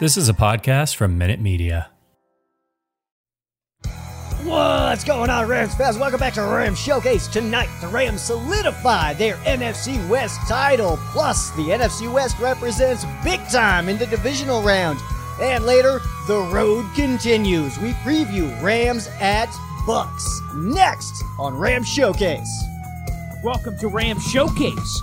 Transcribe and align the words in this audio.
This 0.00 0.16
is 0.16 0.30
a 0.30 0.32
podcast 0.32 0.96
from 0.96 1.18
Minute 1.18 1.40
Media. 1.40 1.90
What's 4.44 5.04
going 5.04 5.28
on, 5.28 5.46
Rams 5.46 5.74
fans? 5.74 5.98
Welcome 5.98 6.18
back 6.18 6.32
to 6.32 6.42
Rams 6.42 6.78
Showcase. 6.78 7.28
Tonight, 7.28 7.68
the 7.82 7.88
Rams 7.88 8.22
solidify 8.22 9.12
their 9.12 9.34
NFC 9.44 10.08
West 10.08 10.40
title. 10.48 10.98
Plus, 11.12 11.50
the 11.50 11.64
NFC 11.64 12.10
West 12.10 12.38
represents 12.38 13.04
big 13.22 13.46
time 13.50 13.90
in 13.90 13.98
the 13.98 14.06
divisional 14.06 14.62
round. 14.62 14.98
And 15.38 15.66
later, 15.66 16.00
the 16.26 16.48
road 16.50 16.86
continues. 16.94 17.78
We 17.78 17.90
preview 18.00 18.50
Rams 18.62 19.06
at 19.20 19.54
Bucks 19.86 20.40
next 20.54 21.22
on 21.38 21.54
Rams 21.54 21.88
Showcase. 21.88 22.64
Welcome 23.44 23.76
to 23.76 23.88
Rams 23.88 24.24
Showcase 24.24 25.02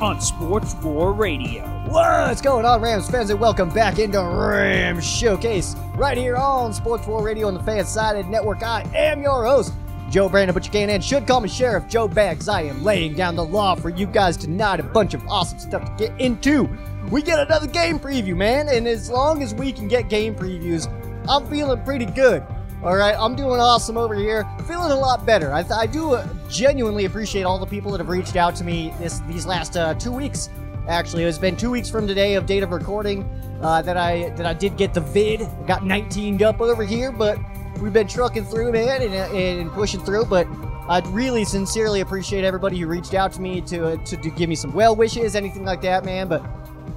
on 0.00 0.20
Sports 0.20 0.74
War 0.76 1.12
Radio. 1.12 1.64
What's 1.88 2.40
going 2.40 2.64
on, 2.64 2.80
Rams 2.80 3.10
fans, 3.10 3.30
and 3.30 3.40
welcome 3.40 3.68
back 3.68 3.98
into 3.98 4.20
Rams 4.22 5.04
Showcase 5.04 5.74
right 5.96 6.16
here 6.16 6.36
on 6.36 6.72
Sports 6.72 7.06
War 7.08 7.22
Radio 7.22 7.48
on 7.48 7.54
the 7.54 7.62
Fan 7.64 7.84
Sided 7.84 8.28
Network. 8.28 8.62
I 8.62 8.88
am 8.94 9.22
your 9.22 9.44
host, 9.44 9.72
Joe 10.08 10.28
Brandon, 10.28 10.54
but 10.54 10.64
you 10.64 10.70
can 10.70 10.88
and 10.90 11.02
should 11.02 11.26
call 11.26 11.40
me 11.40 11.48
Sheriff 11.48 11.88
Joe 11.88 12.06
Bags. 12.06 12.48
I 12.48 12.62
am 12.62 12.84
laying 12.84 13.14
down 13.14 13.34
the 13.34 13.44
law 13.44 13.74
for 13.74 13.88
you 13.88 14.06
guys 14.06 14.36
tonight. 14.36 14.78
A 14.78 14.84
bunch 14.84 15.14
of 15.14 15.26
awesome 15.26 15.58
stuff 15.58 15.96
to 15.96 16.06
get 16.06 16.20
into. 16.20 16.68
We 17.10 17.20
get 17.20 17.40
another 17.40 17.66
game 17.66 17.98
preview, 17.98 18.36
man, 18.36 18.68
and 18.68 18.86
as 18.86 19.10
long 19.10 19.42
as 19.42 19.52
we 19.52 19.72
can 19.72 19.88
get 19.88 20.08
game 20.08 20.36
previews, 20.36 20.86
I'm 21.28 21.44
feeling 21.48 21.82
pretty 21.82 22.06
good. 22.06 22.44
All 22.80 22.96
right, 22.96 23.16
I'm 23.18 23.34
doing 23.34 23.58
awesome 23.58 23.96
over 23.96 24.14
here. 24.14 24.46
Feeling 24.68 24.92
a 24.92 24.96
lot 24.96 25.26
better. 25.26 25.52
I, 25.52 25.64
I 25.72 25.86
do 25.86 26.16
genuinely 26.48 27.06
appreciate 27.06 27.42
all 27.42 27.58
the 27.58 27.66
people 27.66 27.90
that 27.90 27.98
have 27.98 28.08
reached 28.08 28.36
out 28.36 28.54
to 28.54 28.64
me 28.64 28.94
this 29.00 29.18
these 29.26 29.46
last 29.46 29.76
uh, 29.76 29.94
two 29.94 30.12
weeks. 30.12 30.48
Actually, 30.86 31.24
it's 31.24 31.38
been 31.38 31.56
two 31.56 31.72
weeks 31.72 31.90
from 31.90 32.06
today 32.06 32.34
of 32.34 32.46
date 32.46 32.62
of 32.62 32.70
recording 32.70 33.28
uh, 33.62 33.82
that 33.82 33.96
I 33.96 34.30
that 34.36 34.46
I 34.46 34.54
did 34.54 34.76
get 34.76 34.94
the 34.94 35.00
vid. 35.00 35.42
I 35.42 35.66
got 35.66 35.84
19 35.84 36.40
up 36.44 36.60
over 36.60 36.84
here, 36.84 37.10
but 37.10 37.36
we've 37.80 37.92
been 37.92 38.06
trucking 38.06 38.44
through, 38.44 38.70
man, 38.70 39.02
and, 39.02 39.12
uh, 39.12 39.36
and 39.36 39.72
pushing 39.72 40.04
through. 40.04 40.26
But 40.26 40.46
I'd 40.88 41.06
really 41.08 41.44
sincerely 41.44 42.00
appreciate 42.00 42.44
everybody 42.44 42.78
who 42.78 42.86
reached 42.86 43.12
out 43.12 43.32
to 43.32 43.40
me 43.40 43.60
to, 43.62 43.88
uh, 43.88 43.96
to 44.04 44.16
to 44.16 44.30
give 44.30 44.48
me 44.48 44.54
some 44.54 44.72
well 44.72 44.94
wishes, 44.94 45.34
anything 45.34 45.64
like 45.64 45.80
that, 45.82 46.04
man. 46.04 46.28
But 46.28 46.46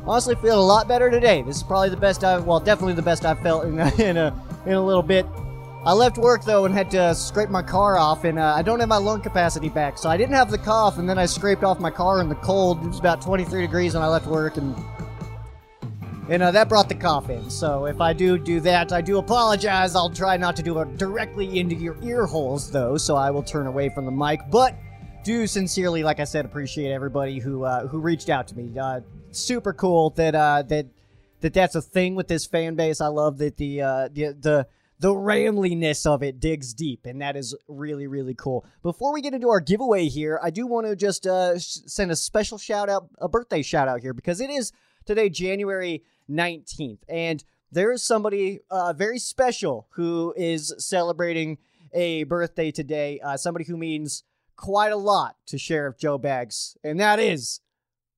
honestly, 0.06 0.36
feel 0.36 0.60
a 0.60 0.62
lot 0.62 0.88
better 0.88 1.10
today. 1.10 1.42
This 1.42 1.58
is 1.58 1.64
probably 1.64 1.90
the 1.90 1.98
best 1.98 2.24
I've 2.24 2.46
well, 2.46 2.60
definitely 2.60 2.94
the 2.94 3.02
best 3.02 3.26
I've 3.26 3.40
felt 3.40 3.66
in 3.66 3.80
in 4.00 4.18
a 4.18 4.40
in 4.68 4.74
a 4.74 4.86
little 4.86 5.02
bit. 5.02 5.26
I 5.84 5.94
left 5.94 6.20
work 6.20 6.44
though 6.44 6.66
and 6.66 6.76
had 6.76 6.92
to 6.92 7.16
scrape 7.16 7.50
my 7.50 7.64
car 7.64 7.98
off, 7.98 8.24
and 8.24 8.38
uh, 8.38 8.54
I 8.56 8.62
don't 8.62 8.80
have 8.80 8.90
my 8.90 8.98
lung 8.98 9.22
capacity 9.22 9.68
back, 9.68 9.98
so 9.98 10.10
I 10.10 10.18
didn't 10.18 10.36
have 10.36 10.52
the 10.52 10.58
cough. 10.60 11.00
And 11.00 11.10
then 11.10 11.18
I 11.18 11.26
scraped 11.26 11.64
off 11.64 11.80
my 11.80 11.90
car 11.90 12.22
in 12.22 12.30
the 12.30 12.36
cold. 12.36 12.84
It 12.84 12.88
was 12.88 13.00
about 13.00 13.20
23 13.22 13.62
degrees 13.62 13.96
when 13.96 14.04
I 14.04 14.08
left 14.08 14.28
work, 14.28 14.58
and 14.58 14.76
and 16.30 16.44
uh, 16.44 16.52
that 16.52 16.70
brought 16.70 16.88
the 16.88 16.96
cough 16.96 17.32
in. 17.32 17.50
So 17.50 17.88
if 17.88 18.00
I 18.00 18.14
do 18.14 18.38
do 18.38 18.60
that, 18.60 18.94
I 18.94 19.02
do 19.02 19.18
apologize. 19.18 19.96
I'll 19.96 20.12
try 20.12 20.38
not 20.38 20.56
to 20.58 20.64
do 20.64 20.80
it 20.80 20.98
directly 20.98 21.60
into 21.60 21.76
your 21.76 21.98
ear 22.04 22.28
holes 22.28 22.70
though, 22.70 22.96
so 22.96 23.16
I 23.16 23.32
will 23.32 23.44
turn 23.44 23.66
away 23.66 23.90
from 23.90 24.06
the 24.06 24.12
mic. 24.12 24.40
But 24.52 24.76
do 25.24 25.48
sincerely, 25.48 26.04
like 26.04 26.20
I 26.20 26.26
said, 26.26 26.46
appreciate 26.46 26.92
everybody 26.92 27.40
who 27.40 27.64
uh, 27.64 27.88
who 27.88 28.00
reached 28.00 28.30
out 28.30 28.48
to 28.50 28.56
me. 28.56 28.78
Uh, 28.80 29.02
super 29.32 29.74
cool 29.74 30.12
that 30.12 30.36
uh, 30.36 30.62
that 30.68 30.86
that 31.40 31.56
that's 31.56 31.74
a 31.74 31.82
thing 31.82 32.14
with 32.14 32.28
this 32.28 32.46
fan 32.46 32.76
base. 32.76 33.02
I 33.02 33.08
love 33.08 33.40
that 33.40 33.58
the 33.58 33.82
uh, 33.82 34.10
the 34.14 34.36
the 34.40 34.68
the 35.02 35.14
ramliness 35.16 36.06
of 36.06 36.22
it 36.22 36.40
digs 36.40 36.76
deep, 36.76 37.08
and 37.08 37.22
that 37.22 37.36
is 37.36 37.56
really, 37.68 38.06
really 38.06 38.36
cool. 38.36 38.64
Before 38.84 39.12
we 39.12 39.22
get 39.22 39.34
into 39.34 39.50
our 39.50 39.60
giveaway 39.60 40.08
here, 40.08 40.40
I 40.44 40.52
do 40.52 40.68
want 40.68 40.86
to 40.86 40.96
just 40.96 41.26
uh, 41.26 41.58
send 41.58 42.12
a 42.12 42.16
special 42.16 42.60
shout 42.60 42.88
out, 42.88 43.10
a 43.18 43.28
birthday 43.28 43.64
shout 43.64 43.88
out 43.88 44.02
here, 44.02 44.14
because 44.14 44.40
it 44.40 44.52
is 44.52 44.72
today, 45.06 45.28
January 45.28 46.04
19th, 46.30 47.00
and 47.10 47.44
there 47.72 47.92
is 47.92 48.04
somebody 48.04 48.60
uh, 48.70 48.94
very 48.94 49.18
special 49.18 49.88
who 49.94 50.36
is 50.38 50.72
celebrating 50.78 51.58
a 51.94 52.24
birthday 52.26 52.70
today, 52.70 53.20
uh, 53.22 53.38
somebody 53.38 53.66
who 53.66 53.78
means 53.78 54.24
quite 54.56 54.92
a 54.92 54.98
lot 54.98 55.36
to 55.48 55.58
Sheriff 55.58 55.98
Joe 55.98 56.20
Bags, 56.20 56.78
and 56.84 57.00
that 57.00 57.20
is 57.20 57.60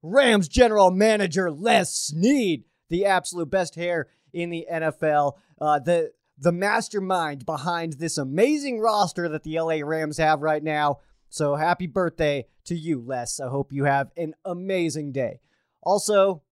Rams 0.01 0.49
General 0.49 0.91
Manager 0.91 1.49
Les 1.49 1.95
Snead, 1.95 2.65
the 2.89 3.05
absolute 3.05 3.49
best 3.49 3.75
hair 3.75 4.09
in 4.33 4.49
the 4.49 4.67
NFL. 4.69 5.37
Uh, 5.61 5.79
the 5.79 6.11
the 6.37 6.51
mastermind 6.51 7.45
behind 7.45 7.93
this 7.93 8.17
amazing 8.17 8.79
roster 8.79 9.29
that 9.29 9.43
the 9.43 9.59
LA 9.59 9.79
Rams 9.83 10.17
have 10.17 10.41
right 10.41 10.63
now. 10.63 10.99
So 11.29 11.55
happy 11.55 11.87
birthday 11.87 12.45
to 12.65 12.75
you, 12.75 13.01
Les. 13.01 13.39
I 13.39 13.49
hope 13.49 13.71
you 13.71 13.85
have 13.85 14.11
an 14.17 14.33
amazing 14.45 15.11
day. 15.11 15.39
Also, 15.81 16.43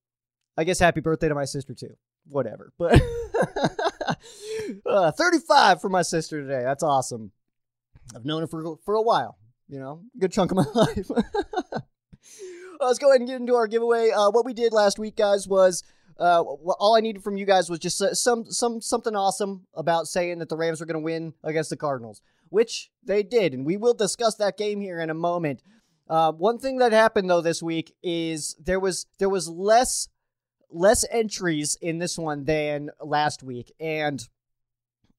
I 0.58 0.64
guess 0.64 0.80
happy 0.80 1.02
birthday 1.02 1.30
to 1.30 1.36
my 1.36 1.46
sister 1.46 1.74
too. 1.74 1.96
Whatever. 2.28 2.72
But 2.78 3.02
uh, 4.86 5.12
35 5.12 5.82
for 5.82 5.90
my 5.90 6.02
sister 6.02 6.42
today. 6.42 6.64
That's 6.64 6.84
awesome. 6.84 7.32
I've 8.16 8.26
known 8.26 8.42
her 8.42 8.48
for 8.48 8.78
for 8.84 8.96
a 8.96 9.02
while. 9.02 9.38
You 9.68 9.80
know, 9.80 10.02
good 10.20 10.32
chunk 10.32 10.52
of 10.52 10.58
my 10.58 10.66
life. 10.74 11.10
let's 12.82 13.00
go 13.00 13.10
ahead 13.10 13.22
and 13.22 13.30
get 13.30 13.40
into 13.40 13.56
our 13.56 13.68
giveaway. 13.68 14.10
Uh, 14.10 14.30
what 14.32 14.46
we 14.46 14.54
did 14.54 14.74
last 14.74 15.00
week, 15.00 15.16
guys, 15.16 15.48
was 15.48 15.84
uh, 16.22 16.42
all 16.42 16.96
I 16.96 17.00
needed 17.00 17.24
from 17.24 17.36
you 17.36 17.46
guys 17.46 17.70
was 17.70 17.80
just 17.80 17.98
some 18.16 18.46
some 18.46 18.80
something 18.80 19.16
awesome 19.16 19.66
about 19.74 20.08
saying 20.08 20.38
that 20.40 20.50
the 20.50 20.56
Rams 20.56 20.80
were 20.80 20.86
going 20.86 21.02
to 21.02 21.04
win 21.04 21.34
against 21.44 21.72
the 21.72 21.78
Cardinals, 21.78 22.22
which 22.50 22.92
they 23.04 23.24
did, 23.24 23.56
and 23.56 23.66
we 23.66 23.76
will 23.76 23.96
discuss 23.96 24.36
that 24.36 24.58
game 24.58 24.82
here 24.82 25.00
in 25.00 25.10
a 25.10 25.16
moment. 25.16 25.64
Uh, 26.08 26.32
one 26.32 26.60
thing 26.60 26.78
that 26.78 26.92
happened 26.92 27.28
though 27.28 27.42
this 27.42 27.64
week 27.64 27.96
is 28.04 28.56
there 28.64 28.80
was 28.80 29.08
there 29.18 29.30
was 29.30 29.50
less 29.50 30.10
less 30.70 31.04
entries 31.10 31.76
in 31.82 31.98
this 31.98 32.20
one 32.20 32.46
than 32.46 32.92
last 33.04 33.42
week, 33.42 33.74
and 33.80 34.30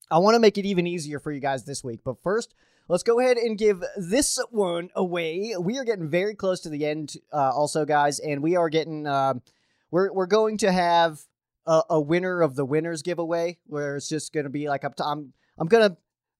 I 0.08 0.18
want 0.18 0.36
to 0.36 0.40
make 0.40 0.56
it 0.56 0.66
even 0.66 0.86
easier 0.86 1.18
for 1.18 1.32
you 1.32 1.40
guys 1.40 1.64
this 1.64 1.82
week. 1.82 2.00
But 2.04 2.22
first, 2.22 2.54
let's 2.86 3.02
go 3.02 3.18
ahead 3.18 3.38
and 3.38 3.58
give 3.58 3.82
this 3.96 4.38
one 4.52 4.90
away. 4.94 5.56
We 5.58 5.78
are 5.78 5.84
getting 5.84 6.08
very 6.08 6.36
close 6.36 6.60
to 6.60 6.68
the 6.68 6.86
end, 6.86 7.16
uh, 7.32 7.50
also, 7.50 7.84
guys, 7.84 8.20
and 8.20 8.40
we 8.40 8.54
are 8.54 8.68
getting. 8.68 9.08
Uh, 9.08 9.34
we're 9.92 10.12
we're 10.12 10.26
going 10.26 10.56
to 10.58 10.72
have 10.72 11.20
a, 11.66 11.82
a 11.90 12.00
winner 12.00 12.40
of 12.40 12.56
the 12.56 12.64
winners 12.64 13.02
giveaway 13.02 13.58
where 13.66 13.96
it's 13.96 14.08
just 14.08 14.32
going 14.32 14.44
to 14.44 14.50
be 14.50 14.68
like 14.68 14.82
up 14.82 14.96
to, 14.96 15.04
I'm 15.04 15.32
I'm 15.56 15.68
gonna 15.68 15.96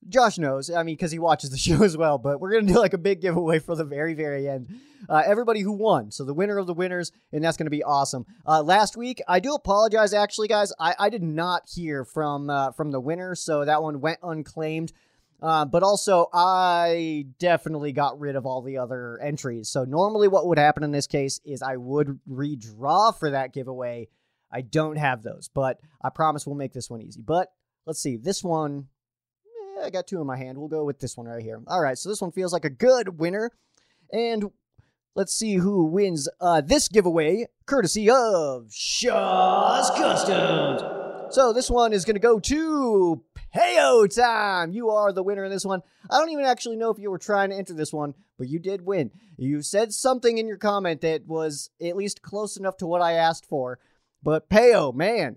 Josh 0.09 0.39
knows 0.39 0.69
I 0.69 0.83
mean 0.83 0.97
because 0.97 1.13
he 1.13 1.21
watches 1.21 1.51
the 1.51 1.57
show 1.59 1.85
as 1.85 1.97
well 1.97 2.19
but 2.19 2.41
we're 2.41 2.53
gonna 2.53 2.73
do 2.73 2.81
like 2.81 2.95
a 2.95 2.99
big 2.99 3.21
giveaway 3.21 3.61
for 3.61 3.77
the 3.77 3.85
very 3.85 4.15
very 4.15 4.49
end. 4.49 4.69
Uh, 5.09 5.23
everybody 5.25 5.61
who 5.61 5.73
won 5.73 6.11
so 6.11 6.25
the 6.25 6.35
winner 6.35 6.59
of 6.59 6.67
the 6.67 6.75
winners 6.75 7.13
and 7.33 7.45
that's 7.45 7.57
gonna 7.57 7.71
be 7.71 7.85
awesome. 7.85 8.27
Uh, 8.47 8.63
last 8.63 8.97
week 8.97 9.23
I 9.29 9.39
do 9.39 9.55
apologize 9.55 10.13
actually 10.13 10.49
guys 10.49 10.73
I, 10.81 10.97
I 10.99 11.09
did 11.09 11.23
not 11.23 11.69
hear 11.73 12.05
from 12.05 12.51
uh, 12.51 12.73
from 12.73 12.91
the 12.91 13.01
winner 13.01 13.37
so 13.37 13.65
that 13.65 13.83
one 13.83 14.01
went 14.01 14.19
unclaimed 14.23 14.93
uh, 15.43 15.65
but 15.65 15.83
also, 15.83 16.29
I 16.33 17.27
definitely 17.41 17.91
got 17.91 18.21
rid 18.21 18.37
of 18.37 18.47
all 18.47 18.63
the 18.63 18.79
other 18.79 19.19
entries. 19.21 19.69
So 19.69 19.83
normally, 19.83 20.29
what 20.29 20.47
would 20.47 20.59
happen 20.59 20.85
in 20.85 20.93
this 20.93 21.09
case 21.09 21.41
is 21.45 21.63
I 21.63 21.77
would 21.77 22.21
redraw 22.31 23.19
for 23.19 23.31
that 23.31 23.53
giveaway. 23.53 24.09
I 24.53 24.61
don't 24.61 24.97
have 24.97 25.23
those, 25.23 25.51
but 25.53 25.81
I 26.03 26.11
promise 26.11 26.47
we'll 26.47 26.55
make 26.55 26.73
this 26.73 26.89
one 26.89 27.03
easy. 27.03 27.23
But 27.23 27.49
let's 27.87 28.01
see, 28.01 28.17
this 28.17 28.45
one, 28.45 28.87
eh, 29.79 29.87
I 29.87 29.91
got 29.91 30.07
two 30.07 30.21
in 30.21 30.27
my 30.29 30.37
hand. 30.37 30.59
We'll 30.59 30.69
go 30.69 30.85
with 30.85 31.01
this 31.01 31.17
one 31.17 31.27
right 31.27 31.43
here. 31.43 31.61
All 31.67 31.81
right, 31.81 31.99
so 31.99 32.09
this 32.09 32.21
one 32.21 32.31
feels 32.31 32.53
like 32.53 32.65
a 32.65 32.71
good 32.71 33.19
winner, 33.19 33.51
and 34.13 34.45
let's 35.17 35.35
see 35.35 35.57
who 35.57 35.87
wins 35.87 36.29
uh, 36.41 36.61
this 36.61 36.87
giveaway, 36.87 37.47
courtesy 37.67 38.09
of 38.09 38.69
Shaw's 38.71 39.91
Customs. 39.91 41.02
So 41.33 41.55
this 41.55 41.71
one 41.71 41.95
is 41.95 42.05
going 42.05 42.17
to 42.17 42.21
go 42.21 42.39
to 42.41 43.25
Payo 43.57 44.15
time! 44.15 44.73
You 44.73 44.91
are 44.91 45.15
the 45.15 45.23
winner 45.23 45.45
in 45.45 45.51
this 45.51 45.65
one. 45.65 45.81
I 46.11 46.19
don't 46.19 46.29
even 46.29 46.45
actually 46.45 46.77
know 46.77 46.91
if 46.91 46.99
you 46.99 47.11
were 47.11 47.17
trying 47.17 47.49
to 47.49 47.57
enter 47.57 47.73
this 47.73 47.91
one, 47.91 48.13
but 48.37 48.51
you 48.51 48.59
did 48.59 48.85
win. 48.85 49.13
You 49.39 49.63
said 49.63 49.95
something 49.95 50.37
in 50.37 50.47
your 50.47 50.59
comment 50.59 51.01
that 51.01 51.27
was 51.27 51.71
at 51.81 51.97
least 51.97 52.21
close 52.21 52.59
enough 52.59 52.77
to 52.77 52.87
what 52.87 53.01
I 53.01 53.13
asked 53.13 53.47
for. 53.47 53.79
But 54.23 54.51
Payo, 54.51 54.95
man, 54.95 55.37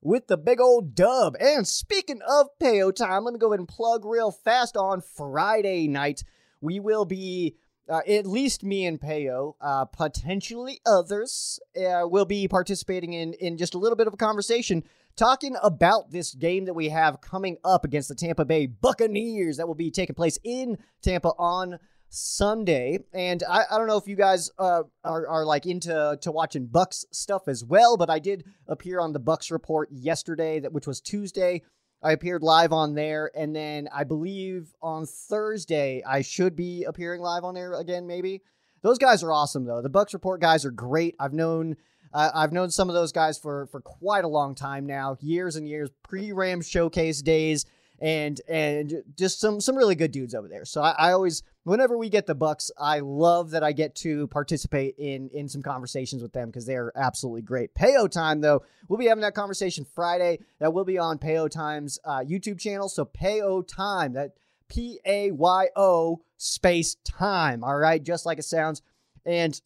with 0.00 0.26
the 0.26 0.38
big 0.38 0.58
old 0.58 0.94
dub. 0.94 1.34
And 1.38 1.68
speaking 1.68 2.22
of 2.26 2.46
Payo 2.58 2.90
time, 2.90 3.24
let 3.24 3.34
me 3.34 3.38
go 3.38 3.48
ahead 3.48 3.60
and 3.60 3.68
plug 3.68 4.06
real 4.06 4.30
fast 4.30 4.74
on 4.74 5.02
Friday 5.02 5.86
night. 5.86 6.24
We 6.62 6.80
will 6.80 7.04
be 7.04 7.56
uh, 7.88 8.00
at 8.06 8.26
least 8.26 8.64
me 8.64 8.84
and 8.86 9.00
Payo, 9.00 9.54
uh, 9.60 9.84
potentially 9.84 10.80
others, 10.84 11.60
uh, 11.76 12.06
will 12.06 12.24
be 12.24 12.48
participating 12.48 13.12
in 13.12 13.32
in 13.34 13.56
just 13.56 13.74
a 13.74 13.78
little 13.78 13.96
bit 13.96 14.06
of 14.06 14.14
a 14.14 14.16
conversation 14.16 14.82
talking 15.16 15.56
about 15.62 16.10
this 16.10 16.34
game 16.34 16.66
that 16.66 16.74
we 16.74 16.90
have 16.90 17.20
coming 17.20 17.56
up 17.64 17.84
against 17.84 18.08
the 18.08 18.14
Tampa 18.14 18.44
Bay 18.44 18.66
Buccaneers 18.66 19.56
that 19.56 19.66
will 19.66 19.74
be 19.74 19.90
taking 19.90 20.14
place 20.14 20.38
in 20.44 20.76
Tampa 21.02 21.30
on 21.38 21.78
Sunday. 22.08 23.00
And 23.12 23.42
I, 23.48 23.64
I 23.70 23.78
don't 23.78 23.86
know 23.86 23.96
if 23.96 24.06
you 24.06 24.16
guys 24.16 24.50
uh, 24.58 24.82
are, 25.04 25.26
are 25.26 25.44
like 25.44 25.66
into 25.66 26.18
to 26.20 26.32
watching 26.32 26.66
Bucks 26.66 27.04
stuff 27.12 27.48
as 27.48 27.64
well, 27.64 27.96
but 27.96 28.10
I 28.10 28.18
did 28.18 28.44
appear 28.68 29.00
on 29.00 29.12
the 29.12 29.18
Bucks 29.18 29.50
report 29.50 29.88
yesterday, 29.90 30.60
that 30.60 30.72
which 30.72 30.86
was 30.86 31.00
Tuesday. 31.00 31.62
I 32.02 32.12
appeared 32.12 32.42
live 32.42 32.72
on 32.72 32.94
there, 32.94 33.30
and 33.34 33.54
then 33.54 33.88
I 33.92 34.04
believe 34.04 34.74
on 34.82 35.06
Thursday 35.06 36.02
I 36.06 36.22
should 36.22 36.54
be 36.54 36.84
appearing 36.84 37.20
live 37.20 37.44
on 37.44 37.54
there 37.54 37.72
again, 37.74 38.06
maybe. 38.06 38.42
Those 38.82 38.98
guys 38.98 39.22
are 39.22 39.32
awesome 39.32 39.64
though. 39.64 39.82
The 39.82 39.88
Bucks 39.88 40.14
report 40.14 40.40
guys 40.40 40.64
are 40.64 40.70
great. 40.70 41.16
I've 41.18 41.32
known 41.32 41.76
Uh, 42.12 42.30
I've 42.32 42.52
known 42.52 42.70
some 42.70 42.88
of 42.88 42.94
those 42.94 43.12
guys 43.12 43.38
for 43.38 43.66
for 43.66 43.80
quite 43.80 44.24
a 44.24 44.28
long 44.28 44.54
time 44.54 44.86
now, 44.86 45.16
years 45.20 45.56
and 45.56 45.68
years, 45.68 45.90
pre 46.02 46.32
Ram 46.32 46.62
Showcase 46.62 47.20
days, 47.20 47.66
and 47.98 48.40
and 48.48 49.02
just 49.16 49.40
some 49.40 49.60
some 49.60 49.76
really 49.76 49.96
good 49.96 50.12
dudes 50.12 50.34
over 50.34 50.48
there. 50.48 50.64
So 50.64 50.82
I, 50.82 50.94
I 50.98 51.12
always, 51.12 51.42
whenever 51.66 51.98
we 51.98 52.08
get 52.08 52.26
the 52.26 52.34
Bucks, 52.34 52.70
I 52.78 53.00
love 53.00 53.50
that 53.50 53.64
I 53.64 53.72
get 53.72 53.94
to 53.96 54.28
participate 54.28 54.94
in 54.98 55.28
in 55.30 55.48
some 55.48 55.62
conversations 55.62 56.22
with 56.22 56.32
them 56.32 56.48
because 56.48 56.64
they 56.66 56.76
are 56.76 56.92
absolutely 56.96 57.42
great. 57.42 57.74
Payo 57.74 58.10
time 58.10 58.40
though, 58.40 58.62
we'll 58.88 58.98
be 58.98 59.06
having 59.06 59.22
that 59.22 59.34
conversation 59.34 59.84
Friday. 59.84 60.38
That 60.60 60.72
will 60.72 60.84
be 60.84 60.98
on 60.98 61.18
Payo 61.18 61.50
Time's 61.50 61.98
uh, 62.04 62.20
YouTube 62.20 62.58
channel. 62.58 62.88
So 62.88 63.04
Payo 63.04 63.66
Time 63.66 64.14
that. 64.14 64.32
P 64.68 64.98
A 65.06 65.30
Y 65.30 65.68
O 65.76 66.22
space 66.38 66.96
time. 67.04 67.62
All 67.62 67.76
right, 67.76 68.02
just 68.02 68.26
like 68.26 68.38
it 68.38 68.44
sounds. 68.44 68.82
And 69.24 69.60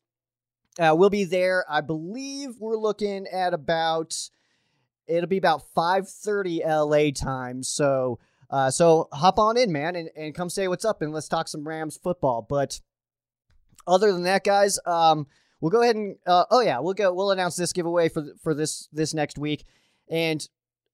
uh, 0.78 0.94
we'll 0.96 1.10
be 1.10 1.24
there. 1.24 1.64
I 1.68 1.80
believe 1.80 2.56
we're 2.58 2.76
looking 2.76 3.26
at 3.26 3.54
about 3.54 4.14
it'll 5.06 5.28
be 5.28 5.38
about 5.38 5.62
5:30 5.74 6.60
LA 6.64 7.10
time. 7.12 7.62
So 7.62 8.18
uh, 8.50 8.70
so 8.70 9.08
hop 9.12 9.38
on 9.38 9.56
in, 9.56 9.72
man, 9.72 9.96
and, 9.96 10.10
and 10.16 10.34
come 10.34 10.50
say 10.50 10.68
what's 10.68 10.84
up 10.84 11.02
and 11.02 11.12
let's 11.12 11.28
talk 11.28 11.48
some 11.48 11.66
Rams 11.66 11.98
football. 12.02 12.44
But 12.48 12.80
other 13.86 14.12
than 14.12 14.24
that, 14.24 14.44
guys, 14.44 14.78
um, 14.86 15.26
we'll 15.60 15.70
go 15.70 15.82
ahead 15.82 15.96
and 15.96 16.16
uh, 16.26 16.44
oh 16.50 16.60
yeah, 16.60 16.78
we'll 16.80 16.94
go 16.94 17.12
we'll 17.12 17.30
announce 17.30 17.56
this 17.56 17.72
giveaway 17.72 18.08
for 18.08 18.24
for 18.42 18.54
this 18.54 18.88
this 18.92 19.14
next 19.14 19.38
week. 19.38 19.64
And 20.10 20.46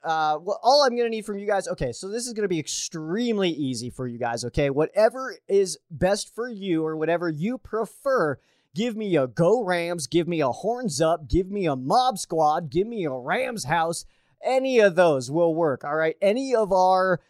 uh, 0.04 0.38
well, 0.40 0.60
all 0.62 0.84
I'm 0.84 0.96
gonna 0.96 1.08
need 1.08 1.26
from 1.26 1.38
you 1.38 1.46
guys. 1.46 1.66
Okay, 1.68 1.92
so 1.92 2.08
this 2.08 2.26
is 2.26 2.32
gonna 2.32 2.48
be 2.48 2.60
extremely 2.60 3.50
easy 3.50 3.90
for 3.90 4.06
you 4.06 4.18
guys. 4.18 4.44
Okay, 4.44 4.70
whatever 4.70 5.36
is 5.48 5.78
best 5.90 6.34
for 6.34 6.48
you 6.48 6.84
or 6.84 6.96
whatever 6.96 7.28
you 7.28 7.58
prefer 7.58 8.38
Give 8.76 8.94
me 8.94 9.16
a 9.16 9.26
Go 9.26 9.64
Rams, 9.64 10.06
give 10.06 10.28
me 10.28 10.42
a 10.42 10.50
Horns 10.50 11.00
Up, 11.00 11.30
give 11.30 11.50
me 11.50 11.64
a 11.64 11.74
Mob 11.74 12.18
Squad, 12.18 12.68
give 12.68 12.86
me 12.86 13.06
a 13.06 13.10
Rams 13.10 13.64
House. 13.64 14.04
Any 14.44 14.80
of 14.80 14.96
those 14.96 15.30
will 15.30 15.54
work. 15.54 15.82
All 15.82 15.96
right. 15.96 16.14
Any 16.20 16.54
of 16.54 16.72
our 16.72 17.22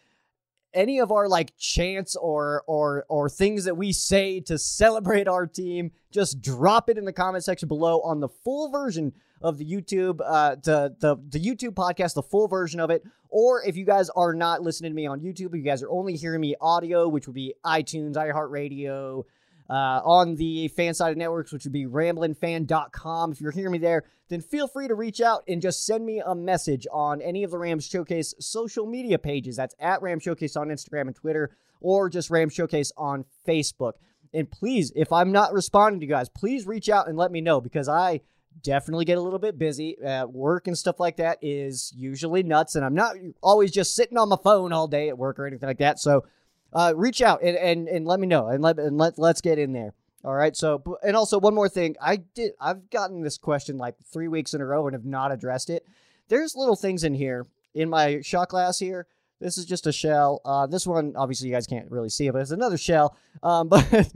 any 0.73 0.99
of 0.99 1.11
our 1.11 1.27
like 1.27 1.53
chants 1.57 2.15
or 2.15 2.63
or 2.67 3.05
or 3.09 3.29
things 3.29 3.65
that 3.65 3.75
we 3.75 3.91
say 3.91 4.39
to 4.41 4.57
celebrate 4.57 5.27
our 5.27 5.47
team, 5.47 5.91
just 6.11 6.41
drop 6.41 6.89
it 6.89 6.97
in 6.97 7.05
the 7.05 7.13
comment 7.13 7.43
section 7.43 7.67
below 7.67 8.01
on 8.01 8.19
the 8.19 8.29
full 8.29 8.69
version 8.69 9.13
of 9.41 9.57
the 9.57 9.65
YouTube, 9.65 10.19
uh, 10.25 10.55
the 10.63 10.95
the 10.99 11.15
the 11.29 11.39
YouTube 11.39 11.73
podcast, 11.73 12.13
the 12.13 12.23
full 12.23 12.47
version 12.47 12.79
of 12.79 12.89
it. 12.89 13.03
Or 13.29 13.63
if 13.63 13.75
you 13.75 13.85
guys 13.85 14.09
are 14.11 14.33
not 14.33 14.61
listening 14.61 14.91
to 14.91 14.95
me 14.95 15.05
on 15.05 15.19
YouTube, 15.19 15.55
you 15.55 15.61
guys 15.61 15.83
are 15.83 15.89
only 15.89 16.15
hearing 16.15 16.41
me 16.41 16.55
audio, 16.61 17.07
which 17.07 17.27
would 17.27 17.35
be 17.35 17.53
iTunes, 17.65 18.15
iHeartRadio, 18.15 19.23
uh, 19.69 20.01
on 20.03 20.35
the 20.35 20.67
fan 20.69 20.93
sided 20.93 21.17
networks, 21.17 21.51
which 21.51 21.63
would 21.63 21.73
be 21.73 21.85
ramblinfan.com. 21.85 23.31
If 23.31 23.41
you're 23.41 23.51
hearing 23.51 23.73
me 23.73 23.77
there, 23.77 24.03
then 24.29 24.41
feel 24.41 24.67
free 24.67 24.87
to 24.87 24.95
reach 24.95 25.21
out 25.21 25.43
and 25.47 25.61
just 25.61 25.85
send 25.85 26.05
me 26.05 26.21
a 26.25 26.35
message 26.35 26.87
on 26.91 27.21
any 27.21 27.43
of 27.43 27.51
the 27.51 27.57
Rams 27.57 27.85
Showcase 27.85 28.33
social 28.39 28.85
media 28.85 29.17
pages. 29.17 29.55
That's 29.55 29.75
at 29.79 30.01
Ram 30.01 30.19
Showcase 30.19 30.55
on 30.55 30.69
Instagram 30.69 31.07
and 31.07 31.15
Twitter, 31.15 31.55
or 31.81 32.09
just 32.09 32.29
Ram 32.29 32.49
Showcase 32.49 32.91
on 32.97 33.25
Facebook. 33.47 33.93
And 34.33 34.49
please, 34.49 34.91
if 34.95 35.11
I'm 35.11 35.31
not 35.31 35.53
responding 35.53 35.99
to 36.01 36.05
you 36.05 36.11
guys, 36.11 36.29
please 36.29 36.67
reach 36.67 36.89
out 36.89 37.07
and 37.07 37.17
let 37.17 37.31
me 37.31 37.41
know 37.41 37.61
because 37.61 37.87
I 37.87 38.21
definitely 38.61 39.05
get 39.05 39.17
a 39.17 39.21
little 39.21 39.39
bit 39.39 39.57
busy. 39.57 40.01
Uh, 40.01 40.25
work 40.27 40.67
and 40.67 40.77
stuff 40.77 40.99
like 40.99 41.17
that 41.17 41.37
is 41.41 41.93
usually 41.95 42.43
nuts, 42.43 42.75
and 42.75 42.83
I'm 42.83 42.95
not 42.95 43.15
always 43.41 43.71
just 43.71 43.95
sitting 43.95 44.17
on 44.17 44.29
my 44.29 44.37
phone 44.43 44.73
all 44.73 44.87
day 44.87 45.09
at 45.09 45.17
work 45.17 45.39
or 45.39 45.47
anything 45.47 45.67
like 45.67 45.79
that. 45.79 45.99
So 45.99 46.25
uh, 46.73 46.93
reach 46.95 47.21
out 47.21 47.41
and, 47.41 47.57
and, 47.57 47.87
and 47.87 48.05
let 48.05 48.19
me 48.19 48.27
know 48.27 48.47
and 48.47 48.61
let 48.61 48.79
and 48.79 48.97
let 48.97 49.17
let's 49.17 49.41
get 49.41 49.59
in 49.59 49.73
there. 49.73 49.93
All 50.23 50.33
right. 50.33 50.55
So 50.55 50.97
and 51.03 51.15
also 51.15 51.39
one 51.39 51.55
more 51.55 51.69
thing, 51.69 51.95
I 52.01 52.17
did 52.17 52.53
I've 52.59 52.89
gotten 52.89 53.21
this 53.21 53.37
question 53.37 53.77
like 53.77 53.95
three 54.11 54.27
weeks 54.27 54.53
in 54.53 54.61
a 54.61 54.65
row 54.65 54.87
and 54.87 54.93
have 54.93 55.05
not 55.05 55.31
addressed 55.31 55.69
it. 55.69 55.85
There's 56.27 56.55
little 56.55 56.75
things 56.75 57.03
in 57.03 57.13
here 57.13 57.45
in 57.73 57.89
my 57.89 58.21
shot 58.21 58.49
glass 58.49 58.79
here. 58.79 59.07
This 59.39 59.57
is 59.57 59.65
just 59.65 59.87
a 59.87 59.91
shell. 59.91 60.41
Uh, 60.43 60.67
this 60.67 60.87
one 60.87 61.13
obviously 61.15 61.47
you 61.47 61.53
guys 61.53 61.67
can't 61.67 61.89
really 61.91 62.09
see 62.09 62.27
it, 62.27 62.33
but 62.33 62.41
it's 62.41 62.51
another 62.51 62.77
shell. 62.77 63.15
Um, 63.43 63.67
but 63.69 64.11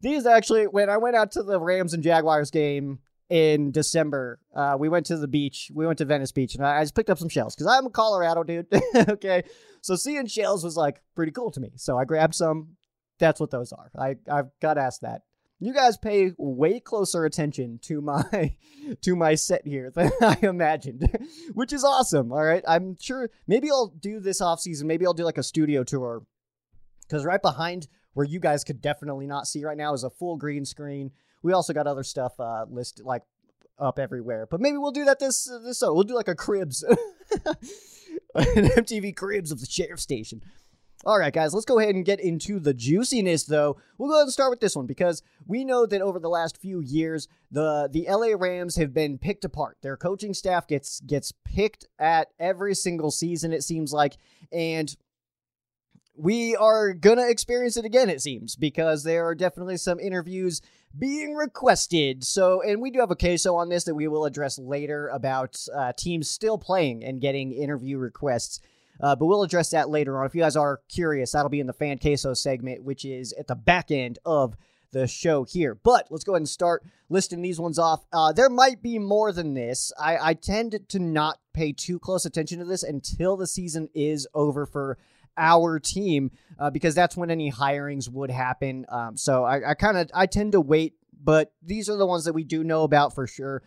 these 0.00 0.26
actually 0.26 0.66
when 0.66 0.90
I 0.90 0.96
went 0.96 1.16
out 1.16 1.32
to 1.32 1.42
the 1.42 1.60
Rams 1.60 1.94
and 1.94 2.02
Jaguars 2.02 2.50
game 2.50 2.98
in 3.32 3.70
December. 3.70 4.38
Uh, 4.54 4.76
we 4.78 4.90
went 4.90 5.06
to 5.06 5.16
the 5.16 5.26
beach. 5.26 5.70
We 5.74 5.86
went 5.86 5.96
to 5.98 6.04
Venice 6.04 6.32
Beach, 6.32 6.54
and 6.54 6.64
I, 6.64 6.80
I 6.80 6.82
just 6.82 6.94
picked 6.94 7.08
up 7.08 7.18
some 7.18 7.30
shells 7.30 7.54
because 7.54 7.66
I'm 7.66 7.86
a 7.86 7.90
Colorado 7.90 8.42
dude. 8.42 8.66
okay, 9.08 9.44
so 9.80 9.96
seeing 9.96 10.26
shells 10.26 10.62
was 10.62 10.76
like 10.76 11.00
pretty 11.16 11.32
cool 11.32 11.50
to 11.52 11.60
me. 11.60 11.70
So 11.76 11.98
I 11.98 12.04
grabbed 12.04 12.34
some. 12.34 12.76
That's 13.18 13.40
what 13.40 13.50
those 13.50 13.72
are. 13.72 13.90
I 13.98 14.16
I've 14.30 14.50
got 14.60 14.76
asked 14.76 15.00
that. 15.00 15.22
You 15.60 15.72
guys 15.72 15.96
pay 15.96 16.32
way 16.36 16.78
closer 16.78 17.24
attention 17.24 17.78
to 17.84 18.02
my 18.02 18.54
to 19.00 19.16
my 19.16 19.34
set 19.34 19.66
here 19.66 19.90
than 19.94 20.12
I 20.20 20.36
imagined, 20.42 21.08
which 21.54 21.72
is 21.72 21.84
awesome. 21.84 22.32
All 22.32 22.44
right, 22.44 22.62
I'm 22.68 22.98
sure 23.00 23.30
maybe 23.46 23.70
I'll 23.70 23.94
do 23.98 24.20
this 24.20 24.42
off 24.42 24.60
season. 24.60 24.86
Maybe 24.86 25.06
I'll 25.06 25.14
do 25.14 25.24
like 25.24 25.38
a 25.38 25.42
studio 25.42 25.84
tour 25.84 26.26
because 27.08 27.24
right 27.24 27.40
behind 27.40 27.88
where 28.12 28.26
you 28.26 28.40
guys 28.40 28.62
could 28.62 28.82
definitely 28.82 29.26
not 29.26 29.46
see 29.46 29.64
right 29.64 29.78
now 29.78 29.94
is 29.94 30.04
a 30.04 30.10
full 30.10 30.36
green 30.36 30.66
screen 30.66 31.12
we 31.42 31.52
also 31.52 31.72
got 31.72 31.86
other 31.86 32.04
stuff 32.04 32.38
uh, 32.38 32.66
listed 32.68 33.04
like 33.04 33.22
up 33.78 33.98
everywhere. 33.98 34.46
But 34.50 34.60
maybe 34.60 34.78
we'll 34.78 34.92
do 34.92 35.04
that 35.04 35.18
this 35.18 35.50
uh, 35.50 35.58
this 35.58 35.78
so 35.78 35.92
we'll 35.92 36.04
do 36.04 36.14
like 36.14 36.28
a 36.28 36.34
cribs, 36.34 36.82
an 36.82 36.96
MTV 38.34 39.16
cribs 39.16 39.50
of 39.50 39.60
the 39.60 39.66
sheriff 39.66 40.00
station. 40.00 40.42
All 41.04 41.18
right, 41.18 41.32
guys, 41.32 41.52
let's 41.52 41.66
go 41.66 41.80
ahead 41.80 41.96
and 41.96 42.04
get 42.04 42.20
into 42.20 42.60
the 42.60 42.72
juiciness, 42.72 43.42
though. 43.42 43.76
We'll 43.98 44.08
go 44.08 44.14
ahead 44.14 44.26
and 44.26 44.32
start 44.32 44.50
with 44.50 44.60
this 44.60 44.76
one 44.76 44.86
because 44.86 45.20
we 45.48 45.64
know 45.64 45.84
that 45.84 46.00
over 46.00 46.20
the 46.20 46.28
last 46.28 46.56
few 46.56 46.78
years, 46.80 47.26
the 47.50 47.88
the 47.90 48.06
LA 48.08 48.36
Rams 48.38 48.76
have 48.76 48.94
been 48.94 49.18
picked 49.18 49.44
apart. 49.44 49.78
Their 49.82 49.96
coaching 49.96 50.32
staff 50.32 50.68
gets 50.68 51.00
gets 51.00 51.32
picked 51.44 51.88
at 51.98 52.28
every 52.38 52.76
single 52.76 53.10
season, 53.10 53.52
it 53.52 53.64
seems 53.64 53.92
like, 53.92 54.16
and 54.52 54.94
we 56.16 56.54
are 56.56 56.92
gonna 56.92 57.28
experience 57.28 57.76
it 57.76 57.84
again. 57.84 58.10
It 58.10 58.20
seems 58.20 58.56
because 58.56 59.04
there 59.04 59.26
are 59.26 59.34
definitely 59.34 59.76
some 59.76 59.98
interviews 59.98 60.60
being 60.98 61.34
requested. 61.34 62.24
So, 62.24 62.62
and 62.62 62.80
we 62.82 62.90
do 62.90 63.00
have 63.00 63.10
a 63.10 63.16
queso 63.16 63.54
on 63.56 63.68
this 63.68 63.84
that 63.84 63.94
we 63.94 64.08
will 64.08 64.24
address 64.24 64.58
later 64.58 65.08
about 65.08 65.64
uh, 65.74 65.92
teams 65.96 66.28
still 66.28 66.58
playing 66.58 67.04
and 67.04 67.20
getting 67.20 67.52
interview 67.52 67.98
requests. 67.98 68.60
Uh, 69.00 69.16
but 69.16 69.26
we'll 69.26 69.42
address 69.42 69.70
that 69.70 69.88
later 69.88 70.18
on. 70.18 70.26
If 70.26 70.34
you 70.34 70.42
guys 70.42 70.54
are 70.54 70.80
curious, 70.88 71.32
that'll 71.32 71.48
be 71.48 71.60
in 71.60 71.66
the 71.66 71.72
fan 71.72 71.98
queso 71.98 72.34
segment, 72.34 72.84
which 72.84 73.04
is 73.04 73.32
at 73.32 73.46
the 73.46 73.54
back 73.54 73.90
end 73.90 74.18
of 74.24 74.54
the 74.92 75.06
show 75.06 75.44
here. 75.44 75.74
But 75.74 76.06
let's 76.10 76.24
go 76.24 76.32
ahead 76.32 76.42
and 76.42 76.48
start 76.48 76.84
listing 77.08 77.42
these 77.42 77.58
ones 77.58 77.78
off. 77.78 78.04
Uh, 78.12 78.32
there 78.32 78.50
might 78.50 78.82
be 78.82 78.98
more 78.98 79.32
than 79.32 79.54
this. 79.54 79.92
I, 79.98 80.18
I 80.18 80.34
tend 80.34 80.78
to 80.88 80.98
not 80.98 81.38
pay 81.54 81.72
too 81.72 81.98
close 81.98 82.26
attention 82.26 82.58
to 82.58 82.64
this 82.64 82.82
until 82.82 83.36
the 83.36 83.46
season 83.46 83.88
is 83.94 84.28
over 84.34 84.66
for 84.66 84.98
our 85.36 85.78
team 85.78 86.30
uh, 86.58 86.70
because 86.70 86.94
that's 86.94 87.16
when 87.16 87.30
any 87.30 87.50
hirings 87.50 88.08
would 88.08 88.30
happen. 88.30 88.84
Um, 88.88 89.16
so 89.16 89.44
I, 89.44 89.70
I 89.70 89.74
kind 89.74 89.96
of 89.96 90.10
I 90.14 90.26
tend 90.26 90.52
to 90.52 90.60
wait, 90.60 90.94
but 91.22 91.52
these 91.62 91.88
are 91.88 91.96
the 91.96 92.06
ones 92.06 92.24
that 92.24 92.32
we 92.32 92.44
do 92.44 92.64
know 92.64 92.82
about 92.84 93.14
for 93.14 93.26
sure. 93.26 93.62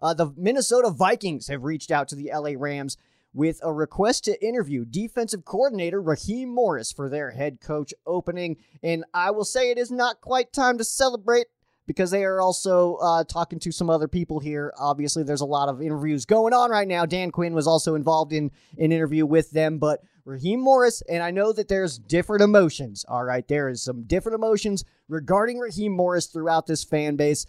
Uh, 0.00 0.14
the 0.14 0.32
Minnesota 0.36 0.90
Vikings 0.90 1.48
have 1.48 1.62
reached 1.62 1.90
out 1.90 2.08
to 2.08 2.16
the 2.16 2.30
LA 2.34 2.52
Rams 2.56 2.96
with 3.32 3.58
a 3.62 3.72
request 3.72 4.24
to 4.24 4.46
interview 4.46 4.84
defensive 4.84 5.44
coordinator 5.44 6.00
Raheem 6.00 6.54
Morris 6.54 6.92
for 6.92 7.08
their 7.08 7.32
head 7.32 7.60
coach 7.60 7.92
opening. 8.06 8.56
And 8.82 9.04
I 9.12 9.32
will 9.32 9.44
say 9.44 9.70
it 9.70 9.78
is 9.78 9.90
not 9.90 10.20
quite 10.20 10.52
time 10.52 10.78
to 10.78 10.84
celebrate 10.84 11.46
because 11.86 12.10
they 12.10 12.24
are 12.24 12.40
also 12.40 12.94
uh, 12.96 13.24
talking 13.24 13.58
to 13.58 13.72
some 13.72 13.90
other 13.90 14.08
people 14.08 14.40
here. 14.40 14.72
Obviously, 14.78 15.22
there's 15.22 15.40
a 15.40 15.46
lot 15.46 15.68
of 15.68 15.82
interviews 15.82 16.24
going 16.24 16.54
on 16.54 16.70
right 16.70 16.88
now. 16.88 17.04
Dan 17.04 17.30
Quinn 17.30 17.54
was 17.54 17.66
also 17.66 17.94
involved 17.94 18.32
in 18.32 18.50
an 18.78 18.92
interview 18.92 19.26
with 19.26 19.50
them, 19.50 19.78
but 19.78 20.00
Raheem 20.24 20.60
Morris, 20.60 21.02
and 21.02 21.22
I 21.22 21.30
know 21.30 21.52
that 21.52 21.68
there's 21.68 21.98
different 21.98 22.42
emotions. 22.42 23.04
All 23.08 23.24
right, 23.24 23.46
there 23.46 23.68
is 23.68 23.82
some 23.82 24.04
different 24.04 24.36
emotions 24.36 24.84
regarding 25.08 25.58
Raheem 25.58 25.92
Morris 25.92 26.26
throughout 26.26 26.66
this 26.66 26.82
fan 26.82 27.16
base. 27.16 27.46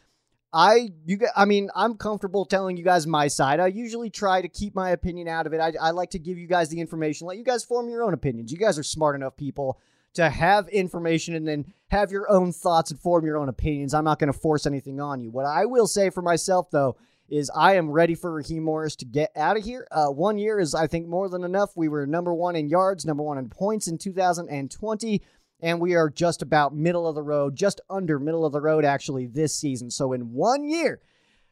I 0.55 0.91
you 1.05 1.19
I 1.35 1.43
mean 1.43 1.69
I'm 1.75 1.97
comfortable 1.97 2.45
telling 2.45 2.77
you 2.77 2.83
guys 2.83 3.05
my 3.05 3.27
side. 3.27 3.59
I 3.59 3.67
usually 3.67 4.09
try 4.09 4.41
to 4.41 4.47
keep 4.47 4.73
my 4.73 4.91
opinion 4.91 5.27
out 5.27 5.45
of 5.45 5.53
it. 5.53 5.59
I, 5.59 5.73
I 5.81 5.91
like 5.91 6.11
to 6.11 6.19
give 6.19 6.37
you 6.37 6.47
guys 6.47 6.69
the 6.69 6.79
information, 6.79 7.27
let 7.27 7.37
you 7.37 7.43
guys 7.43 7.65
form 7.65 7.89
your 7.89 8.03
own 8.03 8.13
opinions. 8.13 8.53
You 8.53 8.57
guys 8.57 8.79
are 8.79 8.83
smart 8.83 9.15
enough 9.15 9.35
people 9.35 9.79
to 10.13 10.29
have 10.29 10.69
information 10.69 11.35
and 11.35 11.45
then 11.45 11.73
have 11.89 12.09
your 12.09 12.31
own 12.31 12.53
thoughts 12.53 12.89
and 12.89 12.97
form 12.99 13.25
your 13.25 13.37
own 13.37 13.49
opinions. 13.49 13.93
I'm 13.93 14.05
not 14.05 14.17
going 14.17 14.31
to 14.31 14.39
force 14.39 14.65
anything 14.65 15.01
on 15.01 15.21
you. 15.21 15.29
What 15.29 15.45
I 15.45 15.65
will 15.65 15.87
say 15.87 16.09
for 16.09 16.21
myself 16.21 16.71
though 16.71 16.95
is 17.29 17.49
I 17.55 17.75
am 17.75 17.89
ready 17.89 18.15
for 18.15 18.31
Raheem 18.31 18.63
Morris 18.63 18.95
to 18.97 19.05
get 19.05 19.31
out 19.35 19.57
of 19.57 19.63
here. 19.63 19.87
Uh, 19.91 20.07
one 20.07 20.37
year 20.37 20.59
is, 20.59 20.75
I 20.75 20.87
think, 20.87 21.07
more 21.07 21.29
than 21.29 21.43
enough. 21.43 21.71
We 21.75 21.89
were 21.89 22.05
number 22.05 22.33
one 22.33 22.55
in 22.55 22.69
yards, 22.69 23.05
number 23.05 23.23
one 23.23 23.37
in 23.37 23.49
points 23.49 23.87
in 23.87 23.97
2020, 23.97 25.21
and 25.61 25.81
we 25.81 25.95
are 25.95 26.09
just 26.09 26.41
about 26.41 26.75
middle 26.75 27.07
of 27.07 27.15
the 27.15 27.23
road, 27.23 27.55
just 27.55 27.81
under 27.89 28.19
middle 28.19 28.45
of 28.45 28.53
the 28.53 28.61
road, 28.61 28.85
actually, 28.85 29.25
this 29.25 29.55
season. 29.55 29.89
So 29.89 30.13
in 30.13 30.33
one 30.33 30.63
year, 30.63 30.99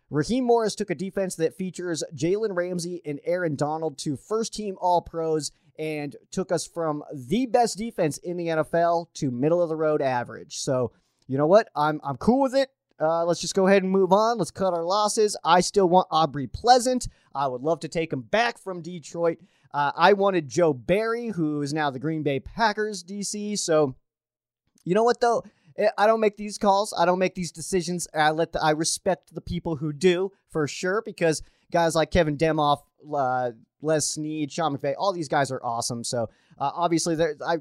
Raheem 0.10 0.46
Morris 0.46 0.76
took 0.76 0.92
a 0.92 0.96
defense 0.96 1.36
that 1.36 1.58
features 1.58 2.04
Jalen 2.16 2.56
Ramsey 2.56 3.02
and 3.04 3.20
Aaron 3.26 3.56
Donald 3.56 3.98
to 4.00 4.16
first 4.16 4.54
team 4.54 4.76
All 4.80 5.02
Pros 5.02 5.52
and 5.80 6.16
took 6.30 6.52
us 6.52 6.68
from 6.68 7.04
the 7.12 7.48
best 7.48 7.80
defense 7.80 8.20
in 8.20 8.38
the 8.38 8.48
NFL 8.48 9.08
to 9.16 9.32
middle 9.32 9.62
of 9.62 9.70
the 9.70 9.76
road 9.76 10.04
average. 10.04 10.58
So, 10.58 10.92
you 11.28 11.38
know 11.38 11.48
what? 11.48 11.70
I'm 11.76 12.00
I'm 12.04 12.18
cool 12.18 12.42
with 12.42 12.54
it. 12.54 12.70
Uh, 13.04 13.26
let's 13.26 13.42
just 13.42 13.56
go 13.56 13.68
ahead 13.68 13.84
and 13.84 13.92
move 13.92 14.14
on. 14.14 14.38
Let's 14.38 14.52
cut 14.52 14.74
our 14.74 14.84
losses. 14.84 15.36
I 15.44 15.62
still 15.62 15.90
want 15.90 16.08
Aubrey 16.10 16.48
Pleasant. 16.48 17.08
I 17.36 17.48
would 17.48 17.62
love 17.62 17.82
to 17.82 17.88
take 17.88 18.14
him 18.14 18.22
back 18.22 18.58
from 18.58 18.82
Detroit. 18.82 19.40
Uh, 19.74 19.92
I 19.96 20.14
wanted 20.14 20.48
Joe 20.48 20.74
Barry, 20.74 21.28
who 21.28 21.62
is 21.62 21.74
now 21.74 21.90
the 21.90 22.00
Green 22.00 22.24
Bay 22.24 22.40
Packers 22.40 23.04
DC. 23.04 23.58
So, 23.60 23.96
you 24.84 24.94
know 24.94 25.04
what 25.04 25.20
though? 25.20 25.44
Eh, 25.78 25.90
I 25.98 26.06
don't 26.06 26.20
make 26.20 26.38
these 26.38 26.58
calls. 26.58 26.94
I 26.98 27.06
don't 27.06 27.20
make 27.20 27.36
these 27.36 27.52
decisions. 27.52 28.08
I 28.14 28.32
let 28.32 28.52
the, 28.52 28.64
I 28.64 28.72
respect 28.72 29.34
the 29.34 29.42
people 29.42 29.76
who 29.76 29.92
do 29.92 30.32
for 30.50 30.68
sure 30.68 31.02
because 31.04 31.42
guys 31.72 31.96
like 31.96 32.12
Kevin 32.12 32.38
Demoff, 32.38 32.82
uh, 33.14 33.52
Les 33.82 34.08
Snead, 34.08 34.52
Sean 34.52 34.78
McVay, 34.78 34.94
all 34.98 35.12
these 35.12 35.28
guys 35.28 35.52
are 35.52 35.64
awesome. 35.64 36.04
So 36.04 36.30
uh, 36.60 36.72
obviously 36.74 37.16
they 37.16 37.32
I 37.46 37.58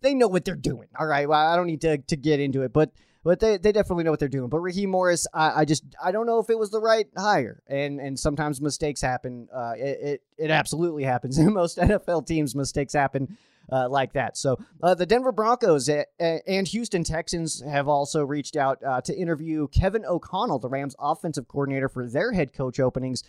they 0.00 0.14
know 0.14 0.28
what 0.28 0.44
they're 0.44 0.56
doing. 0.56 0.88
All 0.98 1.06
right, 1.06 1.28
well, 1.28 1.38
I 1.38 1.54
don't 1.56 1.66
need 1.66 1.82
to 1.82 1.98
to 1.98 2.16
get 2.16 2.40
into 2.40 2.62
it, 2.62 2.72
but 2.72 2.90
but 3.24 3.40
they, 3.40 3.56
they 3.56 3.72
definitely 3.72 4.04
know 4.04 4.10
what 4.10 4.20
they're 4.20 4.28
doing. 4.28 4.48
But 4.48 4.60
Raheem 4.60 4.90
Morris, 4.90 5.26
I, 5.32 5.60
I 5.60 5.64
just 5.64 5.84
I 6.02 6.12
don't 6.12 6.26
know 6.26 6.38
if 6.38 6.50
it 6.50 6.58
was 6.58 6.70
the 6.70 6.80
right 6.80 7.06
hire, 7.16 7.62
and 7.66 8.00
and 8.00 8.18
sometimes 8.18 8.60
mistakes 8.60 9.00
happen. 9.00 9.48
Uh, 9.54 9.74
it, 9.76 9.98
it 10.02 10.22
it 10.38 10.50
absolutely 10.50 11.04
happens. 11.04 11.38
In 11.42 11.52
most 11.52 11.78
NFL 11.78 12.26
teams, 12.26 12.54
mistakes 12.54 12.92
happen. 12.92 13.36
Uh, 13.70 13.88
like 13.88 14.12
that. 14.12 14.36
So 14.36 14.58
uh, 14.82 14.94
the 14.94 15.06
Denver 15.06 15.30
Broncos 15.30 15.88
and 15.88 16.68
Houston 16.68 17.04
Texans 17.04 17.62
have 17.62 17.86
also 17.88 18.24
reached 18.24 18.56
out 18.56 18.82
uh, 18.84 19.00
to 19.02 19.16
interview 19.16 19.68
Kevin 19.68 20.04
O'Connell, 20.04 20.58
the 20.58 20.68
Rams 20.68 20.96
offensive 20.98 21.46
coordinator, 21.46 21.88
for 21.88 22.06
their 22.06 22.32
head 22.32 22.52
coach 22.52 22.80
openings. 22.80 23.22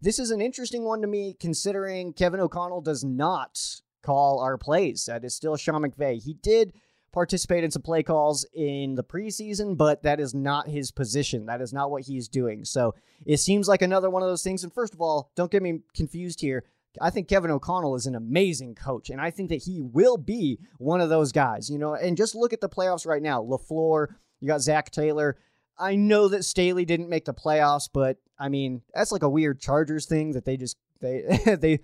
This 0.00 0.18
is 0.18 0.32
an 0.32 0.40
interesting 0.40 0.84
one 0.84 1.00
to 1.00 1.06
me, 1.06 1.36
considering 1.38 2.12
Kevin 2.12 2.40
O'Connell 2.40 2.82
does 2.82 3.04
not 3.04 3.58
call 4.02 4.40
our 4.40 4.58
plays. 4.58 5.06
That 5.06 5.24
is 5.24 5.34
still 5.34 5.56
Sean 5.56 5.82
McVay. 5.82 6.22
He 6.22 6.34
did 6.34 6.74
participate 7.16 7.64
in 7.64 7.70
some 7.70 7.80
play 7.80 8.02
calls 8.02 8.44
in 8.52 8.94
the 8.94 9.02
preseason, 9.02 9.74
but 9.74 10.02
that 10.02 10.20
is 10.20 10.34
not 10.34 10.68
his 10.68 10.90
position. 10.90 11.46
That 11.46 11.62
is 11.62 11.72
not 11.72 11.90
what 11.90 12.02
he's 12.02 12.28
doing. 12.28 12.62
So 12.66 12.94
it 13.24 13.38
seems 13.38 13.68
like 13.68 13.80
another 13.80 14.10
one 14.10 14.22
of 14.22 14.28
those 14.28 14.42
things. 14.42 14.64
And 14.64 14.70
first 14.70 14.92
of 14.92 15.00
all, 15.00 15.30
don't 15.34 15.50
get 15.50 15.62
me 15.62 15.80
confused 15.94 16.42
here. 16.42 16.64
I 17.00 17.08
think 17.08 17.26
Kevin 17.26 17.50
O'Connell 17.50 17.94
is 17.94 18.04
an 18.04 18.16
amazing 18.16 18.74
coach, 18.74 19.08
and 19.08 19.18
I 19.18 19.30
think 19.30 19.48
that 19.48 19.62
he 19.62 19.80
will 19.80 20.18
be 20.18 20.58
one 20.76 21.00
of 21.00 21.08
those 21.08 21.32
guys. 21.32 21.70
You 21.70 21.78
know, 21.78 21.94
and 21.94 22.18
just 22.18 22.34
look 22.34 22.52
at 22.52 22.60
the 22.60 22.68
playoffs 22.68 23.06
right 23.06 23.22
now. 23.22 23.42
LaFleur, 23.42 24.08
you 24.40 24.48
got 24.48 24.60
Zac 24.60 24.90
Taylor. 24.90 25.38
I 25.78 25.96
know 25.96 26.28
that 26.28 26.44
Staley 26.44 26.84
didn't 26.84 27.08
make 27.08 27.24
the 27.24 27.32
playoffs, 27.32 27.88
but 27.90 28.18
I 28.38 28.50
mean 28.50 28.82
that's 28.94 29.12
like 29.12 29.22
a 29.22 29.28
weird 29.28 29.58
Chargers 29.58 30.04
thing 30.04 30.32
that 30.32 30.44
they 30.44 30.58
just 30.58 30.76
they 31.00 31.56
they 31.58 31.80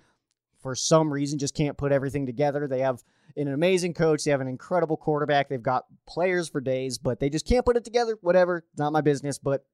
for 0.61 0.75
some 0.75 1.11
reason 1.11 1.39
just 1.39 1.55
can't 1.55 1.77
put 1.77 1.91
everything 1.91 2.27
together. 2.27 2.67
They 2.67 2.81
have 2.81 3.03
an 3.35 3.47
amazing 3.47 3.93
coach. 3.93 4.23
They 4.23 4.31
have 4.31 4.41
an 4.41 4.47
incredible 4.47 4.97
quarterback. 4.97 5.49
They've 5.49 5.61
got 5.61 5.85
players 6.07 6.49
for 6.49 6.61
days, 6.61 6.97
but 6.97 7.19
they 7.19 7.29
just 7.29 7.47
can't 7.47 7.65
put 7.65 7.77
it 7.77 7.83
together. 7.83 8.17
Whatever, 8.21 8.65
not 8.77 8.93
my 8.93 9.01
business. 9.01 9.37
But 9.37 9.65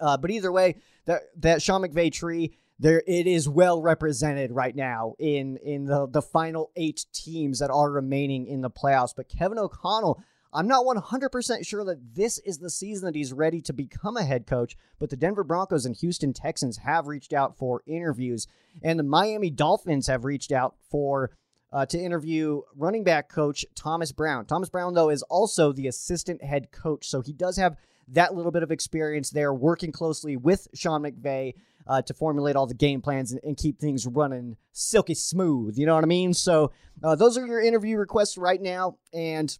uh, 0.00 0.16
but 0.16 0.30
either 0.30 0.52
way, 0.52 0.76
that 1.06 1.22
that 1.38 1.62
Sean 1.62 1.82
McVay 1.82 2.12
tree 2.12 2.56
there 2.78 3.02
it 3.06 3.26
is 3.26 3.48
well 3.48 3.80
represented 3.80 4.50
right 4.50 4.74
now 4.74 5.14
in 5.18 5.56
in 5.58 5.86
the 5.86 6.06
the 6.06 6.22
final 6.22 6.70
eight 6.76 7.06
teams 7.12 7.60
that 7.60 7.70
are 7.70 7.90
remaining 7.90 8.46
in 8.46 8.60
the 8.60 8.70
playoffs. 8.70 9.14
But 9.16 9.28
Kevin 9.28 9.58
O'Connell. 9.58 10.22
I'm 10.56 10.68
not 10.68 10.86
100% 10.86 11.66
sure 11.66 11.84
that 11.84 12.14
this 12.14 12.38
is 12.38 12.58
the 12.58 12.70
season 12.70 13.06
that 13.06 13.16
he's 13.16 13.32
ready 13.32 13.60
to 13.62 13.72
become 13.72 14.16
a 14.16 14.22
head 14.22 14.46
coach, 14.46 14.76
but 15.00 15.10
the 15.10 15.16
Denver 15.16 15.42
Broncos 15.42 15.84
and 15.84 15.96
Houston 15.96 16.32
Texans 16.32 16.76
have 16.76 17.08
reached 17.08 17.32
out 17.32 17.58
for 17.58 17.82
interviews, 17.88 18.46
and 18.80 18.96
the 18.96 19.02
Miami 19.02 19.50
Dolphins 19.50 20.06
have 20.06 20.24
reached 20.24 20.52
out 20.52 20.76
for 20.88 21.32
uh, 21.74 21.84
to 21.84 21.98
interview 21.98 22.62
running 22.76 23.02
back 23.02 23.28
coach 23.28 23.66
Thomas 23.74 24.12
Brown. 24.12 24.46
Thomas 24.46 24.68
Brown, 24.70 24.94
though, 24.94 25.10
is 25.10 25.22
also 25.24 25.72
the 25.72 25.88
assistant 25.88 26.42
head 26.42 26.70
coach, 26.70 27.08
so 27.08 27.20
he 27.20 27.32
does 27.32 27.56
have 27.56 27.76
that 28.08 28.34
little 28.34 28.52
bit 28.52 28.62
of 28.62 28.70
experience 28.70 29.30
there 29.30 29.52
working 29.52 29.90
closely 29.90 30.36
with 30.36 30.68
Sean 30.72 31.02
McVay 31.02 31.54
uh, 31.86 32.00
to 32.02 32.14
formulate 32.14 32.54
all 32.54 32.66
the 32.66 32.74
game 32.74 33.02
plans 33.02 33.32
and, 33.32 33.40
and, 33.42 33.56
keep 33.56 33.78
things 33.78 34.06
running 34.06 34.56
silky 34.72 35.14
smooth. 35.14 35.76
You 35.76 35.84
know 35.84 35.94
what 35.94 36.04
I 36.04 36.06
mean? 36.06 36.32
So 36.32 36.72
uh, 37.02 37.14
those 37.14 37.36
are 37.36 37.46
your 37.46 37.60
interview 37.60 37.98
requests 37.98 38.38
right 38.38 38.60
now. 38.60 38.96
And 39.12 39.56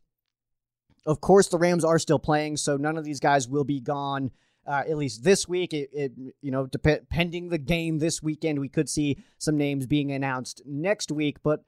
of 1.04 1.20
course, 1.20 1.48
the 1.48 1.58
Rams 1.58 1.84
are 1.84 1.98
still 1.98 2.18
playing, 2.18 2.56
so 2.58 2.76
none 2.76 2.96
of 2.96 3.04
these 3.04 3.20
guys 3.20 3.48
will 3.48 3.64
be 3.64 3.80
gone. 3.80 4.30
Uh, 4.66 4.82
at 4.88 4.96
least 4.96 5.22
this 5.22 5.46
week, 5.46 5.74
it, 5.74 5.90
it 5.92 6.12
you 6.40 6.50
know, 6.50 6.66
dep- 6.66 7.08
pending 7.10 7.48
the 7.48 7.58
game 7.58 7.98
this 7.98 8.22
weekend, 8.22 8.58
we 8.58 8.68
could 8.68 8.88
see 8.88 9.18
some 9.36 9.58
names 9.58 9.86
being 9.86 10.12
announced 10.12 10.62
next 10.64 11.12
week. 11.12 11.42
But 11.42 11.64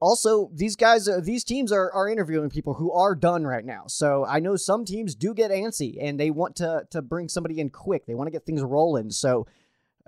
also 0.00 0.50
these 0.54 0.76
guys 0.76 1.08
uh, 1.08 1.20
these 1.22 1.44
teams 1.44 1.72
are, 1.72 1.90
are 1.92 2.08
interviewing 2.08 2.50
people 2.50 2.74
who 2.74 2.92
are 2.92 3.14
done 3.14 3.46
right 3.46 3.64
now. 3.64 3.84
So 3.86 4.24
i 4.24 4.38
know 4.38 4.56
some 4.56 4.84
teams 4.84 5.14
do 5.14 5.34
get 5.34 5.50
antsy 5.50 5.96
and 6.00 6.18
they 6.18 6.30
want 6.30 6.56
to 6.56 6.86
to 6.90 7.02
bring 7.02 7.28
somebody 7.28 7.60
in 7.60 7.70
quick. 7.70 8.06
They 8.06 8.14
want 8.14 8.28
to 8.28 8.32
get 8.32 8.46
things 8.46 8.62
rolling. 8.62 9.10
So 9.10 9.46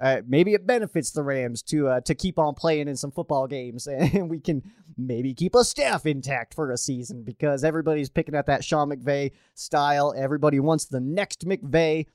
uh, 0.01 0.23
maybe 0.27 0.55
it 0.55 0.67
benefits 0.67 1.11
the 1.11 1.23
rams 1.23 1.63
to 1.63 1.89
uh, 1.89 2.01
to 2.03 2.15
keep 2.15 2.39
on 2.39 2.55
playing 2.55 2.89
in 2.89 2.97
some 2.97 3.11
football 3.11 3.47
games 3.47 3.87
and 3.87 4.31
we 4.31 4.41
can 4.41 4.63
maybe 4.97 5.35
keep 5.35 5.55
a 5.55 5.65
staff 5.65 6.07
intact 6.07 6.55
for 6.55 6.71
a 6.71 6.79
season 6.79 7.23
because 7.23 7.65
everybody's 7.65 8.09
picking 8.09 8.35
at 8.35 8.47
that 8.47 8.65
sean 8.65 8.91
mcvay 8.91 9.33
style. 9.55 10.15
Everybody 10.17 10.61
wants 10.61 10.87
the 10.87 11.01
next 11.01 11.47
mcvay. 11.47 12.07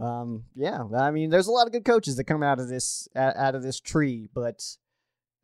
Um, 0.00 0.44
yeah 0.54 0.84
i 0.96 1.10
mean 1.10 1.28
there's 1.28 1.48
a 1.48 1.50
lot 1.50 1.66
of 1.66 1.72
good 1.72 1.84
coaches 1.84 2.14
that 2.16 2.24
come 2.24 2.40
out 2.40 2.60
of 2.60 2.68
this 2.68 3.08
out 3.16 3.56
of 3.56 3.64
this 3.64 3.80
tree 3.80 4.28
but 4.32 4.64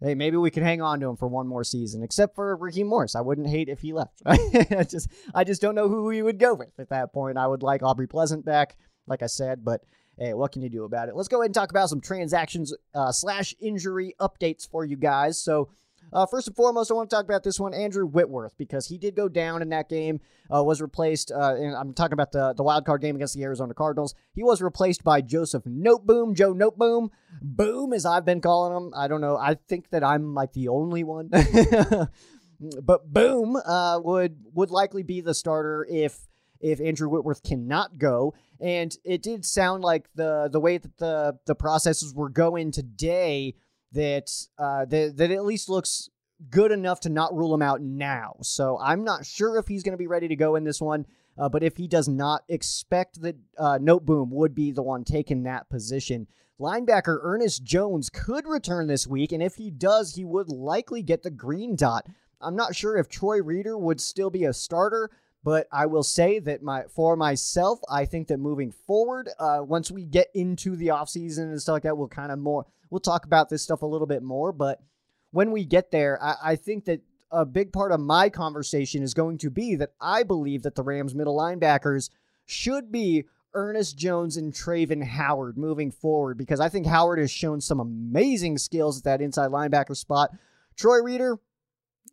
hey, 0.00 0.14
maybe 0.14 0.36
we 0.36 0.50
can 0.50 0.62
hang 0.62 0.82
on 0.82 1.00
to 1.00 1.08
him 1.08 1.16
for 1.16 1.28
one 1.28 1.46
more 1.46 1.64
season, 1.64 2.02
except 2.02 2.34
for 2.34 2.56
Raheem 2.56 2.86
Morris. 2.86 3.14
I 3.14 3.20
wouldn't 3.20 3.48
hate 3.48 3.68
if 3.68 3.80
he 3.80 3.92
left. 3.92 4.22
I 4.26 4.86
just 4.88 5.08
I 5.34 5.44
just 5.44 5.62
don't 5.62 5.74
know 5.74 5.88
who 5.88 6.04
we 6.04 6.22
would 6.22 6.38
go 6.38 6.54
with 6.54 6.78
at 6.78 6.90
that 6.90 7.12
point. 7.12 7.38
I 7.38 7.46
would 7.46 7.62
like 7.62 7.82
Aubrey 7.82 8.06
Pleasant 8.06 8.44
back, 8.44 8.76
like 9.06 9.22
I 9.22 9.26
said, 9.26 9.64
but 9.64 9.82
hey, 10.18 10.34
what 10.34 10.52
can 10.52 10.62
you 10.62 10.68
do 10.68 10.84
about 10.84 11.08
it? 11.08 11.16
Let's 11.16 11.28
go 11.28 11.40
ahead 11.40 11.48
and 11.48 11.54
talk 11.54 11.70
about 11.70 11.88
some 11.88 12.00
transactions 12.00 12.74
uh, 12.94 13.12
slash 13.12 13.54
injury 13.60 14.14
updates 14.20 14.68
for 14.68 14.84
you 14.84 14.96
guys. 14.96 15.42
So 15.42 15.70
uh, 16.12 16.26
first 16.26 16.46
and 16.46 16.56
foremost, 16.56 16.90
I 16.90 16.94
want 16.94 17.10
to 17.10 17.16
talk 17.16 17.24
about 17.24 17.42
this 17.42 17.58
one, 17.58 17.74
Andrew 17.74 18.06
Whitworth, 18.06 18.56
because 18.56 18.86
he 18.86 18.98
did 18.98 19.14
go 19.16 19.28
down 19.28 19.62
in 19.62 19.70
that 19.70 19.88
game. 19.88 20.20
Uh, 20.54 20.62
was 20.62 20.82
replaced, 20.82 21.32
uh, 21.32 21.54
and 21.56 21.74
I'm 21.74 21.94
talking 21.94 22.12
about 22.12 22.32
the 22.32 22.52
the 22.52 22.62
wild 22.62 22.84
card 22.84 23.00
game 23.00 23.16
against 23.16 23.34
the 23.34 23.42
Arizona 23.42 23.72
Cardinals. 23.72 24.14
He 24.34 24.42
was 24.42 24.60
replaced 24.60 25.02
by 25.02 25.22
Joseph 25.22 25.64
Noteboom, 25.64 26.34
Joe 26.34 26.52
Noteboom, 26.52 27.08
Boom, 27.40 27.92
as 27.92 28.04
I've 28.04 28.26
been 28.26 28.40
calling 28.40 28.76
him. 28.76 28.92
I 28.94 29.08
don't 29.08 29.22
know. 29.22 29.36
I 29.36 29.54
think 29.54 29.90
that 29.90 30.04
I'm 30.04 30.34
like 30.34 30.52
the 30.52 30.68
only 30.68 31.02
one, 31.02 31.30
but 32.82 33.12
Boom 33.12 33.56
uh, 33.56 34.00
would 34.04 34.36
would 34.52 34.70
likely 34.70 35.02
be 35.02 35.22
the 35.22 35.34
starter 35.34 35.86
if 35.90 36.28
if 36.60 36.80
Andrew 36.80 37.08
Whitworth 37.08 37.42
cannot 37.42 37.98
go. 37.98 38.34
And 38.60 38.96
it 39.04 39.22
did 39.22 39.44
sound 39.44 39.82
like 39.82 40.08
the 40.14 40.48
the 40.50 40.60
way 40.60 40.78
that 40.78 40.96
the 40.98 41.38
the 41.46 41.54
processes 41.54 42.14
were 42.14 42.28
going 42.30 42.70
today 42.70 43.54
that 43.94 44.30
uh, 44.58 44.84
that 44.84 45.16
that 45.16 45.30
at 45.30 45.44
least 45.44 45.68
looks 45.68 46.10
good 46.50 46.70
enough 46.70 47.00
to 47.00 47.08
not 47.08 47.34
rule 47.34 47.54
him 47.54 47.62
out 47.62 47.80
now. 47.80 48.36
So 48.42 48.78
I'm 48.80 49.04
not 49.04 49.24
sure 49.24 49.58
if 49.58 49.66
he's 49.66 49.82
going 49.82 49.92
to 49.92 49.98
be 49.98 50.06
ready 50.06 50.28
to 50.28 50.36
go 50.36 50.56
in 50.56 50.64
this 50.64 50.80
one. 50.80 51.06
Uh, 51.36 51.48
but 51.48 51.62
if 51.62 51.76
he 51.76 51.88
does 51.88 52.08
not 52.08 52.44
expect 52.48 53.20
that 53.22 53.36
uh, 53.58 53.78
Noteboom 53.80 54.28
would 54.28 54.54
be 54.54 54.70
the 54.70 54.82
one 54.82 55.02
taking 55.02 55.42
that 55.42 55.68
position, 55.68 56.28
linebacker 56.60 57.18
Ernest 57.22 57.64
Jones 57.64 58.08
could 58.08 58.46
return 58.46 58.86
this 58.86 59.06
week, 59.06 59.32
and 59.32 59.42
if 59.42 59.56
he 59.56 59.70
does, 59.70 60.14
he 60.14 60.24
would 60.24 60.48
likely 60.48 61.02
get 61.02 61.22
the 61.22 61.30
green 61.30 61.74
dot. 61.74 62.06
I'm 62.40 62.54
not 62.54 62.76
sure 62.76 62.96
if 62.96 63.08
Troy 63.08 63.42
Reeder 63.42 63.76
would 63.76 64.00
still 64.00 64.30
be 64.30 64.44
a 64.44 64.52
starter, 64.52 65.10
but 65.44 65.68
I 65.70 65.86
will 65.86 66.02
say 66.02 66.38
that 66.40 66.62
my 66.62 66.84
for 66.88 67.16
myself, 67.16 67.78
I 67.88 68.06
think 68.06 68.28
that 68.28 68.38
moving 68.38 68.72
forward, 68.72 69.28
uh, 69.38 69.60
once 69.62 69.90
we 69.90 70.06
get 70.06 70.28
into 70.34 70.74
the 70.74 70.88
offseason 70.88 71.50
and 71.50 71.60
stuff 71.60 71.74
like 71.74 71.82
that, 71.82 71.98
we'll 71.98 72.08
kind 72.08 72.32
of 72.32 72.38
more 72.38 72.66
we'll 72.90 73.00
talk 73.00 73.26
about 73.26 73.50
this 73.50 73.62
stuff 73.62 73.82
a 73.82 73.86
little 73.86 74.06
bit 74.06 74.22
more. 74.22 74.52
But 74.52 74.80
when 75.32 75.52
we 75.52 75.64
get 75.66 75.90
there, 75.90 76.20
I, 76.22 76.36
I 76.42 76.56
think 76.56 76.86
that 76.86 77.02
a 77.30 77.44
big 77.44 77.72
part 77.72 77.92
of 77.92 78.00
my 78.00 78.30
conversation 78.30 79.02
is 79.02 79.12
going 79.12 79.36
to 79.38 79.50
be 79.50 79.76
that 79.76 79.92
I 80.00 80.22
believe 80.22 80.62
that 80.62 80.76
the 80.76 80.82
Rams 80.82 81.14
middle 81.14 81.36
linebackers 81.36 82.08
should 82.46 82.90
be 82.90 83.24
Ernest 83.52 83.98
Jones 83.98 84.38
and 84.38 84.52
Travin 84.52 85.04
Howard 85.04 85.58
moving 85.58 85.90
forward 85.90 86.38
because 86.38 86.58
I 86.58 86.70
think 86.70 86.86
Howard 86.86 87.18
has 87.18 87.30
shown 87.30 87.60
some 87.60 87.80
amazing 87.80 88.56
skills 88.56 88.98
at 88.98 89.04
that 89.04 89.20
inside 89.20 89.50
linebacker 89.50 89.96
spot. 89.96 90.30
Troy 90.74 91.02
Reeder, 91.02 91.38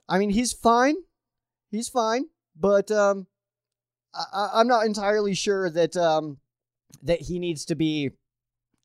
I 0.09 0.19
mean, 0.19 0.31
he's 0.31 0.51
fine. 0.51 0.95
He's 1.69 1.87
fine 1.87 2.25
but 2.61 2.91
um, 2.91 3.27
I, 4.13 4.61
am 4.61 4.67
not 4.67 4.85
entirely 4.85 5.33
sure 5.33 5.69
that 5.69 5.97
um, 5.97 6.37
that 7.03 7.21
he 7.21 7.39
needs 7.39 7.65
to 7.65 7.75
be 7.75 8.11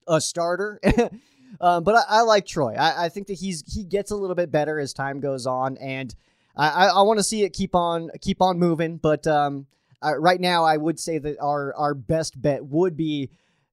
a 0.09 0.21
starter. 0.21 0.80
um, 1.61 1.85
but 1.85 1.95
I, 1.95 2.02
I, 2.09 2.21
like 2.23 2.47
Troy. 2.47 2.75
I, 2.75 3.04
I, 3.04 3.09
think 3.11 3.26
that 3.26 3.35
he's 3.35 3.62
he 3.73 3.85
gets 3.85 4.11
a 4.11 4.16
little 4.16 4.35
bit 4.35 4.50
better 4.50 4.78
as 4.78 4.92
time 4.92 5.21
goes 5.21 5.47
on, 5.47 5.76
and 5.76 6.14
I, 6.56 6.87
I 6.87 7.02
want 7.02 7.18
to 7.18 7.25
see 7.25 7.42
it 7.42 7.52
keep 7.52 7.75
on 7.75 8.11
keep 8.21 8.40
on 8.40 8.59
moving. 8.59 8.97
But 8.97 9.26
um, 9.26 9.66
uh, 10.02 10.16
right 10.18 10.40
now, 10.40 10.64
I 10.64 10.76
would 10.76 10.99
say 10.99 11.18
that 11.18 11.37
our 11.40 11.75
our 11.75 11.95
best 11.95 12.40
bet 12.40 12.64
would 12.64 12.97
be 12.97 13.30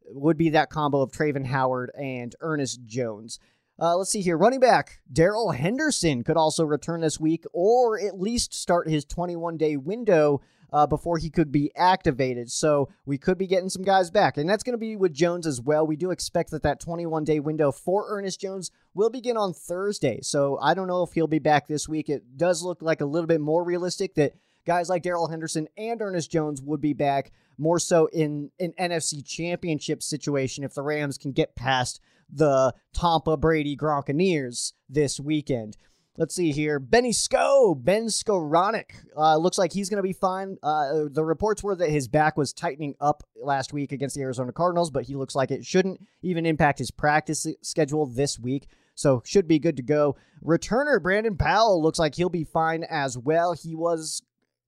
would 0.08 0.38
be 0.38 0.50
that 0.50 0.70
combo 0.70 1.02
of 1.02 1.12
Travin 1.12 1.46
Howard 1.46 1.92
and 1.98 2.36
Ernest 2.42 2.82
Jones. 2.86 3.40
Uh, 3.80 3.98
let's 3.98 4.12
see 4.12 4.22
here. 4.22 4.38
Running 4.38 4.60
back 4.60 5.00
Darrell 5.12 5.52
Henderson 5.52 6.24
could 6.24 6.38
also 6.38 6.66
return 6.66 7.02
this 7.02 7.20
week, 7.20 7.46
or 7.54 8.00
at 8.00 8.20
least 8.20 8.54
start 8.54 8.88
his 8.88 9.06
21 9.06 9.58
day 9.58 9.78
window 9.78 10.42
uh, 10.74 10.88
before 10.88 11.20
he 11.20 11.30
could 11.30 11.52
be 11.52 11.72
activated. 11.76 12.52
So 12.52 12.90
we 13.06 13.18
could 13.18 13.38
be 13.38 13.48
getting 13.48 13.70
some 13.70 13.84
guys 13.84 14.10
back. 14.10 14.38
And 14.38 14.50
that's 14.50 14.64
going 14.64 14.74
to 14.74 14.80
be 14.80 14.96
with 14.96 15.14
Jones 15.14 15.46
as 15.46 15.62
well. 15.62 15.86
We 15.86 15.96
do 15.96 16.12
expect 16.12 16.52
that 16.52 16.64
that 16.64 16.80
21 16.80 17.24
day 17.24 17.40
window 17.40 17.72
for 17.72 18.06
Ernest 18.10 18.42
Jones 18.42 18.72
will 18.94 19.12
begin 19.12 19.38
on 19.38 19.54
Thursday. 19.54 20.20
So 20.22 20.58
I 20.60 20.74
don't 20.74 20.88
know 20.88 21.04
if 21.04 21.14
he'll 21.14 21.28
be 21.28 21.40
back 21.40 21.68
this 21.68 21.88
week. 21.88 22.10
It 22.10 22.38
does 22.38 22.64
look 22.64 22.82
like 22.82 23.02
a 23.02 23.06
little 23.06 23.28
bit 23.28 23.42
more 23.42 23.64
realistic 23.64 24.16
that 24.16 24.34
guys 24.66 24.90
like 24.90 25.04
Darrell 25.04 25.28
Henderson 25.28 25.68
and 25.78 26.02
Ernest 26.02 26.32
Jones 26.32 26.62
would 26.62 26.82
be 26.82 26.94
back 26.94 27.32
more 27.60 27.78
so 27.80 28.08
in 28.08 28.50
an 28.60 28.74
NFC 28.80 29.24
championship 29.26 30.02
situation 30.02 30.64
if 30.64 30.74
the 30.74 30.82
Rams 30.82 31.20
can 31.20 31.34
get 31.34 31.56
past 31.56 32.00
the 32.32 32.74
Tampa 32.94 33.38
Brady 33.38 33.76
Gronkaneers 33.76 34.74
this 34.90 35.20
weekend. 35.20 35.78
Let's 36.16 36.36
see 36.36 36.52
here. 36.52 36.80
Benny 36.80 37.12
Sko, 37.12 37.74
Ben 37.84 38.06
Skowronek. 38.06 38.92
Uh, 39.18 39.36
looks 39.38 39.58
like 39.58 39.74
he's 39.74 39.90
going 39.90 39.98
to 39.98 40.04
be 40.04 40.14
fine. 40.14 40.58
Uh, 40.62 41.06
the 41.12 41.24
reports 41.24 41.64
were 41.64 41.76
that 41.76 41.90
his 41.90 42.08
back 42.08 42.38
was 42.38 42.54
tightening 42.54 42.94
up 43.02 43.24
last 43.36 43.74
week 43.74 43.92
against 43.92 44.16
the 44.16 44.22
Arizona 44.22 44.52
Cardinals, 44.52 44.92
but 44.92 45.06
he 45.06 45.16
looks 45.16 45.34
like 45.34 45.50
it 45.50 45.66
shouldn't 45.66 46.06
even 46.22 46.46
impact 46.46 46.78
his 46.78 46.92
practice 46.92 47.48
schedule 47.64 48.06
this 48.06 48.38
week. 48.38 48.68
So 48.94 49.24
should 49.26 49.48
be 49.48 49.58
good 49.58 49.78
to 49.78 49.84
go. 49.84 50.16
Returner 50.46 51.02
Brandon 51.02 51.36
Powell 51.36 51.82
looks 51.82 51.98
like 51.98 52.14
he'll 52.14 52.30
be 52.30 52.44
fine 52.44 52.84
as 52.84 53.18
well. 53.18 53.54
He 53.54 53.74
was 53.74 54.22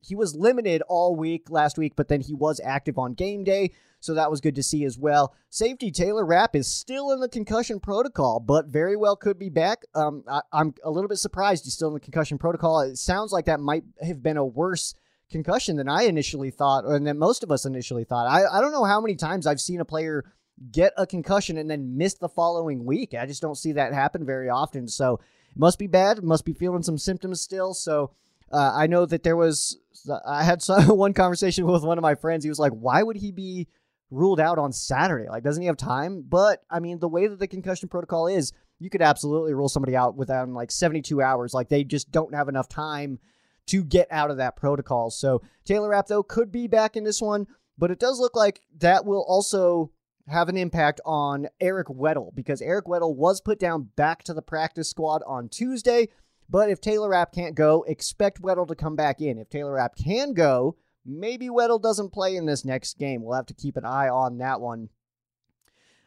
he 0.05 0.15
was 0.15 0.35
limited 0.35 0.81
all 0.87 1.15
week 1.15 1.49
last 1.49 1.77
week, 1.77 1.93
but 1.95 2.07
then 2.07 2.21
he 2.21 2.33
was 2.33 2.61
active 2.63 2.97
on 2.97 3.13
game 3.13 3.43
day. 3.43 3.71
So 3.99 4.13
that 4.13 4.29
was 4.29 4.39
good 4.39 4.55
to 4.55 4.63
see 4.63 4.85
as 4.85 4.99
well. 4.99 5.33
Safety 5.49 5.89
Taylor 5.89 6.25
Rapp 6.25 6.55
is 6.55 6.67
still 6.67 7.11
in 7.11 7.19
the 7.21 7.29
concussion 7.29 7.79
protocol, 7.79 8.39
but 8.39 8.67
very 8.67 8.95
well 8.95 9.15
could 9.15 9.39
be 9.39 9.49
back. 9.49 9.83
Um, 9.95 10.23
I, 10.27 10.41
am 10.53 10.75
a 10.83 10.91
little 10.91 11.07
bit 11.07 11.17
surprised 11.17 11.63
he's 11.63 11.73
still 11.73 11.87
in 11.87 11.95
the 11.95 11.99
concussion 11.99 12.37
protocol. 12.37 12.81
It 12.81 12.97
sounds 12.97 13.31
like 13.31 13.45
that 13.45 13.59
might 13.59 13.83
have 14.01 14.21
been 14.21 14.37
a 14.37 14.45
worse 14.45 14.93
concussion 15.31 15.75
than 15.75 15.89
I 15.89 16.03
initially 16.03 16.51
thought, 16.51 16.85
and 16.85 17.07
than 17.07 17.17
most 17.17 17.43
of 17.43 17.51
us 17.51 17.65
initially 17.65 18.03
thought. 18.03 18.27
I, 18.27 18.45
I 18.45 18.61
don't 18.61 18.71
know 18.71 18.83
how 18.83 19.01
many 19.01 19.15
times 19.15 19.47
I've 19.47 19.61
seen 19.61 19.81
a 19.81 19.85
player 19.85 20.23
get 20.71 20.93
a 20.97 21.07
concussion 21.07 21.57
and 21.57 21.69
then 21.69 21.97
miss 21.97 22.13
the 22.13 22.29
following 22.29 22.85
week. 22.85 23.13
I 23.13 23.25
just 23.25 23.41
don't 23.41 23.57
see 23.57 23.71
that 23.73 23.93
happen 23.93 24.25
very 24.25 24.49
often. 24.49 24.87
So 24.87 25.15
it 25.15 25.57
must 25.57 25.79
be 25.79 25.87
bad. 25.87 26.23
Must 26.23 26.45
be 26.45 26.53
feeling 26.53 26.83
some 26.83 26.97
symptoms 26.97 27.41
still. 27.41 27.73
So 27.73 28.11
uh, 28.51 28.73
I 28.75 28.87
know 28.87 29.05
that 29.05 29.23
there 29.23 29.35
was. 29.35 29.77
I 30.25 30.43
had 30.43 30.61
some, 30.61 30.87
one 30.97 31.13
conversation 31.13 31.65
with 31.65 31.83
one 31.83 31.97
of 31.97 32.01
my 32.01 32.15
friends. 32.15 32.43
He 32.43 32.49
was 32.49 32.59
like, 32.59 32.73
"Why 32.73 33.01
would 33.03 33.17
he 33.17 33.31
be 33.31 33.67
ruled 34.11 34.39
out 34.39 34.57
on 34.57 34.71
Saturday. 34.71 35.27
Like, 35.29 35.43
doesn't 35.43 35.61
he 35.61 35.67
have 35.67 35.77
time? 35.77 36.23
But 36.27 36.63
I 36.69 36.79
mean, 36.79 36.99
the 36.99 37.09
way 37.09 37.27
that 37.27 37.39
the 37.39 37.47
concussion 37.47 37.89
protocol 37.89 38.27
is, 38.27 38.53
you 38.79 38.89
could 38.89 39.01
absolutely 39.01 39.53
rule 39.53 39.69
somebody 39.69 39.95
out 39.95 40.15
within 40.15 40.53
like 40.53 40.71
72 40.71 41.21
hours. 41.21 41.53
Like, 41.53 41.69
they 41.69 41.83
just 41.83 42.11
don't 42.11 42.33
have 42.33 42.49
enough 42.49 42.67
time 42.67 43.19
to 43.67 43.83
get 43.83 44.07
out 44.11 44.31
of 44.31 44.37
that 44.37 44.55
protocol. 44.55 45.09
So 45.09 45.41
Taylor 45.63 45.89
Rapp, 45.89 46.07
though, 46.07 46.23
could 46.23 46.51
be 46.51 46.67
back 46.67 46.95
in 46.95 47.03
this 47.03 47.21
one, 47.21 47.47
but 47.77 47.89
it 47.89 47.99
does 47.99 48.19
look 48.19 48.35
like 48.35 48.61
that 48.77 49.05
will 49.05 49.25
also 49.27 49.91
have 50.27 50.49
an 50.49 50.57
impact 50.57 51.01
on 51.05 51.47
Eric 51.59 51.87
Weddle 51.87 52.33
because 52.35 52.61
Eric 52.61 52.85
Weddle 52.85 53.15
was 53.15 53.41
put 53.41 53.59
down 53.59 53.89
back 53.95 54.23
to 54.23 54.33
the 54.33 54.41
practice 54.41 54.89
squad 54.89 55.21
on 55.25 55.49
Tuesday. 55.49 56.09
But 56.49 56.69
if 56.69 56.79
Taylor 56.79 57.09
Rapp 57.09 57.33
can't 57.33 57.55
go, 57.55 57.83
expect 57.87 58.41
Weddle 58.41 58.67
to 58.67 58.75
come 58.75 58.95
back 58.95 59.21
in. 59.21 59.37
If 59.37 59.49
Taylor 59.49 59.73
Rapp 59.73 59.95
can 59.95 60.33
go, 60.33 60.77
Maybe 61.05 61.47
Weddle 61.49 61.81
doesn't 61.81 62.11
play 62.11 62.35
in 62.35 62.45
this 62.45 62.65
next 62.65 62.97
game. 62.97 63.21
We'll 63.21 63.35
have 63.35 63.45
to 63.47 63.53
keep 63.53 63.77
an 63.77 63.85
eye 63.85 64.09
on 64.09 64.39
that 64.39 64.59
one. 64.59 64.89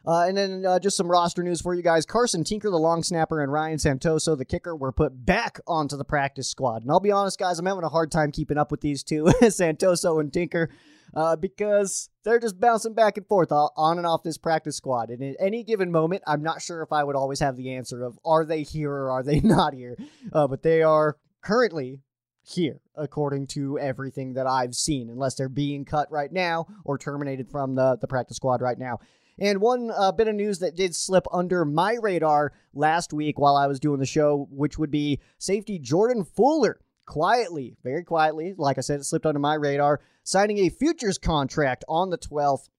Uh, 0.05 0.25
and 0.27 0.37
then 0.37 0.65
uh, 0.65 0.79
just 0.79 0.97
some 0.97 1.09
roster 1.09 1.43
news 1.43 1.61
for 1.61 1.73
you 1.73 1.81
guys. 1.81 2.05
Carson 2.05 2.43
Tinker, 2.43 2.69
the 2.69 2.77
long 2.77 3.03
snapper, 3.03 3.41
and 3.41 3.51
Ryan 3.51 3.77
Santoso, 3.77 4.37
the 4.37 4.45
kicker, 4.45 4.75
were 4.75 4.91
put 4.91 5.25
back 5.25 5.59
onto 5.67 5.95
the 5.95 6.05
practice 6.05 6.49
squad. 6.49 6.81
And 6.81 6.91
I'll 6.91 6.99
be 6.99 7.11
honest, 7.11 7.39
guys, 7.39 7.59
I'm 7.59 7.65
having 7.65 7.83
a 7.83 7.89
hard 7.89 8.11
time 8.11 8.31
keeping 8.31 8.57
up 8.57 8.71
with 8.71 8.81
these 8.81 9.03
two, 9.03 9.23
Santoso 9.41 10.19
and 10.19 10.33
Tinker, 10.33 10.69
uh, 11.15 11.35
because 11.35 12.09
they're 12.23 12.39
just 12.39 12.59
bouncing 12.59 12.93
back 12.93 13.17
and 13.17 13.27
forth 13.27 13.51
on 13.51 13.97
and 13.97 14.07
off 14.07 14.23
this 14.23 14.37
practice 14.37 14.77
squad. 14.77 15.09
And 15.09 15.23
at 15.23 15.35
any 15.39 15.63
given 15.63 15.91
moment, 15.91 16.23
I'm 16.27 16.43
not 16.43 16.61
sure 16.61 16.81
if 16.81 16.91
I 16.91 17.03
would 17.03 17.15
always 17.15 17.39
have 17.39 17.55
the 17.55 17.73
answer 17.73 18.03
of 18.03 18.19
are 18.25 18.45
they 18.45 18.63
here 18.63 18.91
or 18.91 19.11
are 19.11 19.23
they 19.23 19.39
not 19.43 19.73
here. 19.73 19.97
Uh, 20.31 20.47
but 20.47 20.63
they 20.63 20.83
are 20.83 21.17
currently 21.41 22.01
here, 22.43 22.81
according 22.95 23.47
to 23.47 23.77
everything 23.79 24.33
that 24.33 24.47
I've 24.47 24.75
seen, 24.75 25.09
unless 25.09 25.35
they're 25.35 25.49
being 25.49 25.85
cut 25.85 26.11
right 26.11 26.31
now 26.31 26.67
or 26.83 26.97
terminated 26.97 27.49
from 27.49 27.75
the, 27.75 27.97
the 27.99 28.07
practice 28.07 28.37
squad 28.37 28.61
right 28.61 28.77
now. 28.77 28.99
And 29.41 29.61
one 29.61 29.89
uh, 29.95 30.11
bit 30.11 30.27
of 30.27 30.35
news 30.35 30.59
that 30.59 30.75
did 30.75 30.95
slip 30.95 31.25
under 31.31 31.63
my 31.63 31.95
radar 32.01 32.51
last 32.73 33.13
week 33.13 33.39
while 33.39 33.55
I 33.55 33.67
was 33.67 33.79
doing 33.79 33.99
the 33.99 34.05
show, 34.05 34.47
which 34.51 34.77
would 34.77 34.91
be 34.91 35.19
safety 35.37 35.79
Jordan 35.79 36.25
Fuller 36.25 36.81
quietly, 37.09 37.75
very 37.83 38.03
quietly, 38.03 38.53
like 38.57 38.77
I 38.77 38.81
said, 38.81 38.99
it 38.99 39.03
slipped 39.03 39.25
under 39.25 39.39
my 39.39 39.55
radar, 39.55 39.99
signing 40.23 40.59
a 40.59 40.69
futures 40.69 41.17
contract 41.17 41.83
on 41.89 42.09
the 42.09 42.17
12th. 42.17 42.69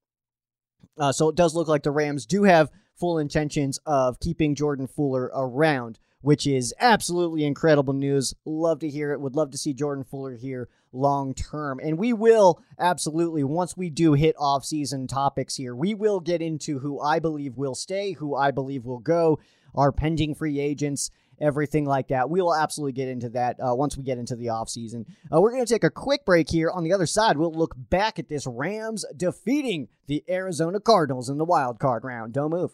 Uh, 0.98 1.12
so 1.12 1.28
it 1.28 1.34
does 1.34 1.54
look 1.54 1.68
like 1.68 1.82
the 1.82 1.90
Rams 1.90 2.24
do 2.24 2.44
have 2.44 2.70
full 2.94 3.18
intentions 3.18 3.78
of 3.84 4.20
keeping 4.20 4.54
Jordan 4.54 4.86
Fuller 4.86 5.30
around 5.34 5.98
which 6.22 6.46
is 6.46 6.74
absolutely 6.78 7.44
incredible 7.44 7.94
news. 7.94 8.34
Love 8.44 8.80
to 8.80 8.88
hear 8.88 9.12
it. 9.12 9.20
Would 9.20 9.36
love 9.36 9.50
to 9.52 9.58
see 9.58 9.72
Jordan 9.72 10.04
Fuller 10.04 10.34
here 10.34 10.68
long 10.92 11.34
term. 11.34 11.80
And 11.82 11.98
we 11.98 12.12
will 12.12 12.60
absolutely, 12.78 13.44
once 13.44 13.76
we 13.76 13.90
do 13.90 14.14
hit 14.14 14.34
off 14.38 14.64
season 14.64 15.06
topics 15.06 15.56
here, 15.56 15.74
we 15.74 15.94
will 15.94 16.20
get 16.20 16.42
into 16.42 16.80
who 16.80 17.00
I 17.00 17.18
believe 17.18 17.56
will 17.56 17.74
stay, 17.74 18.12
who 18.12 18.34
I 18.34 18.50
believe 18.50 18.84
will 18.84 18.98
go, 18.98 19.38
our 19.74 19.92
pending 19.92 20.34
free 20.34 20.60
agents. 20.60 21.10
Everything 21.40 21.86
like 21.86 22.08
that. 22.08 22.28
We 22.28 22.42
will 22.42 22.54
absolutely 22.54 22.92
get 22.92 23.08
into 23.08 23.30
that 23.30 23.56
uh, 23.58 23.74
once 23.74 23.96
we 23.96 24.02
get 24.02 24.18
into 24.18 24.36
the 24.36 24.46
offseason. 24.46 25.06
Uh, 25.32 25.40
we're 25.40 25.52
going 25.52 25.64
to 25.64 25.72
take 25.72 25.84
a 25.84 25.90
quick 25.90 26.24
break 26.24 26.50
here. 26.50 26.70
On 26.70 26.84
the 26.84 26.92
other 26.92 27.06
side, 27.06 27.38
we'll 27.38 27.52
look 27.52 27.74
back 27.76 28.18
at 28.18 28.28
this 28.28 28.46
Rams 28.46 29.04
defeating 29.16 29.88
the 30.06 30.22
Arizona 30.28 30.80
Cardinals 30.80 31.30
in 31.30 31.38
the 31.38 31.44
wild 31.44 31.78
card 31.78 32.04
round. 32.04 32.34
Don't 32.34 32.50
move. 32.50 32.72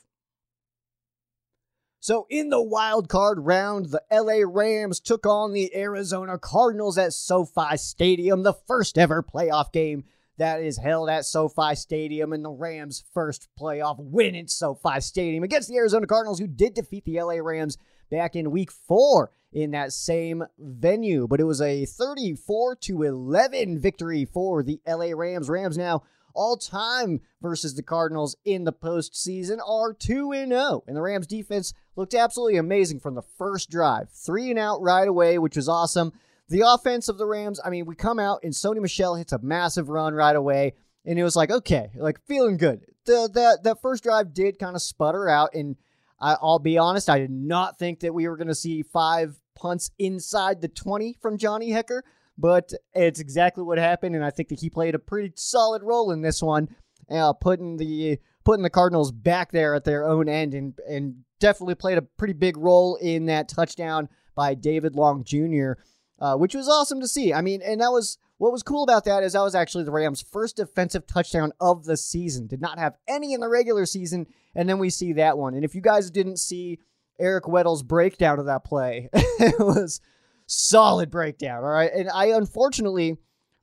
So 2.01 2.27
in 2.31 2.51
the 2.51 2.63
wild 2.63 3.09
card 3.09 3.39
round, 3.41 3.87
the 3.87 4.03
LA 4.13 4.43
Rams 4.47 5.01
took 5.01 5.27
on 5.27 5.53
the 5.53 5.75
Arizona 5.75 6.39
Cardinals 6.39 6.99
at 6.99 7.13
SoFi 7.13 7.77
Stadium, 7.77 8.43
the 8.43 8.53
first 8.53 8.97
ever 8.97 9.23
playoff 9.23 9.73
game 9.73 10.05
that 10.39 10.61
is 10.61 10.79
held 10.79 11.09
at 11.09 11.25
SoFi 11.25 11.75
Stadium 11.75 12.33
and 12.33 12.45
the 12.45 12.51
Rams' 12.51 13.05
first 13.13 13.49
playoff 13.59 13.97
win 13.99 14.35
in 14.35 14.49
SoFi 14.49 15.01
Stadium 15.01 15.43
against 15.45 15.69
the 15.69 15.77
Arizona 15.77 16.07
Cardinals, 16.07 16.39
who 16.39 16.47
did 16.47 16.75
defeat 16.75 17.05
the 17.05 17.21
LA 17.21 17.37
Rams 17.37 17.79
back 18.11 18.37
in 18.37 18.51
week 18.51 18.71
four 18.71 19.31
in 19.53 19.71
that 19.73 19.93
same 19.93 20.45
venue. 20.59 21.27
But 21.27 21.41
it 21.41 21.45
was 21.45 21.61
a 21.61 21.87
34 21.87 22.77
to 22.77 23.03
11 23.03 23.79
victory 23.79 24.25
for 24.25 24.63
the 24.63 24.81
LA 24.87 25.11
Rams. 25.15 25.49
Rams 25.49 25.79
now 25.79 26.03
all 26.35 26.57
time 26.57 27.21
versus 27.41 27.75
the 27.75 27.83
Cardinals 27.83 28.37
in 28.45 28.65
the 28.65 28.73
postseason 28.73 29.59
are 29.67 29.93
2 29.93 30.33
0. 30.33 30.85
And 30.87 30.97
the 30.97 31.03
Rams 31.03 31.27
defense 31.27 31.73
looked 31.97 32.15
absolutely 32.15 32.59
amazing 32.59 33.01
from 33.01 33.15
the 33.15 33.23
first 33.23 33.71
drive. 33.71 34.11
Three 34.11 34.51
and 34.51 34.59
out 34.59 34.83
right 34.83 35.09
away, 35.09 35.39
which 35.39 35.57
was 35.57 35.69
awesome. 35.69 36.13
The 36.49 36.63
offense 36.65 37.09
of 37.09 37.19
the 37.19 37.27
Rams, 37.27 37.59
I 37.65 37.71
mean, 37.71 37.87
we 37.87 37.97
come 37.97 38.21
out 38.21 38.41
and 38.45 38.53
Sony 38.53 38.81
Michel 38.81 39.17
hits 39.17 39.33
a 39.33 39.39
massive 39.39 39.89
run 39.89 40.15
right 40.15 40.37
away. 40.37 40.75
And 41.05 41.19
it 41.19 41.25
was 41.25 41.37
like, 41.37 41.51
okay, 41.51 41.91
like 41.97 42.21
feeling 42.27 42.57
good. 42.57 42.85
The 43.05 43.31
that 43.35 43.63
that 43.63 43.81
first 43.81 44.03
drive 44.03 44.35
did 44.35 44.59
kind 44.59 44.75
of 44.75 44.83
sputter 44.83 45.29
out, 45.29 45.55
and 45.55 45.77
I, 46.21 46.37
I'll 46.41 46.59
be 46.59 46.79
honest, 46.79 47.11
I 47.11 47.19
did 47.19 47.31
not 47.31 47.79
think 47.79 48.01
that 48.01 48.15
we 48.15 48.29
were 48.29 48.37
going 48.37 48.49
to 48.49 48.55
see 48.55 48.83
five 48.83 49.37
punts 49.55 49.91
inside 49.99 50.61
the 50.61 50.69
20 50.69 51.17
from 51.21 51.39
Johnny 51.39 51.71
Hekker, 51.71 52.03
but 52.39 52.73
it's 52.95 53.21
exactly 53.21 53.63
what 53.63 53.79
happened, 53.79 54.15
and 54.15 54.25
I 54.25 54.31
think 54.31 54.49
that 54.51 54.61
he 54.61 54.71
played 54.71 54.95
a 54.95 54.99
pretty 54.99 55.33
solid 55.37 55.83
role 55.83 56.13
in 56.13 56.23
this 56.23 56.43
one, 56.43 56.69
uh, 57.11 57.33
putting 57.33 57.77
the 57.77 58.19
putting 58.45 58.63
the 58.63 58.71
Cardinals 58.71 59.11
back 59.11 59.51
there 59.51 59.75
at 59.75 59.85
their 59.85 60.05
own 60.05 60.29
end, 60.29 60.55
and 60.55 60.79
and 60.89 61.25
definitely 61.41 61.75
played 61.75 61.99
a 61.99 62.03
pretty 62.03 62.35
big 62.35 62.57
role 62.57 62.97
in 62.97 63.27
that 63.27 63.49
touchdown 63.49 64.09
by 64.35 64.55
David 64.55 64.95
Long 64.95 65.25
Jr., 65.25 65.73
uh, 66.21 66.37
which 66.37 66.55
was 66.55 66.69
awesome 66.69 67.01
to 67.01 67.09
see. 67.09 67.33
I 67.33 67.41
mean, 67.41 67.63
and 67.63 67.81
that 67.81 67.93
was 67.93 68.19
what 68.39 68.53
was 68.53 68.63
cool 68.63 68.83
about 68.83 69.05
that 69.05 69.23
is 69.23 69.33
that 69.33 69.43
was 69.43 69.55
actually 69.55 69.85
the 69.85 69.93
Rams' 69.93 70.21
first 70.21 70.57
defensive 70.57 71.07
touchdown 71.07 71.53
of 71.61 71.85
the 71.85 71.97
season. 71.97 72.47
Did 72.47 72.61
not 72.61 72.79
have 72.79 72.97
any 73.09 73.33
in 73.33 73.41
the 73.41 73.49
regular 73.49 73.87
season, 73.87 74.27
and 74.55 74.69
then 74.69 74.79
we 74.79 74.91
see 74.91 75.15
that 75.15 75.39
one. 75.39 75.55
And 75.55 75.65
if 75.65 75.75
you 75.75 75.81
guys 75.81 76.11
didn't 76.11 76.39
see 76.39 76.79
Eric 77.19 77.49
Weddle's 77.49 77.83
breakdown 77.83 78.39
of 78.39 78.47
that 78.47 78.65
play, 78.65 79.09
it 79.15 79.59
was 79.59 80.01
solid 80.47 81.11
breakdown. 81.11 81.65
All 81.65 81.71
right. 81.71 81.91
And 81.93 82.11
I 82.11 82.27
unfortunately, 82.27 83.17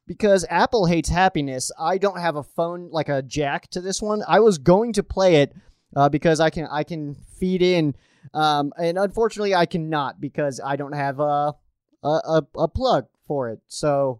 because 0.07 0.45
Apple 0.49 0.87
hates 0.87 1.09
happiness, 1.09 1.71
I 1.79 1.99
don't 1.99 2.19
have 2.19 2.35
a 2.35 2.43
phone 2.43 2.89
like 2.91 3.09
a 3.09 3.21
jack 3.21 3.69
to 3.71 3.81
this 3.81 4.01
one. 4.01 4.23
I 4.27 4.39
was 4.39 4.57
going 4.57 4.93
to 4.93 5.03
play 5.03 5.35
it 5.35 5.53
uh, 5.95 6.09
because 6.09 6.39
I 6.39 6.49
can 6.49 6.67
I 6.71 6.83
can 6.83 7.15
feed 7.39 7.61
in, 7.61 7.93
um, 8.33 8.73
and 8.77 8.97
unfortunately 8.97 9.53
I 9.53 9.67
cannot 9.67 10.19
because 10.19 10.59
I 10.63 10.77
don't 10.77 10.93
have 10.93 11.19
a 11.19 11.53
a, 12.03 12.43
a 12.57 12.67
plug 12.67 13.05
for 13.27 13.49
it. 13.49 13.59
So 13.67 14.19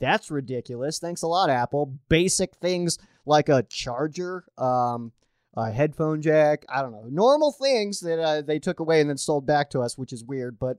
that's 0.00 0.30
ridiculous. 0.30 0.98
Thanks 0.98 1.22
a 1.22 1.26
lot, 1.26 1.50
Apple. 1.50 1.98
Basic 2.08 2.54
things 2.56 2.98
like 3.26 3.48
a 3.48 3.62
charger, 3.64 4.44
um, 4.56 5.12
a 5.56 5.70
headphone 5.70 6.22
jack. 6.22 6.64
I 6.68 6.82
don't 6.82 6.92
know, 6.92 7.06
normal 7.10 7.52
things 7.52 8.00
that 8.00 8.20
uh, 8.20 8.42
they 8.42 8.58
took 8.58 8.80
away 8.80 9.00
and 9.00 9.10
then 9.10 9.18
sold 9.18 9.46
back 9.46 9.70
to 9.70 9.80
us, 9.80 9.98
which 9.98 10.12
is 10.12 10.24
weird, 10.24 10.58
but 10.58 10.78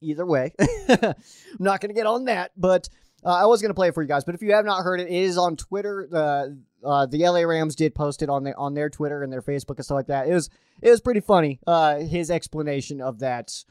either 0.00 0.26
way. 0.26 0.52
I'm 0.88 1.14
not 1.58 1.80
going 1.80 1.88
to 1.88 1.94
get 1.94 2.06
on 2.06 2.24
that, 2.26 2.52
but 2.56 2.88
Uh, 3.24 3.30
I 3.42 3.46
was 3.46 3.62
gonna 3.62 3.72
play 3.72 3.88
it 3.88 3.94
for 3.94 4.02
you 4.02 4.08
guys, 4.08 4.22
but 4.22 4.34
if 4.34 4.42
you 4.42 4.52
have 4.52 4.66
not 4.66 4.82
heard 4.82 5.00
it, 5.00 5.08
it 5.08 5.14
is 5.14 5.38
on 5.38 5.56
Twitter. 5.56 6.06
Uh, 6.12 7.06
the 7.06 7.26
LA 7.26 7.40
Rams 7.40 7.74
did 7.74 7.94
post 7.94 8.20
it 8.20 8.28
on 8.28 8.44
the 8.44 8.54
on 8.54 8.74
their 8.74 8.90
Twitter 8.90 9.22
and 9.22 9.32
their 9.32 9.40
Facebook 9.40 9.76
and 9.76 9.84
stuff 9.86 9.94
like 9.94 10.08
that. 10.08 10.28
It 10.28 10.34
was 10.34 10.50
it 10.82 10.90
was 10.90 11.00
pretty 11.00 11.20
funny. 11.20 11.58
Uh, 11.66 12.00
his 12.00 12.30
explanation 12.30 13.00
of 13.00 13.20
that 13.20 13.64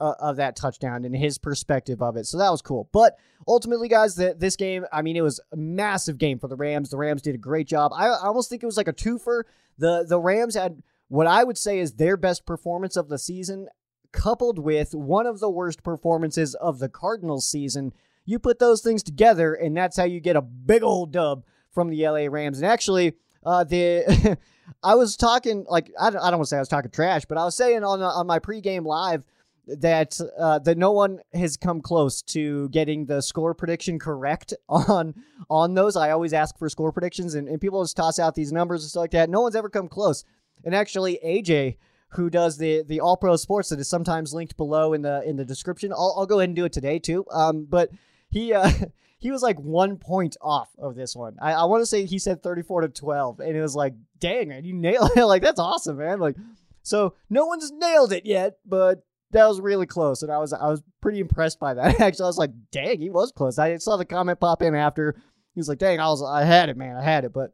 uh, 0.00 0.14
of 0.18 0.36
that 0.36 0.56
touchdown 0.56 1.04
and 1.04 1.14
his 1.14 1.38
perspective 1.38 2.02
of 2.02 2.16
it. 2.16 2.26
So 2.26 2.38
that 2.38 2.50
was 2.50 2.62
cool. 2.62 2.88
But 2.92 3.16
ultimately, 3.46 3.88
guys, 3.88 4.16
the, 4.16 4.34
this 4.36 4.56
game, 4.56 4.84
I 4.92 5.02
mean, 5.02 5.16
it 5.16 5.22
was 5.22 5.40
a 5.52 5.56
massive 5.56 6.18
game 6.18 6.38
for 6.38 6.48
the 6.48 6.56
Rams. 6.56 6.90
The 6.90 6.96
Rams 6.96 7.22
did 7.22 7.34
a 7.34 7.38
great 7.38 7.66
job. 7.66 7.92
I, 7.94 8.08
I 8.08 8.26
almost 8.26 8.48
think 8.48 8.62
it 8.62 8.66
was 8.66 8.76
like 8.76 8.88
a 8.88 8.92
twofer. 8.92 9.44
The 9.78 10.04
the 10.08 10.20
Rams 10.20 10.54
had 10.54 10.82
what 11.08 11.26
I 11.26 11.44
would 11.44 11.58
say 11.58 11.78
is 11.78 11.94
their 11.94 12.16
best 12.16 12.46
performance 12.46 12.96
of 12.96 13.08
the 13.08 13.18
season, 13.18 13.68
coupled 14.12 14.58
with 14.58 14.94
one 14.94 15.26
of 15.26 15.40
the 15.40 15.50
worst 15.50 15.82
performances 15.82 16.54
of 16.54 16.78
the 16.78 16.88
Cardinals 16.88 17.48
season. 17.48 17.92
You 18.24 18.38
put 18.38 18.58
those 18.58 18.80
things 18.80 19.02
together, 19.02 19.54
and 19.54 19.76
that's 19.76 19.96
how 19.96 20.04
you 20.04 20.20
get 20.20 20.36
a 20.36 20.42
big 20.42 20.82
old 20.82 21.12
dub 21.12 21.44
from 21.70 21.90
the 21.90 22.08
LA 22.08 22.26
Rams. 22.30 22.58
And 22.58 22.66
actually, 22.66 23.14
uh, 23.44 23.64
the 23.64 24.38
I 24.82 24.94
was 24.94 25.16
talking 25.16 25.66
like 25.68 25.90
I 26.00 26.10
don't, 26.10 26.22
I 26.22 26.30
don't 26.30 26.38
want 26.38 26.46
to 26.46 26.50
say 26.50 26.56
I 26.56 26.60
was 26.60 26.68
talking 26.68 26.90
trash, 26.90 27.24
but 27.26 27.38
I 27.38 27.44
was 27.44 27.56
saying 27.56 27.84
on 27.84 28.02
on 28.02 28.26
my 28.26 28.38
pregame 28.38 28.84
live 28.84 29.24
that 29.66 30.20
uh, 30.38 30.58
that 30.60 30.78
no 30.78 30.92
one 30.92 31.20
has 31.32 31.56
come 31.56 31.80
close 31.80 32.22
to 32.22 32.68
getting 32.70 33.06
the 33.06 33.20
score 33.20 33.54
prediction 33.54 33.98
correct 33.98 34.54
on 34.68 35.14
on 35.48 35.74
those. 35.74 35.96
I 35.96 36.10
always 36.10 36.32
ask 36.32 36.58
for 36.58 36.68
score 36.68 36.92
predictions, 36.92 37.34
and, 37.34 37.48
and 37.48 37.60
people 37.60 37.82
just 37.82 37.96
toss 37.96 38.18
out 38.18 38.34
these 38.34 38.52
numbers 38.52 38.82
and 38.82 38.90
stuff 38.90 39.02
like 39.02 39.10
that. 39.12 39.30
No 39.30 39.40
one's 39.40 39.56
ever 39.56 39.68
come 39.68 39.88
close. 39.88 40.24
And 40.64 40.74
actually, 40.74 41.18
AJ, 41.24 41.76
who 42.10 42.30
does 42.30 42.58
the 42.58 42.82
the 42.82 43.00
All 43.00 43.16
Pro 43.16 43.36
Sports, 43.36 43.68
that 43.70 43.80
is 43.80 43.88
sometimes 43.88 44.32
linked 44.32 44.56
below 44.56 44.92
in 44.92 45.02
the 45.02 45.22
in 45.28 45.36
the 45.36 45.44
description. 45.44 45.92
I'll, 45.92 46.14
I'll 46.16 46.26
go 46.26 46.38
ahead 46.38 46.48
and 46.48 46.56
do 46.56 46.64
it 46.64 46.72
today 46.72 46.98
too. 46.98 47.24
Um, 47.30 47.66
but 47.68 47.90
he 48.30 48.52
uh 48.52 48.70
he 49.18 49.30
was 49.30 49.42
like 49.42 49.58
one 49.58 49.96
point 49.96 50.36
off 50.42 50.68
of 50.78 50.94
this 50.94 51.16
one. 51.16 51.36
I, 51.40 51.52
I 51.52 51.64
want 51.64 51.80
to 51.80 51.86
say 51.86 52.04
he 52.04 52.18
said 52.18 52.42
34 52.42 52.82
to 52.82 52.88
12, 52.88 53.40
and 53.40 53.56
it 53.56 53.62
was 53.62 53.74
like, 53.74 53.94
dang, 54.18 54.48
man, 54.48 54.64
you 54.64 54.74
nailed 54.74 55.12
it. 55.16 55.24
like, 55.24 55.40
that's 55.40 55.58
awesome, 55.58 55.96
man. 55.96 56.20
Like, 56.20 56.36
so 56.82 57.14
no 57.30 57.46
one's 57.46 57.72
nailed 57.72 58.12
it 58.12 58.26
yet, 58.26 58.58
but 58.66 59.02
that 59.34 59.46
was 59.46 59.60
really 59.60 59.86
close, 59.86 60.22
and 60.22 60.32
I 60.32 60.38
was 60.38 60.52
I 60.52 60.66
was 60.68 60.82
pretty 61.00 61.20
impressed 61.20 61.60
by 61.60 61.74
that. 61.74 62.00
Actually, 62.00 62.24
I 62.24 62.28
was 62.28 62.38
like, 62.38 62.52
dang, 62.70 63.00
he 63.00 63.10
was 63.10 63.32
close. 63.32 63.58
I 63.58 63.76
saw 63.76 63.96
the 63.96 64.04
comment 64.04 64.40
pop 64.40 64.62
in 64.62 64.74
after. 64.74 65.14
He 65.54 65.60
was 65.60 65.68
like, 65.68 65.78
dang, 65.78 66.00
I 66.00 66.08
was 66.08 66.22
I 66.22 66.44
had 66.44 66.68
it, 66.68 66.76
man, 66.76 66.96
I 66.96 67.02
had 67.02 67.24
it, 67.24 67.32
but 67.32 67.52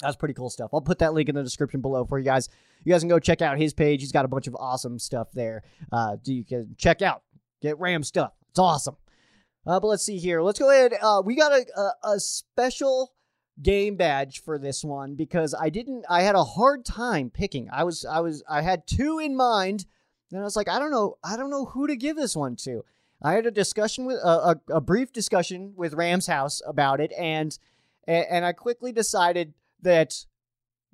that's 0.00 0.16
pretty 0.16 0.34
cool 0.34 0.50
stuff. 0.50 0.70
I'll 0.72 0.80
put 0.80 1.00
that 1.00 1.14
link 1.14 1.28
in 1.28 1.34
the 1.34 1.42
description 1.42 1.80
below 1.80 2.04
for 2.04 2.18
you 2.18 2.24
guys. 2.24 2.48
You 2.84 2.92
guys 2.92 3.00
can 3.00 3.08
go 3.08 3.18
check 3.18 3.42
out 3.42 3.58
his 3.58 3.74
page. 3.74 4.00
He's 4.00 4.12
got 4.12 4.24
a 4.24 4.28
bunch 4.28 4.46
of 4.46 4.56
awesome 4.58 4.98
stuff 4.98 5.28
there. 5.32 5.62
Uh, 5.90 6.16
you 6.24 6.44
can 6.44 6.76
check 6.78 7.02
out, 7.02 7.22
get 7.60 7.78
Ram 7.80 8.04
stuff. 8.04 8.32
It's 8.50 8.58
awesome. 8.58 8.96
Uh, 9.66 9.80
but 9.80 9.88
let's 9.88 10.04
see 10.04 10.18
here. 10.18 10.40
Let's 10.40 10.58
go 10.58 10.70
ahead. 10.70 10.94
Uh, 11.02 11.22
we 11.24 11.34
got 11.34 11.52
a, 11.52 11.66
a, 11.76 12.12
a 12.14 12.20
special 12.20 13.12
game 13.60 13.96
badge 13.96 14.42
for 14.42 14.58
this 14.58 14.84
one 14.84 15.16
because 15.16 15.54
I 15.58 15.68
didn't. 15.68 16.04
I 16.08 16.22
had 16.22 16.36
a 16.36 16.44
hard 16.44 16.84
time 16.84 17.30
picking. 17.30 17.68
I 17.72 17.84
was 17.84 18.04
I 18.04 18.20
was 18.20 18.42
I 18.48 18.62
had 18.62 18.86
two 18.86 19.18
in 19.18 19.36
mind, 19.36 19.84
and 20.30 20.40
I 20.40 20.44
was 20.44 20.56
like, 20.56 20.68
I 20.68 20.78
don't 20.78 20.90
know. 20.90 21.16
I 21.24 21.36
don't 21.36 21.50
know 21.50 21.66
who 21.66 21.86
to 21.86 21.96
give 21.96 22.16
this 22.16 22.36
one 22.36 22.56
to. 22.56 22.84
I 23.22 23.32
had 23.32 23.46
a 23.46 23.50
discussion 23.50 24.04
with 24.04 24.18
a, 24.18 24.60
a, 24.70 24.76
a 24.76 24.80
brief 24.80 25.12
discussion 25.12 25.72
with 25.76 25.94
Rams 25.94 26.26
House 26.26 26.62
about 26.66 27.00
it, 27.00 27.12
and 27.18 27.58
and 28.06 28.44
I 28.44 28.52
quickly 28.52 28.92
decided 28.92 29.54
that 29.82 30.24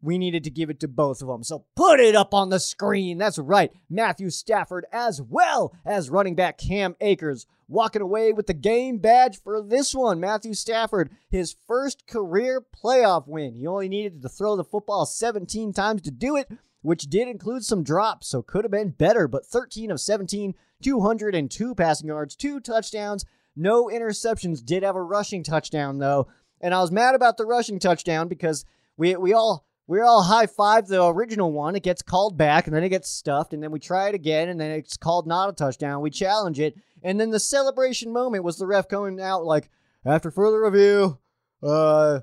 we 0.04 0.18
needed 0.18 0.44
to 0.44 0.50
give 0.50 0.68
it 0.68 0.80
to 0.80 0.88
both 0.88 1.22
of 1.22 1.28
them. 1.28 1.42
So 1.42 1.64
put 1.74 1.98
it 1.98 2.14
up 2.14 2.34
on 2.34 2.50
the 2.50 2.60
screen. 2.60 3.18
That's 3.18 3.38
right. 3.38 3.72
Matthew 3.88 4.30
Stafford 4.30 4.84
as 4.92 5.22
well 5.22 5.74
as 5.84 6.10
running 6.10 6.34
back 6.34 6.58
Cam 6.58 6.94
Akers 7.00 7.46
walking 7.68 8.02
away 8.02 8.32
with 8.32 8.46
the 8.46 8.54
game 8.54 8.98
badge 8.98 9.40
for 9.40 9.62
this 9.62 9.94
one. 9.94 10.20
Matthew 10.20 10.52
Stafford, 10.54 11.10
his 11.30 11.56
first 11.66 12.06
career 12.06 12.60
playoff 12.62 13.26
win. 13.26 13.54
He 13.54 13.66
only 13.66 13.88
needed 13.88 14.20
to 14.22 14.28
throw 14.28 14.56
the 14.56 14.64
football 14.64 15.06
17 15.06 15.72
times 15.72 16.02
to 16.02 16.10
do 16.10 16.36
it, 16.36 16.50
which 16.84 17.04
did 17.04 17.28
include 17.28 17.64
some 17.64 17.82
drops, 17.82 18.28
so 18.28 18.42
could 18.42 18.62
have 18.62 18.70
been 18.70 18.90
better, 18.90 19.26
but 19.26 19.46
13 19.46 19.90
of 19.90 19.98
17, 19.98 20.54
202 20.82 21.74
passing 21.74 22.08
yards, 22.08 22.36
two 22.36 22.60
touchdowns, 22.60 23.24
no 23.56 23.86
interceptions. 23.86 24.62
Did 24.62 24.82
have 24.82 24.94
a 24.94 25.02
rushing 25.02 25.42
touchdown 25.42 25.96
though. 25.96 26.28
And 26.60 26.74
I 26.74 26.82
was 26.82 26.90
mad 26.90 27.14
about 27.14 27.38
the 27.38 27.46
rushing 27.46 27.78
touchdown 27.78 28.28
because 28.28 28.66
we 28.98 29.16
we 29.16 29.32
all 29.32 29.64
we 29.86 30.02
all 30.02 30.24
high 30.24 30.46
five 30.46 30.86
the 30.86 31.02
original 31.02 31.52
one. 31.52 31.74
It 31.74 31.82
gets 31.82 32.02
called 32.02 32.36
back, 32.36 32.66
and 32.66 32.76
then 32.76 32.84
it 32.84 32.90
gets 32.90 33.08
stuffed, 33.08 33.54
and 33.54 33.62
then 33.62 33.70
we 33.70 33.80
try 33.80 34.08
it 34.10 34.14
again, 34.14 34.50
and 34.50 34.60
then 34.60 34.70
it's 34.70 34.98
called 34.98 35.26
not 35.26 35.48
a 35.48 35.54
touchdown. 35.54 36.02
We 36.02 36.10
challenge 36.10 36.60
it, 36.60 36.74
and 37.02 37.18
then 37.18 37.30
the 37.30 37.40
celebration 37.40 38.12
moment 38.12 38.44
was 38.44 38.58
the 38.58 38.66
ref 38.66 38.88
coming 38.88 39.22
out 39.22 39.46
like, 39.46 39.70
after 40.04 40.30
further 40.30 40.62
review, 40.62 41.18
uh, 41.62 42.20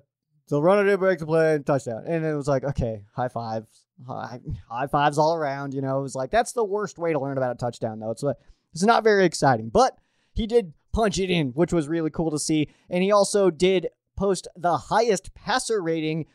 the 0.51 0.61
runner 0.61 0.83
did 0.83 0.99
break 0.99 1.17
the 1.17 1.25
play 1.25 1.55
and 1.55 1.65
touchdown, 1.65 2.03
and 2.05 2.25
it 2.25 2.35
was 2.35 2.47
like, 2.47 2.65
okay, 2.65 3.05
high 3.15 3.29
fives, 3.29 3.85
high, 4.05 4.39
high 4.69 4.87
fives 4.87 5.17
all 5.17 5.33
around. 5.33 5.73
You 5.73 5.81
know, 5.81 5.99
it 5.99 6.03
was 6.03 6.13
like 6.13 6.29
that's 6.29 6.51
the 6.51 6.63
worst 6.63 6.97
way 6.97 7.13
to 7.13 7.19
learn 7.19 7.37
about 7.37 7.55
a 7.55 7.57
touchdown, 7.57 7.99
though. 7.99 8.11
It's 8.11 8.21
like, 8.21 8.35
it's 8.73 8.83
not 8.83 9.03
very 9.03 9.23
exciting, 9.23 9.69
but 9.69 9.97
he 10.33 10.45
did 10.45 10.73
punch 10.91 11.19
it 11.19 11.29
in, 11.29 11.51
which 11.51 11.71
was 11.71 11.87
really 11.87 12.09
cool 12.09 12.31
to 12.31 12.37
see, 12.37 12.69
and 12.89 13.01
he 13.01 13.13
also 13.13 13.49
did 13.49 13.87
post 14.17 14.49
the 14.57 14.77
highest 14.77 15.33
passer 15.33 15.81
rating 15.81 16.25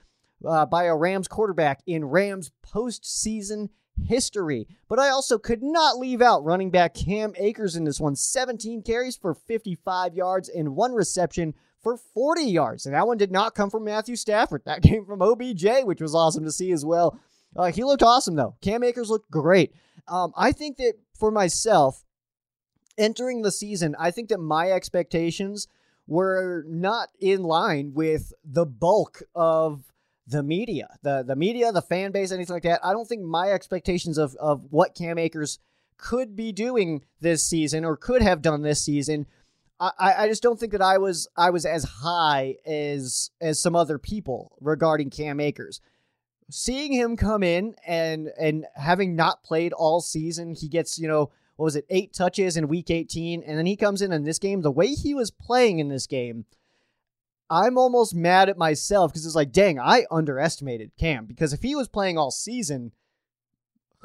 uh, 0.45 0.65
by 0.65 0.85
a 0.85 0.97
Rams 0.97 1.29
quarterback 1.29 1.83
in 1.87 2.07
Rams 2.07 2.51
postseason 2.67 3.69
history. 4.03 4.67
But 4.89 4.99
I 4.99 5.11
also 5.11 5.39
could 5.39 5.63
not 5.63 5.99
leave 5.99 6.23
out 6.23 6.45
running 6.45 6.71
back 6.71 6.95
Cam 6.95 7.35
Akers 7.37 7.77
in 7.77 7.85
this 7.85 8.01
one 8.01 8.17
17 8.17 8.83
carries 8.83 9.17
for 9.17 9.35
55 9.35 10.15
yards 10.15 10.49
and 10.49 10.75
one 10.75 10.93
reception 10.93 11.55
for 11.87 11.97
40 11.97 12.43
yards. 12.43 12.85
And 12.85 12.97
that 12.97 13.07
one 13.07 13.17
did 13.17 13.31
not 13.31 13.55
come 13.55 13.71
from 13.71 13.85
Matthew 13.85 14.17
Stafford. 14.17 14.63
That 14.65 14.83
came 14.83 15.05
from 15.05 15.23
OBJ, 15.23 15.85
which 15.85 16.01
was 16.01 16.17
awesome 16.17 16.43
to 16.43 16.51
see 16.51 16.73
as 16.73 16.85
well. 16.85 17.17
Uh, 17.55 17.71
he 17.71 17.85
looked 17.85 18.03
awesome, 18.03 18.35
though. 18.35 18.57
Cam 18.61 18.83
Akers 18.83 19.09
looked 19.09 19.31
great. 19.31 19.73
Um, 20.09 20.33
I 20.37 20.51
think 20.51 20.79
that 20.79 20.95
for 21.17 21.31
myself, 21.31 22.03
entering 22.99 23.43
the 23.43 23.53
season, 23.53 23.95
I 24.01 24.11
think 24.11 24.31
that 24.31 24.41
my 24.41 24.73
expectations 24.73 25.69
were 26.09 26.65
not 26.67 27.11
in 27.21 27.45
line 27.45 27.93
with 27.95 28.33
the 28.45 28.67
bulk 28.67 29.23
of 29.37 29.85
the 30.27 30.43
media, 30.43 30.89
the 31.05 31.23
the 31.23 31.37
media, 31.37 31.71
the 31.71 31.83
fan 31.83 32.11
base, 32.11 32.33
anything 32.33 32.55
like 32.55 32.65
that. 32.65 32.85
I 32.85 32.93
don't 32.95 33.07
think 33.07 33.23
my 33.23 33.53
expectations 33.53 34.19
of 34.19 34.35
of 34.41 34.67
what 34.71 34.97
Cam 34.97 35.19
Akers 35.19 35.61
could 35.99 36.35
be 36.35 36.51
doing 36.51 37.05
this 37.21 37.47
season 37.47 37.85
or 37.85 37.97
could 37.97 38.23
have 38.23 38.43
done 38.43 38.63
this 38.63 38.85
season. 38.85 39.27
I, 39.79 40.15
I 40.19 40.29
just 40.29 40.43
don't 40.43 40.59
think 40.59 40.73
that 40.73 40.83
I 40.83 40.99
was 40.99 41.29
I 41.37 41.51
was 41.51 41.67
as 41.67 41.85
high 41.85 42.57
as 42.65 43.31
as 43.41 43.61
some 43.61 43.77
other 43.77 43.99
people 43.99 44.57
regarding 44.61 45.11
Cam 45.11 45.41
Akers. 45.41 45.81
Seeing 46.51 46.93
him 46.93 47.17
come 47.17 47.43
in 47.43 47.75
and 47.87 48.31
and 48.39 48.67
having 48.75 49.17
not 49.17 49.45
played 49.45 49.73
all 49.73 50.01
season, 50.01 50.55
he 50.55 50.69
gets, 50.69 50.99
you 50.99 51.09
know, 51.09 51.31
what 51.57 51.65
was 51.65 51.77
it, 51.77 51.87
eight 51.91 52.15
touches 52.15 52.57
in 52.57 52.69
week 52.69 52.91
18, 52.91 53.43
and 53.43 53.59
then 53.59 53.67
he 53.67 53.77
comes 53.77 54.01
in 54.01 54.13
in 54.13 54.25
this 54.25 54.39
game. 54.39 54.63
The 54.63 54.71
way 54.71 54.89
he 54.89 55.15
was 55.15 55.31
playing 55.31 55.79
in 55.79 55.89
this 55.89 56.07
game, 56.07 56.47
I'm 57.51 57.77
almost 57.77 58.15
mad 58.15 58.49
at 58.49 58.59
myself 58.59 59.13
because 59.13 59.27
it's 59.27 59.35
like, 59.35 59.53
dang, 59.53 59.79
I 59.79 60.07
underestimated 60.11 60.93
Cam 60.99 61.27
because 61.27 61.53
if 61.53 61.63
he 61.63 61.75
was 61.75 61.89
playing 61.89 62.17
all 62.17 62.31
season, 62.31 62.93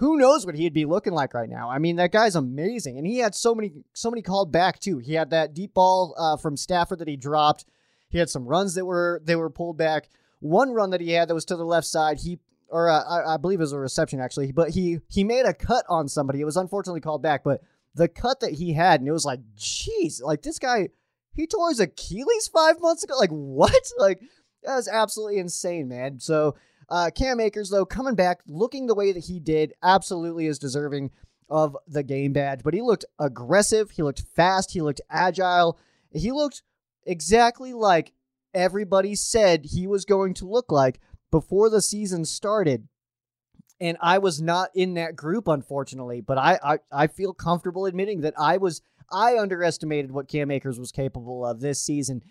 who 0.01 0.17
knows 0.17 0.47
what 0.47 0.55
he'd 0.55 0.73
be 0.73 0.85
looking 0.85 1.13
like 1.13 1.35
right 1.35 1.47
now? 1.47 1.69
I 1.69 1.77
mean, 1.77 1.97
that 1.97 2.11
guy's 2.11 2.35
amazing, 2.35 2.97
and 2.97 3.05
he 3.05 3.19
had 3.19 3.35
so 3.35 3.53
many, 3.53 3.71
so 3.93 4.09
many 4.09 4.23
called 4.23 4.51
back 4.51 4.79
too. 4.79 4.97
He 4.97 5.13
had 5.13 5.29
that 5.29 5.53
deep 5.53 5.75
ball 5.75 6.15
uh, 6.17 6.37
from 6.37 6.57
Stafford 6.57 6.97
that 6.99 7.07
he 7.07 7.15
dropped. 7.15 7.65
He 8.09 8.17
had 8.17 8.27
some 8.27 8.47
runs 8.47 8.73
that 8.73 8.85
were 8.85 9.21
they 9.23 9.35
were 9.35 9.51
pulled 9.51 9.77
back. 9.77 10.09
One 10.39 10.71
run 10.71 10.89
that 10.89 11.01
he 11.01 11.11
had 11.11 11.27
that 11.29 11.35
was 11.35 11.45
to 11.45 11.55
the 11.55 11.63
left 11.63 11.85
side. 11.85 12.17
He 12.17 12.39
or 12.67 12.89
uh, 12.89 13.03
I, 13.03 13.35
I 13.35 13.37
believe 13.37 13.59
it 13.59 13.61
was 13.61 13.73
a 13.73 13.79
reception 13.79 14.19
actually, 14.19 14.51
but 14.51 14.71
he 14.71 15.01
he 15.07 15.23
made 15.23 15.45
a 15.45 15.53
cut 15.53 15.85
on 15.87 16.07
somebody. 16.07 16.41
It 16.41 16.45
was 16.45 16.57
unfortunately 16.57 17.01
called 17.01 17.21
back, 17.21 17.43
but 17.43 17.61
the 17.93 18.07
cut 18.07 18.39
that 18.39 18.53
he 18.53 18.73
had, 18.73 19.01
and 19.01 19.07
it 19.07 19.11
was 19.13 19.25
like, 19.25 19.41
jeez, 19.55 20.19
like 20.19 20.41
this 20.41 20.57
guy 20.57 20.89
he 21.35 21.45
tore 21.45 21.69
his 21.69 21.79
Achilles 21.79 22.49
five 22.51 22.81
months 22.81 23.03
ago. 23.03 23.15
Like 23.19 23.29
what? 23.29 23.71
Like 23.99 24.19
that 24.63 24.77
was 24.77 24.87
absolutely 24.87 25.37
insane, 25.37 25.87
man. 25.87 26.19
So 26.19 26.55
uh, 26.91 27.09
Cam 27.09 27.39
Akers 27.39 27.69
though 27.69 27.85
coming 27.85 28.15
back, 28.15 28.41
looking 28.45 28.85
the 28.85 28.95
way 28.95 29.11
that 29.13 29.25
he 29.25 29.39
did, 29.39 29.73
absolutely 29.81 30.45
is 30.45 30.59
deserving 30.59 31.09
of 31.49 31.75
the 31.87 32.03
game 32.03 32.33
badge. 32.33 32.61
But 32.63 32.73
he 32.73 32.81
looked 32.81 33.05
aggressive. 33.17 33.91
He 33.91 34.03
looked 34.03 34.23
fast. 34.35 34.71
He 34.71 34.81
looked 34.81 35.01
agile. 35.09 35.79
He 36.11 36.31
looked 36.31 36.63
exactly 37.05 37.73
like 37.73 38.13
everybody 38.53 39.15
said 39.15 39.65
he 39.65 39.87
was 39.87 40.05
going 40.05 40.33
to 40.35 40.49
look 40.49 40.71
like 40.71 40.99
before 41.31 41.69
the 41.69 41.81
season 41.81 42.25
started. 42.25 42.87
And 43.79 43.97
I 44.01 44.19
was 44.19 44.41
not 44.41 44.69
in 44.75 44.93
that 44.95 45.15
group, 45.15 45.47
unfortunately. 45.47 46.21
But 46.21 46.37
I, 46.37 46.59
I, 46.63 46.77
I 46.91 47.07
feel 47.07 47.33
comfortable 47.33 47.85
admitting 47.85 48.21
that 48.21 48.35
I 48.37 48.57
was 48.57 48.81
I 49.11 49.37
underestimated 49.37 50.11
what 50.11 50.27
Cam 50.27 50.51
Akers 50.51 50.79
was 50.79 50.91
capable 50.91 51.45
of 51.45 51.59
this 51.59 51.81
season 51.81 52.21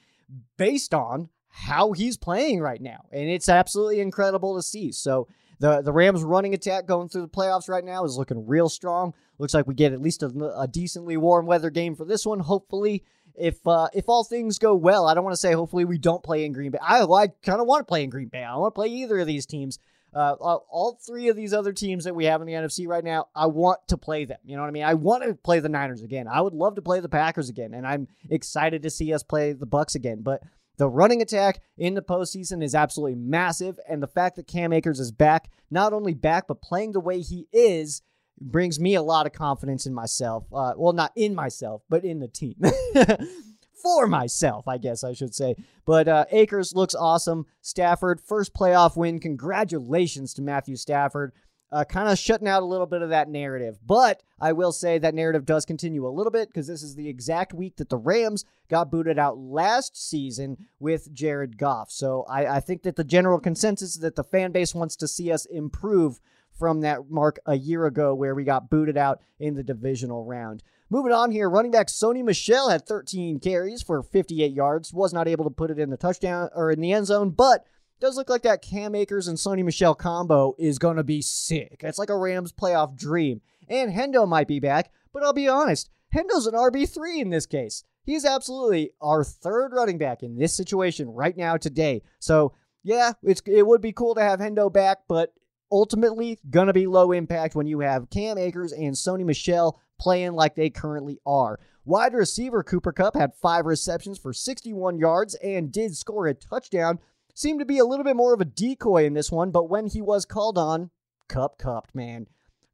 based 0.56 0.94
on 0.94 1.28
how 1.50 1.92
he's 1.92 2.16
playing 2.16 2.60
right 2.60 2.80
now. 2.80 3.04
And 3.12 3.28
it's 3.28 3.48
absolutely 3.48 4.00
incredible 4.00 4.56
to 4.56 4.62
see. 4.62 4.92
So 4.92 5.28
the, 5.58 5.82
the 5.82 5.92
Rams 5.92 6.22
running 6.22 6.54
attack 6.54 6.86
going 6.86 7.08
through 7.08 7.22
the 7.22 7.28
playoffs 7.28 7.68
right 7.68 7.84
now 7.84 8.04
is 8.04 8.16
looking 8.16 8.46
real 8.46 8.68
strong. 8.68 9.12
Looks 9.38 9.52
like 9.52 9.66
we 9.66 9.74
get 9.74 9.92
at 9.92 10.00
least 10.00 10.22
a, 10.22 10.28
a 10.56 10.66
decently 10.66 11.16
warm 11.16 11.46
weather 11.46 11.70
game 11.70 11.94
for 11.96 12.04
this 12.04 12.24
one, 12.24 12.40
hopefully. 12.40 13.04
if 13.36 13.66
uh, 13.66 13.88
if 13.92 14.08
all 14.08 14.24
things 14.24 14.58
go 14.58 14.74
well, 14.74 15.06
I 15.06 15.14
don't 15.14 15.24
want 15.24 15.34
to 15.34 15.40
say 15.40 15.52
hopefully 15.52 15.84
we 15.84 15.98
don't 15.98 16.22
play 16.22 16.44
in 16.44 16.52
Green 16.52 16.70
Bay. 16.70 16.78
I, 16.80 17.02
I 17.02 17.28
kind 17.42 17.60
of 17.60 17.66
want 17.66 17.80
to 17.80 17.84
play 17.90 18.04
in 18.04 18.10
Green 18.10 18.28
Bay. 18.28 18.44
I 18.44 18.56
want 18.56 18.74
to 18.74 18.78
play 18.78 18.88
either 18.88 19.18
of 19.18 19.26
these 19.26 19.46
teams. 19.46 19.78
Uh, 20.12 20.32
all 20.32 20.98
three 21.06 21.28
of 21.28 21.36
these 21.36 21.52
other 21.54 21.72
teams 21.72 22.02
that 22.02 22.16
we 22.16 22.24
have 22.24 22.40
in 22.40 22.46
the 22.48 22.52
NFC 22.52 22.88
right 22.88 23.04
now, 23.04 23.28
I 23.32 23.46
want 23.46 23.78
to 23.88 23.96
play 23.96 24.24
them. 24.24 24.38
You 24.44 24.56
know 24.56 24.62
what 24.62 24.68
I 24.68 24.72
mean? 24.72 24.82
I 24.82 24.94
want 24.94 25.22
to 25.22 25.34
play 25.34 25.60
the 25.60 25.68
Niners 25.68 26.02
again. 26.02 26.26
I 26.26 26.40
would 26.40 26.52
love 26.52 26.74
to 26.74 26.82
play 26.82 26.98
the 26.98 27.08
Packers 27.08 27.48
again, 27.48 27.74
and 27.74 27.86
I'm 27.86 28.08
excited 28.28 28.82
to 28.82 28.90
see 28.90 29.14
us 29.14 29.22
play 29.22 29.52
the 29.52 29.66
Bucks 29.66 29.94
again. 29.94 30.22
But 30.22 30.42
the 30.80 30.88
running 30.88 31.20
attack 31.20 31.60
in 31.76 31.92
the 31.92 32.00
postseason 32.00 32.64
is 32.64 32.74
absolutely 32.74 33.14
massive, 33.14 33.78
and 33.86 34.02
the 34.02 34.06
fact 34.06 34.36
that 34.36 34.46
Cam 34.46 34.72
Akers 34.72 34.98
is 34.98 35.12
back, 35.12 35.50
not 35.70 35.92
only 35.92 36.14
back 36.14 36.48
but 36.48 36.62
playing 36.62 36.92
the 36.92 37.00
way 37.00 37.20
he 37.20 37.46
is, 37.52 38.00
brings 38.40 38.80
me 38.80 38.94
a 38.94 39.02
lot 39.02 39.26
of 39.26 39.34
confidence 39.34 39.84
in 39.84 39.92
myself. 39.92 40.46
Uh, 40.50 40.72
well, 40.78 40.94
not 40.94 41.12
in 41.16 41.34
myself, 41.34 41.82
but 41.90 42.02
in 42.02 42.18
the 42.18 42.28
team. 42.28 42.56
For 43.82 44.06
myself, 44.06 44.66
I 44.66 44.78
guess 44.78 45.04
I 45.04 45.12
should 45.12 45.34
say. 45.34 45.54
But 45.84 46.08
uh, 46.08 46.24
Akers 46.30 46.74
looks 46.74 46.94
awesome. 46.94 47.44
Stafford, 47.60 48.18
first 48.18 48.54
playoff 48.54 48.96
win. 48.96 49.20
Congratulations 49.20 50.32
to 50.34 50.42
Matthew 50.42 50.76
Stafford. 50.76 51.32
Uh, 51.72 51.84
kind 51.84 52.08
of 52.08 52.18
shutting 52.18 52.48
out 52.48 52.62
a 52.62 52.66
little 52.66 52.86
bit 52.86 53.00
of 53.00 53.10
that 53.10 53.28
narrative. 53.28 53.78
But 53.86 54.22
I 54.40 54.52
will 54.52 54.72
say 54.72 54.98
that 54.98 55.14
narrative 55.14 55.46
does 55.46 55.64
continue 55.64 56.06
a 56.06 56.10
little 56.10 56.32
bit 56.32 56.48
because 56.48 56.66
this 56.66 56.82
is 56.82 56.96
the 56.96 57.08
exact 57.08 57.54
week 57.54 57.76
that 57.76 57.88
the 57.88 57.96
Rams 57.96 58.44
got 58.68 58.90
booted 58.90 59.18
out 59.18 59.38
last 59.38 59.96
season 59.96 60.56
with 60.80 61.12
Jared 61.12 61.58
Goff. 61.58 61.90
So 61.90 62.24
I, 62.28 62.56
I 62.56 62.60
think 62.60 62.82
that 62.82 62.96
the 62.96 63.04
general 63.04 63.38
consensus 63.38 63.94
is 63.94 64.00
that 64.00 64.16
the 64.16 64.24
fan 64.24 64.50
base 64.50 64.74
wants 64.74 64.96
to 64.96 65.06
see 65.06 65.30
us 65.30 65.44
improve 65.46 66.18
from 66.58 66.80
that 66.82 67.10
mark 67.10 67.38
a 67.46 67.56
year 67.56 67.86
ago 67.86 68.14
where 68.14 68.34
we 68.34 68.44
got 68.44 68.68
booted 68.68 68.96
out 68.96 69.20
in 69.38 69.54
the 69.54 69.62
divisional 69.62 70.24
round. 70.24 70.62
Moving 70.90 71.12
on 71.12 71.30
here, 71.30 71.48
running 71.48 71.70
back 71.70 71.86
Sony 71.86 72.24
Michel 72.24 72.68
had 72.68 72.84
13 72.84 73.38
carries 73.38 73.80
for 73.80 74.02
58 74.02 74.52
yards, 74.52 74.92
was 74.92 75.12
not 75.12 75.28
able 75.28 75.44
to 75.44 75.50
put 75.50 75.70
it 75.70 75.78
in 75.78 75.88
the 75.88 75.96
touchdown 75.96 76.50
or 76.54 76.70
in 76.70 76.80
the 76.80 76.92
end 76.92 77.06
zone, 77.06 77.30
but 77.30 77.64
does 78.00 78.16
look 78.16 78.30
like 78.30 78.42
that 78.42 78.62
Cam 78.62 78.94
Akers 78.94 79.28
and 79.28 79.36
Sony 79.38 79.64
Michel 79.64 79.94
combo 79.94 80.54
is 80.58 80.78
going 80.78 80.96
to 80.96 81.04
be 81.04 81.22
sick. 81.22 81.80
It's 81.80 81.98
like 81.98 82.10
a 82.10 82.16
Rams 82.16 82.52
playoff 82.52 82.96
dream. 82.96 83.40
And 83.68 83.92
Hendo 83.92 84.26
might 84.26 84.48
be 84.48 84.58
back, 84.58 84.90
but 85.12 85.22
I'll 85.22 85.32
be 85.32 85.48
honest, 85.48 85.90
Hendo's 86.14 86.46
an 86.46 86.54
RB3 86.54 87.20
in 87.20 87.30
this 87.30 87.46
case. 87.46 87.84
He's 88.02 88.24
absolutely 88.24 88.90
our 89.00 89.22
third 89.22 89.72
running 89.72 89.98
back 89.98 90.22
in 90.22 90.36
this 90.36 90.54
situation 90.54 91.08
right 91.08 91.36
now 91.36 91.56
today. 91.56 92.02
So, 92.18 92.54
yeah, 92.82 93.12
it's 93.22 93.42
it 93.46 93.66
would 93.66 93.80
be 93.80 93.92
cool 93.92 94.14
to 94.14 94.22
have 94.22 94.40
Hendo 94.40 94.72
back, 94.72 95.00
but 95.06 95.32
ultimately 95.70 96.38
going 96.48 96.66
to 96.66 96.72
be 96.72 96.86
low 96.86 97.12
impact 97.12 97.54
when 97.54 97.66
you 97.66 97.80
have 97.80 98.10
Cam 98.10 98.38
Akers 98.38 98.72
and 98.72 98.94
Sony 98.94 99.24
Michel 99.24 99.78
playing 100.00 100.32
like 100.32 100.54
they 100.54 100.70
currently 100.70 101.18
are. 101.26 101.60
Wide 101.84 102.14
receiver 102.14 102.62
Cooper 102.62 102.92
Kupp 102.92 103.14
had 103.14 103.34
five 103.34 103.66
receptions 103.66 104.18
for 104.18 104.32
61 104.32 104.98
yards 104.98 105.34
and 105.36 105.70
did 105.70 105.96
score 105.96 106.26
a 106.26 106.34
touchdown. 106.34 106.98
Seemed 107.34 107.60
to 107.60 107.66
be 107.66 107.78
a 107.78 107.84
little 107.84 108.04
bit 108.04 108.16
more 108.16 108.34
of 108.34 108.40
a 108.40 108.44
decoy 108.44 109.04
in 109.04 109.14
this 109.14 109.30
one, 109.30 109.50
but 109.50 109.68
when 109.68 109.86
he 109.86 110.02
was 110.02 110.24
called 110.24 110.58
on, 110.58 110.90
cup 111.28 111.58
cupped, 111.58 111.94
man. 111.94 112.26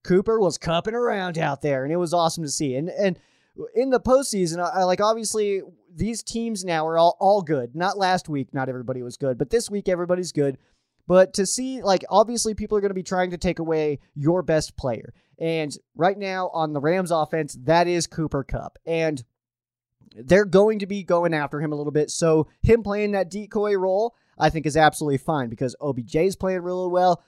Cooper 0.02 0.38
was 0.40 0.58
cupping 0.58 0.94
around 0.94 1.36
out 1.38 1.62
there, 1.62 1.84
and 1.84 1.92
it 1.92 1.96
was 1.96 2.14
awesome 2.14 2.44
to 2.44 2.50
see. 2.50 2.76
And 2.76 2.88
and 2.88 3.18
in 3.74 3.90
the 3.90 4.00
postseason, 4.00 4.58
I, 4.58 4.84
like 4.84 5.00
obviously 5.00 5.62
these 5.94 6.22
teams 6.22 6.64
now 6.64 6.86
are 6.86 6.98
all, 6.98 7.16
all 7.18 7.42
good. 7.42 7.74
Not 7.74 7.98
last 7.98 8.28
week, 8.28 8.52
not 8.52 8.68
everybody 8.68 9.02
was 9.02 9.16
good, 9.16 9.38
but 9.38 9.50
this 9.50 9.70
week 9.70 9.88
everybody's 9.88 10.32
good. 10.32 10.58
But 11.08 11.34
to 11.34 11.46
see, 11.46 11.82
like, 11.82 12.04
obviously, 12.10 12.54
people 12.54 12.76
are 12.76 12.80
going 12.80 12.90
to 12.90 12.94
be 12.94 13.02
trying 13.02 13.30
to 13.30 13.38
take 13.38 13.60
away 13.60 14.00
your 14.14 14.42
best 14.42 14.76
player. 14.76 15.14
And 15.38 15.76
right 15.94 16.18
now 16.18 16.50
on 16.52 16.72
the 16.72 16.80
Rams 16.80 17.10
offense, 17.10 17.56
that 17.62 17.86
is 17.86 18.06
Cooper 18.06 18.42
Kupp. 18.42 18.78
And 18.84 19.22
they're 20.16 20.44
going 20.44 20.80
to 20.80 20.86
be 20.86 21.02
going 21.04 21.32
after 21.32 21.60
him 21.60 21.72
a 21.72 21.76
little 21.76 21.92
bit. 21.92 22.10
So 22.10 22.48
him 22.62 22.82
playing 22.82 23.12
that 23.12 23.30
decoy 23.30 23.74
role, 23.76 24.16
I 24.38 24.50
think, 24.50 24.66
is 24.66 24.76
absolutely 24.76 25.18
fine 25.18 25.48
because 25.48 25.76
OBJ 25.80 26.16
is 26.16 26.36
playing 26.36 26.60
really 26.60 26.88
well. 26.88 27.22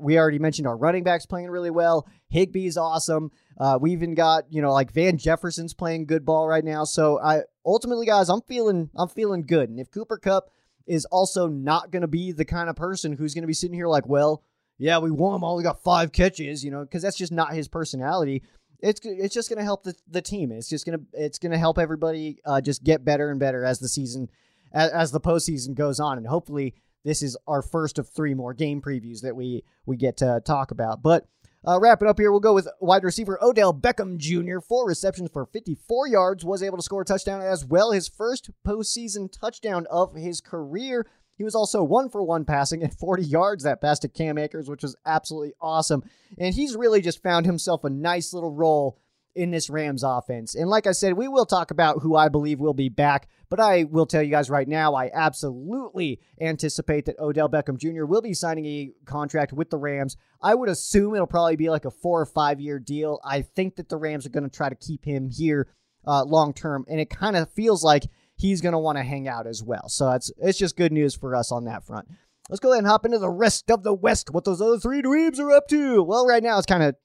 We 0.00 0.18
already 0.18 0.40
mentioned 0.40 0.66
our 0.66 0.76
running 0.76 1.04
backs 1.04 1.26
playing 1.26 1.48
really 1.48 1.70
well. 1.70 2.08
Higbee's 2.34 2.76
awesome. 2.76 3.30
Uh, 3.58 3.78
we 3.80 3.92
even 3.92 4.14
got 4.14 4.44
you 4.50 4.62
know 4.62 4.72
like 4.72 4.92
Van 4.92 5.16
Jefferson's 5.16 5.74
playing 5.74 6.06
good 6.06 6.24
ball 6.24 6.48
right 6.48 6.64
now. 6.64 6.84
So 6.84 7.20
I 7.20 7.42
ultimately, 7.64 8.06
guys, 8.06 8.28
I'm 8.28 8.42
feeling 8.42 8.90
I'm 8.96 9.08
feeling 9.08 9.42
good. 9.42 9.68
And 9.68 9.78
if 9.78 9.90
Cooper 9.90 10.18
Kupp 10.18 10.50
is 10.86 11.04
also 11.06 11.46
not 11.46 11.92
going 11.92 12.02
to 12.02 12.08
be 12.08 12.32
the 12.32 12.44
kind 12.44 12.68
of 12.68 12.74
person 12.74 13.12
who's 13.12 13.32
going 13.32 13.42
to 13.42 13.48
be 13.48 13.54
sitting 13.54 13.74
here 13.74 13.86
like, 13.86 14.08
well, 14.08 14.42
yeah, 14.76 14.98
we 14.98 15.10
won 15.10 15.36
him. 15.36 15.44
Only 15.44 15.62
got 15.62 15.82
five 15.82 16.10
catches, 16.10 16.64
you 16.64 16.70
know, 16.70 16.82
because 16.82 17.02
that's 17.02 17.16
just 17.16 17.32
not 17.32 17.52
his 17.52 17.68
personality. 17.68 18.42
It's 18.80 19.00
it's 19.04 19.34
just 19.34 19.50
going 19.50 19.58
to 19.58 19.64
help 19.64 19.84
the, 19.84 19.94
the 20.08 20.22
team. 20.22 20.50
It's 20.50 20.68
just 20.68 20.86
gonna 20.86 21.02
it's 21.12 21.38
gonna 21.38 21.58
help 21.58 21.78
everybody 21.78 22.40
uh, 22.46 22.60
just 22.62 22.82
get 22.82 23.04
better 23.04 23.30
and 23.30 23.38
better 23.38 23.64
as 23.64 23.78
the 23.78 23.88
season 23.88 24.30
as, 24.72 24.90
as 24.90 25.10
the 25.12 25.20
postseason 25.20 25.74
goes 25.74 26.00
on, 26.00 26.18
and 26.18 26.26
hopefully 26.26 26.74
this 27.04 27.22
is 27.22 27.36
our 27.46 27.62
first 27.62 27.98
of 27.98 28.08
three 28.08 28.34
more 28.34 28.54
game 28.54 28.80
previews 28.82 29.22
that 29.22 29.36
we 29.36 29.64
we 29.86 29.96
get 29.96 30.16
to 30.18 30.42
talk 30.44 30.70
about. 30.70 31.02
But 31.02 31.26
uh, 31.66 31.78
wrap 31.78 32.00
it 32.00 32.08
up 32.08 32.18
here. 32.18 32.30
We'll 32.30 32.40
go 32.40 32.54
with 32.54 32.68
wide 32.80 33.04
receiver 33.04 33.38
Odell 33.42 33.74
Beckham 33.74 34.16
Jr. 34.16 34.60
Four 34.60 34.86
receptions 34.86 35.30
for 35.30 35.44
54 35.44 36.08
yards, 36.08 36.44
was 36.44 36.62
able 36.62 36.78
to 36.78 36.82
score 36.82 37.02
a 37.02 37.04
touchdown 37.04 37.42
as 37.42 37.64
well. 37.64 37.92
His 37.92 38.08
first 38.08 38.50
postseason 38.66 39.30
touchdown 39.30 39.86
of 39.90 40.14
his 40.14 40.40
career. 40.40 41.06
He 41.36 41.44
was 41.44 41.54
also 41.54 41.82
one 41.82 42.10
for 42.10 42.22
one 42.22 42.44
passing 42.44 42.82
at 42.82 42.94
40 42.94 43.22
yards 43.22 43.64
that 43.64 43.80
pass 43.80 43.98
to 44.00 44.08
Cam 44.08 44.36
Akers, 44.36 44.68
which 44.68 44.82
was 44.82 44.96
absolutely 45.06 45.54
awesome. 45.60 46.02
And 46.38 46.54
he's 46.54 46.76
really 46.76 47.00
just 47.00 47.22
found 47.22 47.46
himself 47.46 47.84
a 47.84 47.90
nice 47.90 48.34
little 48.34 48.52
role 48.52 48.98
in 49.34 49.50
this 49.50 49.70
Rams 49.70 50.02
offense. 50.02 50.54
And 50.54 50.68
like 50.68 50.86
I 50.86 50.92
said, 50.92 51.14
we 51.14 51.28
will 51.28 51.46
talk 51.46 51.70
about 51.70 52.02
who 52.02 52.16
I 52.16 52.28
believe 52.28 52.60
will 52.60 52.74
be 52.74 52.88
back, 52.88 53.28
but 53.48 53.60
I 53.60 53.84
will 53.84 54.06
tell 54.06 54.22
you 54.22 54.30
guys 54.30 54.50
right 54.50 54.66
now, 54.66 54.94
I 54.94 55.10
absolutely 55.12 56.20
anticipate 56.40 57.06
that 57.06 57.18
Odell 57.18 57.48
Beckham 57.48 57.78
Jr. 57.78 58.04
will 58.04 58.22
be 58.22 58.34
signing 58.34 58.66
a 58.66 58.92
contract 59.04 59.52
with 59.52 59.70
the 59.70 59.78
Rams. 59.78 60.16
I 60.42 60.54
would 60.54 60.68
assume 60.68 61.14
it'll 61.14 61.26
probably 61.26 61.56
be 61.56 61.70
like 61.70 61.84
a 61.84 61.90
four 61.90 62.20
or 62.20 62.26
five 62.26 62.60
year 62.60 62.78
deal. 62.78 63.20
I 63.24 63.42
think 63.42 63.76
that 63.76 63.88
the 63.88 63.96
Rams 63.96 64.26
are 64.26 64.30
going 64.30 64.48
to 64.48 64.56
try 64.56 64.68
to 64.68 64.74
keep 64.74 65.04
him 65.04 65.28
here 65.28 65.68
uh, 66.06 66.24
long 66.24 66.52
term, 66.52 66.84
and 66.88 67.00
it 67.00 67.10
kind 67.10 67.36
of 67.36 67.52
feels 67.52 67.84
like 67.84 68.06
he's 68.36 68.60
going 68.60 68.72
to 68.72 68.78
want 68.78 68.98
to 68.98 69.04
hang 69.04 69.28
out 69.28 69.46
as 69.46 69.62
well. 69.62 69.88
So 69.88 70.10
it's 70.12 70.32
it's 70.38 70.58
just 70.58 70.76
good 70.76 70.92
news 70.92 71.14
for 71.14 71.36
us 71.36 71.52
on 71.52 71.64
that 71.64 71.84
front. 71.84 72.08
Let's 72.48 72.60
go 72.60 72.72
ahead 72.72 72.78
and 72.78 72.88
hop 72.88 73.04
into 73.04 73.18
the 73.18 73.30
rest 73.30 73.70
of 73.70 73.84
the 73.84 73.94
West. 73.94 74.30
What 74.30 74.44
those 74.44 74.60
other 74.60 74.78
three 74.78 75.02
dweebs 75.02 75.38
are 75.38 75.52
up 75.52 75.68
to? 75.68 76.02
Well, 76.02 76.26
right 76.26 76.42
now 76.42 76.56
it's 76.56 76.66
kind 76.66 76.82
of 76.82 76.96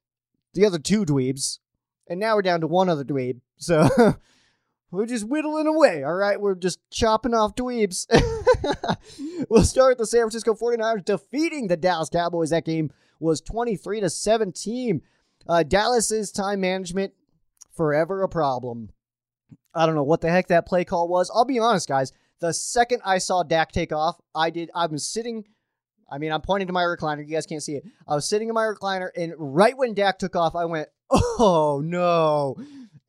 the 0.54 0.66
other 0.66 0.80
two 0.80 1.06
dweebs 1.06 1.60
and 2.08 2.20
now 2.20 2.36
we're 2.36 2.41
down 2.41 2.62
to 2.62 2.68
one 2.68 2.89
other 2.89 3.04
dweeb. 3.04 3.39
So 3.58 3.88
we're 4.91 5.06
just 5.06 5.28
whittling 5.28 5.68
away, 5.68 6.04
all 6.04 6.13
right? 6.13 6.39
We're 6.39 6.56
just 6.56 6.80
chopping 6.89 7.34
off 7.34 7.56
dweebs. 7.56 8.06
we'll 9.50 9.63
start 9.63 9.91
with 9.91 9.98
the 9.98 10.06
San 10.06 10.22
Francisco 10.22 10.54
49ers 10.54 11.06
defeating 11.06 11.68
the 11.68 11.78
Dallas 11.78 12.10
Cowboys. 12.10 12.50
That 12.52 12.65
game 12.65 12.91
was 13.20 13.41
23 13.41 14.02
to 14.02 14.10
17. 14.10 15.02
Uh, 15.48 15.63
Dallas's 15.63 16.32
time 16.32 16.62
management 16.62 17.13
forever 17.76 18.24
a 18.24 18.30
problem. 18.30 18.89
I 19.74 19.86
don't 19.86 19.96
know 19.96 20.04
what 20.04 20.22
the 20.22 20.32
heck 20.32 20.48
that 20.48 20.65
play 20.65 20.86
call 20.86 21.08
was. 21.08 21.30
I'll 21.34 21.46
be 21.46 21.60
honest, 21.60 21.88
guys. 21.88 22.13
The 22.39 22.54
second 22.54 23.02
I 23.06 23.18
saw 23.18 23.44
Dak 23.44 23.72
take 23.72 23.91
off, 23.91 24.20
I 24.34 24.50
did. 24.50 24.70
I 24.74 24.88
was 24.88 25.08
sitting. 25.08 25.46
I 26.10 26.18
mean, 26.18 26.32
I'm 26.32 26.41
pointing 26.41 26.68
to 26.68 26.74
my 26.74 26.84
recliner. 26.84 27.28
You 27.28 27.34
guys 27.34 27.46
can't 27.46 27.63
see 27.63 27.76
it. 27.76 27.84
I 28.08 28.15
was 28.15 28.28
sitting 28.28 28.48
in 28.48 28.54
my 28.54 28.63
recliner, 28.63 29.10
and 29.15 29.34
right 29.38 29.78
when 29.78 29.94
Dak 29.94 30.20
took 30.20 30.36
off, 30.36 30.56
I 30.56 30.65
went, 30.65 30.88
oh 31.12 31.82
no, 31.84 32.56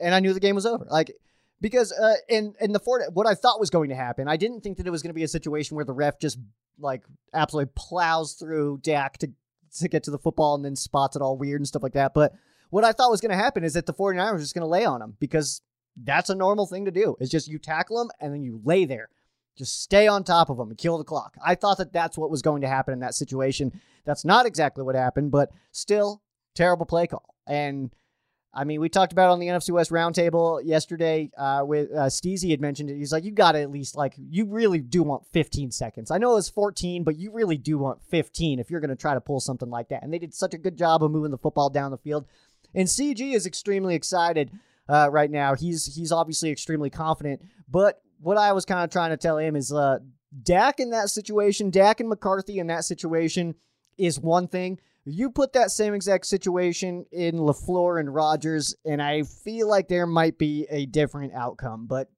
and 0.00 0.14
I 0.14 0.20
knew 0.20 0.32
the 0.32 0.40
game 0.40 0.54
was 0.54 0.66
over. 0.66 0.86
Like 0.90 1.12
because 1.60 1.92
uh, 1.92 2.14
in 2.28 2.54
in 2.60 2.72
the 2.72 2.80
Ford, 2.80 3.02
what 3.12 3.26
I 3.26 3.34
thought 3.34 3.60
was 3.60 3.70
going 3.70 3.90
to 3.90 3.96
happen, 3.96 4.28
I 4.28 4.36
didn't 4.36 4.60
think 4.60 4.76
that 4.76 4.86
it 4.86 4.90
was 4.90 5.02
going 5.02 5.10
to 5.10 5.14
be 5.14 5.22
a 5.22 5.28
situation 5.28 5.76
where 5.76 5.84
the 5.84 5.92
ref 5.92 6.18
just 6.18 6.38
like 6.78 7.02
absolutely 7.32 7.72
plows 7.74 8.34
through 8.34 8.80
Dak 8.82 9.18
to 9.18 9.30
to 9.78 9.88
get 9.88 10.04
to 10.04 10.10
the 10.10 10.18
football 10.18 10.54
and 10.54 10.64
then 10.64 10.76
spots 10.76 11.16
it 11.16 11.22
all 11.22 11.36
weird 11.36 11.60
and 11.60 11.68
stuff 11.68 11.82
like 11.82 11.94
that. 11.94 12.14
But 12.14 12.32
what 12.70 12.84
I 12.84 12.92
thought 12.92 13.10
was 13.10 13.20
going 13.20 13.30
to 13.30 13.42
happen 13.42 13.64
is 13.64 13.74
that 13.74 13.86
the 13.86 13.94
49ers 13.94 14.34
are 14.34 14.38
just 14.38 14.54
going 14.54 14.62
to 14.62 14.66
lay 14.66 14.84
on 14.84 15.02
him 15.02 15.16
because 15.20 15.62
that's 16.02 16.30
a 16.30 16.34
normal 16.34 16.66
thing 16.66 16.84
to 16.84 16.90
do. 16.90 17.16
It's 17.20 17.30
just 17.30 17.48
you 17.48 17.58
tackle 17.58 18.00
him 18.00 18.10
and 18.20 18.32
then 18.32 18.42
you 18.42 18.60
lay 18.64 18.84
there. 18.84 19.08
Just 19.56 19.82
stay 19.82 20.06
on 20.06 20.24
top 20.24 20.50
of 20.50 20.58
him 20.58 20.68
and 20.68 20.78
kill 20.78 20.98
the 20.98 21.04
clock. 21.04 21.36
I 21.44 21.54
thought 21.54 21.78
that 21.78 21.92
that's 21.92 22.18
what 22.18 22.30
was 22.30 22.42
going 22.42 22.60
to 22.62 22.68
happen 22.68 22.92
in 22.92 23.00
that 23.00 23.14
situation. 23.14 23.80
That's 24.04 24.24
not 24.24 24.44
exactly 24.44 24.84
what 24.84 24.94
happened, 24.94 25.30
but 25.30 25.50
still 25.72 26.22
terrible 26.54 26.84
play 26.84 27.06
call. 27.06 27.35
And 27.46 27.90
I 28.52 28.64
mean, 28.64 28.80
we 28.80 28.88
talked 28.88 29.12
about 29.12 29.28
it 29.28 29.32
on 29.32 29.38
the 29.38 29.48
NFC 29.48 29.70
West 29.70 29.90
roundtable 29.90 30.64
yesterday. 30.64 31.30
Uh, 31.36 31.62
with 31.64 31.90
uh, 31.92 32.06
Steezy 32.06 32.50
had 32.50 32.60
mentioned 32.60 32.90
it. 32.90 32.96
He's 32.96 33.12
like, 33.12 33.24
you 33.24 33.30
got 33.30 33.52
to 33.52 33.60
at 33.60 33.70
least 33.70 33.96
like, 33.96 34.14
you 34.16 34.46
really 34.46 34.80
do 34.80 35.02
want 35.02 35.26
15 35.26 35.70
seconds. 35.70 36.10
I 36.10 36.18
know 36.18 36.32
it 36.32 36.36
was 36.36 36.48
14, 36.48 37.04
but 37.04 37.16
you 37.16 37.32
really 37.32 37.58
do 37.58 37.76
want 37.76 38.00
15 38.08 38.58
if 38.58 38.70
you're 38.70 38.80
going 38.80 38.88
to 38.88 38.96
try 38.96 39.14
to 39.14 39.20
pull 39.20 39.40
something 39.40 39.68
like 39.68 39.90
that. 39.90 40.02
And 40.02 40.12
they 40.12 40.18
did 40.18 40.32
such 40.32 40.54
a 40.54 40.58
good 40.58 40.76
job 40.78 41.04
of 41.04 41.10
moving 41.10 41.30
the 41.30 41.38
football 41.38 41.68
down 41.68 41.90
the 41.90 41.98
field. 41.98 42.26
And 42.74 42.88
CG 42.88 43.34
is 43.34 43.46
extremely 43.46 43.94
excited 43.94 44.50
uh, 44.88 45.08
right 45.10 45.30
now. 45.30 45.54
He's 45.54 45.94
he's 45.94 46.12
obviously 46.12 46.50
extremely 46.50 46.90
confident. 46.90 47.42
But 47.68 48.00
what 48.20 48.38
I 48.38 48.52
was 48.52 48.64
kind 48.64 48.84
of 48.84 48.90
trying 48.90 49.10
to 49.10 49.16
tell 49.16 49.38
him 49.38 49.56
is, 49.56 49.72
uh, 49.72 49.98
Dak 50.42 50.80
in 50.80 50.90
that 50.90 51.08
situation, 51.08 51.70
Dak 51.70 52.00
and 52.00 52.08
McCarthy 52.08 52.58
in 52.58 52.66
that 52.66 52.84
situation 52.84 53.54
is 53.96 54.20
one 54.20 54.48
thing 54.48 54.78
you 55.06 55.30
put 55.30 55.52
that 55.52 55.70
same 55.70 55.94
exact 55.94 56.26
situation 56.26 57.06
in 57.12 57.36
LaFleur 57.36 58.00
and 58.00 58.12
Rodgers, 58.12 58.74
and 58.84 59.00
I 59.00 59.22
feel 59.22 59.68
like 59.68 59.86
there 59.86 60.06
might 60.06 60.36
be 60.36 60.66
a 60.68 60.86
different 60.86 61.32
outcome. 61.32 61.86
But 61.86 62.10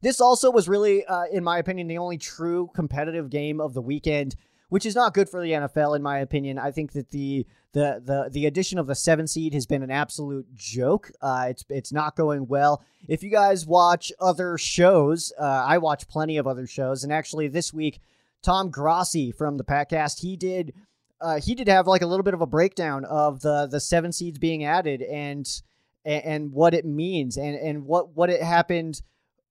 This 0.00 0.18
also 0.18 0.50
was 0.50 0.66
really, 0.66 1.04
uh, 1.04 1.24
in 1.30 1.44
my 1.44 1.58
opinion, 1.58 1.86
the 1.88 1.98
only 1.98 2.16
true 2.16 2.70
competitive 2.74 3.28
game 3.28 3.60
of 3.60 3.74
the 3.74 3.82
weekend, 3.82 4.34
which 4.70 4.86
is 4.86 4.94
not 4.94 5.12
good 5.12 5.28
for 5.28 5.42
the 5.42 5.52
NFL, 5.52 5.94
in 5.94 6.02
my 6.02 6.20
opinion. 6.20 6.58
I 6.58 6.70
think 6.70 6.92
that 6.92 7.10
the 7.10 7.46
the 7.72 8.00
the 8.02 8.30
the 8.32 8.46
addition 8.46 8.78
of 8.78 8.86
the 8.86 8.94
seven 8.94 9.26
seed 9.26 9.52
has 9.52 9.66
been 9.66 9.82
an 9.82 9.90
absolute 9.90 10.46
joke. 10.54 11.10
Uh, 11.20 11.48
it's 11.50 11.66
it's 11.68 11.92
not 11.92 12.16
going 12.16 12.46
well. 12.46 12.82
If 13.08 13.22
you 13.22 13.30
guys 13.30 13.66
watch 13.66 14.10
other 14.18 14.56
shows, 14.56 15.34
uh, 15.38 15.42
I 15.44 15.76
watch 15.76 16.08
plenty 16.08 16.38
of 16.38 16.46
other 16.46 16.66
shows, 16.66 17.04
and 17.04 17.12
actually 17.12 17.48
this 17.48 17.74
week, 17.74 18.00
Tom 18.42 18.70
Grossi 18.70 19.30
from 19.30 19.58
the 19.58 19.64
Patcast, 19.64 20.20
he 20.20 20.34
did 20.34 20.72
uh, 21.20 21.40
he 21.40 21.54
did 21.54 21.68
have 21.68 21.86
like 21.86 22.02
a 22.02 22.06
little 22.06 22.24
bit 22.24 22.34
of 22.34 22.40
a 22.40 22.46
breakdown 22.46 23.04
of 23.04 23.40
the 23.40 23.66
the 23.66 23.80
seven 23.80 24.12
seeds 24.12 24.38
being 24.38 24.64
added 24.64 25.02
and 25.02 25.62
and, 26.04 26.52
what 26.52 26.72
it 26.72 26.86
means 26.86 27.36
and 27.36 27.56
and 27.56 27.84
what 27.84 28.16
what 28.16 28.30
it 28.30 28.42
happened 28.42 29.02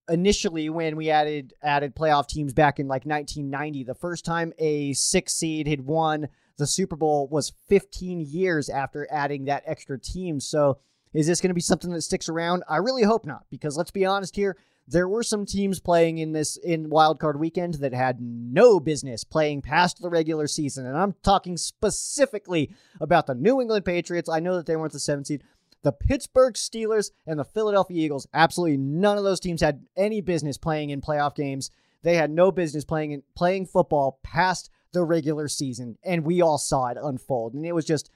initially 0.09 0.67
when 0.69 0.95
we 0.95 1.11
added 1.11 1.53
added 1.61 1.95
playoff 1.95 2.27
teams 2.27 2.53
back 2.53 2.79
in 2.79 2.87
like 2.87 3.05
1990 3.05 3.83
the 3.83 3.93
first 3.93 4.25
time 4.25 4.51
a 4.57 4.91
six 4.93 5.33
seed 5.33 5.67
had 5.67 5.81
won 5.81 6.27
the 6.59 6.67
super 6.67 6.95
bowl 6.95 7.27
was 7.29 7.53
15 7.69 8.19
years 8.19 8.69
after 8.69 9.07
adding 9.09 9.45
that 9.45 9.63
extra 9.65 9.97
team. 9.97 10.39
So 10.39 10.77
is 11.13 11.25
this 11.25 11.41
going 11.41 11.49
to 11.49 11.55
be 11.55 11.61
something 11.61 11.89
that 11.91 12.01
sticks 12.01 12.29
around? 12.29 12.63
I 12.69 12.77
really 12.77 13.03
hope 13.03 13.25
not 13.25 13.45
because 13.49 13.75
let's 13.75 13.89
be 13.89 14.05
honest 14.05 14.35
here 14.35 14.57
there 14.91 15.07
were 15.07 15.23
some 15.23 15.45
teams 15.45 15.79
playing 15.79 16.17
in 16.17 16.31
this 16.31 16.57
in 16.57 16.89
wildcard 16.89 17.37
weekend 17.37 17.75
that 17.75 17.93
had 17.93 18.19
no 18.19 18.79
business 18.79 19.23
playing 19.23 19.61
past 19.61 20.01
the 20.01 20.09
regular 20.09 20.47
season 20.47 20.85
and 20.85 20.97
i'm 20.97 21.15
talking 21.23 21.57
specifically 21.57 22.71
about 22.99 23.27
the 23.27 23.35
new 23.35 23.61
england 23.61 23.85
patriots 23.85 24.29
i 24.29 24.39
know 24.39 24.55
that 24.55 24.65
they 24.65 24.75
weren't 24.75 24.93
the 24.93 24.99
seventh 24.99 25.27
seed 25.27 25.43
the 25.81 25.91
Pittsburgh 25.91 26.55
Steelers 26.55 27.11
and 27.25 27.39
the 27.39 27.45
Philadelphia 27.45 28.03
Eagles. 28.03 28.27
Absolutely 28.33 28.77
none 28.77 29.17
of 29.17 29.23
those 29.23 29.39
teams 29.39 29.61
had 29.61 29.85
any 29.95 30.21
business 30.21 30.57
playing 30.57 30.89
in 30.89 31.01
playoff 31.01 31.35
games. 31.35 31.71
They 32.03 32.15
had 32.15 32.31
no 32.31 32.51
business 32.51 32.85
playing 32.85 33.11
in, 33.11 33.23
playing 33.35 33.67
football 33.67 34.19
past 34.23 34.69
the 34.91 35.03
regular 35.03 35.47
season, 35.47 35.97
and 36.03 36.25
we 36.25 36.41
all 36.41 36.57
saw 36.57 36.87
it 36.87 36.97
unfold. 37.01 37.53
And 37.53 37.65
it 37.65 37.73
was 37.73 37.85
just 37.85 38.09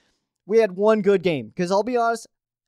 we 0.46 0.58
had 0.58 0.74
one 0.74 1.02
good 1.02 1.24
game 1.24 1.48
because 1.48 1.72
I'll 1.72 1.84
be 1.84 1.98
honest, 1.98 2.28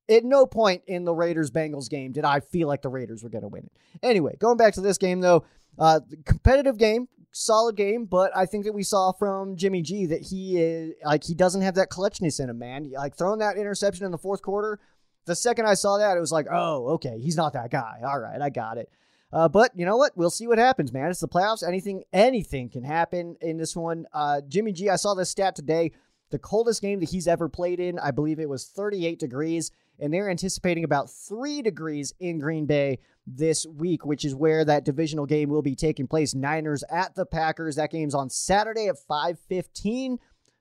at 0.09 0.23
no 0.23 0.45
point 0.45 0.83
in 0.87 1.05
the 1.05 1.13
Raiders 1.13 1.51
Bengals 1.51 1.89
game 1.89 2.11
did 2.11 2.25
I 2.25 2.39
feel 2.39 2.67
like 2.67 2.81
the 2.81 2.89
Raiders 2.89 3.23
were 3.23 3.29
going 3.29 3.43
to 3.43 3.47
win 3.47 3.65
it. 3.65 3.71
Anyway, 4.03 4.35
going 4.39 4.57
back 4.57 4.73
to 4.75 4.81
this 4.81 4.97
game 4.97 5.21
though, 5.21 5.45
uh, 5.77 5.99
competitive 6.25 6.77
game, 6.77 7.07
solid 7.31 7.75
game, 7.75 8.05
but 8.05 8.35
I 8.35 8.45
think 8.45 8.65
that 8.65 8.73
we 8.73 8.83
saw 8.83 9.11
from 9.11 9.55
Jimmy 9.55 9.81
G 9.81 10.05
that 10.07 10.21
he 10.21 10.57
is 10.57 10.93
like 11.03 11.23
he 11.23 11.33
doesn't 11.33 11.61
have 11.61 11.75
that 11.75 11.89
clutchness 11.89 12.39
in 12.39 12.49
him, 12.49 12.59
man. 12.59 12.91
Like 12.91 13.15
throwing 13.15 13.39
that 13.39 13.57
interception 13.57 14.05
in 14.05 14.11
the 14.11 14.17
fourth 14.17 14.41
quarter. 14.41 14.79
The 15.25 15.35
second 15.35 15.65
I 15.65 15.73
saw 15.73 15.97
that, 15.97 16.17
it 16.17 16.19
was 16.19 16.31
like, 16.31 16.45
oh, 16.51 16.89
okay, 16.93 17.19
he's 17.19 17.35
not 17.35 17.53
that 17.53 17.71
guy. 17.71 17.99
All 18.05 18.19
right, 18.19 18.39
I 18.39 18.49
got 18.49 18.77
it. 18.77 18.89
Uh, 19.33 19.49
but 19.49 19.71
you 19.75 19.85
know 19.85 19.97
what? 19.97 20.15
We'll 20.15 20.29
see 20.29 20.47
what 20.47 20.59
happens, 20.59 20.93
man. 20.93 21.09
It's 21.09 21.19
the 21.19 21.27
playoffs. 21.27 21.67
Anything, 21.67 22.03
anything 22.13 22.69
can 22.69 22.83
happen 22.83 23.35
in 23.41 23.57
this 23.57 23.75
one. 23.75 24.05
Uh, 24.13 24.41
Jimmy 24.47 24.71
G, 24.71 24.89
I 24.89 24.95
saw 24.95 25.13
this 25.13 25.29
stat 25.29 25.55
today. 25.55 25.91
The 26.29 26.39
coldest 26.39 26.81
game 26.81 26.99
that 26.99 27.09
he's 27.09 27.27
ever 27.27 27.49
played 27.49 27.79
in, 27.79 27.99
I 27.99 28.11
believe 28.11 28.39
it 28.39 28.47
was 28.47 28.65
38 28.65 29.19
degrees, 29.19 29.71
and 29.99 30.13
they're 30.13 30.29
anticipating 30.29 30.83
about 30.83 31.09
three 31.09 31.61
degrees 31.61 32.13
in 32.19 32.39
Green 32.39 32.65
Bay 32.65 32.99
this 33.27 33.65
week, 33.65 34.05
which 34.05 34.23
is 34.23 34.35
where 34.35 34.63
that 34.65 34.85
divisional 34.85 35.25
game 35.25 35.49
will 35.49 35.61
be 35.61 35.75
taking 35.75 36.07
place. 36.07 36.35
Niners 36.35 36.83
at 36.89 37.15
the 37.15 37.25
Packers. 37.25 37.75
That 37.75 37.91
game's 37.91 38.15
on 38.15 38.29
Saturday 38.29 38.87
at 38.87 38.97
5:15 39.09 40.17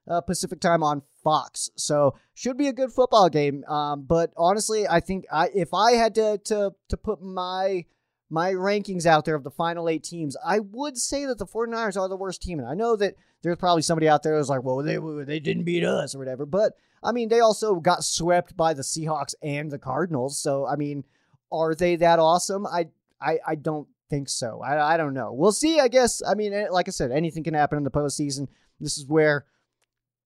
uh, 0.09 0.21
Pacific 0.21 0.61
time 0.61 0.83
on 0.83 1.03
Fox. 1.23 1.71
So 1.77 2.15
should 2.35 2.57
be 2.57 2.69
a 2.69 2.73
good 2.73 2.93
football 2.93 3.29
game. 3.29 3.65
Um, 3.65 4.03
but 4.03 4.33
honestly, 4.37 4.87
I 4.89 5.01
think 5.01 5.25
I 5.33 5.51
if 5.55 5.73
I 5.75 5.93
had 5.93 6.15
to 6.17 6.39
to 6.45 6.73
to 6.89 6.97
put 6.97 7.23
my 7.23 7.85
my 8.31 8.53
rankings 8.53 9.07
out 9.07 9.25
there 9.25 9.35
of 9.35 9.45
the 9.45 9.51
final 9.51 9.89
eight 9.89 10.03
teams, 10.03 10.37
I 10.45 10.59
would 10.59 10.97
say 10.97 11.27
that 11.27 11.39
the 11.39 11.47
49ers 11.47 12.01
are 12.01 12.09
the 12.09 12.17
worst 12.17 12.43
team. 12.43 12.59
And 12.59 12.69
I 12.69 12.75
know 12.75 12.97
that 12.97 13.15
there's 13.43 13.59
probably 13.59 13.83
somebody 13.83 14.09
out 14.09 14.23
there 14.23 14.37
who's 14.37 14.49
like, 14.49 14.65
well, 14.65 14.79
they 14.79 14.99
they 15.25 15.41
didn't 15.41 15.65
beat 15.65 15.85
us 15.85 16.15
or 16.15 16.19
whatever. 16.19 16.47
But 16.47 16.75
I 17.05 17.13
mean, 17.13 17.29
they 17.29 17.41
also 17.41 17.77
got 17.77 18.03
swept 18.03 18.57
by 18.57 18.75
the 18.75 18.83
Seahawks 18.83 19.35
and 19.43 19.71
the 19.71 19.79
Cardinals. 19.79 20.39
So 20.39 20.67
I 20.67 20.77
mean, 20.77 21.05
are 21.53 21.75
they 21.75 21.97
that 21.97 22.19
awesome? 22.19 22.67
I 22.67 22.89
I, 23.21 23.39
I 23.47 23.55
don't 23.55 23.89
think 24.11 24.29
so. 24.29 24.61
I, 24.63 24.95
I 24.95 24.97
don't 24.97 25.15
know. 25.15 25.33
We'll 25.33 25.53
see. 25.53 25.81
I 25.81 25.89
guess. 25.89 26.23
I 26.27 26.35
mean, 26.35 26.53
eh, 26.53 26.67
like 26.71 26.89
I 26.89 26.91
said, 26.91 27.11
anything 27.13 27.45
can 27.45 27.55
happen 27.55 27.79
in 27.79 27.85
the 27.85 27.91
postseason. 27.91 28.49
This 28.81 28.99
is 28.99 29.07
where 29.07 29.47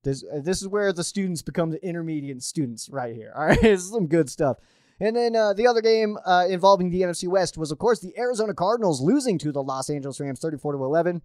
this 0.04 0.24
uh, 0.24 0.40
this 0.42 0.62
is 0.62 0.68
where 0.68 0.92
the 0.92 1.04
students 1.04 1.42
become 1.42 1.70
the 1.70 1.84
intermediate 1.84 2.42
students 2.42 2.88
right 2.88 3.14
here. 3.14 3.32
All 3.36 3.46
right, 3.46 3.60
this 3.60 3.82
is 3.82 3.90
some 3.90 4.06
good 4.06 4.30
stuff. 4.30 4.58
And 5.00 5.14
then 5.14 5.36
uh, 5.36 5.52
the 5.52 5.66
other 5.66 5.80
game 5.80 6.18
uh, 6.24 6.46
involving 6.48 6.90
the 6.90 7.02
NFC 7.02 7.28
West 7.28 7.56
was, 7.56 7.70
of 7.70 7.78
course, 7.78 8.00
the 8.00 8.18
Arizona 8.18 8.52
Cardinals 8.52 9.00
losing 9.00 9.38
to 9.38 9.52
the 9.52 9.62
Los 9.62 9.88
Angeles 9.88 10.18
Rams 10.18 10.40
34 10.40 10.72
to 10.72 10.84
11. 10.84 11.22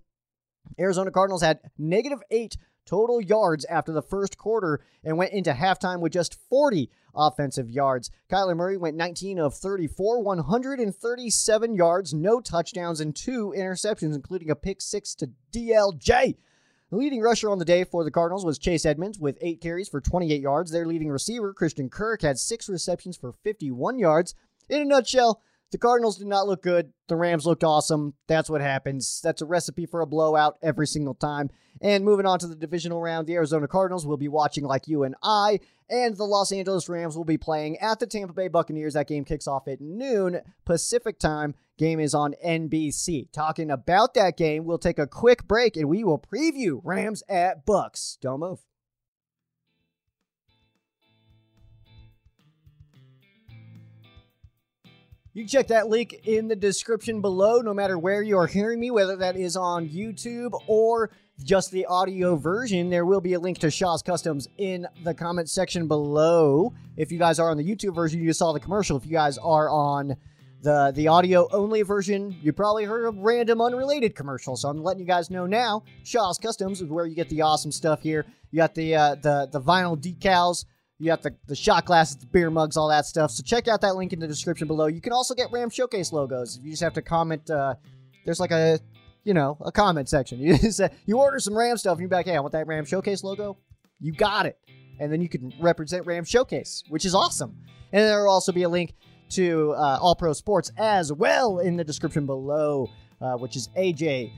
Arizona 0.79 1.09
Cardinals 1.09 1.41
had 1.41 1.59
negative 1.77 2.19
eight 2.29 2.55
total 2.85 3.21
yards 3.21 3.65
after 3.65 3.91
the 3.91 4.01
first 4.01 4.37
quarter 4.37 4.81
and 5.03 5.17
went 5.17 5.33
into 5.33 5.53
halftime 5.53 5.99
with 5.99 6.13
just 6.13 6.37
40 6.49 6.89
offensive 7.15 7.69
yards. 7.69 8.09
Kyler 8.29 8.55
Murray 8.55 8.77
went 8.77 8.97
19 8.97 9.39
of 9.39 9.53
34, 9.53 10.21
137 10.21 11.75
yards, 11.75 12.13
no 12.13 12.41
touchdowns, 12.41 12.99
and 12.99 13.15
two 13.15 13.53
interceptions, 13.55 14.15
including 14.15 14.49
a 14.49 14.55
pick 14.55 14.81
six 14.81 15.15
to 15.15 15.29
DLJ. 15.51 16.35
The 16.89 16.97
leading 16.97 17.21
rusher 17.21 17.49
on 17.49 17.57
the 17.57 17.65
day 17.65 17.83
for 17.83 18.03
the 18.03 18.11
Cardinals 18.11 18.45
was 18.45 18.59
Chase 18.59 18.85
Edmonds 18.85 19.17
with 19.17 19.37
eight 19.41 19.61
carries 19.61 19.89
for 19.89 19.99
28 19.99 20.41
yards. 20.41 20.71
Their 20.71 20.85
leading 20.85 21.09
receiver, 21.09 21.53
Christian 21.53 21.89
Kirk, 21.89 22.21
had 22.21 22.37
six 22.37 22.69
receptions 22.69 23.17
for 23.17 23.31
51 23.31 23.97
yards. 23.97 24.35
In 24.69 24.81
a 24.81 24.85
nutshell, 24.85 25.41
the 25.73 25.79
Cardinals 25.79 26.19
did 26.19 26.27
not 26.27 26.47
look 26.47 26.61
good. 26.61 26.93
The 27.07 27.15
Rams 27.15 27.47
looked 27.47 27.63
awesome. 27.63 28.13
That's 28.27 28.47
what 28.47 28.61
happens. 28.61 29.19
That's 29.23 29.41
a 29.41 29.45
recipe 29.45 29.87
for 29.87 30.01
a 30.01 30.05
blowout 30.05 30.59
every 30.61 30.85
single 30.85 31.15
time. 31.15 31.49
And 31.81 32.05
moving 32.05 32.27
on 32.27 32.37
to 32.39 32.47
the 32.47 32.55
divisional 32.55 33.01
round, 33.01 33.25
the 33.25 33.33
Arizona 33.33 33.67
Cardinals 33.67 34.05
will 34.05 34.17
be 34.17 34.27
watching 34.27 34.65
like 34.65 34.87
you 34.87 35.01
and 35.01 35.15
I, 35.23 35.59
and 35.89 36.15
the 36.15 36.25
Los 36.25 36.51
Angeles 36.51 36.87
Rams 36.87 37.17
will 37.17 37.25
be 37.25 37.39
playing 37.39 37.79
at 37.79 37.99
the 37.99 38.05
Tampa 38.05 38.33
Bay 38.33 38.49
Buccaneers. 38.49 38.93
That 38.93 39.07
game 39.07 39.25
kicks 39.25 39.47
off 39.47 39.67
at 39.67 39.81
noon 39.81 40.41
Pacific 40.63 41.17
time. 41.17 41.55
Game 41.79 41.99
is 41.99 42.13
on 42.13 42.35
NBC. 42.45 43.31
Talking 43.31 43.71
about 43.71 44.13
that 44.13 44.37
game, 44.37 44.65
we'll 44.65 44.77
take 44.77 44.99
a 44.99 45.07
quick 45.07 45.47
break 45.47 45.75
and 45.75 45.89
we 45.89 46.03
will 46.03 46.19
preview 46.19 46.81
Rams 46.83 47.23
at 47.27 47.65
Bucks. 47.65 48.19
Don't 48.21 48.41
move. 48.41 48.59
You 55.35 55.41
can 55.41 55.49
check 55.49 55.67
that 55.69 55.87
link 55.87 56.13
in 56.25 56.47
the 56.47 56.55
description 56.55 57.19
below, 57.19 57.59
no 57.61 57.73
matter 57.73 57.97
where 57.97 58.21
you 58.21 58.37
are 58.37 58.45
hearing 58.45 58.79
me, 58.79 58.91
whether 58.91 59.15
that 59.15 59.35
is 59.35 59.57
on 59.57 59.89
YouTube 59.89 60.51
or 60.67 61.09
just 61.43 61.71
the 61.71 61.87
audio 61.87 62.35
version. 62.35 62.91
There 62.91 63.03
will 63.03 63.19
be 63.19 63.33
a 63.33 63.39
link 63.39 63.57
to 63.59 63.71
Shaw's 63.71 64.03
Customs 64.03 64.47
in 64.59 64.85
the 65.03 65.11
comment 65.11 65.49
section 65.49 65.87
below. 65.87 66.71
If 66.97 67.11
you 67.11 67.17
guys 67.17 67.39
are 67.39 67.49
on 67.49 67.57
the 67.57 67.63
YouTube 67.63 67.95
version, 67.95 68.21
you 68.21 68.31
saw 68.31 68.53
the 68.53 68.59
commercial. 68.59 68.95
If 68.95 69.07
you 69.07 69.11
guys 69.11 69.39
are 69.39 69.71
on 69.71 70.15
the 70.61 70.93
the 70.95 71.07
audio 71.07 71.47
only 71.51 71.81
version, 71.81 72.37
you 72.43 72.53
probably 72.53 72.85
heard 72.85 73.07
a 73.07 73.09
random 73.09 73.59
unrelated 73.59 74.15
commercial. 74.15 74.55
So 74.55 74.69
I'm 74.69 74.83
letting 74.83 74.99
you 74.99 75.07
guys 75.07 75.31
know 75.31 75.47
now. 75.47 75.81
Shaw's 76.03 76.37
Customs 76.37 76.79
is 76.79 76.89
where 76.89 77.07
you 77.07 77.15
get 77.15 77.29
the 77.29 77.41
awesome 77.41 77.71
stuff 77.71 78.03
here. 78.03 78.27
You 78.51 78.57
got 78.57 78.75
the 78.75 78.95
uh, 78.95 79.15
the 79.15 79.49
the 79.51 79.59
vinyl 79.59 79.97
decals 79.99 80.65
you 81.03 81.09
got 81.09 81.21
the, 81.21 81.35
the 81.47 81.55
shot 81.55 81.83
glasses, 81.83 82.15
the 82.15 82.25
beer 82.27 82.49
mugs, 82.49 82.77
all 82.77 82.87
that 82.87 83.05
stuff. 83.05 83.29
So 83.31 83.43
check 83.43 83.67
out 83.67 83.81
that 83.81 83.97
link 83.97 84.13
in 84.13 84.19
the 84.19 84.27
description 84.27 84.67
below. 84.67 84.87
You 84.87 85.01
can 85.01 85.11
also 85.11 85.35
get 85.35 85.51
Ram 85.51 85.69
Showcase 85.69 86.13
logos. 86.13 86.57
If 86.57 86.63
You 86.63 86.71
just 86.71 86.81
have 86.81 86.93
to 86.93 87.01
comment. 87.01 87.49
Uh, 87.49 87.75
there's 88.23 88.39
like 88.39 88.51
a, 88.51 88.79
you 89.25 89.33
know, 89.33 89.57
a 89.59 89.71
comment 89.71 90.07
section. 90.07 90.39
You 90.43 90.57
just, 90.57 90.79
you 91.05 91.19
order 91.19 91.39
some 91.39 91.57
Ram 91.57 91.75
stuff, 91.75 91.93
and 91.93 92.01
you're 92.01 92.09
like, 92.09 92.25
hey, 92.25 92.37
I 92.37 92.39
want 92.39 92.53
that 92.53 92.67
Ram 92.67 92.85
Showcase 92.85 93.21
logo. 93.21 93.57
You 93.99 94.13
got 94.13 94.45
it, 94.45 94.57
and 94.99 95.11
then 95.11 95.21
you 95.21 95.27
can 95.27 95.53
represent 95.59 96.05
Ram 96.05 96.23
Showcase, 96.23 96.85
which 96.87 97.03
is 97.03 97.13
awesome. 97.13 97.57
And 97.91 98.01
there 98.03 98.23
will 98.23 98.31
also 98.31 98.53
be 98.53 98.63
a 98.63 98.69
link 98.69 98.93
to 99.31 99.73
uh, 99.73 99.99
All 100.01 100.15
Pro 100.15 100.31
Sports 100.31 100.71
as 100.77 101.11
well 101.11 101.59
in 101.59 101.75
the 101.75 101.83
description 101.83 102.25
below, 102.25 102.89
uh, 103.19 103.33
which 103.33 103.57
is 103.57 103.67
AJ 103.77 104.31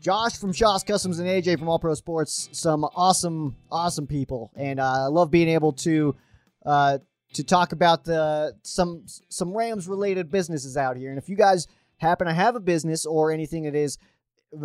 Josh 0.00 0.38
from 0.38 0.52
Shaw's 0.52 0.82
Customs 0.82 1.18
and 1.18 1.28
AJ 1.28 1.58
from 1.58 1.68
All 1.68 1.78
Pro 1.78 1.92
Sports, 1.94 2.48
some 2.52 2.84
awesome, 2.84 3.54
awesome 3.70 4.06
people, 4.06 4.50
and 4.56 4.80
uh, 4.80 5.04
I 5.04 5.06
love 5.06 5.30
being 5.30 5.50
able 5.50 5.74
to 5.74 6.16
uh, 6.64 6.98
to 7.34 7.44
talk 7.44 7.72
about 7.72 8.04
the 8.04 8.54
some 8.62 9.04
some 9.28 9.54
Rams 9.54 9.86
related 9.86 10.30
businesses 10.30 10.78
out 10.78 10.96
here. 10.96 11.10
And 11.10 11.18
if 11.18 11.28
you 11.28 11.36
guys 11.36 11.68
happen 11.98 12.26
to 12.26 12.32
have 12.32 12.56
a 12.56 12.60
business 12.60 13.04
or 13.04 13.30
anything 13.30 13.64
that 13.64 13.74
is 13.74 13.98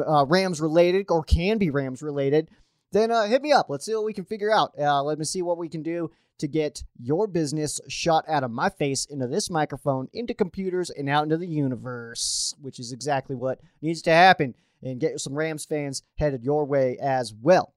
uh, 0.07 0.25
Rams 0.25 0.61
related 0.61 1.07
or 1.09 1.21
can 1.21 1.57
be 1.57 1.69
Rams 1.69 2.01
related, 2.01 2.49
then 2.93 3.11
uh, 3.11 3.23
hit 3.23 3.41
me 3.41 3.51
up. 3.51 3.65
Let's 3.69 3.85
see 3.85 3.93
what 3.93 4.05
we 4.05 4.13
can 4.13 4.23
figure 4.23 4.53
out. 4.53 4.71
Uh, 4.79 5.03
let 5.03 5.19
me 5.19 5.25
see 5.25 5.41
what 5.41 5.57
we 5.57 5.67
can 5.67 5.83
do 5.83 6.11
to 6.37 6.47
get 6.47 6.83
your 6.97 7.27
business 7.27 7.81
shot 7.89 8.23
out 8.29 8.43
of 8.43 8.51
my 8.51 8.69
face 8.69 9.05
into 9.05 9.27
this 9.27 9.49
microphone, 9.49 10.07
into 10.13 10.33
computers, 10.33 10.89
and 10.89 11.09
out 11.09 11.23
into 11.23 11.37
the 11.37 11.47
universe, 11.47 12.55
which 12.61 12.79
is 12.79 12.93
exactly 12.93 13.35
what 13.35 13.59
needs 13.81 14.01
to 14.01 14.11
happen 14.11 14.55
and 14.85 14.99
get 14.99 15.19
some 15.19 15.33
Rams 15.33 15.65
fans 15.65 16.03
headed 16.17 16.43
your 16.43 16.65
way 16.65 16.97
as 17.01 17.33
well. 17.33 17.73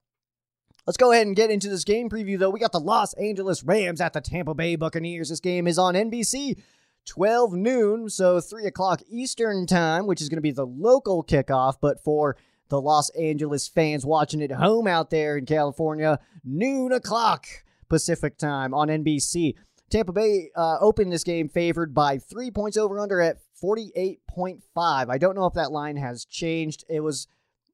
Let's 0.86 0.96
go 0.96 1.12
ahead 1.12 1.26
and 1.26 1.36
get 1.36 1.50
into 1.50 1.68
this 1.68 1.84
game 1.84 2.08
preview, 2.08 2.38
though. 2.38 2.50
We 2.50 2.60
got 2.60 2.72
the 2.72 2.80
Los 2.80 3.12
Angeles 3.14 3.62
Rams 3.62 4.00
at 4.00 4.12
the 4.12 4.20
Tampa 4.20 4.54
Bay 4.54 4.76
Buccaneers. 4.76 5.28
This 5.28 5.40
game 5.40 5.66
is 5.66 5.78
on 5.78 5.94
NBC. 5.94 6.60
12 7.06 7.54
noon, 7.54 8.08
so 8.08 8.40
3 8.40 8.66
o'clock 8.66 9.02
Eastern 9.08 9.66
time, 9.66 10.06
which 10.06 10.20
is 10.20 10.28
going 10.28 10.36
to 10.36 10.42
be 10.42 10.50
the 10.50 10.66
local 10.66 11.24
kickoff. 11.24 11.74
But 11.80 12.02
for 12.02 12.36
the 12.68 12.80
Los 12.80 13.10
Angeles 13.10 13.66
fans 13.66 14.04
watching 14.04 14.42
at 14.42 14.52
home 14.52 14.86
out 14.86 15.10
there 15.10 15.36
in 15.36 15.46
California, 15.46 16.20
noon 16.44 16.92
o'clock 16.92 17.46
Pacific 17.88 18.38
time 18.38 18.74
on 18.74 18.88
NBC. 18.88 19.54
Tampa 19.90 20.12
Bay 20.12 20.50
uh, 20.54 20.78
opened 20.80 21.12
this 21.12 21.24
game 21.24 21.48
favored 21.48 21.94
by 21.94 22.18
three 22.18 22.50
points 22.50 22.76
over 22.76 22.98
under 22.98 23.20
at 23.20 23.38
48.5. 23.62 25.08
I 25.08 25.18
don't 25.18 25.34
know 25.34 25.46
if 25.46 25.54
that 25.54 25.72
line 25.72 25.96
has 25.96 26.24
changed. 26.24 26.84
It 26.88 27.00
was, 27.00 27.26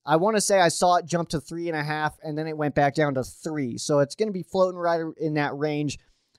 I 0.04 0.16
want 0.16 0.36
to 0.36 0.40
say 0.40 0.60
I 0.60 0.68
saw 0.68 0.96
it 0.96 1.06
jump 1.06 1.30
to 1.30 1.40
three 1.40 1.68
and 1.68 1.76
a 1.76 1.82
half 1.82 2.16
and 2.22 2.36
then 2.36 2.46
it 2.46 2.56
went 2.56 2.74
back 2.74 2.94
down 2.94 3.14
to 3.14 3.24
three. 3.24 3.78
So 3.78 4.00
it's 4.00 4.14
going 4.14 4.28
to 4.28 4.32
be 4.32 4.42
floating 4.42 4.78
right 4.78 5.00
in 5.18 5.34
that 5.34 5.56
range. 5.56 5.98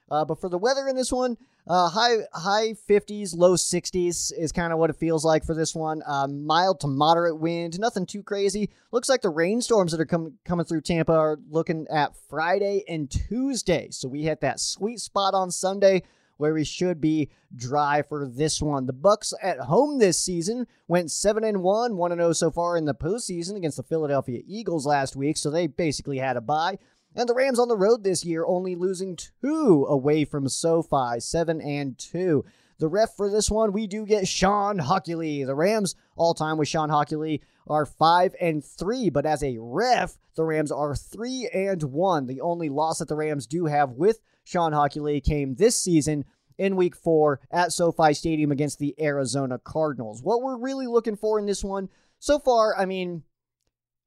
Uh, 0.10 0.24
but 0.24 0.40
for 0.40 0.50
the 0.50 0.58
weather 0.58 0.88
in 0.88 0.96
this 0.96 1.12
one, 1.12 1.38
uh, 1.68 1.90
high 1.90 2.18
high 2.32 2.76
50s, 2.88 3.36
low 3.36 3.56
60s 3.56 4.32
is 4.38 4.52
kind 4.52 4.72
of 4.72 4.78
what 4.78 4.92
it 4.92 4.98
feels 4.98 5.26
like 5.26 5.44
for 5.44 5.56
this 5.56 5.74
one. 5.74 6.04
Uh, 6.06 6.28
mild 6.28 6.80
to 6.82 6.88
moderate 6.88 7.40
wind, 7.40 7.80
nothing 7.80 8.06
too 8.06 8.22
crazy. 8.22 8.70
Looks 8.92 9.10
like 9.10 9.22
the 9.22 9.30
rainstorms 9.30 9.92
that 9.92 10.00
are 10.00 10.06
com- 10.06 10.38
coming 10.46 10.66
through 10.66 10.82
Tampa 10.82 11.14
are 11.14 11.40
looking 11.50 11.88
at 11.90 12.16
Friday 12.30 12.84
and 12.88 13.10
Tuesday. 13.10 13.88
So 13.90 14.08
we 14.08 14.22
hit 14.22 14.42
that 14.42 14.60
sweet 14.60 15.00
spot 15.00 15.34
on 15.34 15.50
Sunday 15.50 16.04
where 16.38 16.54
we 16.54 16.64
should 16.64 17.00
be 17.00 17.30
dry 17.56 18.02
for 18.02 18.28
this 18.28 18.62
one. 18.62 18.86
The 18.86 18.94
Bucks 18.94 19.34
at 19.42 19.60
home 19.60 20.00
this 20.00 20.20
season 20.20 20.68
went 20.88 21.12
7 21.12 21.44
and 21.44 21.62
1, 21.62 21.98
1 21.98 22.12
and 22.12 22.20
0 22.20 22.34
so 22.34 22.52
far 22.52 22.78
in 22.78 22.86
the 22.86 22.94
postseason 22.94 23.56
against 23.56 23.78
the 23.78 23.84
Philadelphia 23.84 24.42
Eagles 24.46 24.86
last 24.86 25.16
week, 25.16 25.38
so 25.38 25.50
they 25.50 25.68
basically 25.68 26.18
had 26.18 26.38
a 26.38 26.42
bye. 26.42 26.78
And 27.16 27.30
the 27.30 27.34
Rams 27.34 27.60
on 27.60 27.70
the 27.70 27.78
road 27.78 28.04
this 28.04 28.26
year, 28.26 28.46
only 28.46 28.76
losing 28.76 29.18
two 29.18 29.86
away 29.88 30.26
from 30.26 30.50
SoFi, 30.50 31.20
seven 31.20 31.62
and 31.62 31.98
two. 31.98 32.44
The 32.78 32.90
ref 32.90 33.16
for 33.16 33.30
this 33.30 33.50
one, 33.50 33.72
we 33.72 33.88
do 33.88 34.06
get 34.06 34.28
Shawn 34.28 34.80
Hochuli. 34.80 35.46
The 35.46 35.56
Rams 35.56 35.96
all 36.18 36.34
time 36.34 36.58
with 36.58 36.68
Shawn 36.68 36.90
Hochuli 36.90 37.40
are 37.68 37.86
five 37.86 38.36
and 38.42 38.64
three, 38.64 39.10
but 39.10 39.26
as 39.26 39.42
a 39.44 39.58
ref, 39.58 40.18
the 40.36 40.44
Rams 40.44 40.74
are 40.74 40.94
three 40.94 41.50
and 41.54 41.82
one. 41.84 42.28
The 42.28 42.42
only 42.42 42.68
loss 42.68 43.00
that 43.00 43.08
the 43.08 43.16
Rams 43.16 43.48
do 43.48 43.66
have 43.66 43.92
with 43.92 44.20
Shawn 44.46 44.72
Hochuli 44.72 45.22
came 45.22 45.56
this 45.56 45.76
season 45.76 46.24
in 46.58 46.78
week 46.78 46.96
four 46.96 47.42
at 47.52 47.74
SoFi 47.74 48.14
Stadium 48.14 48.52
against 48.52 48.80
the 48.80 48.96
Arizona 49.02 49.60
Cardinals. 49.60 50.24
What 50.24 50.42
we're 50.42 50.58
really 50.58 50.88
looking 50.88 51.18
for 51.18 51.38
in 51.38 51.46
this 51.46 51.64
one 51.64 51.90
so 52.20 52.40
far, 52.40 52.78
I 52.78 52.86
mean, 52.86 53.24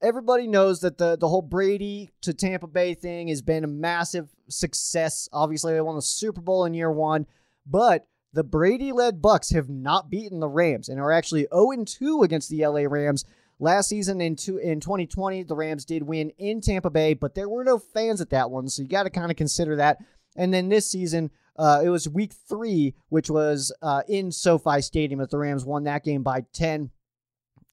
everybody 0.01 0.47
knows 0.47 0.81
that 0.81 0.97
the 0.97 1.17
the 1.17 1.29
whole 1.29 1.43
Brady 1.43 2.11
to 2.23 2.33
Tampa 2.33 2.67
Bay 2.67 2.95
thing 2.95 3.29
has 3.29 3.43
been 3.43 3.65
a 3.65 3.69
massive 3.69 4.31
success. 4.49 5.29
Obviously, 5.33 5.75
they 5.75 5.81
won 5.81 5.97
the 5.97 6.03
Super 6.03 6.41
Bowl 6.41 6.65
in 6.65 6.73
year 6.73 6.91
one, 6.91 7.27
but 7.67 8.07
the 8.33 8.45
Brady-led 8.45 9.21
Bucks 9.23 9.51
have 9.51 9.69
not 9.69 10.11
beaten 10.11 10.41
the 10.41 10.49
Rams 10.49 10.89
and 10.89 11.01
are 11.01 11.11
actually 11.11 11.47
0-2 11.51 12.23
against 12.23 12.51
the 12.51 12.65
LA 12.67 12.83
Rams. 12.83 13.25
Last 13.59 13.89
season 13.89 14.21
in 14.21 14.37
2020, 14.37 15.43
the 15.43 15.57
Rams 15.57 15.85
did 15.85 16.05
win 16.05 16.31
in 16.39 16.61
Tampa 16.61 16.91
Bay, 16.91 17.15
but 17.15 17.35
there 17.35 17.49
were 17.49 17.65
no 17.65 17.79
fans 17.79 18.21
at 18.21 18.31
that 18.31 18.51
one, 18.51 18.69
so 18.69 18.83
you 18.83 18.89
got 18.89 19.05
to 19.05 19.11
kind 19.11 19.31
of 19.31 19.37
consider 19.37 19.77
that. 19.77 19.99
And 20.39 20.55
then 20.55 20.71
this 20.71 20.91
season, 20.91 21.31
uh, 21.59 21.83
it 21.85 21.91
was 21.91 22.09
Week 22.09 22.33
Three, 22.49 22.95
which 23.11 23.29
was 23.29 23.75
uh, 23.83 24.03
in 24.09 24.33
SoFi 24.33 24.81
Stadium, 24.81 25.21
that 25.21 25.31
the 25.31 25.39
Rams 25.39 25.67
won 25.67 25.85
that 25.85 26.05
game 26.05 26.23
by 26.23 26.45
10. 26.55 26.91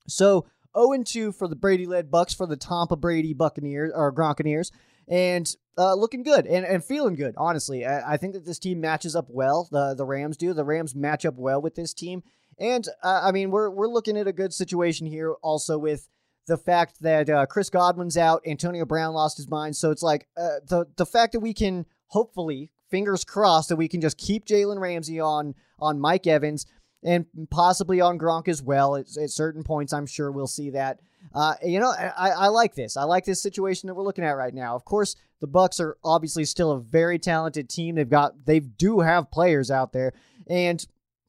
So 0.08 0.48
0 0.78 1.04
2 1.04 1.32
for 1.32 1.48
the 1.48 1.56
Brady 1.56 1.86
led 1.86 2.12
Bucks 2.12 2.34
for 2.34 2.48
the 2.48 2.58
Tampa 2.58 2.96
Brady 2.98 3.34
Buccaneers 3.34 3.92
or 3.96 4.12
Gronkaneers. 4.12 4.72
And 5.08 5.50
uh, 5.78 5.94
looking 5.94 6.24
good 6.24 6.48
and, 6.48 6.66
and 6.66 6.84
feeling 6.84 7.16
good, 7.16 7.36
honestly. 7.38 7.86
I, 7.86 8.14
I, 8.14 8.18
think 8.18 8.34
that 8.34 8.46
this 8.46 8.58
team 8.58 8.82
matches 8.82 9.16
up 9.16 9.28
well. 9.30 9.68
The 9.72 9.94
the 9.94 10.06
Rams 10.06 10.36
do. 10.36 10.54
The 10.54 10.64
Rams 10.64 10.96
match 10.96 11.26
up 11.26 11.36
well 11.36 11.62
with 11.62 11.76
this 11.76 11.94
team. 11.94 12.24
And 12.60 12.88
uh, 13.04 13.22
I 13.24 13.32
mean, 13.32 13.52
we're 13.52 13.70
we're 13.70 13.88
looking 13.88 14.18
at 14.18 14.28
a 14.28 14.34
good 14.34 14.54
situation 14.54 15.06
here 15.06 15.34
also 15.44 15.78
with 15.78 16.08
the 16.48 16.58
fact 16.58 17.02
that 17.02 17.30
uh, 17.30 17.46
Chris 17.46 17.70
Godwin's 17.70 18.18
out, 18.18 18.42
Antonio 18.48 18.86
Brown 18.86 19.14
lost 19.14 19.38
his 19.38 19.50
mind. 19.50 19.76
So 19.76 19.92
it's 19.92 20.04
like 20.04 20.28
uh, 20.38 20.60
the 20.68 20.86
the 20.96 21.06
fact 21.06 21.34
that 21.34 21.40
we 21.42 21.54
can 21.54 21.86
hopefully, 22.08 22.72
fingers 22.90 23.24
crossed, 23.24 23.70
that 23.70 23.76
we 23.76 23.88
can 23.88 24.02
just 24.02 24.18
keep 24.18 24.46
Jalen 24.46 24.80
Ramsey 24.80 25.20
on 25.20 25.56
on 25.80 26.00
Mike 26.00 26.28
Evans 26.28 26.66
and 27.04 27.26
possibly 27.50 28.02
on 28.02 28.18
Gronk 28.18 28.48
as 28.48 28.62
well. 28.62 28.96
At, 28.96 29.06
at 29.18 29.30
certain 29.30 29.64
points, 29.64 29.94
I'm 29.94 30.08
sure 30.08 30.32
we'll 30.32 30.48
see 30.48 30.72
that. 30.72 31.00
Uh, 31.34 31.56
you 31.64 31.80
know, 31.80 31.90
I, 31.90 32.30
I 32.30 32.48
like 32.48 32.76
this. 32.76 32.96
I 32.96 33.04
like 33.04 33.26
this 33.26 33.42
situation 33.42 33.88
that 33.88 33.96
we're 33.96 34.04
looking 34.04 34.24
at 34.24 34.38
right 34.38 34.54
now. 34.54 34.76
Of 34.76 34.86
course, 34.86 35.16
the 35.42 35.48
Bucks 35.48 35.80
are 35.80 35.98
obviously 36.04 36.46
still 36.46 36.72
a 36.72 36.80
very 36.80 37.20
talented 37.20 37.70
team. 37.70 37.96
They've 37.96 38.10
got 38.10 38.46
they 38.46 38.60
do 38.60 39.00
have 39.00 39.32
players 39.32 39.70
out 39.72 39.92
there, 39.92 40.14
and 40.48 40.86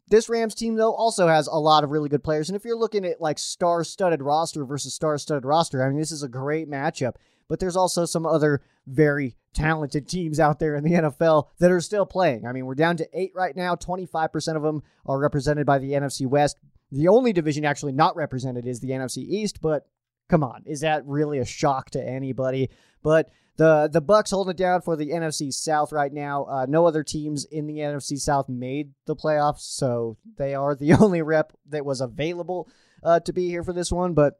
this 0.09 0.29
Rams 0.29 0.55
team 0.55 0.77
though 0.77 0.95
also 0.95 1.27
has 1.27 1.49
a 1.49 1.55
lot 1.55 1.83
of 1.83 1.91
really 1.91 2.09
good 2.09 2.23
players. 2.23 2.49
And 2.49 2.57
if 2.57 2.65
you're 2.65 2.77
looking 2.77 3.05
at 3.05 3.21
like 3.21 3.39
star-studded 3.39 4.23
roster 4.23 4.65
versus 4.65 4.95
star-studded 4.95 5.45
roster, 5.45 5.85
I 5.85 5.89
mean, 5.89 5.99
this 5.99 6.13
is 6.13 6.23
a 6.23 6.29
great 6.29 6.71
matchup. 6.71 7.15
But 7.49 7.61
there's 7.61 7.77
also 7.77 8.05
some 8.05 8.27
other 8.27 8.61
very 8.87 9.37
talented 9.55 10.07
teams 10.09 10.39
out 10.39 10.59
there 10.59 10.77
in 10.77 10.85
the 10.85 10.91
NFL 10.93 11.49
that 11.59 11.71
are 11.71 11.81
still 11.81 12.07
playing. 12.07 12.47
I 12.47 12.53
mean, 12.53 12.67
we're 12.67 12.75
down 12.75 12.97
to 12.99 13.09
eight 13.13 13.33
right 13.35 13.57
now. 13.57 13.75
25% 13.75 14.57
of 14.57 14.63
them 14.63 14.83
are 15.05 15.19
represented 15.19 15.67
by 15.67 15.79
the 15.79 15.93
NFC 15.93 16.27
West. 16.27 16.59
The 16.93 17.09
only 17.09 17.33
division 17.33 17.65
actually 17.65 17.93
not 17.93 18.17
represented 18.17 18.67
is 18.67 18.81
the 18.81 18.91
NFC 18.91 19.19
East, 19.19 19.61
but 19.61 19.87
come 20.29 20.45
on, 20.45 20.63
is 20.67 20.81
that 20.81 21.07
really 21.07 21.39
a 21.39 21.45
shock 21.45 21.91
to 21.91 22.03
anybody? 22.03 22.71
But 23.03 23.31
the 23.57 23.89
the 23.91 24.01
Bucks 24.01 24.31
holding 24.31 24.53
it 24.53 24.57
down 24.57 24.83
for 24.83 24.97
the 24.97 25.11
NFC 25.11 25.53
South 25.53 25.93
right 25.93 26.13
now. 26.13 26.45
Uh, 26.45 26.67
no 26.69 26.87
other 26.87 27.03
teams 27.03 27.45
in 27.47 27.67
the 27.67 27.79
NFC 27.79 28.19
South 28.19 28.49
made 28.49 28.93
the 29.07 29.17
playoffs, 29.17 29.61
so 29.61 30.17
they 30.37 30.55
are 30.55 30.75
the 30.75 30.93
only 31.01 31.23
rep 31.23 31.53
that 31.69 31.85
was 31.85 32.01
available 32.01 32.69
uh, 33.03 33.21
to 33.21 33.33
be 33.33 33.49
here 33.49 33.65
for 33.65 33.73
this 33.73 33.91
one. 33.91 34.15
But 34.15 34.39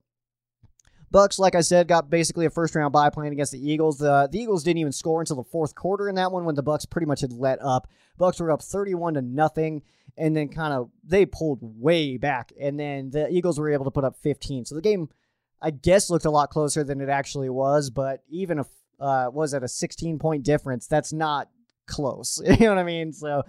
Bucks, 1.11 1.39
like 1.39 1.55
I 1.55 1.61
said, 1.61 1.89
got 1.89 2.11
basically 2.11 2.47
a 2.47 2.51
first 2.51 2.75
round 2.75 2.93
bye 2.93 3.11
playing 3.11 3.33
against 3.33 3.53
the 3.53 3.71
Eagles. 3.71 3.99
The, 3.99 4.29
the 4.31 4.41
Eagles 4.41 4.65
didn't 4.65 4.79
even 4.79 4.93
score 4.93 5.21
until 5.21 5.37
the 5.37 5.45
fourth 5.45 5.75
quarter 5.75 6.09
in 6.09 6.17
that 6.17 6.33
one 6.33 6.45
when 6.45 6.55
the 6.55 6.63
Bucks 6.63 6.85
pretty 6.85 7.07
much 7.07 7.21
had 7.21 7.33
let 7.33 7.63
up. 7.63 7.89
Bucks 8.19 8.41
were 8.41 8.51
up 8.51 8.63
31 8.63 9.15
to 9.15 9.23
nothing 9.23 9.83
and 10.17 10.37
then 10.37 10.49
kind 10.49 10.73
of 10.73 10.91
they 11.05 11.27
pulled 11.27 11.59
way 11.61 12.17
back 12.17 12.53
and 12.61 12.79
then 12.81 13.11
the 13.11 13.29
Eagles 13.29 13.59
were 13.59 13.71
able 13.71 13.85
to 13.85 13.91
put 13.91 14.05
up 14.05 14.17
15. 14.17 14.65
So 14.65 14.75
the 14.75 14.81
game 14.81 15.09
I 15.61 15.71
guess 15.71 16.11
looked 16.11 16.25
a 16.25 16.31
lot 16.31 16.51
closer 16.51 16.85
than 16.85 17.01
it 17.01 17.09
actually 17.09 17.51
was, 17.51 17.91
but 17.91 18.23
even 18.29 18.59
if 18.59 18.67
uh 18.99 19.31
was 19.33 19.53
it 19.55 19.63
a 19.63 19.69
16 19.69 20.19
point 20.19 20.43
difference, 20.43 20.87
that's 20.87 21.13
not 21.13 21.49
close. 21.87 22.41
you 22.47 22.57
know 22.57 22.71
what 22.71 22.79
I 22.79 22.85
mean? 22.85 23.13
So 23.13 23.43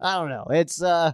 I 0.00 0.14
don't 0.14 0.30
know. 0.30 0.46
It's 0.50 0.82
uh 0.82 1.12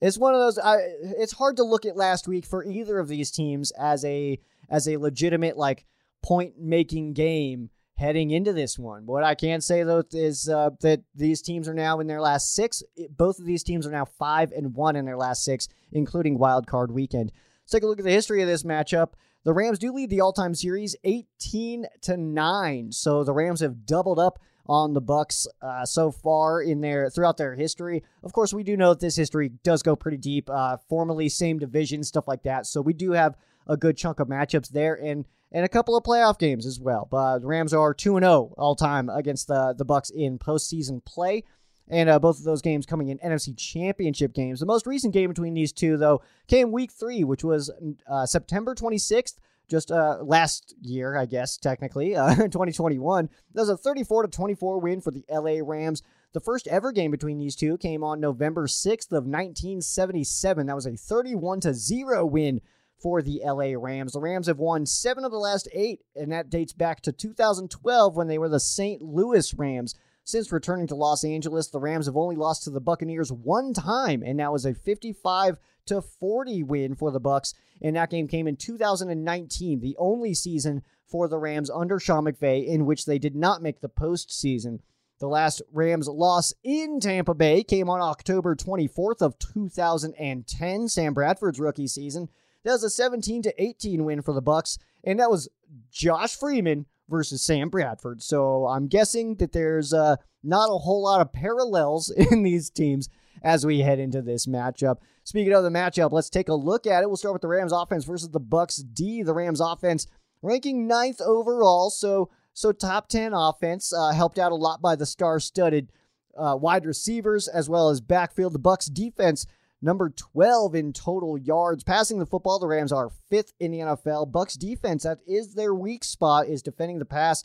it's 0.00 0.18
one 0.18 0.34
of 0.34 0.40
those 0.40 0.58
I 0.58 0.76
it's 1.02 1.32
hard 1.32 1.56
to 1.56 1.64
look 1.64 1.84
at 1.84 1.96
last 1.96 2.26
week 2.26 2.46
for 2.46 2.64
either 2.64 2.98
of 2.98 3.08
these 3.08 3.30
teams 3.30 3.70
as 3.72 4.04
a 4.04 4.38
as 4.68 4.88
a 4.88 4.96
legitimate 4.96 5.56
like 5.56 5.86
point 6.22 6.54
making 6.58 7.12
game 7.12 7.70
heading 7.96 8.30
into 8.30 8.52
this 8.54 8.78
one. 8.78 9.04
What 9.04 9.24
I 9.24 9.34
can 9.34 9.60
say 9.60 9.82
though 9.82 10.02
is 10.12 10.48
uh, 10.48 10.70
that 10.80 11.02
these 11.14 11.42
teams 11.42 11.68
are 11.68 11.74
now 11.74 12.00
in 12.00 12.06
their 12.06 12.20
last 12.20 12.54
six. 12.54 12.82
Both 13.10 13.38
of 13.38 13.44
these 13.44 13.62
teams 13.62 13.86
are 13.86 13.90
now 13.90 14.06
five 14.06 14.52
and 14.52 14.74
one 14.74 14.96
in 14.96 15.04
their 15.04 15.18
last 15.18 15.44
six, 15.44 15.68
including 15.92 16.38
wild 16.38 16.66
card 16.66 16.90
weekend. 16.90 17.30
Let's 17.62 17.72
take 17.72 17.82
a 17.82 17.86
look 17.86 17.98
at 17.98 18.04
the 18.04 18.10
history 18.10 18.40
of 18.40 18.48
this 18.48 18.62
matchup. 18.62 19.12
The 19.44 19.52
Rams 19.52 19.78
do 19.78 19.92
lead 19.92 20.10
the 20.10 20.20
all-time 20.20 20.54
series 20.54 20.96
18 21.04 21.86
to 22.02 22.16
9. 22.16 22.92
So 22.92 23.24
the 23.24 23.32
Rams 23.32 23.60
have 23.60 23.86
doubled 23.86 24.18
up 24.18 24.38
on 24.70 24.94
the 24.94 25.00
Bucks 25.00 25.48
uh, 25.60 25.84
so 25.84 26.12
far 26.12 26.62
in 26.62 26.80
their 26.80 27.10
throughout 27.10 27.36
their 27.36 27.56
history. 27.56 28.04
Of 28.22 28.32
course, 28.32 28.54
we 28.54 28.62
do 28.62 28.76
know 28.76 28.90
that 28.90 29.00
this 29.00 29.16
history 29.16 29.50
does 29.64 29.82
go 29.82 29.96
pretty 29.96 30.16
deep. 30.16 30.48
Uh, 30.48 30.76
formerly 30.88 31.28
same 31.28 31.58
division, 31.58 32.04
stuff 32.04 32.28
like 32.28 32.44
that. 32.44 32.66
So 32.66 32.80
we 32.80 32.92
do 32.92 33.10
have 33.10 33.34
a 33.66 33.76
good 33.76 33.96
chunk 33.96 34.20
of 34.20 34.28
matchups 34.28 34.68
there 34.68 34.94
and 34.94 35.26
and 35.50 35.64
a 35.64 35.68
couple 35.68 35.96
of 35.96 36.04
playoff 36.04 36.38
games 36.38 36.66
as 36.66 36.78
well. 36.78 37.08
But 37.10 37.40
the 37.40 37.48
Rams 37.48 37.74
are 37.74 37.92
2 37.92 38.16
and 38.16 38.22
0 38.22 38.54
all 38.56 38.76
time 38.76 39.08
against 39.08 39.48
the 39.48 39.74
the 39.76 39.84
Bucks 39.84 40.10
in 40.10 40.38
postseason 40.38 41.04
play. 41.04 41.42
And 41.88 42.08
uh, 42.08 42.20
both 42.20 42.38
of 42.38 42.44
those 42.44 42.62
games 42.62 42.86
coming 42.86 43.08
in 43.08 43.18
NFC 43.18 43.56
Championship 43.58 44.32
games. 44.32 44.60
The 44.60 44.66
most 44.66 44.86
recent 44.86 45.12
game 45.12 45.28
between 45.28 45.54
these 45.54 45.72
two, 45.72 45.96
though, 45.96 46.22
came 46.46 46.70
week 46.70 46.92
three, 46.92 47.24
which 47.24 47.42
was 47.42 47.68
uh, 48.08 48.26
September 48.26 48.76
26th, 48.76 49.34
just 49.70 49.90
uh, 49.90 50.18
last 50.22 50.74
year, 50.82 51.16
I 51.16 51.26
guess, 51.26 51.56
technically, 51.56 52.16
uh, 52.16 52.34
2021. 52.34 53.28
That 53.54 53.62
was 53.62 53.68
a 53.68 53.76
34 53.76 54.24
to 54.24 54.28
24 54.28 54.80
win 54.80 55.00
for 55.00 55.10
the 55.10 55.24
LA 55.30 55.60
Rams. 55.62 56.02
The 56.32 56.40
first 56.40 56.68
ever 56.68 56.92
game 56.92 57.10
between 57.10 57.38
these 57.38 57.56
two 57.56 57.78
came 57.78 58.04
on 58.04 58.20
November 58.20 58.66
6th 58.66 59.10
of 59.10 59.24
1977. 59.24 60.66
That 60.66 60.76
was 60.76 60.86
a 60.86 60.96
31 60.96 61.60
to 61.60 61.74
0 61.74 62.26
win 62.26 62.60
for 63.00 63.22
the 63.22 63.40
LA 63.44 63.72
Rams. 63.76 64.12
The 64.12 64.20
Rams 64.20 64.46
have 64.46 64.58
won 64.58 64.86
seven 64.86 65.24
of 65.24 65.32
the 65.32 65.38
last 65.38 65.68
eight, 65.72 66.00
and 66.14 66.30
that 66.30 66.50
dates 66.50 66.72
back 66.72 67.00
to 67.02 67.12
2012 67.12 68.14
when 68.14 68.28
they 68.28 68.38
were 68.38 68.48
the 68.48 68.60
St. 68.60 69.02
Louis 69.02 69.54
Rams. 69.54 69.94
Since 70.22 70.52
returning 70.52 70.86
to 70.88 70.94
Los 70.94 71.24
Angeles, 71.24 71.68
the 71.68 71.80
Rams 71.80 72.06
have 72.06 72.16
only 72.16 72.36
lost 72.36 72.64
to 72.64 72.70
the 72.70 72.80
Buccaneers 72.80 73.32
one 73.32 73.72
time, 73.72 74.22
and 74.22 74.38
that 74.38 74.52
was 74.52 74.66
a 74.66 74.74
55 74.74 75.56
to 75.90 76.00
40 76.00 76.62
win 76.62 76.94
for 76.94 77.10
the 77.10 77.20
Bucks. 77.20 77.54
And 77.82 77.96
that 77.96 78.10
game 78.10 78.28
came 78.28 78.46
in 78.46 78.56
2019, 78.56 79.80
the 79.80 79.96
only 79.98 80.34
season 80.34 80.82
for 81.06 81.28
the 81.28 81.38
Rams 81.38 81.70
under 81.70 81.98
Sean 81.98 82.24
McVay 82.24 82.66
in 82.66 82.86
which 82.86 83.04
they 83.04 83.18
did 83.18 83.34
not 83.34 83.62
make 83.62 83.80
the 83.80 83.88
postseason. 83.88 84.80
The 85.18 85.26
last 85.26 85.60
Rams 85.72 86.08
loss 86.08 86.54
in 86.62 87.00
Tampa 87.00 87.34
Bay 87.34 87.62
came 87.62 87.90
on 87.90 88.00
October 88.00 88.54
24th 88.56 89.20
of 89.20 89.38
2010, 89.38 90.88
Sam 90.88 91.12
Bradford's 91.12 91.60
rookie 91.60 91.88
season. 91.88 92.28
That 92.64 92.72
was 92.72 92.84
a 92.84 92.90
17 92.90 93.42
to 93.42 93.62
18 93.62 94.04
win 94.04 94.22
for 94.22 94.32
the 94.32 94.40
Bucks, 94.40 94.78
and 95.04 95.18
that 95.20 95.30
was 95.30 95.48
Josh 95.90 96.36
Freeman 96.36 96.86
versus 97.08 97.42
Sam 97.42 97.68
Bradford. 97.68 98.22
So 98.22 98.66
I'm 98.66 98.86
guessing 98.86 99.34
that 99.36 99.52
there's 99.52 99.92
uh, 99.92 100.16
not 100.42 100.70
a 100.70 100.78
whole 100.78 101.02
lot 101.02 101.20
of 101.20 101.32
parallels 101.32 102.10
in 102.30 102.42
these 102.42 102.70
teams 102.70 103.08
as 103.42 103.64
we 103.66 103.80
head 103.80 103.98
into 103.98 104.22
this 104.22 104.46
matchup. 104.46 104.96
Speaking 105.24 105.52
of 105.52 105.62
the 105.62 105.70
matchup, 105.70 106.12
let's 106.12 106.30
take 106.30 106.48
a 106.48 106.54
look 106.54 106.86
at 106.86 107.02
it. 107.02 107.06
We'll 107.06 107.16
start 107.16 107.34
with 107.34 107.42
the 107.42 107.48
Rams 107.48 107.72
offense 107.72 108.04
versus 108.04 108.30
the 108.30 108.40
Bucks 108.40 108.76
D. 108.76 109.22
The 109.22 109.34
Rams 109.34 109.60
offense 109.60 110.06
ranking 110.42 110.86
ninth 110.86 111.20
overall, 111.20 111.90
so 111.90 112.30
so 112.52 112.72
top 112.72 113.08
10 113.08 113.32
offense, 113.32 113.92
uh, 113.92 114.12
helped 114.12 114.38
out 114.38 114.52
a 114.52 114.56
lot 114.56 114.82
by 114.82 114.96
the 114.96 115.06
star-studded 115.06 115.92
uh, 116.36 116.56
wide 116.60 116.84
receivers 116.84 117.48
as 117.48 117.68
well 117.68 117.90
as 117.90 118.00
backfield. 118.00 118.52
The 118.52 118.58
Bucks 118.58 118.86
defense 118.86 119.46
number 119.82 120.10
12 120.10 120.74
in 120.74 120.92
total 120.92 121.38
yards 121.38 121.84
passing 121.84 122.18
the 122.18 122.26
football. 122.26 122.58
The 122.58 122.66
Rams 122.66 122.92
are 122.92 123.10
fifth 123.28 123.52
in 123.60 123.70
the 123.70 123.78
NFL. 123.78 124.32
Bucks 124.32 124.54
defense 124.54 125.04
that 125.04 125.18
is 125.26 125.54
their 125.54 125.74
weak 125.74 126.04
spot 126.04 126.48
is 126.48 126.62
defending 126.62 126.98
the 126.98 127.04
pass. 127.04 127.44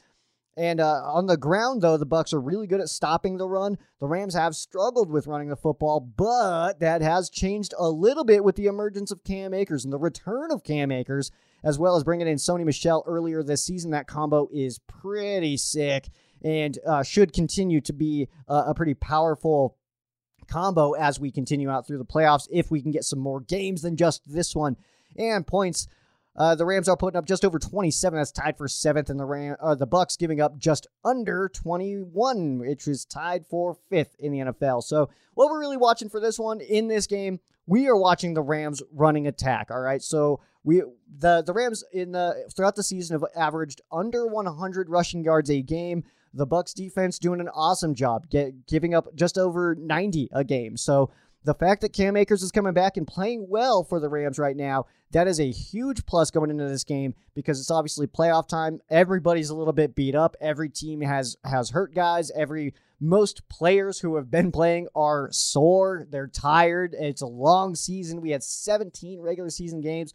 And 0.58 0.80
uh, 0.80 1.02
on 1.04 1.26
the 1.26 1.36
ground, 1.36 1.82
though, 1.82 1.98
the 1.98 2.06
Bucks 2.06 2.32
are 2.32 2.40
really 2.40 2.66
good 2.66 2.80
at 2.80 2.88
stopping 2.88 3.38
the 3.38 3.48
run. 3.48 3.78
The 4.00 4.08
Rams 4.08 4.36
have 4.36 4.56
struggled 4.56 5.10
with 5.10 5.28
running 5.28 5.50
the 5.50 5.58
football, 5.58 6.00
but 6.00 6.80
that 6.80 7.02
has 7.02 7.30
changed 7.30 7.74
a 7.78 7.90
little 7.90 8.24
bit 8.24 8.44
with 8.44 8.56
the 8.56 8.68
emergence 8.68 9.12
of 9.12 9.26
Cam 9.26 9.54
Akers 9.54 9.84
and 9.84 9.92
the 9.92 9.98
return 9.98 10.52
of 10.52 10.64
Cam 10.64 10.92
Akers, 10.92 11.30
as 11.64 11.78
well 11.78 11.98
as 11.98 12.06
bringing 12.06 12.28
in 12.28 12.38
Sony 12.38 12.64
Michel 12.64 13.04
earlier 13.06 13.44
this 13.44 13.66
season. 13.66 13.92
That 13.92 14.08
combo 14.08 14.48
is 14.54 14.80
pretty 14.88 15.58
sick 15.58 16.10
and 16.42 16.80
uh, 16.86 17.04
should 17.04 17.34
continue 17.34 17.82
to 17.82 17.92
be 17.92 18.30
a 18.48 18.74
pretty 18.74 18.94
powerful 18.94 19.76
combo 20.48 20.94
as 20.94 21.20
we 21.20 21.32
continue 21.32 21.70
out 21.70 21.88
through 21.88 21.98
the 21.98 22.06
playoffs 22.06 22.48
if 22.52 22.70
we 22.72 22.82
can 22.82 22.92
get 22.92 23.04
some 23.04 23.20
more 23.20 23.42
games 23.42 23.82
than 23.82 23.98
just 23.98 24.22
this 24.32 24.56
one. 24.56 24.78
And 25.18 25.46
points 25.46 25.88
uh, 26.36 26.56
the 26.56 26.66
Rams 26.66 26.90
are 26.90 26.98
putting 26.98 27.18
up 27.18 27.26
just 27.26 27.46
over 27.46 27.60
27. 27.60 28.18
That's 28.18 28.32
tied 28.32 28.58
for 28.58 28.68
seventh, 28.68 29.10
and 29.10 29.20
the 29.20 29.26
Ram, 29.26 29.56
uh, 29.62 29.76
the 29.76 29.88
Bucks 29.88 30.18
giving 30.18 30.42
up 30.42 30.58
just 30.58 30.88
under 31.04 31.50
21, 31.50 32.60
which 32.60 32.88
is 32.88 33.06
tied 33.06 33.46
for 33.46 33.76
fifth 33.90 34.16
in 34.20 34.32
the 34.32 34.40
NFL. 34.40 34.84
So, 34.84 35.10
what 35.34 35.50
we're 35.50 35.60
really 35.60 35.78
watching 35.78 36.10
for 36.10 36.20
this 36.20 36.38
one 36.38 36.60
in 36.60 36.88
this 36.88 37.08
game, 37.08 37.40
we 37.68 37.88
are 37.88 37.96
watching 37.98 38.34
the 38.34 38.42
Rams 38.42 38.82
running 38.92 39.28
attack. 39.28 39.72
All 39.72 39.80
right, 39.80 40.02
so 40.02 40.42
we 40.66 40.82
the 41.20 41.42
the 41.42 41.54
Rams 41.54 41.84
in 41.94 42.12
the 42.12 42.50
throughout 42.54 42.76
the 42.76 42.84
season 42.84 43.20
have 43.20 43.30
averaged 43.36 43.82
under 43.92 44.28
100 44.28 44.90
rushing 44.90 45.24
yards 45.24 45.50
a 45.50 45.62
game. 45.62 46.04
The 46.34 46.46
Bucks 46.46 46.74
defense 46.74 47.18
doing 47.18 47.40
an 47.40 47.48
awesome 47.48 47.96
job, 47.96 48.30
get, 48.30 48.68
giving 48.68 48.94
up 48.94 49.16
just 49.16 49.38
over 49.38 49.74
90 49.74 50.28
a 50.34 50.44
game. 50.44 50.76
So 50.76 51.12
the 51.46 51.54
fact 51.54 51.82
that 51.82 51.94
Cam 51.94 52.18
Akers 52.18 52.42
is 52.42 52.52
coming 52.52 52.74
back 52.74 52.98
and 52.98 53.06
playing 53.06 53.46
well 53.48 53.84
for 53.84 54.00
the 54.00 54.10
Rams 54.10 54.40
right 54.40 54.58
now, 54.58 54.88
that 55.12 55.28
is 55.28 55.40
a 55.40 55.52
huge 55.52 56.06
plus 56.08 56.32
going 56.32 56.50
into 56.50 56.68
this 56.68 56.84
game 56.84 57.14
because 57.36 57.60
it's 57.60 57.70
obviously 57.70 58.08
playoff 58.08 58.48
time. 58.48 58.82
Everybody's 58.90 59.52
a 59.52 59.56
little 59.56 59.72
bit 59.72 59.96
beat 59.96 60.16
up. 60.16 60.36
Every 60.42 60.70
team 60.70 61.02
has 61.02 61.38
has 61.44 61.70
hurt 61.70 61.94
guys. 61.94 62.32
Every 62.32 62.74
most 63.00 63.48
players 63.48 64.00
who 64.00 64.16
have 64.16 64.32
been 64.32 64.52
playing 64.52 64.88
are 64.96 65.30
sore. 65.32 66.08
They're 66.10 66.28
tired. 66.28 66.96
It's 66.98 67.22
a 67.22 67.28
long 67.28 67.76
season. 67.76 68.22
We 68.22 68.32
had 68.32 68.44
17 68.44 69.20
regular 69.22 69.52
season 69.52 69.82
games. 69.82 70.14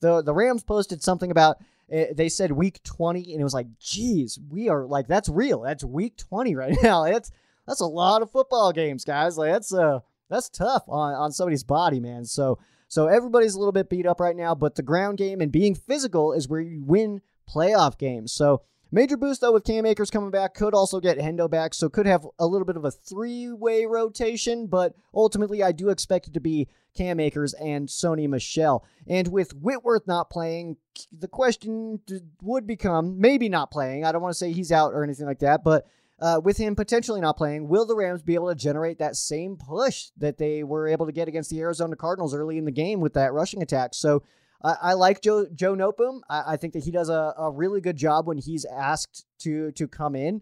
The 0.00 0.22
the 0.22 0.34
Rams 0.34 0.64
posted 0.64 1.04
something 1.04 1.30
about 1.30 1.58
eh, 1.88 2.12
they 2.12 2.28
said 2.28 2.50
week 2.50 2.82
20 2.82 3.32
and 3.32 3.40
it 3.40 3.44
was 3.44 3.54
like, 3.54 3.68
"Geez, 3.78 4.40
we 4.50 4.68
are 4.68 4.84
like 4.84 5.06
that's 5.06 5.28
real. 5.28 5.60
That's 5.60 5.84
week 5.84 6.16
20 6.16 6.56
right 6.56 6.76
now. 6.82 7.04
That's 7.04 7.30
that's 7.64 7.80
a 7.80 7.86
lot 7.86 8.22
of 8.22 8.30
football 8.32 8.72
games, 8.72 9.04
guys. 9.04 9.38
Like 9.38 9.52
that's 9.52 9.72
uh 9.72 10.00
that's 10.28 10.48
tough 10.48 10.84
on, 10.88 11.14
on 11.14 11.32
somebody's 11.32 11.64
body, 11.64 12.00
man. 12.00 12.24
So 12.24 12.58
so 12.88 13.06
everybody's 13.06 13.54
a 13.54 13.58
little 13.58 13.72
bit 13.72 13.90
beat 13.90 14.06
up 14.06 14.20
right 14.20 14.36
now, 14.36 14.54
but 14.54 14.76
the 14.76 14.82
ground 14.82 15.18
game 15.18 15.40
and 15.40 15.50
being 15.50 15.74
physical 15.74 16.32
is 16.32 16.48
where 16.48 16.60
you 16.60 16.82
win 16.84 17.20
playoff 17.48 17.98
games. 17.98 18.32
So 18.32 18.62
major 18.92 19.16
boost 19.16 19.40
though 19.40 19.52
with 19.52 19.64
Cam 19.64 19.86
Akers 19.86 20.10
coming 20.10 20.30
back 20.30 20.54
could 20.54 20.74
also 20.74 21.00
get 21.00 21.18
Hendo 21.18 21.50
back, 21.50 21.74
so 21.74 21.88
could 21.88 22.06
have 22.06 22.26
a 22.38 22.46
little 22.46 22.66
bit 22.66 22.76
of 22.76 22.84
a 22.84 22.90
three-way 22.90 23.86
rotation, 23.86 24.66
but 24.66 24.94
ultimately 25.12 25.62
I 25.62 25.72
do 25.72 25.88
expect 25.88 26.28
it 26.28 26.34
to 26.34 26.40
be 26.40 26.68
Cam 26.96 27.18
Akers 27.18 27.54
and 27.54 27.88
Sony 27.88 28.28
Michel. 28.28 28.84
And 29.08 29.28
with 29.28 29.52
Whitworth 29.54 30.06
not 30.06 30.30
playing, 30.30 30.76
the 31.10 31.28
question 31.28 32.00
would 32.40 32.66
become 32.66 33.20
maybe 33.20 33.48
not 33.48 33.72
playing. 33.72 34.04
I 34.04 34.12
don't 34.12 34.22
want 34.22 34.32
to 34.32 34.38
say 34.38 34.52
he's 34.52 34.70
out 34.70 34.92
or 34.92 35.02
anything 35.02 35.26
like 35.26 35.40
that, 35.40 35.64
but 35.64 35.86
uh, 36.24 36.40
with 36.40 36.56
him 36.56 36.74
potentially 36.74 37.20
not 37.20 37.36
playing, 37.36 37.68
will 37.68 37.84
the 37.84 37.94
Rams 37.94 38.22
be 38.22 38.32
able 38.32 38.48
to 38.48 38.54
generate 38.54 38.98
that 38.98 39.14
same 39.14 39.58
push 39.58 40.06
that 40.16 40.38
they 40.38 40.64
were 40.64 40.88
able 40.88 41.04
to 41.04 41.12
get 41.12 41.28
against 41.28 41.50
the 41.50 41.60
Arizona 41.60 41.96
Cardinals 41.96 42.34
early 42.34 42.56
in 42.56 42.64
the 42.64 42.70
game 42.70 43.00
with 43.00 43.12
that 43.12 43.34
rushing 43.34 43.60
attack? 43.60 43.92
So 43.92 44.22
I, 44.62 44.76
I 44.80 44.92
like 44.94 45.20
Joe 45.20 45.46
Joe 45.54 45.74
Noteboom. 45.74 46.20
I, 46.30 46.54
I, 46.54 46.56
think 46.56 46.72
that 46.72 46.84
he 46.84 46.90
does 46.90 47.10
a, 47.10 47.34
a 47.36 47.50
really 47.50 47.82
good 47.82 47.98
job 47.98 48.26
when 48.26 48.38
he's 48.38 48.64
asked 48.64 49.26
to 49.40 49.70
to 49.72 49.86
come 49.86 50.16
in. 50.16 50.40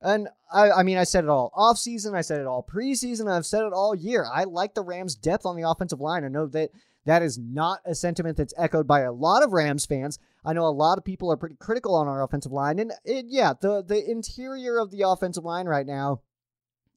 And 0.00 0.28
I, 0.52 0.70
I 0.70 0.82
mean, 0.84 0.98
I 0.98 1.04
said 1.04 1.24
it 1.24 1.30
all 1.30 1.50
off 1.56 1.78
season. 1.78 2.14
I 2.14 2.20
said 2.20 2.40
it 2.40 2.46
all 2.46 2.64
preseason. 2.64 3.28
I've 3.28 3.44
said 3.44 3.64
it 3.64 3.72
all 3.72 3.92
year. 3.92 4.28
I 4.32 4.44
like 4.44 4.74
the 4.74 4.82
Rams' 4.82 5.16
depth 5.16 5.46
on 5.46 5.56
the 5.56 5.68
offensive 5.68 6.00
line. 6.00 6.22
I 6.24 6.28
know 6.28 6.46
that 6.46 6.70
that 7.04 7.22
is 7.22 7.38
not 7.38 7.80
a 7.84 7.94
sentiment 7.94 8.36
that's 8.36 8.54
echoed 8.56 8.86
by 8.86 9.00
a 9.00 9.12
lot 9.12 9.42
of 9.42 9.52
Rams 9.52 9.86
fans. 9.86 10.18
I 10.44 10.52
know 10.52 10.66
a 10.66 10.68
lot 10.68 10.98
of 10.98 11.04
people 11.04 11.30
are 11.30 11.36
pretty 11.36 11.56
critical 11.56 11.94
on 11.94 12.08
our 12.08 12.22
offensive 12.22 12.52
line, 12.52 12.78
and 12.78 12.92
it, 13.04 13.26
yeah, 13.28 13.52
the 13.60 13.82
the 13.82 14.10
interior 14.10 14.78
of 14.78 14.90
the 14.90 15.02
offensive 15.02 15.44
line 15.44 15.66
right 15.66 15.86
now 15.86 16.20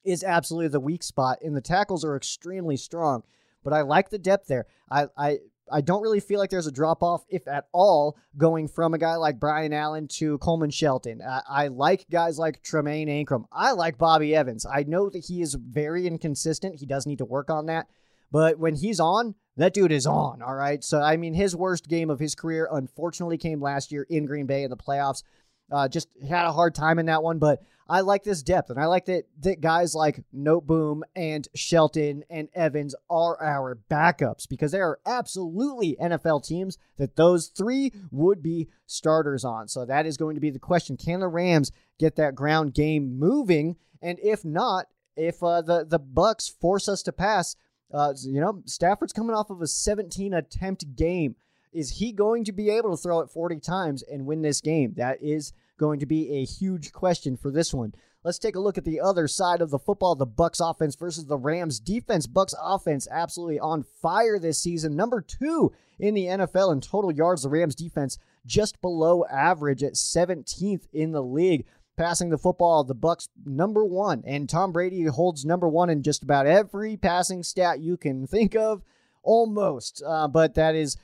is 0.04 0.24
absolutely 0.24 0.70
the 0.70 0.80
weak 0.80 1.04
spot, 1.04 1.40
and 1.42 1.56
the 1.56 1.62
tackles 1.62 2.06
are 2.06 2.16
extremely 2.16 2.78
strong. 2.78 3.24
But 3.64 3.74
I 3.74 3.82
like 3.82 4.10
the 4.10 4.18
depth 4.18 4.48
there. 4.48 4.66
I 4.90 5.08
I 5.18 5.40
I 5.72 5.82
don't 5.82 6.02
really 6.02 6.20
feel 6.20 6.40
like 6.40 6.50
there's 6.50 6.68
a 6.68 6.72
drop 6.72 7.04
off, 7.04 7.26
if 7.30 7.48
at 7.48 7.68
all, 7.72 8.18
going 8.38 8.68
from 8.68 8.94
a 8.94 8.98
guy 8.98 9.16
like 9.16 9.40
Brian 9.40 9.74
Allen 9.74 10.08
to 10.14 10.38
Coleman 10.38 10.70
Shelton. 10.70 11.22
I, 11.22 11.42
I, 11.48 11.68
like 11.68 12.06
guys 12.10 12.40
like 12.40 12.64
Tremayne 12.64 13.08
Anchrum. 13.08 13.46
I 13.52 13.74
like 13.74 13.98
Bobby 13.98 14.36
Evans. 14.36 14.66
I 14.66 14.84
know 14.84 15.10
that 15.10 15.26
he 15.26 15.42
is 15.42 15.56
very 15.56 16.08
inconsistent. 16.08 16.80
He 16.80 16.86
does 16.86 17.06
need 17.06 17.18
to 17.18 17.26
work 17.26 17.50
on 17.50 17.66
that. 17.66 17.88
But 18.32 18.60
when 18.60 18.76
he's 18.76 19.00
on, 19.00 19.36
that 19.58 19.74
dude 19.74 19.92
is 19.92 20.06
on, 20.06 20.42
all 20.42 20.56
right? 20.56 20.84
So, 20.84 21.02
I 21.02 21.18
mean, 21.18 21.34
his 21.34 21.56
worst 21.56 21.88
game 21.88 22.10
of 22.10 22.20
his 22.20 22.36
career, 22.36 22.70
unfortunately, 22.72 23.38
came 23.38 23.62
last 23.62 23.92
year 23.92 24.06
in 24.10 24.26
Green 24.26 24.46
Bay 24.46 24.64
in 24.64 24.70
the 24.70 24.78
playoffs. 24.78 25.24
Uh, 25.72 25.88
just 25.88 26.08
had 26.28 26.46
a 26.46 26.54
hard 26.54 26.74
time 26.74 27.00
in 27.00 27.08
that 27.08 27.24
one, 27.24 27.40
but 27.40 27.62
I 27.90 28.02
like 28.02 28.24
this 28.24 28.44
depth, 28.44 28.70
and 28.70 28.80
I 28.80 28.86
like 28.86 29.06
that 29.06 29.26
that 29.42 29.62
guys 29.62 29.96
like 29.96 30.24
Noteboom 30.36 31.02
and 31.16 31.48
Shelton 31.56 32.24
and 32.30 32.50
Evans 32.54 32.96
are 33.10 33.42
our 33.42 33.78
backups 33.90 34.48
because 34.48 34.72
they 34.72 34.80
are 34.80 35.00
absolutely 35.06 35.98
NFL 36.02 36.46
teams 36.46 36.78
that 36.98 37.16
those 37.16 37.48
three 37.48 37.94
would 38.12 38.44
be 38.44 38.68
starters 38.86 39.46
on. 39.46 39.68
So 39.68 39.86
that 39.86 40.06
is 40.06 40.18
going 40.18 40.36
to 40.36 40.42
be 40.42 40.50
the 40.50 40.60
question: 40.60 40.98
Can 40.98 41.22
the 41.22 41.28
Rams 41.28 41.72
get 41.98 42.16
that 42.18 42.36
ground 42.36 42.74
game 42.74 43.18
moving? 43.18 43.78
And 44.02 44.20
if 44.22 44.44
not, 44.44 44.88
if 45.16 45.42
uh, 45.42 45.62
the 45.62 45.86
the 45.86 46.00
Bucks 46.00 46.48
force 46.48 46.90
us 46.90 47.02
to 47.04 47.14
pass, 47.14 47.56
uh, 47.94 48.14
you 48.22 48.42
know, 48.42 48.62
Stafford's 48.66 49.14
coming 49.14 49.36
off 49.36 49.50
of 49.50 49.62
a 49.62 49.68
17 49.68 50.34
attempt 50.34 50.96
game. 50.96 51.36
Is 51.74 51.92
he 51.92 52.12
going 52.12 52.44
to 52.46 52.52
be 52.52 52.70
able 52.70 52.92
to 52.92 53.02
throw 53.02 53.20
it 53.20 53.30
40 53.30 53.60
times 53.60 54.04
and 54.04 54.26
win 54.26 54.42
this 54.42 54.62
game? 54.62 54.94
That 54.96 55.22
is 55.22 55.54
going 55.78 56.00
to 56.00 56.06
be 56.06 56.32
a 56.32 56.46
huge 56.46 56.92
question 56.92 57.38
for 57.38 57.52
this 57.52 57.74
one. 57.74 57.94
Let's 58.24 58.40
take 58.40 58.56
a 58.56 58.60
look 58.60 58.78
at 58.78 58.84
the 58.84 59.00
other 59.00 59.28
side 59.28 59.62
of 59.62 59.70
the 59.70 59.80
football, 59.80 60.16
the 60.16 60.26
Bucks 60.26 60.60
offense 60.60 60.96
versus 60.96 61.26
the 61.26 61.38
Rams 61.38 61.80
defense. 61.80 62.28
Bucks 62.28 62.54
offense 62.62 63.08
absolutely 63.10 63.60
on 63.60 63.84
fire 63.84 64.40
this 64.40 64.60
season. 64.62 64.96
Number 64.96 65.22
2 65.22 65.72
in 66.00 66.14
the 66.14 66.26
NFL 66.26 66.74
in 66.74 66.82
total 66.82 67.12
yards, 67.12 67.44
the 67.44 67.50
Rams 67.50 67.76
defense 67.76 68.18
just 68.46 68.82
below 68.82 69.24
average 69.26 69.84
at 69.84 69.94
17th 69.94 70.88
in 70.92 71.12
the 71.12 71.24
league 71.24 71.66
passing 71.98 72.30
the 72.30 72.38
football, 72.38 72.84
the 72.84 72.96
Bucks 72.96 73.30
number 73.46 73.84
one, 73.84 74.24
and 74.26 74.48
Tom 74.48 74.72
Brady 74.72 75.04
holds 75.06 75.46
number 75.46 75.68
one 75.68 75.90
in 75.90 76.04
just 76.04 76.24
about 76.24 76.48
every 76.48 76.96
passing 76.96 77.44
stat 77.44 77.80
you 77.80 77.98
can 77.98 78.28
think 78.28 78.56
of, 78.56 78.84
almost. 79.24 80.02
Uh, 80.06 80.28
but 80.28 80.56
that 80.56 80.76
is 80.76 80.96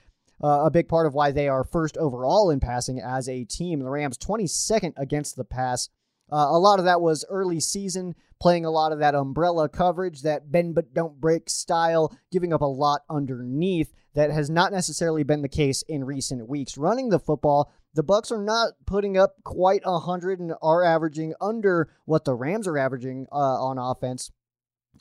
uh, 0.44 0.64
a 0.66 0.72
big 0.72 0.88
part 0.88 1.06
of 1.06 1.14
why 1.14 1.32
they 1.32 1.48
are 1.48 1.64
first 1.64 1.98
overall 1.98 2.50
in 2.50 2.60
passing 2.60 3.02
as 3.02 3.28
a 3.28 3.44
team. 3.44 3.80
The 3.80 3.90
Rams 3.90 4.18
22nd 4.18 4.94
against 4.98 5.36
the 5.36 5.44
pass. 5.46 5.90
Uh, 6.32 6.48
a 6.50 6.60
lot 6.60 6.80
of 6.80 6.86
that 6.86 7.02
was 7.02 7.26
early 7.30 7.60
season, 7.60 8.16
playing 8.40 8.66
a 8.66 8.72
lot 8.72 8.92
of 8.92 9.00
that 9.00 9.16
umbrella 9.16 9.70
coverage, 9.70 10.22
that 10.22 10.52
bend 10.52 10.74
but 10.74 10.94
don't 10.94 11.20
break 11.20 11.50
style, 11.50 12.16
giving 12.32 12.54
up 12.54 12.62
a 12.62 12.66
lot 12.66 13.02
underneath. 13.10 13.94
That 14.16 14.32
has 14.32 14.50
not 14.50 14.72
necessarily 14.72 15.24
been 15.24 15.42
the 15.42 15.50
case 15.50 15.82
in 15.84 16.04
recent 16.04 16.48
weeks. 16.48 16.78
Running 16.78 17.10
the 17.10 17.20
football, 17.20 17.72
the 17.94 18.04
Bucks 18.04 18.32
are 18.32 18.42
not 18.42 18.74
putting 18.86 19.18
up 19.18 19.36
quite 19.44 19.82
a 19.86 20.00
hundred 20.00 20.40
and 20.40 20.54
are 20.62 20.84
averaging 20.84 21.34
under 21.40 21.90
what 22.06 22.26
the 22.26 22.34
Rams 22.34 22.68
are 22.68 22.78
averaging 22.78 23.28
uh, 23.32 23.36
on 23.36 23.78
offense. 23.78 24.32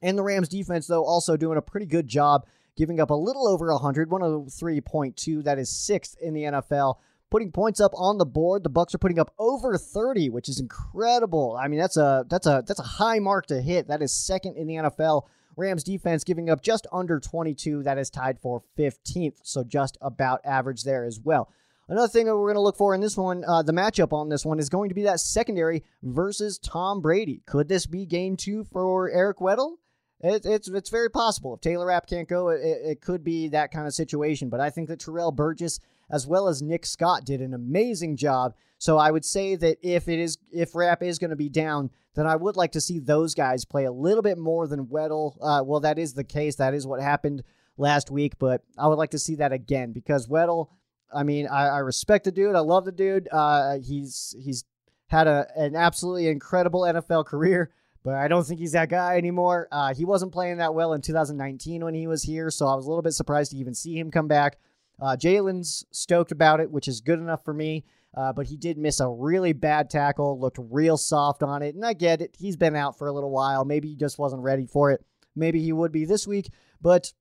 And 0.03 0.19
the 0.19 0.23
Rams 0.23 0.49
defense, 0.49 0.87
though, 0.87 1.05
also 1.05 1.37
doing 1.37 1.57
a 1.59 1.63
pretty 1.63 1.87
good 1.87 2.09
job, 2.09 2.45
giving 2.77 3.01
up 3.01 3.11
a 3.11 3.15
little 3.15 3.47
over 3.49 3.73
100, 3.73 4.11
103.2. 4.11 5.45
That 5.45 5.59
is 5.59 5.71
sixth 5.71 6.17
in 6.21 6.35
the 6.35 6.43
NFL. 6.43 6.97
putting 7.31 7.51
points 7.51 7.81
up 7.81 7.93
on 7.95 8.19
the 8.19 8.27
board. 8.27 8.63
The 8.63 8.69
Bucks 8.69 8.95
are 8.95 8.99
putting 8.99 9.19
up 9.19 9.33
over 9.39 9.79
30, 9.79 10.29
which 10.29 10.49
is 10.49 10.61
incredible. 10.61 11.57
I 11.59 11.69
mean, 11.69 11.81
that's 11.81 11.97
a 11.97 12.27
that's 12.29 12.47
a 12.47 12.63
that's 12.67 12.81
a 12.81 12.85
high 12.85 13.21
mark 13.21 13.47
to 13.47 13.63
hit. 13.63 13.89
That 13.89 14.03
is 14.03 14.15
second 14.15 14.57
in 14.57 14.67
the 14.67 14.75
NFL. 14.75 15.23
Rams 15.57 15.85
defense 15.85 16.25
giving 16.25 16.51
up 16.51 16.63
just 16.63 16.87
under 16.93 17.21
22. 17.21 17.83
That 17.83 17.99
is 17.99 18.11
tied 18.11 18.39
for 18.39 18.63
15th, 18.79 19.37
so 19.43 19.63
just 19.65 19.99
about 20.01 20.41
average 20.45 20.83
there 20.85 21.05
as 21.05 21.21
well. 21.21 21.51
Another 21.89 22.09
thing 22.09 22.27
that 22.27 22.37
we're 22.37 22.47
going 22.47 22.55
to 22.55 22.61
look 22.61 22.77
for 22.77 22.95
in 22.95 23.01
this 23.01 23.17
one, 23.17 23.45
uh, 23.47 23.63
the 23.63 23.73
matchup 23.73 24.13
on 24.13 24.29
this 24.29 24.47
one 24.47 24.59
is 24.59 24.69
going 24.69 24.89
to 24.89 24.95
be 24.95 25.03
that 25.03 25.21
secondary 25.21 25.83
versus 26.03 26.59
Tom 26.59 27.01
Brady. 27.01 27.43
Could 27.47 27.69
this 27.69 27.87
be 27.87 28.07
game 28.07 28.37
two 28.37 28.65
for 28.65 29.11
Eric 29.11 29.39
Weddle? 29.39 29.75
It, 30.21 30.47
it's 30.47 30.69
it's 30.69 30.91
very 30.91 31.11
possible. 31.11 31.55
If 31.55 31.61
Taylor 31.61 31.87
Rapp 31.87 32.07
can't 32.07 32.29
go, 32.29 32.51
it, 32.51 32.61
it 32.63 33.01
could 33.01 33.25
be 33.25 33.49
that 33.49 33.73
kind 33.73 33.87
of 33.87 33.95
situation. 33.95 34.49
But 34.49 34.61
I 34.61 34.71
think 34.71 34.89
that 34.89 35.01
Terrell 35.01 35.33
Burgess 35.33 35.81
as 36.11 36.27
well 36.27 36.47
as 36.47 36.63
Nick 36.63 36.87
Scott 36.87 37.25
did 37.25 37.41
an 37.41 37.55
amazing 37.55 38.17
job. 38.17 38.55
So 38.79 38.99
I 38.99 39.11
would 39.11 39.25
say 39.25 39.57
that 39.57 39.79
if 39.83 40.09
it 40.09 40.19
is 40.21 40.39
if 40.53 40.75
Rapp 40.75 41.03
is 41.03 41.19
going 41.19 41.31
to 41.31 41.37
be 41.37 41.49
down, 41.49 41.91
then 42.15 42.27
I 42.27 42.37
would 42.37 42.57
like 42.57 42.73
to 42.73 42.81
see 42.81 43.01
those 43.01 43.35
guys 43.35 43.65
play 43.65 43.85
a 43.85 43.93
little 43.93 44.23
bit 44.23 44.39
more 44.39 44.69
than 44.69 44.87
Weddle. 44.87 45.37
Uh, 45.41 45.65
well, 45.65 45.81
that 45.81 45.99
is 45.99 46.15
the 46.15 46.25
case. 46.25 46.57
That 46.57 46.75
is 46.75 46.87
what 46.87 47.01
happened 47.01 47.43
last 47.77 48.11
week, 48.11 48.39
but 48.39 48.63
I 48.79 48.87
would 48.87 48.99
like 48.99 49.11
to 49.11 49.19
see 49.19 49.35
that 49.37 49.53
again 49.53 49.93
because 49.93 50.29
Weddle. 50.29 50.69
I 51.15 51.23
mean, 51.23 51.47
I, 51.47 51.67
I 51.69 51.79
respect 51.79 52.25
the 52.25 52.33
dude. 52.33 52.55
I 52.55 52.61
love 52.61 52.85
the 52.85 52.93
dude. 52.93 53.29
Uh, 53.31 53.79
he's 53.79 54.35
he's 54.39 54.65
had 55.09 55.27
a 55.27 55.47
an 55.57 55.77
absolutely 55.77 56.29
incredible 56.29 56.83
NFL 56.83 57.27
career, 57.27 57.71
but 58.03 58.15
I 58.15 58.29
don't 58.29 58.47
think 58.47 58.61
he's 58.61 58.73
that 58.73 58.89
guy 58.89 59.17
anymore. 59.17 59.69
Uh, 59.71 59.95
he 59.95 60.05
wasn't 60.05 60.33
playing 60.33 60.59
that 60.59 60.75
well 60.75 60.93
in 60.93 61.01
2019 61.01 61.85
when 61.85 61.95
he 61.95 62.07
was 62.07 62.23
here, 62.23 62.51
so 62.51 62.67
I 62.67 62.75
was 62.75 62.87
a 62.87 62.89
little 62.89 63.03
bit 63.03 63.13
surprised 63.13 63.53
to 63.53 63.59
even 63.59 63.75
see 63.75 63.99
him 63.99 64.11
come 64.11 64.29
back. 64.29 64.59
Uh, 65.01 65.17
Jalen's 65.17 65.85
stoked 65.91 66.33
about 66.33 66.61
it, 66.61 66.71
which 66.71 66.89
is 66.89 67.01
good 67.01 67.19
enough 67.19 67.45
for 67.45 67.55
me. 67.55 67.85
Uh, 68.15 68.33
but 68.33 68.47
he 68.47 68.57
did 68.57 68.77
miss 68.77 69.01
a 69.01 69.09
really 69.09 69.53
bad 69.53 69.89
tackle, 69.89 70.39
looked 70.39 70.59
real 70.61 70.97
soft 70.97 71.43
on 71.43 71.63
it. 71.63 71.75
And 71.75 71.85
I 71.85 71.95
get 71.95 72.21
it. 72.21 72.37
He's 72.39 72.57
been 72.57 72.77
out 72.77 72.99
for 72.99 73.07
a 73.07 73.13
little 73.13 73.31
while. 73.31 73.65
Maybe 73.65 73.89
he 73.89 73.97
just 73.97 74.19
wasn't 74.19 74.43
ready 74.43 74.67
for 74.67 74.91
it. 74.91 75.05
Maybe 75.35 75.63
he 75.63 75.73
would 75.73 75.93
be 75.93 76.05
this 76.05 76.27
week. 76.27 76.51
But 76.81 77.13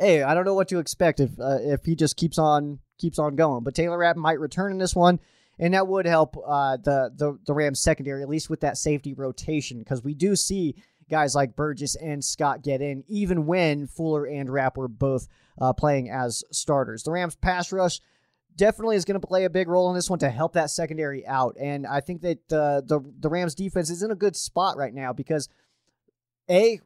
hey, 0.00 0.22
I 0.22 0.34
don't 0.34 0.46
know 0.46 0.54
what 0.54 0.68
to 0.68 0.78
expect 0.78 1.20
if 1.20 1.30
uh, 1.38 1.58
if 1.60 1.84
he 1.84 1.94
just 1.94 2.16
keeps 2.16 2.38
on 2.38 2.80
keeps 2.98 3.18
on 3.18 3.36
going. 3.36 3.62
But 3.62 3.74
Taylor 3.74 3.98
Rapp 3.98 4.16
might 4.16 4.40
return 4.40 4.72
in 4.72 4.78
this 4.78 4.96
one, 4.96 5.20
and 5.58 5.74
that 5.74 5.86
would 5.86 6.06
help 6.06 6.36
uh, 6.44 6.78
the 6.78 7.12
the 7.14 7.38
the 7.46 7.54
Rams 7.54 7.80
secondary 7.80 8.22
at 8.22 8.28
least 8.28 8.50
with 8.50 8.60
that 8.60 8.78
safety 8.78 9.12
rotation 9.14 9.78
because 9.78 10.02
we 10.02 10.14
do 10.14 10.34
see 10.34 10.74
guys 11.10 11.34
like 11.34 11.56
Burgess 11.56 11.96
and 11.96 12.24
Scott 12.24 12.62
get 12.62 12.80
in, 12.80 13.04
even 13.08 13.46
when 13.46 13.86
Fuller 13.86 14.24
and 14.24 14.50
Rapp 14.50 14.76
were 14.76 14.88
both 14.88 15.28
uh, 15.60 15.72
playing 15.72 16.08
as 16.08 16.44
starters. 16.50 17.02
The 17.02 17.10
Rams 17.10 17.36
pass 17.36 17.72
rush 17.72 18.00
definitely 18.56 18.96
is 18.96 19.04
going 19.04 19.20
to 19.20 19.26
play 19.26 19.44
a 19.44 19.50
big 19.50 19.68
role 19.68 19.88
in 19.90 19.94
this 19.94 20.10
one 20.10 20.18
to 20.20 20.30
help 20.30 20.54
that 20.54 20.70
secondary 20.70 21.26
out. 21.26 21.56
And 21.60 21.86
I 21.86 22.00
think 22.00 22.22
that 22.22 22.52
uh, 22.52 22.80
the 22.80 23.00
the 23.18 23.28
Rams 23.28 23.54
defense 23.54 23.90
is 23.90 24.02
in 24.02 24.10
a 24.10 24.16
good 24.16 24.36
spot 24.36 24.76
right 24.76 24.94
now 24.94 25.12
because 25.12 25.48
a 26.48 26.80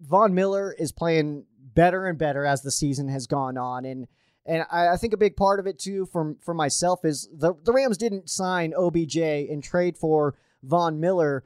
Von 0.00 0.34
Miller 0.34 0.72
is 0.72 0.92
playing 0.92 1.44
better 1.74 2.06
and 2.06 2.18
better 2.18 2.44
as 2.44 2.62
the 2.62 2.70
season 2.70 3.08
has 3.08 3.26
gone 3.26 3.56
on, 3.56 3.84
and 3.84 4.06
and 4.46 4.64
I, 4.70 4.88
I 4.88 4.96
think 4.96 5.12
a 5.12 5.18
big 5.18 5.36
part 5.36 5.60
of 5.60 5.66
it 5.66 5.78
too, 5.78 6.06
for 6.06 6.34
for 6.40 6.54
myself, 6.54 7.04
is 7.04 7.28
the 7.32 7.54
the 7.64 7.72
Rams 7.72 7.98
didn't 7.98 8.30
sign 8.30 8.72
OBJ 8.74 9.16
and 9.16 9.62
trade 9.62 9.96
for 9.96 10.34
Von 10.62 11.00
Miller 11.00 11.44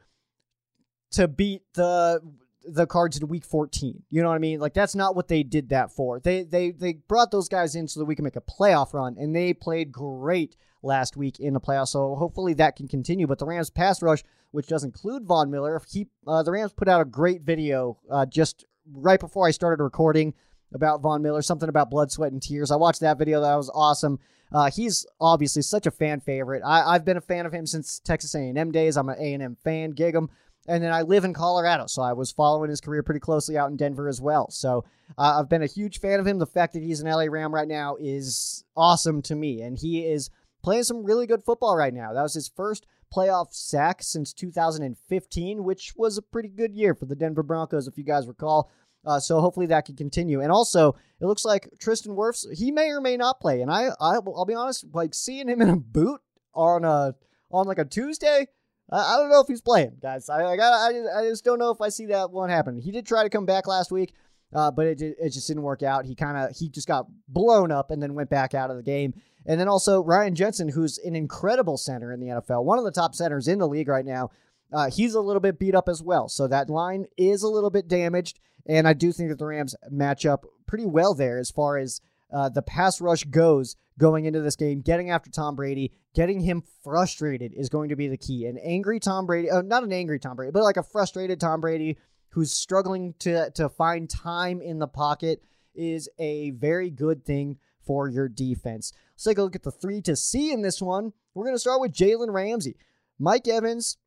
to 1.11 1.27
beat 1.27 1.61
the 1.73 2.21
the 2.65 2.87
cards 2.87 3.17
in 3.17 3.27
week 3.27 3.45
14. 3.45 4.03
You 4.09 4.21
know 4.21 4.29
what 4.29 4.35
I 4.35 4.39
mean? 4.39 4.59
Like 4.59 4.73
that's 4.73 4.95
not 4.95 5.15
what 5.15 5.27
they 5.27 5.43
did 5.43 5.69
that 5.69 5.91
for. 5.91 6.19
They 6.19 6.43
they 6.43 6.71
they 6.71 6.93
brought 6.93 7.31
those 7.31 7.49
guys 7.49 7.75
in 7.75 7.87
so 7.87 7.99
that 7.99 8.05
we 8.05 8.15
can 8.15 8.23
make 8.23 8.35
a 8.35 8.41
playoff 8.41 8.93
run 8.93 9.17
and 9.19 9.35
they 9.35 9.53
played 9.53 9.91
great 9.91 10.55
last 10.81 11.17
week 11.17 11.39
in 11.39 11.53
the 11.53 11.61
playoffs. 11.61 11.89
So 11.89 12.15
hopefully 12.15 12.53
that 12.55 12.75
can 12.75 12.87
continue. 12.87 13.27
But 13.27 13.39
the 13.39 13.45
Rams 13.45 13.69
pass 13.69 14.01
rush, 14.01 14.23
which 14.51 14.67
does 14.67 14.83
include 14.83 15.25
Von 15.25 15.51
Miller, 15.51 15.81
he 15.89 16.07
uh, 16.27 16.43
the 16.43 16.51
Rams 16.51 16.73
put 16.73 16.87
out 16.87 17.01
a 17.01 17.05
great 17.05 17.41
video 17.41 17.97
uh, 18.09 18.25
just 18.25 18.65
right 18.91 19.19
before 19.19 19.47
I 19.47 19.51
started 19.51 19.83
recording 19.83 20.33
about 20.73 21.01
Von 21.01 21.21
Miller, 21.21 21.41
something 21.41 21.69
about 21.69 21.89
blood, 21.89 22.11
sweat, 22.11 22.31
and 22.31 22.41
tears. 22.41 22.71
I 22.71 22.75
watched 22.75 23.01
that 23.01 23.17
video. 23.17 23.41
That 23.41 23.55
was 23.55 23.71
awesome. 23.73 24.19
Uh, 24.51 24.69
he's 24.69 25.05
obviously 25.19 25.61
such 25.61 25.87
a 25.87 25.91
fan 25.91 26.19
favorite. 26.19 26.61
I, 26.65 26.93
have 26.93 27.05
been 27.05 27.17
a 27.17 27.21
fan 27.21 27.45
of 27.45 27.53
him 27.53 27.65
since 27.65 27.99
Texas 27.99 28.35
A&M 28.35 28.71
days. 28.71 28.97
I'm 28.97 29.09
an 29.09 29.17
A&M 29.19 29.57
fan. 29.63 29.91
Gig 29.91 30.15
him. 30.15 30.29
And 30.67 30.81
then 30.81 30.93
I 30.93 31.01
live 31.01 31.25
in 31.25 31.33
Colorado, 31.33 31.87
so 31.87 32.01
I 32.01 32.13
was 32.13 32.31
following 32.31 32.69
his 32.69 32.79
career 32.79 33.03
pretty 33.03 33.19
closely 33.19 33.57
out 33.57 33.69
in 33.69 33.75
Denver 33.75 34.07
as 34.07 34.21
well. 34.21 34.49
So 34.49 34.85
uh, 35.17 35.39
I've 35.39 35.49
been 35.49 35.63
a 35.63 35.67
huge 35.67 35.99
fan 35.99 36.19
of 36.19 36.27
him. 36.27 36.39
The 36.39 36.45
fact 36.45 36.73
that 36.73 36.83
he's 36.83 37.01
an 37.01 37.09
LA 37.09 37.25
Ram 37.25 37.53
right 37.53 37.67
now 37.67 37.97
is 37.99 38.63
awesome 38.75 39.21
to 39.23 39.35
me, 39.35 39.61
and 39.61 39.77
he 39.77 40.05
is 40.05 40.29
playing 40.63 40.83
some 40.83 41.03
really 41.03 41.27
good 41.27 41.43
football 41.43 41.75
right 41.75 41.93
now. 41.93 42.13
That 42.13 42.21
was 42.21 42.33
his 42.33 42.47
first 42.47 42.85
playoff 43.13 43.53
sack 43.53 44.01
since 44.01 44.33
2015, 44.33 45.63
which 45.63 45.93
was 45.95 46.17
a 46.17 46.21
pretty 46.21 46.49
good 46.49 46.73
year 46.73 46.95
for 46.95 47.05
the 47.05 47.15
Denver 47.15 47.43
Broncos, 47.43 47.87
if 47.87 47.97
you 47.97 48.03
guys 48.03 48.27
recall. 48.27 48.71
Uh, 49.05 49.19
so 49.19 49.41
hopefully 49.41 49.65
that 49.65 49.85
can 49.85 49.95
continue. 49.95 50.41
And 50.41 50.51
also, 50.51 50.95
it 51.19 51.25
looks 51.25 51.43
like 51.43 51.69
Tristan 51.77 52.15
Wirfs, 52.15 52.45
he 52.55 52.71
may 52.71 52.89
or 52.89 53.01
may 53.01 53.17
not 53.17 53.41
play. 53.41 53.61
And 53.61 53.69
I, 53.69 53.89
I 53.99 54.15
I'll 54.15 54.45
be 54.45 54.53
honest, 54.53 54.85
like 54.93 55.13
seeing 55.13 55.49
him 55.49 55.61
in 55.61 55.69
a 55.69 55.75
boot 55.75 56.21
on 56.53 56.85
a 56.85 57.13
on 57.51 57.67
like 57.67 57.79
a 57.79 57.85
Tuesday 57.85 58.47
I, 58.91 59.15
I 59.15 59.17
don't 59.17 59.29
know 59.29 59.41
if 59.41 59.47
he's 59.47 59.61
playing, 59.61 59.97
guys. 60.01 60.29
I, 60.29 60.45
I, 60.45 60.55
got, 60.55 60.73
I, 60.73 61.19
I 61.19 61.29
just 61.29 61.43
don't 61.43 61.59
know 61.59 61.71
if 61.71 61.81
I 61.81 61.89
see 61.89 62.07
that 62.07 62.31
one 62.31 62.49
happen. 62.49 62.79
He 62.79 62.91
did 62.91 63.05
try 63.05 63.23
to 63.23 63.29
come 63.29 63.45
back 63.45 63.67
last 63.67 63.91
week, 63.91 64.13
uh, 64.53 64.71
but 64.71 64.85
it, 64.85 65.01
it 65.01 65.29
just 65.29 65.47
didn't 65.47 65.63
work 65.63 65.83
out. 65.83 66.05
He 66.05 66.15
kind 66.15 66.37
of 66.37 66.55
he 66.55 66.69
just 66.69 66.87
got 66.87 67.07
blown 67.27 67.71
up 67.71 67.91
and 67.91 68.01
then 68.01 68.13
went 68.13 68.29
back 68.29 68.53
out 68.53 68.69
of 68.69 68.77
the 68.77 68.83
game. 68.83 69.13
And 69.45 69.59
then 69.59 69.67
also 69.67 70.01
Ryan 70.01 70.35
Jensen, 70.35 70.69
who's 70.69 70.97
an 70.99 71.15
incredible 71.15 71.77
center 71.77 72.11
in 72.11 72.19
the 72.19 72.27
NFL, 72.27 72.63
one 72.63 72.77
of 72.77 72.85
the 72.85 72.91
top 72.91 73.15
centers 73.15 73.47
in 73.47 73.59
the 73.59 73.67
league 73.67 73.87
right 73.87 74.05
now. 74.05 74.31
Uh, 74.71 74.89
he's 74.89 75.13
a 75.13 75.21
little 75.21 75.39
bit 75.39 75.59
beat 75.59 75.75
up 75.75 75.87
as 75.87 76.01
well. 76.01 76.27
So 76.27 76.47
that 76.47 76.69
line 76.69 77.05
is 77.17 77.43
a 77.43 77.47
little 77.47 77.69
bit 77.69 77.87
damaged. 77.87 78.39
And 78.65 78.87
I 78.87 78.93
do 78.93 79.11
think 79.11 79.29
that 79.29 79.37
the 79.37 79.45
Rams 79.45 79.75
match 79.91 80.25
up 80.25 80.45
pretty 80.65 80.85
well 80.85 81.13
there 81.13 81.37
as 81.37 81.51
far 81.51 81.77
as 81.77 82.01
uh, 82.33 82.49
the 82.49 82.61
pass 82.61 82.99
rush 82.99 83.23
goes 83.25 83.75
going 83.99 84.25
into 84.25 84.41
this 84.41 84.55
game. 84.55 84.81
Getting 84.81 85.11
after 85.11 85.29
Tom 85.29 85.55
Brady, 85.55 85.93
getting 86.15 86.39
him 86.39 86.63
frustrated 86.83 87.53
is 87.53 87.69
going 87.69 87.89
to 87.89 87.95
be 87.95 88.07
the 88.07 88.17
key. 88.17 88.45
An 88.45 88.57
angry 88.57 88.99
Tom 88.99 89.25
Brady, 89.25 89.51
uh, 89.51 89.61
not 89.61 89.83
an 89.83 89.93
angry 89.93 90.19
Tom 90.19 90.35
Brady, 90.35 90.51
but 90.51 90.63
like 90.63 90.77
a 90.77 90.83
frustrated 90.83 91.39
Tom 91.39 91.61
Brady 91.61 91.97
who's 92.29 92.51
struggling 92.51 93.13
to 93.19 93.51
to 93.51 93.69
find 93.69 94.09
time 94.09 94.61
in 94.61 94.79
the 94.79 94.87
pocket 94.87 95.43
is 95.75 96.09
a 96.19 96.51
very 96.51 96.89
good 96.89 97.25
thing 97.25 97.57
for 97.85 98.07
your 98.07 98.27
defense. 98.27 98.93
Let's 99.13 99.23
take 99.23 99.37
a 99.37 99.43
look 99.43 99.55
at 99.55 99.63
the 99.63 99.71
three 99.71 100.01
to 100.01 100.15
see 100.15 100.51
in 100.51 100.61
this 100.61 100.81
one. 100.81 101.13
We're 101.33 101.45
going 101.45 101.55
to 101.55 101.59
start 101.59 101.81
with 101.81 101.93
Jalen 101.93 102.33
Ramsey. 102.33 102.75
Mike 103.19 103.47
Evans, 103.47 103.97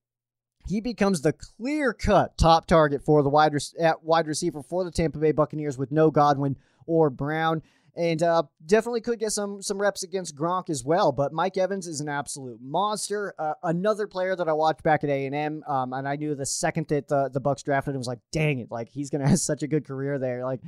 he 0.67 0.81
becomes 0.81 1.23
the 1.23 1.33
clear 1.33 1.93
cut 1.93 2.37
top 2.37 2.67
target 2.67 3.03
for 3.03 3.23
the 3.23 3.29
wide, 3.29 3.55
at 3.81 4.03
wide 4.03 4.27
receiver 4.27 4.63
for 4.63 4.85
the 4.85 4.91
Tampa 4.91 5.19
Bay 5.19 5.33
Buccaneers 5.33 5.79
with 5.79 5.93
no 5.93 6.11
Godwin 6.11 6.57
or 6.87 7.11
Brown 7.11 7.63
and 7.97 8.23
uh, 8.23 8.43
definitely 8.65 9.01
could 9.01 9.19
get 9.19 9.33
some 9.33 9.63
some 9.63 9.81
reps 9.81 10.03
against 10.03 10.37
Gronk 10.37 10.69
as 10.69 10.85
well. 10.85 11.13
But 11.13 11.33
Mike 11.33 11.57
Evans 11.57 11.87
is 11.87 12.01
an 12.01 12.09
absolute 12.09 12.61
monster. 12.61 13.35
Uh, 13.39 13.55
another 13.63 14.07
player 14.07 14.37
that 14.37 14.49
I 14.49 14.53
watched 14.53 14.83
back 14.83 15.03
at 15.03 15.11
A 15.11 15.27
and 15.27 15.35
M, 15.35 15.65
um, 15.67 15.93
and 15.93 16.07
I 16.07 16.17
knew 16.17 16.35
the 16.35 16.47
second 16.47 16.89
that 16.89 17.09
the 17.09 17.31
the 17.33 17.41
Bucks 17.41 17.63
drafted 17.63 17.95
him 17.95 17.99
was 17.99 18.07
like, 18.07 18.21
dang 18.33 18.59
it, 18.59 18.71
like 18.71 18.91
he's 18.91 19.11
gonna 19.11 19.29
have 19.29 19.41
such 19.41 19.63
a 19.63 19.67
good 19.67 19.87
career 19.87 20.19
there. 20.19 20.45
Like 20.45 20.61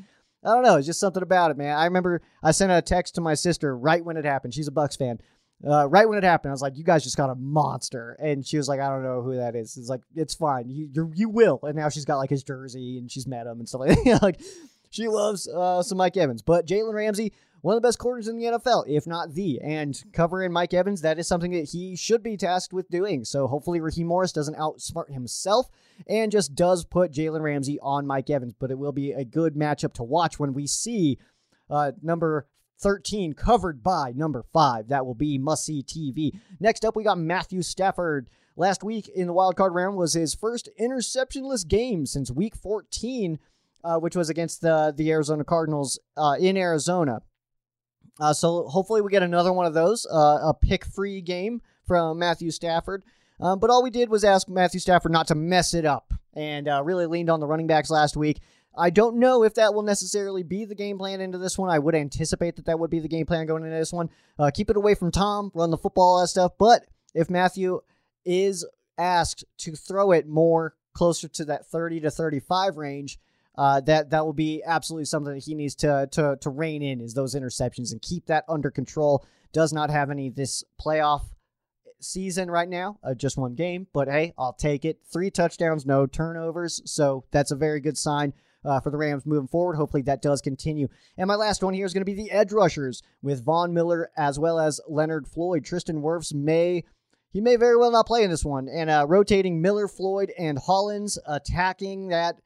I 0.44 0.54
don't 0.54 0.62
know, 0.62 0.76
it's 0.76 0.86
just 0.86 1.00
something 1.00 1.22
about 1.22 1.50
it, 1.50 1.56
man. 1.56 1.76
I 1.76 1.84
remember 1.84 2.22
I 2.42 2.52
sent 2.52 2.70
a 2.70 2.80
text 2.80 3.16
to 3.16 3.20
my 3.20 3.34
sister 3.34 3.76
right 3.76 4.04
when 4.04 4.16
it 4.16 4.24
happened. 4.24 4.54
She's 4.54 4.68
a 4.68 4.72
Bucks 4.72 4.96
fan. 4.96 5.18
Uh, 5.68 5.88
right 5.88 6.08
when 6.08 6.16
it 6.16 6.22
happened, 6.22 6.50
I 6.50 6.52
was 6.52 6.62
like, 6.62 6.76
"You 6.76 6.84
guys 6.84 7.02
just 7.02 7.16
got 7.16 7.30
a 7.30 7.34
monster," 7.34 8.16
and 8.20 8.46
she 8.46 8.56
was 8.56 8.68
like, 8.68 8.78
"I 8.78 8.88
don't 8.90 9.02
know 9.02 9.22
who 9.22 9.34
that 9.36 9.56
is." 9.56 9.76
It's 9.76 9.88
like, 9.88 10.02
"It's 10.14 10.34
fine, 10.34 10.68
you 10.68 10.88
you 10.92 11.12
you 11.16 11.28
will." 11.28 11.58
And 11.64 11.74
now 11.74 11.88
she's 11.88 12.04
got 12.04 12.18
like 12.18 12.30
his 12.30 12.44
jersey 12.44 12.98
and 12.98 13.10
she's 13.10 13.26
met 13.26 13.46
him 13.46 13.58
and 13.58 13.68
stuff 13.68 13.80
like 13.80 13.98
that. 14.04 14.22
like 14.22 14.40
she 14.90 15.08
loves 15.08 15.48
uh, 15.48 15.82
some 15.82 15.98
Mike 15.98 16.16
Evans. 16.16 16.42
But 16.42 16.64
Jalen 16.64 16.94
Ramsey, 16.94 17.32
one 17.60 17.74
of 17.74 17.82
the 17.82 17.86
best 17.86 17.98
corners 17.98 18.28
in 18.28 18.38
the 18.38 18.44
NFL, 18.44 18.84
if 18.86 19.06
not 19.06 19.34
the. 19.34 19.60
And 19.60 20.00
covering 20.12 20.52
Mike 20.52 20.74
Evans, 20.74 21.00
that 21.00 21.18
is 21.18 21.26
something 21.26 21.52
that 21.52 21.70
he 21.70 21.96
should 21.96 22.22
be 22.22 22.36
tasked 22.36 22.72
with 22.72 22.88
doing. 22.88 23.24
So 23.24 23.46
hopefully 23.46 23.80
Raheem 23.80 24.06
Morris 24.06 24.32
doesn't 24.32 24.56
outsmart 24.56 25.12
himself 25.12 25.68
and 26.06 26.30
just 26.30 26.54
does 26.54 26.84
put 26.84 27.12
Jalen 27.12 27.40
Ramsey 27.40 27.78
on 27.82 28.06
Mike 28.06 28.30
Evans. 28.30 28.54
But 28.58 28.70
it 28.70 28.78
will 28.78 28.92
be 28.92 29.12
a 29.12 29.24
good 29.24 29.54
matchup 29.54 29.92
to 29.94 30.02
watch 30.02 30.38
when 30.38 30.54
we 30.54 30.66
see 30.66 31.18
uh, 31.68 31.92
number 32.02 32.46
13 32.80 33.32
covered 33.32 33.82
by 33.82 34.12
number 34.14 34.44
5. 34.52 34.88
That 34.88 35.04
will 35.04 35.14
be 35.14 35.38
must 35.38 35.64
see 35.64 35.82
TV. 35.82 36.38
Next 36.60 36.84
up, 36.84 36.94
we 36.94 37.04
got 37.04 37.18
Matthew 37.18 37.62
Stafford. 37.62 38.28
Last 38.56 38.82
week 38.82 39.08
in 39.08 39.28
the 39.28 39.32
wild 39.32 39.56
card 39.56 39.74
round 39.74 39.96
was 39.96 40.14
his 40.14 40.34
first 40.34 40.68
interceptionless 40.80 41.66
game 41.66 42.06
since 42.06 42.30
week 42.30 42.56
14 42.56 43.38
uh, 43.84 43.96
which 43.98 44.16
was 44.16 44.28
against 44.28 44.60
the 44.60 44.92
the 44.96 45.10
Arizona 45.10 45.44
Cardinals 45.44 45.98
uh, 46.16 46.36
in 46.38 46.56
Arizona. 46.56 47.22
Uh, 48.20 48.32
so 48.32 48.64
hopefully 48.64 49.00
we 49.00 49.10
get 49.10 49.22
another 49.22 49.52
one 49.52 49.66
of 49.66 49.74
those, 49.74 50.06
uh, 50.06 50.38
a 50.42 50.54
pick 50.54 50.84
free 50.84 51.20
game 51.20 51.60
from 51.86 52.18
Matthew 52.18 52.50
Stafford. 52.50 53.04
Um, 53.40 53.58
but 53.58 53.70
all 53.70 53.82
we 53.82 53.90
did 53.90 54.10
was 54.10 54.24
ask 54.24 54.48
Matthew 54.48 54.80
Stafford 54.80 55.12
not 55.12 55.28
to 55.28 55.34
mess 55.34 55.74
it 55.74 55.84
up, 55.84 56.12
and 56.34 56.68
uh, 56.68 56.82
really 56.84 57.06
leaned 57.06 57.30
on 57.30 57.40
the 57.40 57.46
running 57.46 57.68
backs 57.68 57.90
last 57.90 58.16
week. 58.16 58.40
I 58.76 58.90
don't 58.90 59.16
know 59.18 59.42
if 59.42 59.54
that 59.54 59.74
will 59.74 59.82
necessarily 59.82 60.42
be 60.42 60.64
the 60.64 60.74
game 60.74 60.98
plan 60.98 61.20
into 61.20 61.38
this 61.38 61.58
one. 61.58 61.70
I 61.70 61.78
would 61.78 61.94
anticipate 61.94 62.56
that 62.56 62.66
that 62.66 62.78
would 62.78 62.90
be 62.90 63.00
the 63.00 63.08
game 63.08 63.26
plan 63.26 63.46
going 63.46 63.64
into 63.64 63.76
this 63.76 63.92
one. 63.92 64.10
Uh, 64.38 64.50
keep 64.52 64.70
it 64.70 64.76
away 64.76 64.94
from 64.94 65.10
Tom, 65.10 65.50
run 65.54 65.70
the 65.70 65.78
football, 65.78 66.14
all 66.14 66.20
that 66.20 66.28
stuff. 66.28 66.52
But 66.58 66.84
if 67.14 67.28
Matthew 67.28 67.80
is 68.24 68.66
asked 68.96 69.44
to 69.58 69.72
throw 69.74 70.12
it 70.12 70.28
more 70.28 70.74
closer 70.92 71.28
to 71.28 71.44
that 71.46 71.66
30 71.66 72.00
to 72.00 72.10
35 72.10 72.76
range, 72.76 73.18
uh, 73.58 73.80
that 73.80 74.10
that 74.10 74.24
will 74.24 74.32
be 74.32 74.62
absolutely 74.64 75.04
something 75.04 75.34
that 75.34 75.44
he 75.44 75.54
needs 75.54 75.74
to 75.74 76.08
to 76.12 76.38
to 76.40 76.48
rein 76.48 76.80
in 76.80 77.00
is 77.00 77.12
those 77.12 77.34
interceptions 77.34 77.90
and 77.90 78.00
keep 78.00 78.26
that 78.26 78.44
under 78.48 78.70
control. 78.70 79.26
Does 79.52 79.72
not 79.72 79.90
have 79.90 80.10
any 80.10 80.30
this 80.30 80.62
playoff 80.80 81.22
season 82.00 82.50
right 82.50 82.68
now, 82.68 82.98
uh, 83.02 83.14
just 83.14 83.36
one 83.36 83.56
game, 83.56 83.88
but 83.92 84.06
hey, 84.08 84.32
I'll 84.38 84.52
take 84.52 84.84
it. 84.84 85.00
Three 85.12 85.30
touchdowns, 85.30 85.84
no 85.84 86.06
turnovers, 86.06 86.80
so 86.84 87.24
that's 87.32 87.50
a 87.50 87.56
very 87.56 87.80
good 87.80 87.98
sign. 87.98 88.32
Uh, 88.64 88.80
for 88.80 88.90
the 88.90 88.98
Rams 88.98 89.24
moving 89.24 89.46
forward. 89.46 89.76
Hopefully 89.76 90.02
that 90.02 90.20
does 90.20 90.40
continue. 90.40 90.88
And 91.16 91.28
my 91.28 91.36
last 91.36 91.62
one 91.62 91.74
here 91.74 91.86
is 91.86 91.94
going 91.94 92.04
to 92.04 92.12
be 92.12 92.20
the 92.20 92.32
edge 92.32 92.52
rushers 92.52 93.04
with 93.22 93.44
Von 93.44 93.72
Miller 93.72 94.10
as 94.16 94.36
well 94.36 94.58
as 94.58 94.80
Leonard 94.88 95.28
Floyd. 95.28 95.64
Tristan 95.64 96.02
Wirfs 96.02 96.34
may 96.34 96.82
he 97.30 97.40
may 97.40 97.54
very 97.54 97.76
well 97.76 97.92
not 97.92 98.08
play 98.08 98.24
in 98.24 98.30
this 98.30 98.44
one. 98.44 98.68
And 98.68 98.90
uh, 98.90 99.06
rotating 99.08 99.62
Miller, 99.62 99.86
Floyd, 99.86 100.32
and 100.36 100.58
Hollins 100.58 101.18
attacking 101.24 102.08
that 102.08 102.40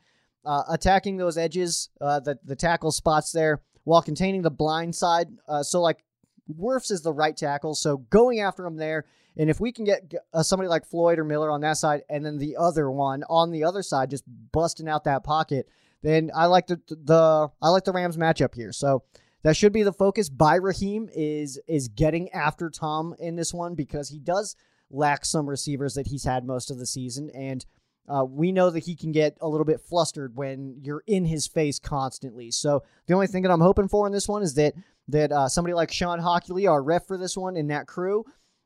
uh, 0.44 0.64
attacking 0.68 1.16
those 1.16 1.38
edges, 1.38 1.90
uh, 2.00 2.20
the 2.20 2.38
the 2.44 2.56
tackle 2.56 2.92
spots 2.92 3.32
there 3.32 3.60
while 3.84 4.02
containing 4.02 4.42
the 4.42 4.50
blind 4.50 4.94
side. 4.94 5.28
Uh, 5.48 5.62
so 5.62 5.80
like 5.80 6.04
Wirfs 6.50 6.90
is 6.90 7.02
the 7.02 7.12
right 7.12 7.36
tackle, 7.36 7.74
so 7.74 7.98
going 7.98 8.40
after 8.40 8.64
him 8.66 8.76
there. 8.76 9.04
And 9.36 9.48
if 9.48 9.60
we 9.60 9.72
can 9.72 9.84
get 9.84 10.12
uh, 10.34 10.42
somebody 10.42 10.68
like 10.68 10.84
Floyd 10.84 11.18
or 11.18 11.24
Miller 11.24 11.50
on 11.50 11.62
that 11.62 11.78
side, 11.78 12.02
and 12.10 12.24
then 12.24 12.36
the 12.36 12.56
other 12.56 12.90
one 12.90 13.24
on 13.30 13.50
the 13.50 13.64
other 13.64 13.82
side, 13.82 14.10
just 14.10 14.24
busting 14.52 14.88
out 14.88 15.04
that 15.04 15.24
pocket, 15.24 15.68
then 16.02 16.30
I 16.34 16.46
like 16.46 16.66
the 16.66 16.80
the 16.88 17.48
I 17.62 17.68
like 17.70 17.84
the 17.84 17.92
Rams 17.92 18.16
matchup 18.16 18.54
here. 18.54 18.72
So 18.72 19.04
that 19.42 19.56
should 19.56 19.72
be 19.72 19.82
the 19.82 19.92
focus. 19.92 20.28
By 20.28 20.56
Raheem 20.56 21.08
is 21.14 21.58
is 21.66 21.88
getting 21.88 22.30
after 22.30 22.68
Tom 22.68 23.14
in 23.18 23.36
this 23.36 23.54
one 23.54 23.74
because 23.74 24.10
he 24.10 24.18
does 24.18 24.54
lack 24.90 25.24
some 25.24 25.48
receivers 25.48 25.94
that 25.94 26.08
he's 26.08 26.24
had 26.24 26.44
most 26.44 26.70
of 26.70 26.78
the 26.78 26.86
season, 26.86 27.30
and 27.30 27.64
uh, 28.08 28.24
we 28.24 28.52
know 28.52 28.70
that 28.70 28.84
he 28.84 28.96
can 28.96 29.12
get 29.12 29.36
a 29.40 29.48
little 29.48 29.64
bit 29.64 29.80
flustered 29.80 30.36
when 30.36 30.76
you're 30.82 31.04
in 31.06 31.24
his 31.24 31.46
face 31.46 31.78
constantly. 31.78 32.50
So 32.50 32.82
the 33.06 33.14
only 33.14 33.26
thing 33.26 33.42
that 33.42 33.52
I'm 33.52 33.60
hoping 33.60 33.88
for 33.88 34.06
in 34.06 34.12
this 34.12 34.28
one 34.28 34.42
is 34.42 34.54
that 34.54 34.74
that 35.08 35.32
uh, 35.32 35.48
somebody 35.48 35.74
like 35.74 35.90
Shawn 35.90 36.20
Hochuli, 36.20 36.70
our 36.70 36.82
ref 36.82 37.06
for 37.06 37.18
this 37.18 37.36
one, 37.36 37.56
in 37.56 37.68
that 37.68 37.86
crew. 37.86 38.24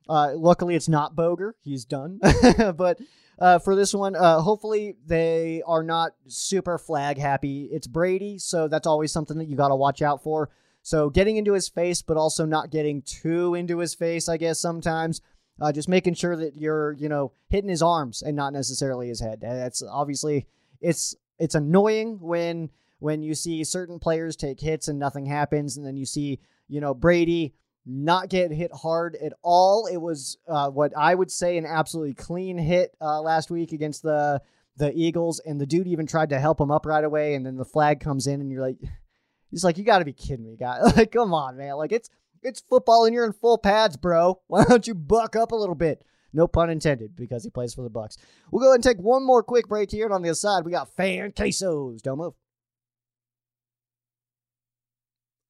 Uh, 0.08 0.32
luckily, 0.36 0.74
it's 0.74 0.88
not 0.88 1.16
Boger; 1.16 1.56
he's 1.62 1.84
done. 1.84 2.20
but 2.76 2.98
uh, 3.38 3.58
for 3.58 3.74
this 3.74 3.92
one. 3.94 4.16
Uh, 4.16 4.40
hopefully, 4.40 4.96
they 5.06 5.62
are 5.66 5.82
not 5.82 6.12
super 6.28 6.78
flag 6.78 7.18
happy. 7.18 7.68
It's 7.72 7.86
Brady, 7.86 8.38
so 8.38 8.68
that's 8.68 8.86
always 8.86 9.12
something 9.12 9.38
that 9.38 9.48
you 9.48 9.56
got 9.56 9.68
to 9.68 9.76
watch 9.76 10.02
out 10.02 10.22
for. 10.22 10.50
So, 10.82 11.10
getting 11.10 11.36
into 11.36 11.52
his 11.52 11.68
face, 11.68 12.00
but 12.02 12.16
also 12.16 12.46
not 12.46 12.70
getting 12.70 13.02
too 13.02 13.54
into 13.54 13.78
his 13.78 13.94
face, 13.94 14.28
I 14.28 14.36
guess, 14.36 14.60
sometimes. 14.60 15.20
Uh, 15.60 15.72
just 15.72 15.88
making 15.88 16.14
sure 16.14 16.36
that 16.36 16.54
you're, 16.56 16.92
you 16.92 17.08
know, 17.08 17.32
hitting 17.48 17.70
his 17.70 17.82
arms 17.82 18.22
and 18.22 18.36
not 18.36 18.52
necessarily 18.52 19.08
his 19.08 19.20
head. 19.20 19.40
That's 19.40 19.82
obviously 19.82 20.46
it's 20.80 21.14
it's 21.38 21.54
annoying 21.54 22.18
when 22.20 22.70
when 22.98 23.22
you 23.22 23.34
see 23.34 23.64
certain 23.64 23.98
players 23.98 24.36
take 24.36 24.60
hits 24.60 24.88
and 24.88 24.98
nothing 24.98 25.26
happens, 25.26 25.76
and 25.76 25.86
then 25.86 25.96
you 25.96 26.06
see, 26.06 26.40
you 26.68 26.80
know, 26.80 26.94
Brady 26.94 27.54
not 27.86 28.28
get 28.28 28.50
hit 28.50 28.72
hard 28.72 29.14
at 29.16 29.32
all. 29.42 29.86
It 29.86 29.98
was 29.98 30.38
uh, 30.48 30.70
what 30.70 30.92
I 30.96 31.14
would 31.14 31.30
say 31.30 31.56
an 31.56 31.64
absolutely 31.66 32.14
clean 32.14 32.58
hit 32.58 32.94
uh, 33.00 33.20
last 33.20 33.50
week 33.50 33.72
against 33.72 34.02
the 34.02 34.42
the 34.76 34.92
Eagles, 34.94 35.40
and 35.40 35.60
the 35.60 35.66
dude 35.66 35.86
even 35.86 36.06
tried 36.06 36.30
to 36.30 36.38
help 36.38 36.60
him 36.60 36.70
up 36.70 36.84
right 36.84 37.04
away, 37.04 37.34
and 37.34 37.46
then 37.46 37.56
the 37.56 37.64
flag 37.64 38.00
comes 38.00 38.26
in, 38.26 38.40
and 38.40 38.50
you're 38.50 38.60
like, 38.60 38.78
he's 39.50 39.64
like, 39.64 39.78
you 39.78 39.84
got 39.84 40.00
to 40.00 40.04
be 40.04 40.12
kidding 40.12 40.44
me, 40.44 40.56
guy! 40.56 40.80
Like, 40.96 41.12
come 41.12 41.32
on, 41.32 41.56
man! 41.56 41.76
Like 41.76 41.92
it's 41.92 42.10
it's 42.46 42.60
football, 42.60 43.04
and 43.04 43.14
you're 43.14 43.26
in 43.26 43.32
full 43.32 43.58
pads, 43.58 43.96
bro. 43.96 44.40
Why 44.46 44.64
don't 44.64 44.86
you 44.86 44.94
buck 44.94 45.36
up 45.36 45.52
a 45.52 45.56
little 45.56 45.74
bit? 45.74 46.04
No 46.32 46.46
pun 46.46 46.70
intended, 46.70 47.16
because 47.16 47.44
he 47.44 47.50
plays 47.50 47.74
for 47.74 47.82
the 47.82 47.90
Bucks. 47.90 48.16
We'll 48.50 48.62
go 48.62 48.68
ahead 48.68 48.76
and 48.76 48.84
take 48.84 48.98
one 48.98 49.24
more 49.24 49.42
quick 49.42 49.68
break 49.68 49.90
here, 49.90 50.04
and 50.04 50.14
on 50.14 50.22
the 50.22 50.28
other 50.28 50.34
side, 50.34 50.64
we 50.64 50.70
got 50.70 50.94
fan 50.94 51.32
quesos. 51.32 52.02
Don't 52.02 52.18
move. 52.18 52.34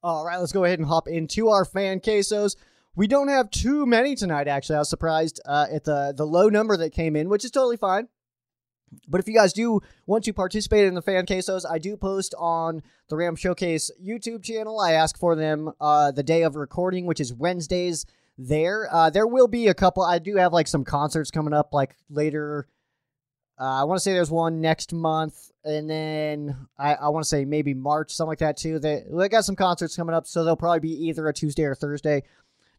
All 0.02 0.24
right, 0.24 0.38
let's 0.38 0.52
go 0.52 0.64
ahead 0.64 0.78
and 0.78 0.86
hop 0.86 1.08
into 1.08 1.48
our 1.48 1.64
fan 1.64 2.00
quesos. 2.00 2.56
We 2.94 3.06
don't 3.06 3.28
have 3.28 3.50
too 3.50 3.84
many 3.84 4.14
tonight, 4.14 4.48
actually. 4.48 4.76
I 4.76 4.80
was 4.80 4.88
surprised 4.88 5.40
uh, 5.44 5.66
at 5.70 5.84
the, 5.84 6.14
the 6.16 6.24
low 6.24 6.48
number 6.48 6.76
that 6.76 6.92
came 6.92 7.16
in, 7.16 7.28
which 7.28 7.44
is 7.44 7.50
totally 7.50 7.76
fine. 7.76 8.08
But 9.08 9.20
if 9.20 9.28
you 9.28 9.34
guys 9.34 9.52
do 9.52 9.80
want 10.06 10.24
to 10.24 10.32
participate 10.32 10.86
in 10.86 10.94
the 10.94 11.02
fan 11.02 11.26
quesos, 11.26 11.64
I 11.68 11.78
do 11.78 11.96
post 11.96 12.34
on 12.38 12.82
the 13.08 13.16
Ram 13.16 13.36
Showcase 13.36 13.90
YouTube 14.02 14.42
channel. 14.42 14.80
I 14.80 14.92
ask 14.92 15.18
for 15.18 15.34
them 15.34 15.72
uh, 15.80 16.12
the 16.12 16.22
day 16.22 16.42
of 16.42 16.56
recording, 16.56 17.06
which 17.06 17.20
is 17.20 17.32
Wednesdays. 17.32 18.06
There, 18.38 18.88
uh, 18.92 19.10
there 19.10 19.26
will 19.26 19.48
be 19.48 19.68
a 19.68 19.74
couple. 19.74 20.02
I 20.02 20.18
do 20.18 20.36
have 20.36 20.52
like 20.52 20.68
some 20.68 20.84
concerts 20.84 21.30
coming 21.30 21.54
up, 21.54 21.72
like 21.72 21.96
later. 22.10 22.68
Uh, 23.58 23.80
I 23.80 23.84
want 23.84 23.96
to 23.96 24.02
say 24.02 24.12
there's 24.12 24.30
one 24.30 24.60
next 24.60 24.92
month, 24.92 25.50
and 25.64 25.88
then 25.88 26.68
I, 26.78 26.94
I 26.94 27.08
want 27.08 27.24
to 27.24 27.28
say 27.28 27.46
maybe 27.46 27.72
March, 27.72 28.12
something 28.12 28.28
like 28.28 28.40
that 28.40 28.58
too. 28.58 28.78
They 28.78 29.04
they 29.08 29.30
got 29.30 29.46
some 29.46 29.56
concerts 29.56 29.96
coming 29.96 30.14
up, 30.14 30.26
so 30.26 30.44
they'll 30.44 30.56
probably 30.56 30.80
be 30.80 31.06
either 31.06 31.26
a 31.26 31.32
Tuesday 31.32 31.62
or 31.62 31.74
Thursday. 31.74 32.22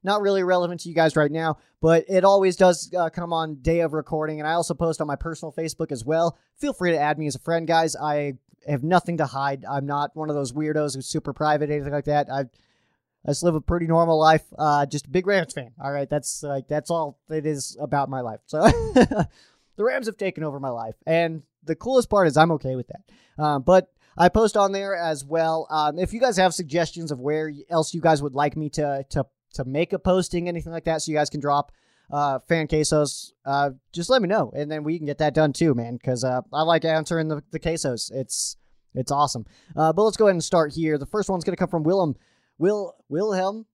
Not 0.03 0.21
really 0.21 0.43
relevant 0.43 0.81
to 0.81 0.89
you 0.89 0.95
guys 0.95 1.15
right 1.15 1.31
now, 1.31 1.57
but 1.81 2.05
it 2.07 2.23
always 2.23 2.55
does 2.55 2.91
uh, 2.97 3.09
come 3.09 3.33
on 3.33 3.55
day 3.55 3.81
of 3.81 3.93
recording, 3.93 4.39
and 4.39 4.47
I 4.47 4.53
also 4.53 4.73
post 4.73 5.01
on 5.01 5.07
my 5.07 5.15
personal 5.15 5.51
Facebook 5.51 5.91
as 5.91 6.05
well. 6.05 6.37
Feel 6.55 6.73
free 6.73 6.91
to 6.91 6.97
add 6.97 7.17
me 7.17 7.27
as 7.27 7.35
a 7.35 7.39
friend, 7.39 7.67
guys. 7.67 7.95
I 7.95 8.33
have 8.67 8.83
nothing 8.83 9.17
to 9.17 9.25
hide. 9.25 9.65
I'm 9.69 9.85
not 9.85 10.15
one 10.15 10.29
of 10.29 10.35
those 10.35 10.53
weirdos 10.53 10.95
who's 10.95 11.07
super 11.07 11.33
private, 11.33 11.69
anything 11.69 11.93
like 11.93 12.05
that. 12.05 12.31
I 12.31 12.45
I 13.25 13.31
just 13.31 13.43
live 13.43 13.55
a 13.55 13.61
pretty 13.61 13.87
normal 13.87 14.17
life. 14.17 14.43
Uh, 14.57 14.85
just 14.85 15.07
a 15.07 15.09
big 15.09 15.27
Rams 15.27 15.53
fan. 15.53 15.71
All 15.83 15.91
right, 15.91 16.09
that's 16.09 16.43
like 16.43 16.67
that's 16.67 16.89
all 16.89 17.19
it 17.29 17.45
is 17.45 17.77
about 17.79 18.09
my 18.09 18.21
life. 18.21 18.39
So 18.45 18.61
the 18.93 19.27
Rams 19.77 20.05
have 20.05 20.17
taken 20.17 20.43
over 20.43 20.59
my 20.59 20.69
life, 20.69 20.95
and 21.05 21.43
the 21.63 21.75
coolest 21.75 22.09
part 22.09 22.27
is 22.27 22.37
I'm 22.37 22.51
okay 22.51 22.75
with 22.75 22.87
that. 22.87 23.43
Um, 23.43 23.63
but 23.63 23.91
I 24.17 24.29
post 24.29 24.55
on 24.55 24.71
there 24.71 24.95
as 24.95 25.25
well. 25.25 25.67
Um, 25.69 25.99
if 25.99 26.13
you 26.13 26.21
guys 26.21 26.37
have 26.37 26.53
suggestions 26.53 27.11
of 27.11 27.19
where 27.19 27.51
else 27.69 27.93
you 27.93 28.01
guys 28.01 28.21
would 28.21 28.33
like 28.33 28.55
me 28.55 28.69
to 28.71 29.05
to 29.09 29.25
to 29.57 29.65
make 29.65 29.93
a 29.93 29.99
posting, 29.99 30.47
anything 30.47 30.71
like 30.71 30.85
that, 30.85 31.01
so 31.01 31.11
you 31.11 31.17
guys 31.17 31.29
can 31.29 31.39
drop 31.39 31.71
uh, 32.09 32.39
fan 32.47 32.67
quesos, 32.67 33.33
uh, 33.45 33.71
just 33.91 34.09
let 34.09 34.21
me 34.21 34.27
know, 34.27 34.51
and 34.55 34.71
then 34.71 34.83
we 34.83 34.97
can 34.97 35.05
get 35.05 35.17
that 35.17 35.33
done 35.33 35.53
too, 35.53 35.73
man. 35.73 35.97
Because 35.97 36.23
uh, 36.23 36.41
I 36.53 36.61
like 36.63 36.85
answering 36.85 37.27
the, 37.27 37.43
the 37.51 37.59
quesos. 37.59 38.11
It's 38.11 38.57
it's 38.95 39.11
awesome. 39.11 39.45
Uh, 39.75 39.93
but 39.93 40.03
let's 40.03 40.17
go 40.17 40.27
ahead 40.27 40.35
and 40.35 40.43
start 40.43 40.73
here. 40.73 40.97
The 40.97 41.05
first 41.05 41.29
one's 41.29 41.43
gonna 41.43 41.57
come 41.57 41.69
from 41.69 41.83
Willem 41.83 42.15
Will 42.57 42.95
Wilhelm. 43.09 43.65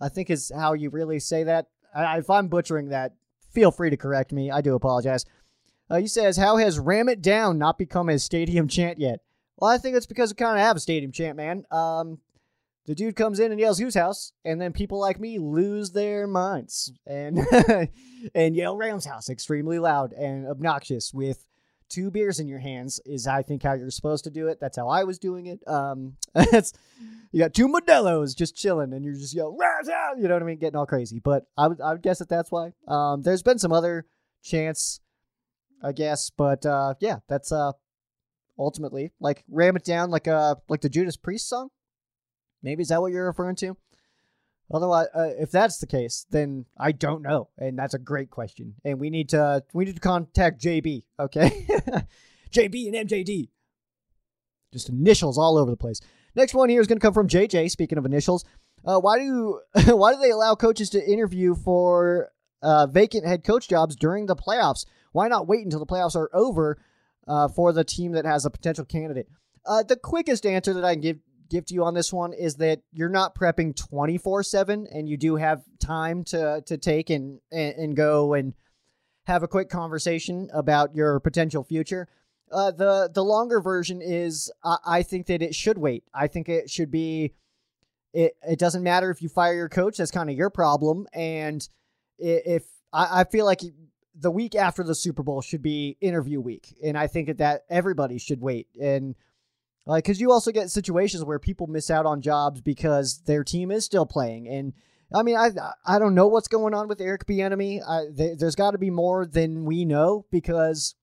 I 0.00 0.08
think 0.08 0.30
is 0.30 0.50
how 0.54 0.72
you 0.72 0.90
really 0.90 1.20
say 1.20 1.44
that. 1.44 1.66
I, 1.94 2.18
if 2.18 2.30
I'm 2.30 2.48
butchering 2.48 2.88
that, 2.88 3.12
feel 3.52 3.70
free 3.70 3.90
to 3.90 3.96
correct 3.96 4.32
me. 4.32 4.50
I 4.50 4.60
do 4.62 4.74
apologize. 4.74 5.24
Uh, 5.90 5.96
he 5.98 6.06
says, 6.06 6.38
How 6.38 6.56
has 6.56 6.78
Ram 6.78 7.08
It 7.08 7.20
Down 7.20 7.58
not 7.58 7.78
become 7.78 8.08
a 8.08 8.18
stadium 8.18 8.66
chant 8.66 8.98
yet? 8.98 9.20
Well, 9.58 9.70
I 9.70 9.78
think 9.78 9.96
it's 9.96 10.06
because 10.06 10.32
we 10.32 10.36
kind 10.36 10.58
of 10.58 10.64
have 10.64 10.76
a 10.76 10.80
stadium 10.80 11.12
chant, 11.12 11.36
man. 11.36 11.64
Um, 11.70 12.18
the 12.86 12.94
dude 12.94 13.16
comes 13.16 13.38
in 13.38 13.50
and 13.52 13.60
yells 13.60 13.78
whose 13.78 13.94
house, 13.94 14.32
and 14.44 14.60
then 14.60 14.72
people 14.72 14.98
like 14.98 15.20
me 15.20 15.38
lose 15.38 15.92
their 15.92 16.26
minds 16.26 16.92
and 17.06 17.40
and 18.34 18.56
yell 18.56 18.76
Rams 18.76 19.04
house 19.04 19.28
extremely 19.28 19.78
loud 19.78 20.12
and 20.12 20.46
obnoxious 20.46 21.12
with 21.14 21.46
two 21.88 22.10
beers 22.10 22.40
in 22.40 22.48
your 22.48 22.58
hands 22.58 23.00
is 23.04 23.26
I 23.26 23.42
think 23.42 23.62
how 23.62 23.74
you're 23.74 23.90
supposed 23.90 24.24
to 24.24 24.30
do 24.30 24.48
it. 24.48 24.58
That's 24.60 24.76
how 24.76 24.88
I 24.88 25.04
was 25.04 25.18
doing 25.18 25.46
it. 25.46 25.60
Um, 25.68 26.16
it's 26.34 26.72
you 27.30 27.38
got 27.38 27.54
two 27.54 27.68
Modelo's 27.68 28.34
just 28.34 28.56
chilling, 28.56 28.92
and 28.92 29.04
you're 29.04 29.14
just 29.14 29.34
yelling 29.34 29.58
Rams 29.58 29.88
house, 29.88 30.16
you 30.18 30.28
know 30.28 30.34
what 30.34 30.42
I 30.42 30.46
mean, 30.46 30.58
getting 30.58 30.76
all 30.76 30.86
crazy. 30.86 31.20
But 31.20 31.46
I 31.56 31.68
would 31.68 31.80
I 31.80 31.92
would 31.92 32.02
guess 32.02 32.18
that 32.18 32.28
that's 32.28 32.50
why. 32.50 32.72
Um, 32.88 33.22
there's 33.22 33.42
been 33.42 33.58
some 33.58 33.72
other 33.72 34.06
chants 34.42 35.00
I 35.82 35.92
guess. 35.92 36.30
But 36.30 36.64
uh, 36.64 36.94
yeah, 37.00 37.18
that's 37.28 37.52
uh, 37.52 37.72
ultimately 38.58 39.12
like 39.20 39.44
ram 39.50 39.76
it 39.76 39.84
down 39.84 40.10
like 40.10 40.28
uh 40.28 40.54
like 40.68 40.80
the 40.80 40.88
Judas 40.88 41.16
Priest 41.16 41.48
song. 41.48 41.70
Maybe 42.62 42.82
is 42.82 42.88
that 42.88 43.00
what 43.00 43.12
you're 43.12 43.26
referring 43.26 43.56
to? 43.56 43.76
Otherwise, 44.72 45.08
uh, 45.14 45.30
if 45.38 45.50
that's 45.50 45.78
the 45.78 45.86
case, 45.86 46.26
then 46.30 46.64
I 46.78 46.92
don't 46.92 47.22
know, 47.22 47.48
and 47.58 47.78
that's 47.78 47.94
a 47.94 47.98
great 47.98 48.30
question. 48.30 48.74
And 48.84 48.98
we 48.98 49.10
need 49.10 49.28
to 49.30 49.62
we 49.74 49.84
need 49.84 49.96
to 49.96 50.00
contact 50.00 50.62
JB. 50.62 51.02
Okay, 51.20 51.50
JB 52.50 52.94
and 52.94 53.08
MJD. 53.08 53.48
Just 54.72 54.88
initials 54.88 55.36
all 55.36 55.58
over 55.58 55.70
the 55.70 55.76
place. 55.76 56.00
Next 56.34 56.54
one 56.54 56.70
here 56.70 56.80
is 56.80 56.86
going 56.86 56.98
to 56.98 57.04
come 57.04 57.12
from 57.12 57.28
JJ. 57.28 57.70
Speaking 57.70 57.98
of 57.98 58.06
initials, 58.06 58.46
uh, 58.84 58.98
why 58.98 59.18
do 59.18 59.60
why 59.88 60.14
do 60.14 60.20
they 60.20 60.30
allow 60.30 60.54
coaches 60.54 60.88
to 60.90 61.10
interview 61.10 61.54
for 61.54 62.30
uh, 62.62 62.86
vacant 62.86 63.26
head 63.26 63.44
coach 63.44 63.68
jobs 63.68 63.94
during 63.94 64.24
the 64.24 64.36
playoffs? 64.36 64.86
Why 65.12 65.28
not 65.28 65.46
wait 65.46 65.64
until 65.64 65.80
the 65.80 65.86
playoffs 65.86 66.16
are 66.16 66.30
over 66.32 66.78
uh, 67.28 67.48
for 67.48 67.74
the 67.74 67.84
team 67.84 68.12
that 68.12 68.24
has 68.24 68.46
a 68.46 68.50
potential 68.50 68.86
candidate? 68.86 69.28
Uh, 69.66 69.82
the 69.82 69.96
quickest 69.96 70.46
answer 70.46 70.72
that 70.72 70.84
I 70.84 70.94
can 70.94 71.02
give 71.02 71.18
give 71.52 71.66
to 71.66 71.74
you 71.74 71.84
on 71.84 71.92
this 71.92 72.12
one 72.12 72.32
is 72.32 72.56
that 72.56 72.80
you're 72.92 73.10
not 73.10 73.34
prepping 73.34 73.76
24 73.76 74.42
7 74.42 74.86
and 74.90 75.08
you 75.08 75.16
do 75.18 75.36
have 75.36 75.62
time 75.78 76.24
to 76.24 76.62
to 76.66 76.78
take 76.78 77.10
and, 77.10 77.40
and, 77.50 77.94
go 77.94 78.32
and 78.32 78.54
have 79.26 79.42
a 79.42 79.48
quick 79.48 79.68
conversation 79.68 80.48
about 80.54 80.94
your 80.94 81.20
potential 81.20 81.62
future 81.62 82.08
Uh, 82.50 82.70
the 82.70 83.10
the 83.12 83.22
longer 83.22 83.60
version 83.60 84.00
is 84.02 84.50
I, 84.64 84.76
I 84.86 85.02
think 85.02 85.26
that 85.26 85.42
it 85.42 85.54
should 85.54 85.78
wait. 85.78 86.04
I 86.14 86.26
think 86.26 86.48
it 86.48 86.70
should 86.70 86.90
be. 86.90 87.34
It 88.12 88.32
it 88.42 88.58
doesn't 88.58 88.82
matter 88.82 89.10
if 89.10 89.22
you 89.22 89.28
fire 89.28 89.54
your 89.54 89.68
coach. 89.68 89.98
That's 89.98 90.10
kind 90.10 90.30
of 90.30 90.36
your 90.36 90.50
problem. 90.50 91.06
And 91.12 91.66
if 92.18 92.64
I, 92.92 93.20
I 93.20 93.24
feel 93.24 93.44
like 93.46 93.60
the 94.14 94.30
week 94.30 94.54
after 94.54 94.82
the 94.84 94.94
Super 94.94 95.22
Bowl 95.22 95.40
should 95.42 95.62
be 95.62 95.96
interview 96.00 96.40
week, 96.40 96.74
and 96.84 96.96
I 96.96 97.06
think 97.06 97.28
that, 97.28 97.38
that 97.38 97.62
everybody 97.70 98.18
should 98.18 98.40
wait. 98.40 98.68
And 98.80 99.14
like, 99.86 100.04
because 100.04 100.20
you 100.20 100.30
also 100.30 100.52
get 100.52 100.70
situations 100.70 101.24
where 101.24 101.38
people 101.38 101.66
miss 101.66 101.90
out 101.90 102.06
on 102.06 102.20
jobs 102.20 102.60
because 102.60 103.22
their 103.26 103.42
team 103.42 103.70
is 103.70 103.84
still 103.84 104.06
playing. 104.06 104.48
And 104.48 104.72
I 105.14 105.22
mean, 105.22 105.36
I 105.36 105.50
I 105.84 105.98
don't 105.98 106.14
know 106.14 106.28
what's 106.28 106.48
going 106.48 106.74
on 106.74 106.88
with 106.88 107.00
Eric 107.00 107.26
Bieniemy. 107.26 107.80
There, 108.16 108.36
there's 108.36 108.54
got 108.54 108.72
to 108.72 108.78
be 108.78 108.90
more 108.90 109.26
than 109.26 109.64
we 109.64 109.84
know 109.84 110.26
because 110.30 110.94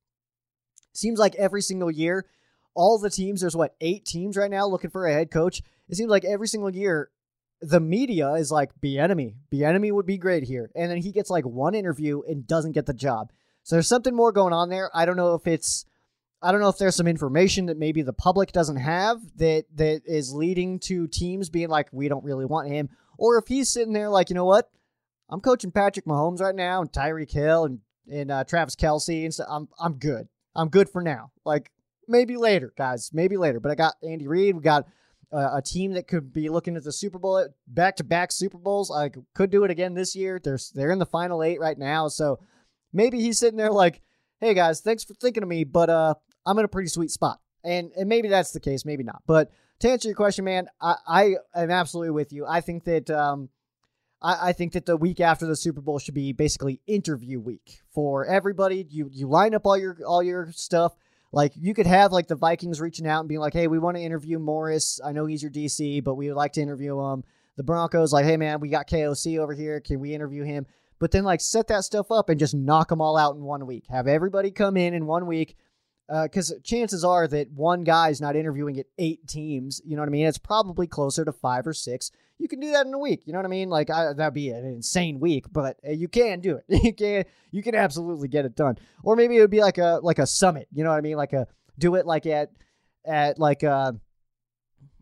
seems 0.94 1.20
like 1.20 1.36
every 1.36 1.62
single 1.62 1.92
year, 1.92 2.26
all 2.74 2.98
the 2.98 3.10
teams. 3.10 3.42
There's 3.42 3.56
what 3.56 3.76
eight 3.82 4.06
teams 4.06 4.38
right 4.38 4.50
now 4.50 4.66
looking 4.66 4.90
for 4.90 5.06
a 5.06 5.14
head 5.14 5.32
coach. 5.32 5.62
It 5.90 5.96
seems 5.96 6.10
like 6.10 6.26
every 6.26 6.48
single 6.48 6.70
year, 6.70 7.10
the 7.62 7.80
media 7.80 8.32
is 8.34 8.52
like 8.52 8.72
Bieniemy. 8.82 9.36
Bieniemy 9.52 9.92
would 9.92 10.06
be 10.06 10.18
great 10.18 10.44
here, 10.44 10.72
and 10.76 10.90
then 10.90 10.98
he 10.98 11.12
gets 11.12 11.30
like 11.30 11.46
one 11.46 11.76
interview 11.76 12.22
and 12.28 12.48
doesn't 12.48 12.72
get 12.72 12.86
the 12.86 12.94
job. 12.94 13.32
So 13.64 13.76
there's 13.76 13.88
something 13.88 14.16
more 14.16 14.32
going 14.32 14.54
on 14.54 14.70
there. 14.70 14.90
I 14.94 15.06
don't 15.06 15.18
know 15.18 15.36
if 15.36 15.46
it's 15.46 15.86
I 16.42 16.52
don't 16.52 16.62
know 16.62 16.70
if 16.70 16.78
there's 16.78 16.96
some 16.96 17.08
information 17.08 17.66
that 17.66 17.78
maybe 17.78 18.02
the 18.02 18.14
public 18.14 18.52
doesn't 18.52 18.78
have 18.78 19.20
that 19.38 19.66
that 19.76 20.04
is 20.06 20.34
leading 20.34 20.80
to 20.80 21.08
teams 21.08 21.50
being 21.50 21.70
like, 21.70 21.90
we 21.92 22.08
don't 22.08 22.24
really 22.24 22.46
want 22.46 22.70
him, 22.70 22.90
or 23.18 23.38
if 23.38 23.48
he's 23.48 23.70
sitting 23.70 23.94
there 23.94 24.10
like, 24.10 24.30
you 24.30 24.36
know 24.36 24.46
what, 24.46 24.70
I'm 25.30 25.42
coaching 25.42 25.72
Patrick 25.72 26.06
Mahomes 26.06 26.40
right 26.40 26.56
now 26.56 26.82
and 26.82 26.92
Tyreek 26.92 27.32
Hill 27.32 27.66
and 27.66 27.80
and 28.12 28.32
uh, 28.32 28.44
Travis 28.44 28.76
Kelce 28.76 29.24
and 29.24 29.34
stuff. 29.34 29.48
I'm 29.50 29.68
I'm 29.80 29.94
good. 29.94 30.28
I'm 30.56 30.70
good 30.70 30.90
for 30.90 31.02
now. 31.02 31.32
Like 31.46 31.72
maybe 32.08 32.38
later, 32.38 32.74
guys, 32.78 33.12
maybe 33.14 33.38
later. 33.38 33.60
But 33.60 33.72
I 33.72 33.76
got 33.76 33.96
Andy 34.02 34.28
Reid. 34.28 34.56
We 34.56 34.62
got 34.62 34.88
uh, 35.32 35.52
a 35.54 35.62
team 35.62 35.94
that 35.94 36.08
could 36.08 36.34
be 36.34 36.50
looking 36.50 36.76
at 36.76 36.84
the 36.84 36.92
Super 36.92 37.20
Bowl, 37.20 37.46
back 37.68 37.98
to 37.98 38.04
back 38.04 38.32
Super 38.32 38.58
Bowls. 38.58 38.92
I 38.92 39.12
could 39.36 39.52
do 39.52 39.64
it 39.64 39.72
again 39.72 39.94
this 39.94 40.16
year. 40.16 40.40
They're 40.44 40.60
they're 40.74 40.92
in 40.92 41.00
the 41.00 41.06
final 41.06 41.44
eight 41.44 41.60
right 41.60 41.78
now, 41.78 42.08
so 42.08 42.40
maybe 42.94 43.20
he's 43.20 43.38
sitting 43.38 43.58
there 43.58 43.72
like, 43.72 44.02
hey 44.40 44.54
guys, 44.54 44.82
thanks 44.82 45.04
for 45.04 45.14
thinking 45.14 45.44
of 45.44 45.50
me, 45.50 45.64
but 45.64 45.90
uh, 45.90 46.16
I'm 46.50 46.58
in 46.58 46.66
a 46.66 46.70
pretty 46.70 46.89
sweet 46.89 47.12
spot. 47.12 47.39
And 47.64 47.91
and 47.97 48.08
maybe 48.08 48.28
that's 48.30 48.52
the 48.52 48.60
case, 48.60 48.86
maybe 48.86 49.04
not. 49.04 49.22
But 49.28 49.52
to 49.80 49.89
answer 49.89 50.08
your 50.08 50.16
question, 50.16 50.45
man, 50.45 50.68
I, 50.82 50.95
I 51.08 51.36
am 51.64 51.72
absolutely 51.72 52.12
with 52.12 52.34
you. 52.34 52.45
I 52.45 52.62
think 52.62 52.86
that 52.86 53.10
um, 53.10 53.50
I, 54.22 54.50
I 54.50 54.54
think 54.54 54.74
that 54.74 54.86
the 54.86 54.97
week 54.97 55.20
after 55.20 55.45
the 55.45 55.56
Super 55.56 55.82
Bowl 55.82 56.00
should 56.00 56.14
be 56.14 56.34
basically 56.34 56.82
interview 56.88 57.39
week 57.39 57.82
for 57.93 58.26
everybody. 58.26 58.86
You 58.89 59.10
you 59.12 59.28
line 59.28 59.54
up 59.54 59.66
all 59.66 59.78
your 59.78 59.97
all 60.06 60.24
your 60.24 60.52
stuff. 60.52 60.95
Like 61.32 61.54
you 61.56 61.74
could 61.74 61.86
have 61.86 62.12
like 62.12 62.28
the 62.28 62.36
Vikings 62.36 62.82
reaching 62.82 63.06
out 63.06 63.20
and 63.20 63.30
being 63.30 63.41
like, 63.41 63.54
"Hey, 63.54 63.68
we 63.68 63.78
want 63.78 63.97
to 63.97 64.04
interview 64.04 64.39
Morris. 64.39 65.00
I 65.04 65.12
know 65.12 65.26
he's 65.26 65.43
your 65.43 65.52
DC, 65.52 66.04
but 66.04 66.16
we 66.16 66.28
would 66.28 66.38
like 66.38 66.54
to 66.54 66.62
interview 66.62 67.00
him." 67.00 67.24
The 67.56 67.64
Broncos 67.64 68.14
like, 68.14 68.26
"Hey, 68.26 68.38
man, 68.38 68.62
we 68.62 68.70
got 68.70 68.89
KOC 68.89 69.38
over 69.38 69.54
here. 69.54 69.80
Can 69.80 70.00
we 70.00 70.14
interview 70.14 70.43
him?" 70.43 70.66
But 70.97 71.12
then 71.12 71.24
like 71.24 71.41
set 71.41 71.68
that 71.68 71.84
stuff 71.84 72.12
up 72.12 72.30
and 72.30 72.39
just 72.39 72.56
knock 72.56 72.89
them 72.89 73.02
all 73.02 73.16
out 73.16 73.36
in 73.36 73.43
one 73.43 73.66
week. 73.66 73.86
Have 73.89 74.08
everybody 74.08 74.52
come 74.52 74.76
in 74.76 74.93
in 74.93 75.06
one 75.06 75.28
week 75.28 75.56
because 76.10 76.53
chances 76.64 77.03
are 77.03 77.28
that 77.28 77.51
one 77.51 77.84
guy's 77.84 78.20
not 78.20 78.36
interviewing 78.36 78.80
at 78.80 78.88
eight 78.97 79.28
teams. 79.28 79.82
You 79.86 79.95
know 79.95 80.01
what 80.01 80.10
I 80.10 80.12
mean? 80.12 80.26
It's 80.26 80.38
probably 80.38 80.88
closer 80.88 81.24
to 81.24 81.32
five 81.32 81.68
or 81.68 81.74
six. 81.74 82.12
You 82.39 82.47
can 82.47 82.60
do 82.60 82.72
that 82.72 82.88
in 82.88 82.93
a 82.93 82.99
week. 82.99 83.24
You 83.26 83.34
know 83.34 83.39
what 83.39 83.45
I 83.45 83.49
mean? 83.49 83.70
Like 83.70 83.89
I, 83.89 84.14
that'd 84.14 84.34
be 84.34 84.49
an 84.49 84.66
insane 84.66 85.20
week, 85.20 85.45
but 85.51 85.78
uh, 85.88 85.91
you 85.91 86.07
can 86.07 86.39
do 86.39 86.57
it. 86.57 86.66
You 86.84 86.93
can 86.93 87.26
you 87.51 87.62
can 87.62 87.76
absolutely 87.76 88.28
get 88.28 88.45
it 88.45 88.55
done. 88.55 88.78
Or 89.03 89.16
maybe 89.16 89.38
it 89.38 89.41
would 89.41 89.51
be 89.51 89.62
like 89.62 89.78
a 89.78 89.99
like 90.01 90.20
a 90.20 90.28
summit. 90.28 90.68
You 90.74 90.84
know 90.84 90.89
what 90.89 90.97
I 90.97 91.01
mean? 91.01 91.18
Like 91.18 91.34
a 91.34 91.47
do 91.78 91.95
it 91.95 92.05
like 92.05 92.26
at 92.26 92.51
at 93.05 93.38
like 93.39 93.64
uh 93.64 93.93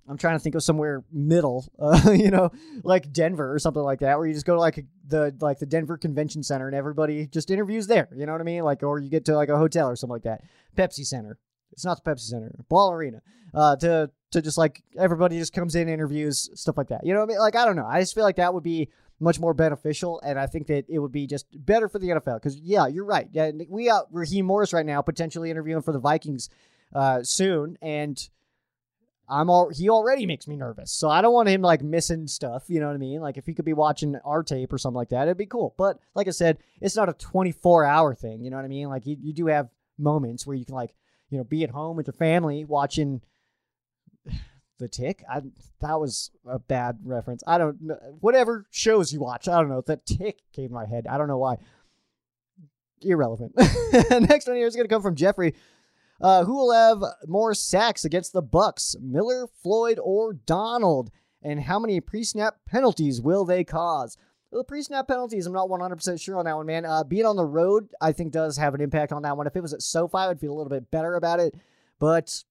I'm 0.07 0.17
trying 0.17 0.35
to 0.35 0.39
think 0.39 0.55
of 0.55 0.63
somewhere 0.63 1.03
middle, 1.11 1.67
uh, 1.79 2.11
you 2.11 2.31
know, 2.31 2.51
like 2.83 3.11
Denver 3.11 3.53
or 3.53 3.59
something 3.59 3.83
like 3.83 3.99
that, 3.99 4.17
where 4.17 4.27
you 4.27 4.33
just 4.33 4.45
go 4.45 4.55
to 4.55 4.59
like 4.59 4.85
the 5.07 5.35
like 5.41 5.59
the 5.59 5.65
Denver 5.65 5.97
Convention 5.97 6.43
Center 6.43 6.67
and 6.67 6.75
everybody 6.75 7.27
just 7.27 7.51
interviews 7.51 7.87
there. 7.87 8.09
You 8.15 8.25
know 8.25 8.31
what 8.31 8.41
I 8.41 8.45
mean? 8.45 8.63
Like, 8.63 8.83
or 8.83 8.99
you 8.99 9.09
get 9.09 9.25
to 9.25 9.35
like 9.35 9.49
a 9.49 9.57
hotel 9.57 9.89
or 9.89 9.95
something 9.95 10.13
like 10.13 10.23
that. 10.23 10.43
Pepsi 10.75 11.05
Center. 11.05 11.37
It's 11.71 11.85
not 11.85 12.03
the 12.03 12.09
Pepsi 12.09 12.21
Center. 12.21 12.55
Ball 12.69 12.91
Arena. 12.91 13.21
Uh, 13.53 13.75
to 13.77 14.11
to 14.31 14.41
just 14.41 14.57
like 14.57 14.83
everybody 14.97 15.37
just 15.37 15.53
comes 15.53 15.75
in, 15.75 15.87
interviews, 15.89 16.49
stuff 16.53 16.77
like 16.77 16.89
that. 16.89 17.05
You 17.05 17.13
know 17.13 17.19
what 17.19 17.29
I 17.29 17.33
mean? 17.33 17.39
Like 17.39 17.55
I 17.55 17.65
don't 17.65 17.75
know. 17.75 17.85
I 17.85 17.99
just 17.99 18.13
feel 18.13 18.23
like 18.23 18.37
that 18.37 18.53
would 18.53 18.63
be 18.63 18.89
much 19.19 19.39
more 19.39 19.53
beneficial, 19.53 20.21
and 20.23 20.39
I 20.39 20.45
think 20.47 20.67
that 20.67 20.85
it 20.89 20.99
would 20.99 21.11
be 21.11 21.27
just 21.27 21.45
better 21.53 21.89
for 21.89 21.99
the 21.99 22.09
NFL. 22.09 22.35
Because 22.35 22.57
yeah, 22.57 22.87
you're 22.87 23.05
right. 23.05 23.27
Yeah, 23.31 23.51
we 23.69 23.85
got 23.85 24.05
Raheem 24.11 24.45
Morris 24.45 24.73
right 24.73 24.85
now 24.85 25.01
potentially 25.01 25.49
interviewing 25.49 25.81
for 25.81 25.91
the 25.91 25.99
Vikings 25.99 26.49
uh, 26.93 27.23
soon, 27.23 27.77
and 27.81 28.17
I'm 29.30 29.49
all 29.49 29.69
he 29.69 29.89
already 29.89 30.25
makes 30.25 30.47
me 30.47 30.55
nervous. 30.55 30.91
So 30.91 31.09
I 31.09 31.21
don't 31.21 31.34
want 31.34 31.49
him 31.49 31.61
like 31.61 31.82
missing 31.82 32.28
stuff, 32.28 32.63
you 32.67 32.80
know 32.80 32.88
what 32.88 32.95
I 32.95 32.99
mean? 32.99 33.19
Like 33.19 33.38
if 33.38 33.45
he 33.45 33.53
could 33.53 33.65
be 33.65 33.73
watching 33.73 34.15
our 34.23 34.41
tape 34.43 34.71
or 34.71 34.78
something 34.78 34.95
like 34.97 35.09
that, 35.09 35.23
it'd 35.23 35.38
be 35.38 35.45
cool. 35.45 35.75
But 35.78 35.99
like 36.15 36.28
I 36.28 36.32
said, 36.32 36.59
it's 36.82 36.95
not 36.95 37.09
a 37.09 37.13
24 37.13 37.84
hour 37.84 38.15
thing, 38.15 38.41
you 38.41 38.49
know 38.49 38.57
what 38.57 38.65
I 38.65 38.69
mean? 38.69 38.88
Like 38.88 39.05
you, 39.05 39.17
you 39.19 39.34
do 39.34 39.47
have 39.47 39.69
moments 39.97 40.47
where 40.47 40.55
you 40.55 40.65
can 40.65 40.75
like, 40.75 40.93
you 41.30 41.38
know, 41.38 41.43
be 41.43 41.63
at 41.63 41.71
home 41.71 41.97
with 41.97 42.07
your 42.07 42.13
family 42.13 42.63
watching 42.63 43.21
the 44.80 44.88
tick. 44.88 45.23
I 45.30 45.41
that 45.82 45.99
was 45.99 46.32
a 46.47 46.59
bad 46.59 46.99
reference. 47.03 47.43
I 47.45 47.57
don't 47.57 47.82
know 47.82 47.97
whatever 48.21 48.65
shows 48.71 49.11
you 49.11 49.19
watch. 49.19 49.47
I 49.49 49.59
don't 49.59 49.69
know. 49.69 49.82
The 49.82 49.97
tick 49.97 50.39
came 50.53 50.69
to 50.69 50.73
my 50.73 50.86
head. 50.86 51.05
I 51.05 51.17
don't 51.17 51.28
know 51.28 51.38
why. 51.38 51.57
Irrelevant. 53.01 53.53
Next 54.09 54.47
one 54.47 54.55
here 54.55 54.67
is 54.67 54.75
going 54.75 54.88
to 54.88 54.93
come 54.93 55.03
from 55.03 55.15
Jeffrey. 55.15 55.53
Uh, 56.20 56.45
who 56.45 56.55
will 56.55 56.72
have 56.72 57.03
more 57.28 57.53
sacks 57.53 58.05
against 58.05 58.34
the 58.34 58.41
Bucks, 58.41 58.95
Miller, 59.01 59.47
Floyd, 59.61 59.99
or 60.01 60.34
Donald? 60.34 61.11
And 61.43 61.61
how 61.61 61.80
many 61.80 61.99
pre-snap 61.99 62.57
penalties 62.65 63.22
will 63.22 63.45
they 63.45 63.63
cause? 63.63 64.18
The 64.51 64.63
pre-snap 64.63 65.07
penalties, 65.07 65.45
I'm 65.45 65.53
not 65.53 65.70
100% 65.70 66.22
sure 66.22 66.38
on 66.38 66.45
that 66.45 66.55
one, 66.55 66.65
man. 66.65 66.86
Uh, 66.86 67.03
being 67.03 67.26
on 67.26 67.36
the 67.36 67.45
road, 67.45 67.89
I 68.01 68.13
think 68.13 68.32
does 68.32 68.57
have 68.57 68.74
an 68.74 68.82
impact 68.82 69.11
on 69.11 69.22
that 69.24 69.38
one. 69.38 69.45
If 69.45 69.55
it 69.55 69.61
was 69.61 69.74
at 69.74 69.82
SoFi, 69.82 70.18
I'd 70.18 70.39
feel 70.39 70.51
a 70.51 70.57
little 70.57 70.70
bit 70.70 70.89
better 70.89 71.15
about 71.15 71.39
it. 71.39 71.53
But 71.99 72.43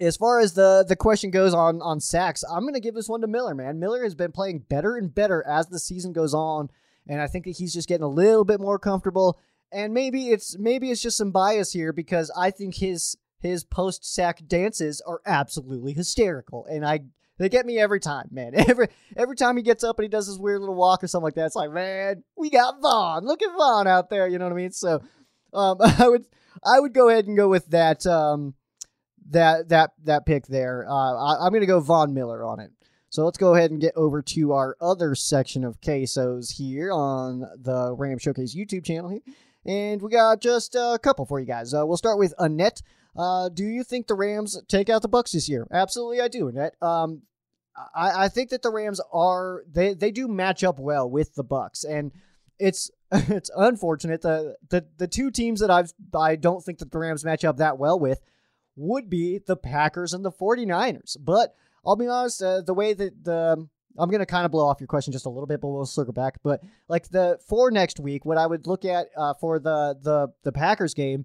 as 0.00 0.16
far 0.16 0.40
as 0.40 0.54
the 0.54 0.84
the 0.86 0.96
question 0.96 1.30
goes 1.30 1.54
on 1.54 1.80
on 1.82 2.00
sacks, 2.00 2.42
I'm 2.50 2.62
going 2.62 2.74
to 2.74 2.80
give 2.80 2.94
this 2.94 3.08
one 3.08 3.20
to 3.20 3.26
Miller, 3.26 3.54
man. 3.54 3.78
Miller 3.78 4.02
has 4.02 4.14
been 4.14 4.32
playing 4.32 4.64
better 4.68 4.96
and 4.96 5.14
better 5.14 5.46
as 5.46 5.68
the 5.68 5.78
season 5.78 6.12
goes 6.12 6.34
on, 6.34 6.70
and 7.06 7.20
I 7.20 7.26
think 7.26 7.44
that 7.44 7.58
he's 7.58 7.72
just 7.72 7.88
getting 7.88 8.04
a 8.04 8.08
little 8.08 8.44
bit 8.44 8.60
more 8.60 8.78
comfortable 8.78 9.38
and 9.72 9.94
maybe 9.94 10.28
it's 10.28 10.58
maybe 10.58 10.90
it's 10.90 11.02
just 11.02 11.16
some 11.16 11.30
bias 11.30 11.72
here 11.72 11.92
because 11.92 12.30
I 12.36 12.50
think 12.50 12.76
his 12.76 13.16
his 13.40 13.64
post 13.64 14.04
sack 14.04 14.40
dances 14.46 15.00
are 15.06 15.20
absolutely 15.26 15.92
hysterical, 15.92 16.66
and 16.66 16.84
I 16.84 17.00
they 17.38 17.48
get 17.48 17.64
me 17.64 17.78
every 17.78 18.00
time, 18.00 18.28
man. 18.30 18.52
Every 18.68 18.88
every 19.16 19.34
time 19.34 19.56
he 19.56 19.62
gets 19.62 19.82
up 19.82 19.98
and 19.98 20.04
he 20.04 20.10
does 20.10 20.26
his 20.26 20.38
weird 20.38 20.60
little 20.60 20.74
walk 20.74 21.02
or 21.02 21.06
something 21.06 21.24
like 21.24 21.34
that, 21.34 21.46
it's 21.46 21.56
like, 21.56 21.70
man, 21.70 22.22
we 22.36 22.50
got 22.50 22.82
Von. 22.82 23.24
Look 23.24 23.42
at 23.42 23.56
Von 23.56 23.86
out 23.86 24.10
there. 24.10 24.28
You 24.28 24.38
know 24.38 24.44
what 24.44 24.52
I 24.52 24.56
mean? 24.56 24.72
So, 24.72 25.02
um, 25.54 25.78
I 25.80 26.06
would 26.06 26.26
I 26.62 26.78
would 26.78 26.92
go 26.92 27.08
ahead 27.08 27.26
and 27.26 27.38
go 27.38 27.48
with 27.48 27.66
that 27.68 28.06
um 28.06 28.54
that 29.30 29.70
that 29.70 29.92
that 30.04 30.26
pick 30.26 30.46
there. 30.48 30.86
Uh, 30.86 30.92
I, 31.14 31.46
I'm 31.46 31.52
gonna 31.52 31.64
go 31.64 31.80
Von 31.80 32.12
Miller 32.12 32.44
on 32.44 32.60
it. 32.60 32.72
So 33.08 33.24
let's 33.24 33.38
go 33.38 33.54
ahead 33.54 33.70
and 33.70 33.80
get 33.80 33.96
over 33.96 34.22
to 34.22 34.52
our 34.52 34.76
other 34.80 35.14
section 35.14 35.64
of 35.64 35.80
quesos 35.80 36.52
here 36.52 36.92
on 36.92 37.40
the 37.40 37.92
Ram 37.96 38.18
Showcase 38.18 38.54
YouTube 38.54 38.84
channel 38.84 39.08
here. 39.10 39.22
And 39.64 40.00
we 40.00 40.10
got 40.10 40.40
just 40.40 40.74
a 40.74 40.98
couple 41.02 41.26
for 41.26 41.38
you 41.38 41.46
guys. 41.46 41.74
Uh, 41.74 41.86
we'll 41.86 41.96
start 41.96 42.18
with 42.18 42.34
Annette. 42.38 42.82
Uh, 43.16 43.48
do 43.48 43.64
you 43.64 43.84
think 43.84 44.06
the 44.06 44.14
Rams 44.14 44.60
take 44.68 44.88
out 44.88 45.02
the 45.02 45.08
Bucks 45.08 45.32
this 45.32 45.48
year? 45.48 45.66
Absolutely, 45.70 46.20
I 46.20 46.28
do, 46.28 46.48
Annette. 46.48 46.74
Um, 46.80 47.22
I, 47.94 48.24
I 48.24 48.28
think 48.28 48.50
that 48.50 48.62
the 48.62 48.70
Rams 48.70 49.00
are 49.12 49.62
they 49.70 49.94
they 49.94 50.10
do 50.10 50.28
match 50.28 50.64
up 50.64 50.78
well 50.78 51.08
with 51.10 51.34
the 51.34 51.44
Bucks, 51.44 51.84
and 51.84 52.12
it's 52.58 52.90
it's 53.12 53.50
unfortunate 53.56 54.22
the 54.22 54.56
the 54.68 54.86
the 54.96 55.08
two 55.08 55.30
teams 55.30 55.60
that 55.60 55.70
I've 55.70 55.92
I 56.14 56.36
don't 56.36 56.64
think 56.64 56.78
that 56.78 56.90
the 56.90 56.98
Rams 56.98 57.24
match 57.24 57.44
up 57.44 57.56
that 57.58 57.78
well 57.78 57.98
with 57.98 58.20
would 58.76 59.10
be 59.10 59.38
the 59.38 59.56
Packers 59.56 60.12
and 60.14 60.24
the 60.24 60.32
49ers. 60.32 61.16
But 61.20 61.54
I'll 61.84 61.96
be 61.96 62.06
honest, 62.06 62.42
uh, 62.42 62.62
the 62.62 62.74
way 62.74 62.92
that 62.94 63.24
the 63.24 63.68
I'm 63.98 64.10
gonna 64.10 64.26
kind 64.26 64.44
of 64.44 64.52
blow 64.52 64.66
off 64.66 64.80
your 64.80 64.86
question 64.86 65.12
just 65.12 65.26
a 65.26 65.30
little 65.30 65.46
bit, 65.46 65.60
but 65.60 65.68
we'll 65.68 65.86
circle 65.86 66.12
back. 66.12 66.36
But 66.42 66.62
like 66.88 67.08
the 67.08 67.38
for 67.46 67.70
next 67.70 68.00
week, 68.00 68.24
what 68.24 68.38
I 68.38 68.46
would 68.46 68.66
look 68.66 68.84
at 68.84 69.08
uh, 69.16 69.34
for 69.34 69.58
the 69.58 69.98
the 70.00 70.28
the 70.42 70.52
Packers 70.52 70.94
game, 70.94 71.24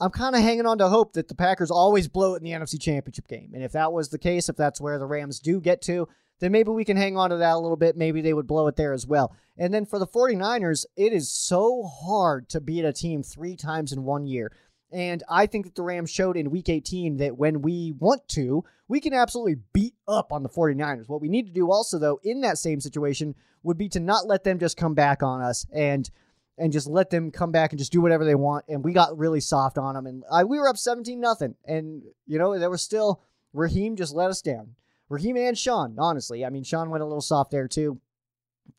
I'm 0.00 0.10
kind 0.10 0.34
of 0.34 0.42
hanging 0.42 0.66
on 0.66 0.78
to 0.78 0.88
hope 0.88 1.12
that 1.12 1.28
the 1.28 1.34
Packers 1.34 1.70
always 1.70 2.08
blow 2.08 2.34
it 2.34 2.38
in 2.38 2.44
the 2.44 2.50
NFC 2.50 2.80
Championship 2.80 3.28
game. 3.28 3.52
And 3.54 3.62
if 3.62 3.72
that 3.72 3.92
was 3.92 4.08
the 4.08 4.18
case, 4.18 4.48
if 4.48 4.56
that's 4.56 4.80
where 4.80 4.98
the 4.98 5.06
Rams 5.06 5.38
do 5.38 5.60
get 5.60 5.80
to, 5.82 6.08
then 6.40 6.50
maybe 6.50 6.70
we 6.70 6.84
can 6.84 6.96
hang 6.96 7.16
on 7.16 7.30
to 7.30 7.36
that 7.36 7.54
a 7.54 7.58
little 7.58 7.76
bit. 7.76 7.96
Maybe 7.96 8.20
they 8.20 8.34
would 8.34 8.48
blow 8.48 8.66
it 8.66 8.74
there 8.74 8.92
as 8.92 9.06
well. 9.06 9.32
And 9.56 9.72
then 9.72 9.86
for 9.86 10.00
the 10.00 10.06
49ers, 10.08 10.86
it 10.96 11.12
is 11.12 11.30
so 11.30 11.84
hard 11.84 12.48
to 12.48 12.60
beat 12.60 12.84
a 12.84 12.92
team 12.92 13.22
three 13.22 13.54
times 13.54 13.92
in 13.92 14.02
one 14.02 14.26
year. 14.26 14.50
And 14.92 15.22
I 15.28 15.46
think 15.46 15.64
that 15.64 15.74
the 15.74 15.82
Rams 15.82 16.10
showed 16.10 16.36
in 16.36 16.50
week 16.50 16.68
18 16.68 17.16
that 17.16 17.38
when 17.38 17.62
we 17.62 17.92
want 17.98 18.28
to, 18.28 18.64
we 18.88 19.00
can 19.00 19.14
absolutely 19.14 19.56
beat 19.72 19.94
up 20.06 20.32
on 20.32 20.42
the 20.42 20.50
49ers. 20.50 21.08
What 21.08 21.22
we 21.22 21.28
need 21.28 21.46
to 21.46 21.52
do 21.52 21.70
also, 21.70 21.98
though, 21.98 22.20
in 22.22 22.42
that 22.42 22.58
same 22.58 22.80
situation 22.80 23.34
would 23.62 23.78
be 23.78 23.88
to 23.90 24.00
not 24.00 24.26
let 24.26 24.44
them 24.44 24.58
just 24.58 24.76
come 24.76 24.94
back 24.94 25.22
on 25.22 25.40
us 25.40 25.66
and 25.72 26.10
and 26.58 26.70
just 26.70 26.86
let 26.86 27.08
them 27.08 27.30
come 27.30 27.50
back 27.50 27.72
and 27.72 27.78
just 27.78 27.92
do 27.92 28.02
whatever 28.02 28.26
they 28.26 28.34
want. 28.34 28.66
And 28.68 28.84
we 28.84 28.92
got 28.92 29.16
really 29.16 29.40
soft 29.40 29.78
on 29.78 29.94
them, 29.94 30.06
and 30.06 30.24
I, 30.30 30.44
we 30.44 30.58
were 30.58 30.68
up 30.68 30.76
seventeen 30.76 31.20
nothing, 31.20 31.54
and 31.64 32.02
you 32.26 32.38
know 32.38 32.58
there 32.58 32.70
was 32.70 32.82
still 32.82 33.22
Raheem 33.52 33.96
just 33.96 34.14
let 34.14 34.30
us 34.30 34.42
down. 34.42 34.74
Raheem 35.08 35.36
and 35.36 35.56
Sean, 35.56 35.96
honestly, 35.98 36.44
I 36.44 36.50
mean 36.50 36.64
Sean 36.64 36.90
went 36.90 37.02
a 37.02 37.06
little 37.06 37.22
soft 37.22 37.50
there 37.50 37.68
too. 37.68 38.00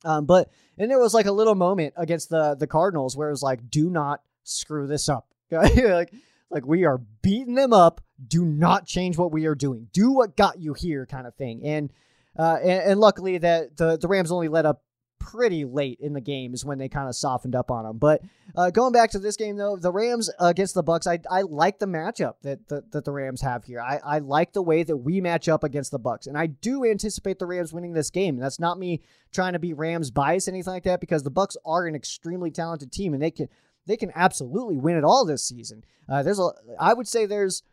Um, 0.06 0.26
but 0.26 0.50
and 0.78 0.92
there 0.92 1.00
was 1.00 1.14
like 1.14 1.26
a 1.26 1.32
little 1.32 1.56
moment 1.56 1.96
against 1.98 2.30
the 2.30 2.56
the 2.56 2.68
Cardinals 2.68 3.18
where 3.18 3.30
it 3.30 3.34
was 3.34 3.44
like, 3.44 3.70
do 3.72 3.90
not 3.90 4.22
screw 4.44 4.86
this 4.86 5.10
up. 5.10 5.33
like 5.52 6.14
like 6.50 6.66
we 6.66 6.86
are 6.86 7.02
beating 7.22 7.56
them 7.56 7.74
up. 7.74 8.02
Do 8.26 8.46
not 8.46 8.86
change 8.86 9.18
what 9.18 9.32
we 9.32 9.46
are 9.46 9.56
doing. 9.56 9.88
Do 9.92 10.12
what 10.12 10.38
got 10.38 10.60
you 10.60 10.74
here, 10.74 11.06
kind 11.06 11.28
of 11.28 11.36
thing. 11.36 11.66
And 11.66 11.92
uh, 12.38 12.58
and, 12.62 12.92
and 12.92 13.00
luckily 13.00 13.38
that 13.40 13.78
the 13.78 13.98
the 13.98 14.08
Rams 14.08 14.32
only 14.32 14.48
let 14.48 14.66
up 14.66 14.84
pretty 15.20 15.64
late 15.64 15.98
in 16.02 16.12
the 16.12 16.22
game 16.22 16.54
is 16.54 16.66
when 16.66 16.78
they 16.78 16.90
kind 16.90 17.08
of 17.08 17.16
softened 17.16 17.56
up 17.56 17.72
on 17.72 17.86
them. 17.86 17.98
But 17.98 18.22
uh, 18.56 18.72
going 18.72 18.92
back 18.92 19.12
to 19.12 19.20
this 19.20 19.38
game 19.38 19.56
though, 19.56 19.78
the 19.78 19.92
Rams 19.92 20.30
against 20.40 20.76
the 20.76 20.84
Bucks, 20.84 21.08
I 21.08 21.20
I 21.30 21.42
like 21.42 21.80
the 21.80 21.86
matchup 21.86 22.36
that 22.44 22.68
that, 22.68 22.92
that 22.92 23.06
the 23.06 23.12
Rams 23.12 23.42
have 23.42 23.64
here. 23.64 23.82
I, 23.82 24.00
I 24.04 24.20
like 24.20 24.54
the 24.54 24.62
way 24.62 24.84
that 24.84 24.98
we 24.98 25.22
match 25.22 25.48
up 25.48 25.64
against 25.64 25.92
the 25.92 26.00
Bucks, 26.00 26.28
and 26.28 26.38
I 26.38 26.48
do 26.48 26.86
anticipate 26.86 27.40
the 27.40 27.46
Rams 27.46 27.74
winning 27.74 27.94
this 27.94 28.10
game. 28.10 28.38
That's 28.38 28.60
not 28.60 28.78
me 28.78 29.02
trying 29.32 29.54
to 29.54 29.60
be 29.60 29.74
Rams 29.74 30.12
biased 30.12 30.48
or 30.48 30.52
anything 30.52 30.74
like 30.74 30.84
that 30.84 31.00
because 31.02 31.24
the 31.24 31.32
Bucks 31.32 31.58
are 31.66 31.88
an 31.88 31.96
extremely 31.96 32.52
talented 32.52 32.92
team 32.92 33.14
and 33.14 33.24
they 33.24 33.32
can 33.32 33.48
they 33.86 33.98
can 33.98 34.12
absolutely 34.16 34.78
win 34.78 34.98
it 34.98 35.04
all 35.04 35.26
this 35.26 35.48
season. 35.48 35.84
Uh, 36.10 36.24
there's 36.24 36.40
a 36.40 36.50
I 36.80 36.94
would 36.94 37.08
say 37.08 37.26
there's 37.26 37.64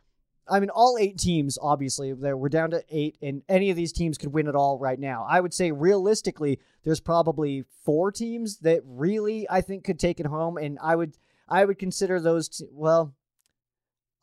I 0.51 0.59
mean, 0.59 0.69
all 0.69 0.97
eight 0.99 1.17
teams, 1.17 1.57
obviously, 1.61 2.13
that 2.13 2.37
we're 2.37 2.49
down 2.49 2.71
to 2.71 2.83
eight, 2.89 3.17
and 3.21 3.41
any 3.47 3.69
of 3.69 3.77
these 3.77 3.93
teams 3.93 4.17
could 4.17 4.33
win 4.33 4.47
it 4.47 4.55
all 4.55 4.77
right 4.77 4.99
now. 4.99 5.25
I 5.29 5.39
would 5.39 5.53
say 5.53 5.71
realistically, 5.71 6.59
there's 6.83 6.99
probably 6.99 7.63
four 7.85 8.11
teams 8.11 8.57
that 8.59 8.81
really 8.85 9.47
I 9.49 9.61
think 9.61 9.83
could 9.83 9.99
take 9.99 10.19
it 10.19 10.25
home, 10.25 10.57
and 10.57 10.77
I 10.81 10.95
would 10.95 11.17
I 11.47 11.63
would 11.65 11.79
consider 11.79 12.19
those. 12.19 12.49
T- 12.49 12.65
well, 12.71 13.15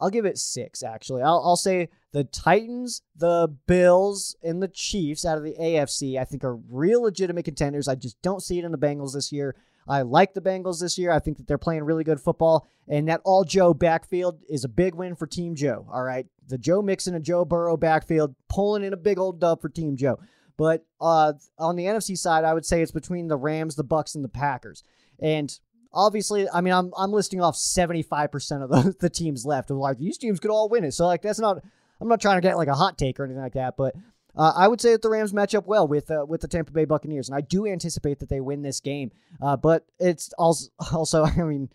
I'll 0.01 0.11
give 0.11 0.27
it 0.27 0.39
six 0.39 0.83
actually. 0.83 1.23
I'll 1.23 1.41
I'll 1.45 1.57
say 1.57 1.89
the 2.13 2.25
Titans, 2.25 3.03
the 3.17 3.49
Bills, 3.67 4.37
and 4.43 4.63
the 4.63 4.69
Chiefs 4.69 5.25
out 5.25 5.39
of 5.39 5.45
the 5.45 5.55
AFC. 5.59 6.19
I 6.19 6.25
think 6.25 6.45
are 6.45 6.57
real 6.57 7.03
legitimate 7.03 7.45
contenders. 7.45 7.89
I 7.89 7.95
just 7.95 8.21
don't 8.23 8.43
see 8.43 8.59
it 8.59 8.65
in 8.65 8.73
the 8.73 8.79
Bengals 8.79 9.15
this 9.15 9.33
year. 9.33 9.57
I 9.89 10.03
like 10.03 10.35
the 10.35 10.41
Bengals 10.41 10.81
this 10.81 10.99
year. 10.99 11.11
I 11.11 11.19
think 11.19 11.39
that 11.39 11.47
they're 11.47 11.59
playing 11.59 11.85
really 11.85 12.05
good 12.05 12.21
football. 12.21 12.67
And 12.87 13.09
that 13.09 13.21
all 13.25 13.45
Joe 13.45 13.75
backfield 13.75 14.41
is 14.49 14.65
a 14.65 14.69
big 14.69 14.95
win 14.95 15.15
for 15.15 15.27
Team 15.27 15.55
Joe. 15.55 15.87
All 15.93 16.03
right. 16.03 16.27
The 16.47 16.59
Joe 16.59 16.83
Mixon 16.83 17.15
and 17.15 17.25
Joe 17.25 17.45
Burrow 17.45 17.77
backfield 17.77 18.35
pulling 18.49 18.85
in 18.85 18.93
a 18.93 18.99
big 18.99 19.19
old 19.19 19.41
dub 19.41 19.61
for 19.61 19.69
Team 19.69 19.97
Joe. 19.97 20.19
But 20.57 20.85
uh, 21.01 21.35
on 21.59 21.77
the 21.77 21.85
NFC 21.85 22.19
side, 22.19 22.45
I 22.45 22.53
would 22.53 22.67
say 22.67 22.83
it's 22.83 22.91
between 22.93 23.29
the 23.29 23.37
Rams, 23.37 23.77
the 23.77 23.85
Bucs, 23.85 24.15
and 24.15 24.25
the 24.25 24.29
Packers. 24.29 24.83
And 25.21 25.57
obviously, 25.93 26.49
I 26.51 26.61
mean, 26.61 26.75
I'm 26.75 26.93
I'm 26.97 27.13
listing 27.13 27.41
off 27.41 27.57
75% 27.57 28.63
of 28.63 28.71
the, 28.71 28.95
the 29.01 29.11
teams 29.11 29.47
left. 29.47 29.71
Like 29.71 29.99
these 29.99 30.19
teams 30.19 30.41
could 30.41 30.51
all 30.51 30.69
win 30.69 30.85
it. 30.85 30.93
So 30.93 31.07
like 31.07 31.23
that's 31.23 31.39
not 31.39 31.63
I'm 32.01 32.09
not 32.09 32.21
trying 32.21 32.37
to 32.37 32.47
get 32.47 32.57
like 32.57 32.69
a 32.69 32.75
hot 32.75 32.99
take 32.99 33.19
or 33.19 33.25
anything 33.25 33.43
like 33.43 33.55
that, 33.55 33.77
but 33.77 33.95
uh, 34.37 34.53
I 34.55 34.69
would 34.69 34.81
say 34.81 34.93
that 34.93 35.03
the 35.03 35.11
Rams 35.11 35.35
match 35.35 35.55
up 35.55 35.67
well 35.67 35.89
with 35.89 36.11
uh, 36.11 36.25
with 36.29 36.41
the 36.41 36.49
Tampa 36.49 36.73
Bay 36.73 36.85
Buccaneers, 36.85 37.29
and 37.29 37.37
I 37.37 37.41
do 37.41 37.67
anticipate 37.67 38.21
that 38.21 38.29
they 38.29 38.41
win 38.41 38.63
this 38.63 38.81
game. 38.81 39.11
Uh, 39.41 39.57
but 39.57 39.87
it's 39.99 40.33
also 40.39 40.71
also 40.93 41.25
I 41.25 41.43
mean 41.43 41.69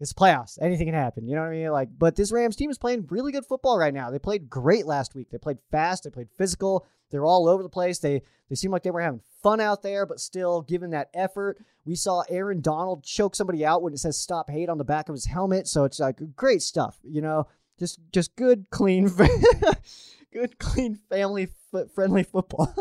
it's 0.00 0.12
playoffs. 0.12 0.58
Anything 0.60 0.86
can 0.86 0.94
happen. 0.94 1.26
You 1.26 1.34
know 1.34 1.42
what 1.42 1.48
I 1.48 1.52
mean? 1.52 1.70
Like, 1.70 1.88
but 1.98 2.14
this 2.14 2.30
Rams 2.30 2.54
team 2.54 2.70
is 2.70 2.78
playing 2.78 3.06
really 3.10 3.32
good 3.32 3.44
football 3.44 3.78
right 3.78 3.92
now. 3.92 4.10
They 4.10 4.20
played 4.20 4.48
great 4.48 4.86
last 4.86 5.14
week. 5.14 5.30
They 5.30 5.38
played 5.38 5.58
fast. 5.70 6.04
They 6.04 6.10
played 6.10 6.28
physical. 6.36 6.86
They're 7.10 7.24
all 7.24 7.48
over 7.48 7.62
the 7.62 7.68
place. 7.68 7.98
They 7.98 8.22
they 8.48 8.54
seem 8.54 8.70
like 8.70 8.82
they 8.82 8.90
were 8.90 9.00
having 9.00 9.22
fun 9.42 9.60
out 9.60 9.82
there, 9.82 10.06
but 10.06 10.20
still 10.20 10.62
giving 10.62 10.90
that 10.90 11.10
effort. 11.14 11.58
We 11.84 11.94
saw 11.94 12.22
Aaron 12.28 12.60
Donald 12.60 13.02
choke 13.02 13.34
somebody 13.34 13.64
out 13.64 13.82
when 13.82 13.92
it 13.92 13.98
says 13.98 14.18
"Stop 14.18 14.50
Hate" 14.50 14.68
on 14.68 14.78
the 14.78 14.84
back 14.84 15.08
of 15.08 15.14
his 15.14 15.26
helmet. 15.26 15.66
So 15.66 15.84
it's 15.84 15.98
like 15.98 16.20
great 16.36 16.62
stuff. 16.62 16.98
You 17.02 17.22
know, 17.22 17.46
just 17.78 17.98
just 18.12 18.36
good, 18.36 18.66
clean, 18.70 19.10
good, 20.32 20.58
clean, 20.58 20.98
family 21.08 21.48
friendly 21.94 22.22
football. 22.22 22.74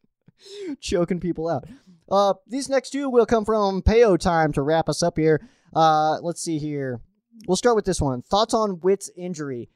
Choking 0.80 1.20
people 1.20 1.48
out. 1.48 1.64
Uh, 2.10 2.34
these 2.46 2.68
next 2.68 2.90
two 2.90 3.08
will 3.08 3.26
come 3.26 3.44
from 3.44 3.82
Payo 3.82 4.18
time 4.18 4.52
to 4.54 4.62
wrap 4.62 4.88
us 4.88 5.02
up 5.02 5.18
here. 5.18 5.46
Uh, 5.74 6.18
let's 6.22 6.42
see 6.42 6.58
here. 6.58 7.00
We'll 7.46 7.56
start 7.56 7.76
with 7.76 7.84
this 7.84 8.00
one. 8.00 8.22
Thoughts 8.22 8.54
on 8.54 8.80
Whit's 8.80 9.10
injury? 9.16 9.70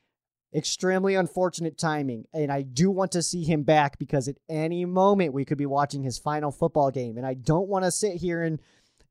Extremely 0.54 1.16
unfortunate 1.16 1.76
timing, 1.76 2.26
and 2.32 2.52
I 2.52 2.62
do 2.62 2.88
want 2.88 3.12
to 3.12 3.22
see 3.22 3.42
him 3.42 3.64
back 3.64 3.98
because 3.98 4.28
at 4.28 4.36
any 4.48 4.84
moment 4.84 5.32
we 5.32 5.44
could 5.44 5.58
be 5.58 5.66
watching 5.66 6.04
his 6.04 6.16
final 6.16 6.52
football 6.52 6.92
game, 6.92 7.16
and 7.18 7.26
I 7.26 7.34
don't 7.34 7.68
want 7.68 7.84
to 7.84 7.90
sit 7.90 8.16
here 8.16 8.42
and 8.44 8.60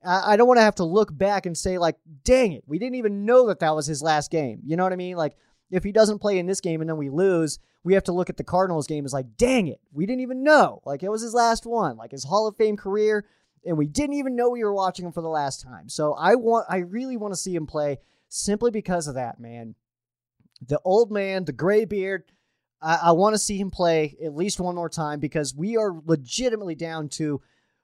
I 0.06 0.36
don't 0.36 0.48
want 0.48 0.58
to 0.58 0.64
have 0.64 0.76
to 0.76 0.84
look 0.84 1.16
back 1.16 1.46
and 1.46 1.58
say 1.58 1.78
like, 1.78 1.98
"Dang 2.24 2.54
it, 2.54 2.64
we 2.66 2.80
didn't 2.80 2.96
even 2.96 3.26
know 3.26 3.48
that 3.48 3.60
that 3.60 3.76
was 3.76 3.86
his 3.86 4.02
last 4.02 4.32
game." 4.32 4.62
You 4.66 4.76
know 4.76 4.84
what 4.84 4.94
I 4.94 4.98
mean? 4.98 5.16
Like, 5.16 5.36
if 5.72 5.84
he 5.84 5.92
doesn't 5.92 6.20
play 6.20 6.40
in 6.40 6.46
this 6.46 6.62
game 6.62 6.82
and 6.82 6.90
then 6.90 6.98
we 6.98 7.10
lose, 7.10 7.60
we 7.84 7.94
have 7.94 8.04
to 8.06 8.12
look 8.12 8.30
at 8.30 8.38
the 8.38 8.44
Cardinals 8.44 8.88
game 8.88 9.06
as 9.06 9.14
like, 9.14 9.38
dang 9.38 9.68
it, 9.68 9.80
we 9.92 10.06
didn't 10.06 10.22
even 10.22 10.44
know. 10.44 10.82
Like 10.86 11.04
it 11.04 11.10
was 11.10 11.22
his 11.22 11.34
last 11.34 11.66
one, 11.66 11.98
like 11.98 12.12
his 12.12 12.24
Hall 12.24 12.48
of 12.48 12.56
Fame 12.56 12.78
career, 12.78 13.26
and 13.66 13.78
we 13.78 13.88
didn't 13.88 14.16
even 14.16 14.36
know 14.36 14.50
we 14.50 14.64
were 14.64 14.74
watching 14.74 15.06
him 15.06 15.12
for 15.12 15.22
the 15.22 15.30
last 15.30 15.62
time. 15.62 15.90
So 15.90 16.14
I 16.14 16.36
want, 16.36 16.66
I 16.70 16.78
really 16.78 17.18
want 17.18 17.34
to 17.34 17.40
see 17.40 17.56
him 17.56 17.68
play 17.68 17.98
simply 18.30 18.72
because 18.72 19.08
of 19.08 19.16
that, 19.16 19.40
man. 19.40 19.76
The 20.66 20.80
old 20.84 21.12
man, 21.12 21.46
the 21.46 21.52
gray 21.52 21.86
beard. 21.86 22.24
I, 22.82 23.00
I 23.04 23.12
want 23.12 23.34
to 23.34 23.40
see 23.40 23.58
him 23.58 23.72
play 23.72 24.16
at 24.24 24.36
least 24.36 24.60
one 24.60 24.76
more 24.76 24.90
time 24.90 25.20
because 25.20 25.56
we 25.56 25.78
are 25.78 26.02
legitimately 26.06 26.76
down 26.76 27.10
to 27.10 27.42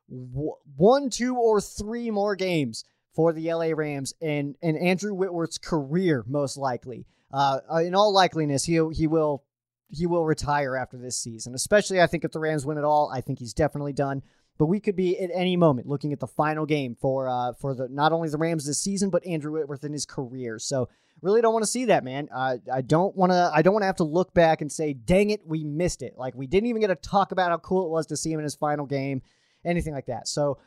w- 0.09 0.55
one, 0.75 1.09
two, 1.09 1.36
or 1.36 1.61
three 1.61 2.11
more 2.11 2.36
games 2.36 2.86
for 3.13 3.34
the 3.34 3.51
LA 3.51 3.71
Rams 3.75 4.13
and 4.21 4.55
and 4.61 4.77
Andrew 4.77 5.13
Whitworth's 5.13 5.57
career 5.57 6.23
most 6.27 6.57
likely. 6.57 7.05
Uh, 7.32 7.59
in 7.84 7.95
all 7.95 8.13
likeliness, 8.13 8.65
he 8.65 8.82
he 8.95 9.07
will 9.07 9.43
he 9.89 10.05
will 10.05 10.25
retire 10.25 10.75
after 10.75 10.97
this 10.97 11.17
season. 11.17 11.53
Especially, 11.53 12.01
I 12.01 12.07
think 12.07 12.23
if 12.23 12.32
the 12.32 12.39
Rams 12.39 12.65
win 12.65 12.77
it 12.77 12.84
all, 12.84 13.11
I 13.13 13.21
think 13.21 13.39
he's 13.39 13.53
definitely 13.53 13.93
done. 13.93 14.21
But 14.57 14.65
we 14.65 14.82
could 14.82 14.95
be 14.97 15.17
at 15.17 15.30
any 15.34 15.55
moment 15.55 15.88
looking 15.88 16.11
at 16.11 16.19
the 16.19 16.27
final 16.27 16.65
game 16.65 16.95
for 16.99 17.30
uh, 17.30 17.53
for 17.53 17.73
the 17.73 17.88
not 17.89 18.11
only 18.11 18.30
the 18.30 18.38
Rams 18.38 18.65
this 18.65 18.82
season, 18.82 19.09
but 19.09 19.25
Andrew 19.25 19.53
Whitworth 19.53 19.86
in 19.86 19.93
his 19.93 20.05
career. 20.05 20.59
So 20.59 20.89
really 21.21 21.41
don't 21.41 21.53
want 21.53 21.63
to 21.63 21.71
see 21.71 21.86
that, 21.86 22.03
man. 22.03 22.27
Uh, 22.34 22.57
I 22.71 22.82
don't 22.82 23.15
want 23.15 23.32
to. 23.32 23.51
I 23.53 23.61
don't 23.61 23.73
want 23.73 23.84
to 23.84 23.88
have 23.88 23.97
to 23.97 24.03
look 24.03 24.34
back 24.34 24.61
and 24.61 24.71
say, 24.71 24.93
"Dang 24.93 25.30
it, 25.30 25.41
we 25.45 25.63
missed 25.63 26.01
it." 26.01 26.15
Like 26.17 26.36
we 26.36 26.45
didn't 26.45 26.67
even 26.67 26.82
get 26.82 26.88
to 26.88 26.95
talk 26.95 27.32
about 27.32 27.51
how 27.51 27.57
cool 27.57 27.86
it 27.86 27.89
was 27.89 28.07
to 28.07 28.17
see 28.17 28.32
him 28.32 28.39
in 28.39 28.43
his 28.43 28.55
final 28.55 28.86
game, 28.86 29.21
anything 29.63 29.93
like 29.93 30.07
that. 30.07 30.27
So 30.27 30.57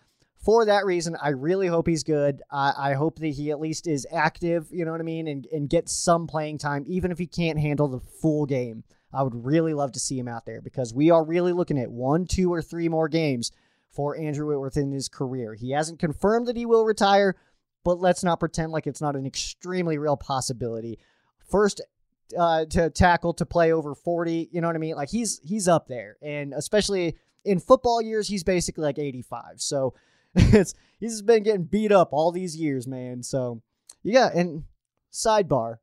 for 0.42 0.64
that 0.64 0.84
reason, 0.84 1.16
I 1.22 1.30
really 1.30 1.68
hope 1.68 1.86
he's 1.86 2.02
good. 2.02 2.42
I, 2.50 2.94
hope 2.94 3.20
that 3.20 3.28
he 3.28 3.52
at 3.52 3.60
least 3.60 3.86
is 3.86 4.06
active. 4.10 4.66
You 4.72 4.84
know 4.84 4.90
what 4.90 5.00
I 5.00 5.04
mean, 5.04 5.28
and 5.28 5.46
and 5.52 5.68
gets 5.68 5.94
some 5.94 6.26
playing 6.26 6.58
time, 6.58 6.84
even 6.88 7.12
if 7.12 7.18
he 7.18 7.26
can't 7.26 7.60
handle 7.60 7.88
the 7.88 8.00
full 8.00 8.46
game. 8.46 8.84
I 9.14 9.22
would 9.22 9.44
really 9.44 9.74
love 9.74 9.92
to 9.92 10.00
see 10.00 10.18
him 10.18 10.26
out 10.26 10.46
there 10.46 10.62
because 10.62 10.94
we 10.94 11.10
are 11.10 11.22
really 11.22 11.52
looking 11.52 11.78
at 11.78 11.90
one, 11.90 12.26
two, 12.26 12.52
or 12.52 12.62
three 12.62 12.88
more 12.88 13.08
games 13.08 13.52
for 13.90 14.16
Andrew 14.16 14.46
Whitworth 14.46 14.78
in 14.78 14.90
his 14.90 15.08
career. 15.08 15.54
He 15.54 15.72
hasn't 15.72 15.98
confirmed 15.98 16.46
that 16.46 16.56
he 16.56 16.64
will 16.64 16.86
retire, 16.86 17.36
but 17.84 18.00
let's 18.00 18.24
not 18.24 18.40
pretend 18.40 18.72
like 18.72 18.86
it's 18.86 19.02
not 19.02 19.14
an 19.14 19.26
extremely 19.26 19.98
real 19.98 20.16
possibility. 20.16 20.98
First 21.50 21.82
uh, 22.36 22.64
to 22.66 22.88
tackle 22.88 23.34
to 23.34 23.44
play 23.44 23.70
over 23.70 23.94
40, 23.94 24.48
you 24.50 24.62
know 24.62 24.66
what 24.66 24.76
I 24.76 24.80
mean? 24.80 24.96
Like 24.96 25.10
he's 25.10 25.40
he's 25.44 25.68
up 25.68 25.88
there. 25.88 26.16
And 26.22 26.54
especially 26.54 27.16
in 27.44 27.60
football 27.60 28.00
years, 28.00 28.28
he's 28.28 28.44
basically 28.44 28.84
like 28.84 28.98
85. 28.98 29.60
So 29.60 29.94
it's 30.52 30.74
he's 30.98 31.22
been 31.22 31.42
getting 31.42 31.64
beat 31.64 31.92
up 31.92 32.10
all 32.12 32.32
these 32.32 32.56
years, 32.56 32.86
man. 32.86 33.22
So 33.22 33.62
yeah, 34.02 34.30
and 34.34 34.64
sidebar, 35.12 35.76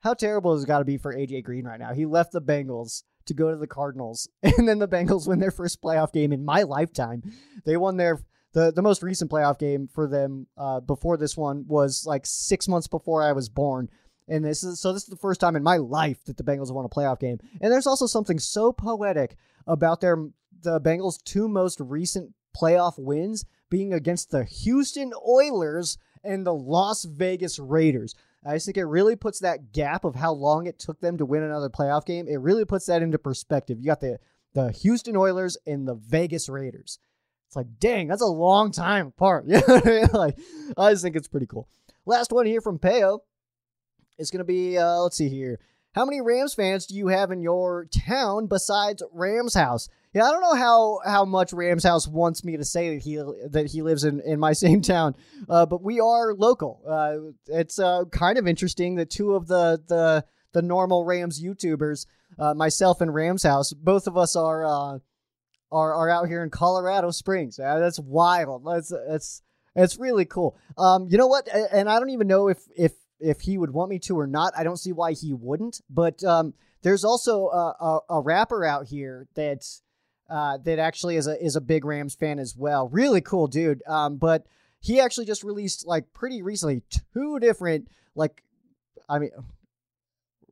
how 0.00 0.14
terrible 0.14 0.54
has 0.54 0.64
it 0.64 0.66
got 0.66 0.78
to 0.78 0.84
be 0.84 0.96
for 0.96 1.14
AJ 1.14 1.44
Green 1.44 1.64
right 1.64 1.80
now? 1.80 1.92
He 1.92 2.06
left 2.06 2.32
the 2.32 2.42
Bengals 2.42 3.02
to 3.26 3.34
go 3.34 3.50
to 3.50 3.56
the 3.56 3.66
Cardinals, 3.66 4.28
and 4.42 4.68
then 4.68 4.78
the 4.78 4.88
Bengals 4.88 5.28
win 5.28 5.38
their 5.38 5.50
first 5.50 5.82
playoff 5.82 6.12
game 6.12 6.32
in 6.32 6.44
my 6.44 6.62
lifetime. 6.62 7.22
They 7.64 7.76
won 7.76 7.96
their 7.96 8.20
the 8.52 8.72
the 8.72 8.82
most 8.82 9.02
recent 9.02 9.30
playoff 9.30 9.58
game 9.58 9.88
for 9.92 10.06
them 10.06 10.46
uh, 10.56 10.80
before 10.80 11.16
this 11.16 11.36
one 11.36 11.66
was 11.66 12.04
like 12.06 12.24
six 12.24 12.68
months 12.68 12.86
before 12.86 13.22
I 13.22 13.32
was 13.32 13.48
born. 13.48 13.90
And 14.26 14.42
this 14.42 14.62
is 14.62 14.80
so 14.80 14.94
this 14.94 15.02
is 15.02 15.08
the 15.08 15.16
first 15.16 15.40
time 15.40 15.56
in 15.56 15.62
my 15.62 15.76
life 15.76 16.24
that 16.24 16.38
the 16.38 16.44
Bengals 16.44 16.72
won 16.72 16.86
a 16.86 16.88
playoff 16.88 17.20
game. 17.20 17.38
And 17.60 17.70
there's 17.70 17.86
also 17.86 18.06
something 18.06 18.38
so 18.38 18.72
poetic 18.72 19.36
about 19.66 20.00
their 20.00 20.16
the 20.62 20.80
Bengals' 20.80 21.22
two 21.22 21.48
most 21.48 21.78
recent 21.80 22.32
playoff 22.56 22.94
wins 22.98 23.44
being 23.70 23.92
against 23.92 24.30
the 24.30 24.44
Houston 24.44 25.12
Oilers 25.26 25.98
and 26.22 26.46
the 26.46 26.54
Las 26.54 27.04
Vegas 27.04 27.58
Raiders. 27.58 28.14
I 28.46 28.54
just 28.54 28.66
think 28.66 28.76
it 28.76 28.84
really 28.84 29.16
puts 29.16 29.40
that 29.40 29.72
gap 29.72 30.04
of 30.04 30.14
how 30.14 30.32
long 30.32 30.66
it 30.66 30.78
took 30.78 31.00
them 31.00 31.16
to 31.18 31.24
win 31.24 31.42
another 31.42 31.70
playoff 31.70 32.04
game. 32.04 32.28
It 32.28 32.40
really 32.40 32.64
puts 32.64 32.86
that 32.86 33.02
into 33.02 33.18
perspective. 33.18 33.78
You 33.80 33.86
got 33.86 34.00
the 34.00 34.18
the 34.52 34.70
Houston 34.70 35.16
Oilers 35.16 35.56
and 35.66 35.86
the 35.86 35.94
Vegas 35.94 36.48
Raiders. 36.48 36.98
It's 37.48 37.56
like, 37.56 37.66
dang, 37.80 38.08
that's 38.08 38.22
a 38.22 38.26
long 38.26 38.70
time 38.70 39.08
apart. 39.08 39.46
Yeah, 39.48 40.06
like 40.12 40.38
I 40.76 40.90
just 40.90 41.02
think 41.02 41.16
it's 41.16 41.28
pretty 41.28 41.46
cool. 41.46 41.68
Last 42.06 42.32
one 42.32 42.46
here 42.46 42.60
from 42.60 42.78
Payo 42.78 43.20
is 44.18 44.30
going 44.30 44.38
to 44.38 44.44
be 44.44 44.78
uh, 44.78 45.00
let's 45.00 45.16
see 45.16 45.28
here. 45.28 45.58
How 45.92 46.04
many 46.04 46.20
Rams 46.20 46.54
fans 46.54 46.86
do 46.86 46.96
you 46.96 47.08
have 47.08 47.30
in 47.30 47.40
your 47.40 47.86
town 47.86 48.46
besides 48.46 49.02
Rams 49.12 49.54
House? 49.54 49.88
Yeah, 50.14 50.26
I 50.26 50.30
don't 50.30 50.42
know 50.42 50.54
how 50.54 51.00
how 51.04 51.24
much 51.24 51.52
Rams 51.52 51.82
House 51.82 52.06
wants 52.06 52.44
me 52.44 52.56
to 52.56 52.64
say 52.64 52.94
that 52.94 53.02
he 53.02 53.16
that 53.50 53.66
he 53.66 53.82
lives 53.82 54.04
in 54.04 54.20
in 54.20 54.38
my 54.38 54.52
same 54.64 54.80
town, 54.80 55.16
uh, 55.48 55.66
but 55.66 55.82
we 55.82 55.98
are 55.98 56.34
local. 56.34 56.82
Uh, 56.88 57.32
it's 57.48 57.80
uh, 57.80 58.04
kind 58.12 58.38
of 58.38 58.46
interesting 58.46 58.94
that 58.94 59.10
two 59.10 59.34
of 59.34 59.48
the 59.48 59.82
the 59.88 60.24
the 60.52 60.62
normal 60.62 61.04
Rams 61.04 61.42
YouTubers, 61.42 62.06
uh, 62.38 62.54
myself 62.54 63.00
and 63.00 63.12
Rams 63.12 63.42
House, 63.42 63.72
both 63.72 64.06
of 64.06 64.16
us 64.16 64.36
are 64.36 64.64
uh, 64.64 64.98
are 65.72 65.94
are 65.94 66.08
out 66.08 66.28
here 66.28 66.44
in 66.44 66.50
Colorado 66.50 67.10
Springs. 67.10 67.58
Uh, 67.58 67.80
that's 67.80 67.98
wild. 67.98 68.64
That's 68.64 68.92
that's 69.08 69.42
it's 69.74 69.98
really 69.98 70.26
cool. 70.26 70.56
Um, 70.78 71.08
you 71.10 71.18
know 71.18 71.26
what? 71.26 71.48
And 71.72 71.90
I 71.90 71.98
don't 71.98 72.10
even 72.10 72.28
know 72.28 72.46
if 72.46 72.58
if 72.76 72.92
if 73.18 73.40
he 73.40 73.58
would 73.58 73.70
want 73.70 73.90
me 73.90 73.98
to 74.00 74.16
or 74.16 74.28
not. 74.28 74.52
I 74.56 74.62
don't 74.62 74.76
see 74.76 74.92
why 74.92 75.12
he 75.14 75.32
wouldn't. 75.32 75.80
But 75.90 76.22
um, 76.22 76.54
there's 76.82 77.04
also 77.04 77.48
a, 77.48 77.74
a, 77.80 77.98
a 78.10 78.20
rapper 78.20 78.64
out 78.64 78.86
here 78.86 79.26
that's 79.34 79.82
uh, 80.28 80.58
that 80.58 80.78
actually 80.78 81.16
is 81.16 81.26
a 81.26 81.42
is 81.42 81.56
a 81.56 81.60
big 81.60 81.84
Rams 81.84 82.14
fan 82.14 82.38
as 82.38 82.56
well. 82.56 82.88
Really 82.88 83.20
cool 83.20 83.46
dude. 83.46 83.82
Um, 83.86 84.16
but 84.16 84.46
he 84.80 85.00
actually 85.00 85.26
just 85.26 85.44
released 85.44 85.86
like 85.86 86.12
pretty 86.12 86.42
recently 86.42 86.82
two 87.12 87.38
different 87.38 87.88
like, 88.14 88.42
I 89.08 89.18
mean, 89.18 89.30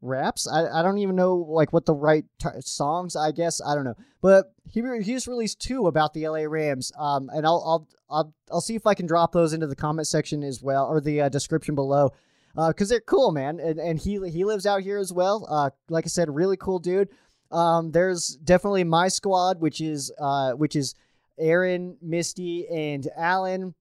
raps. 0.03 0.49
I, 0.49 0.66
I 0.68 0.83
don't 0.83 0.99
even 0.99 1.16
know 1.16 1.37
like 1.37 1.73
what 1.73 1.87
the 1.87 1.95
right 1.95 2.25
t- 2.39 2.49
songs. 2.61 3.16
I 3.16 3.31
guess 3.31 3.61
I 3.64 3.75
don't 3.75 3.85
know. 3.85 3.97
But 4.20 4.53
he 4.70 4.83
he 5.03 5.12
just 5.12 5.27
released 5.27 5.61
two 5.61 5.87
about 5.87 6.12
the 6.12 6.29
LA 6.29 6.45
Rams. 6.47 6.93
Um, 6.99 7.31
and 7.33 7.47
I'll 7.47 7.62
I'll 7.64 7.89
I'll 8.11 8.35
I'll 8.51 8.61
see 8.61 8.75
if 8.75 8.87
I 8.87 8.95
can 8.95 9.07
drop 9.07 9.33
those 9.33 9.53
into 9.53 9.66
the 9.66 9.77
comment 9.77 10.09
section 10.09 10.43
as 10.43 10.62
well 10.62 10.87
or 10.87 11.01
the 11.01 11.23
uh, 11.23 11.29
description 11.29 11.75
below. 11.75 12.11
Because 12.55 12.91
uh, 12.91 12.95
they're 12.95 13.01
cool, 13.01 13.33
man, 13.33 13.59
and 13.61 13.79
and 13.79 13.99
he 13.99 14.20
he 14.29 14.45
lives 14.45 14.66
out 14.66 14.83
here 14.83 14.99
as 14.99 15.11
well. 15.11 15.47
Uh, 15.49 15.70
like 15.89 16.05
I 16.05 16.09
said, 16.09 16.29
really 16.29 16.59
cool 16.59 16.79
dude. 16.79 17.09
Um, 17.53 17.90
there's 17.90 18.36
definitely 18.36 18.84
my 18.84 19.09
squad, 19.09 19.61
which 19.61 19.80
is 19.80 20.12
uh, 20.18 20.53
which 20.53 20.74
is 20.74 20.94
Aaron, 21.38 21.96
Misty, 22.00 22.66
and 22.68 23.07
Alan. 23.16 23.74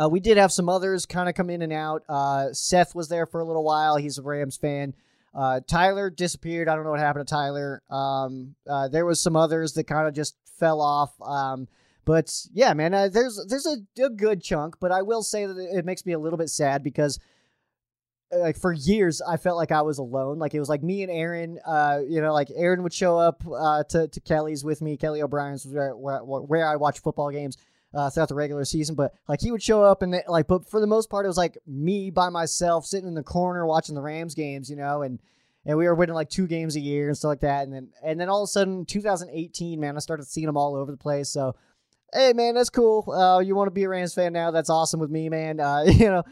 Uh, 0.00 0.08
we 0.08 0.20
did 0.20 0.36
have 0.36 0.52
some 0.52 0.68
others 0.68 1.06
kind 1.06 1.28
of 1.28 1.34
come 1.34 1.50
in 1.50 1.62
and 1.62 1.72
out. 1.72 2.04
Uh, 2.08 2.52
Seth 2.52 2.94
was 2.94 3.08
there 3.08 3.26
for 3.26 3.40
a 3.40 3.44
little 3.44 3.64
while. 3.64 3.96
He's 3.96 4.18
a 4.18 4.22
Rams 4.22 4.56
fan. 4.56 4.94
Uh, 5.34 5.60
Tyler 5.66 6.10
disappeared. 6.10 6.68
I 6.68 6.74
don't 6.74 6.84
know 6.84 6.90
what 6.90 7.00
happened 7.00 7.26
to 7.26 7.32
Tyler. 7.32 7.82
Um, 7.90 8.54
uh, 8.68 8.88
there 8.88 9.06
was 9.06 9.20
some 9.20 9.36
others 9.36 9.72
that 9.74 9.84
kind 9.84 10.06
of 10.06 10.14
just 10.14 10.36
fell 10.58 10.80
off. 10.80 11.12
Um, 11.20 11.68
but 12.04 12.32
yeah, 12.52 12.72
man, 12.74 12.94
uh, 12.94 13.08
there's 13.08 13.44
there's 13.48 13.66
a, 13.66 13.76
a, 14.02 14.10
good 14.10 14.42
chunk. 14.42 14.76
But 14.80 14.92
I 14.92 15.02
will 15.02 15.22
say 15.22 15.46
that 15.46 15.58
it 15.58 15.84
makes 15.84 16.06
me 16.06 16.12
a 16.12 16.18
little 16.18 16.38
bit 16.38 16.48
sad 16.48 16.82
because 16.82 17.18
like 18.32 18.58
for 18.58 18.72
years 18.72 19.20
I 19.22 19.36
felt 19.36 19.56
like 19.56 19.72
I 19.72 19.82
was 19.82 19.98
alone. 19.98 20.38
Like 20.38 20.54
it 20.54 20.60
was 20.60 20.68
like 20.68 20.82
me 20.82 21.02
and 21.02 21.10
Aaron. 21.10 21.58
Uh, 21.66 22.00
you 22.06 22.20
know, 22.20 22.32
like 22.32 22.48
Aaron 22.54 22.82
would 22.82 22.92
show 22.92 23.18
up 23.18 23.42
uh, 23.46 23.84
to 23.84 24.08
to 24.08 24.20
Kelly's 24.20 24.64
with 24.64 24.82
me. 24.82 24.96
Kelly 24.96 25.22
O'Brien's 25.22 25.66
where 25.66 25.96
where, 25.96 26.20
where 26.22 26.66
I 26.66 26.76
watch 26.76 27.00
football 27.00 27.30
games. 27.30 27.56
Uh, 27.94 28.10
throughout 28.10 28.28
the 28.28 28.34
regular 28.34 28.66
season, 28.66 28.94
but 28.94 29.14
like 29.28 29.40
he 29.40 29.50
would 29.50 29.62
show 29.62 29.82
up 29.82 30.02
and 30.02 30.14
like, 30.28 30.46
but 30.46 30.68
for 30.68 30.78
the 30.78 30.86
most 30.86 31.08
part, 31.08 31.24
it 31.24 31.28
was 31.28 31.38
like 31.38 31.56
me 31.66 32.10
by 32.10 32.28
myself 32.28 32.84
sitting 32.84 33.08
in 33.08 33.14
the 33.14 33.22
corner 33.22 33.64
watching 33.64 33.94
the 33.94 34.02
Rams 34.02 34.34
games, 34.34 34.68
you 34.68 34.76
know, 34.76 35.00
and 35.00 35.18
and 35.64 35.76
we 35.76 35.86
were 35.86 35.94
winning 35.94 36.14
like 36.14 36.28
two 36.28 36.46
games 36.46 36.76
a 36.76 36.80
year 36.80 37.08
and 37.08 37.16
stuff 37.16 37.28
like 37.28 37.40
that. 37.40 37.64
And 37.64 37.72
then 37.72 37.88
and 38.02 38.20
then 38.20 38.28
all 38.28 38.42
of 38.42 38.46
a 38.46 38.50
sudden, 38.50 38.84
2018, 38.84 39.80
man, 39.80 39.96
I 39.96 40.00
started 40.00 40.26
seeing 40.26 40.46
them 40.46 40.56
all 40.56 40.74
over 40.74 40.90
the 40.90 40.98
place. 40.98 41.30
So 41.30 41.56
hey 42.12 42.32
man, 42.32 42.54
that's 42.54 42.70
cool. 42.70 43.10
Uh, 43.10 43.40
you 43.40 43.54
want 43.54 43.68
to 43.68 43.72
be 43.72 43.84
a 43.84 43.88
Rams 43.88 44.14
fan 44.14 44.32
now? 44.32 44.50
That's 44.50 44.70
awesome 44.70 45.00
with 45.00 45.10
me, 45.10 45.28
man. 45.28 45.60
Uh, 45.60 45.82
you 45.86 46.06
know, 46.06 46.22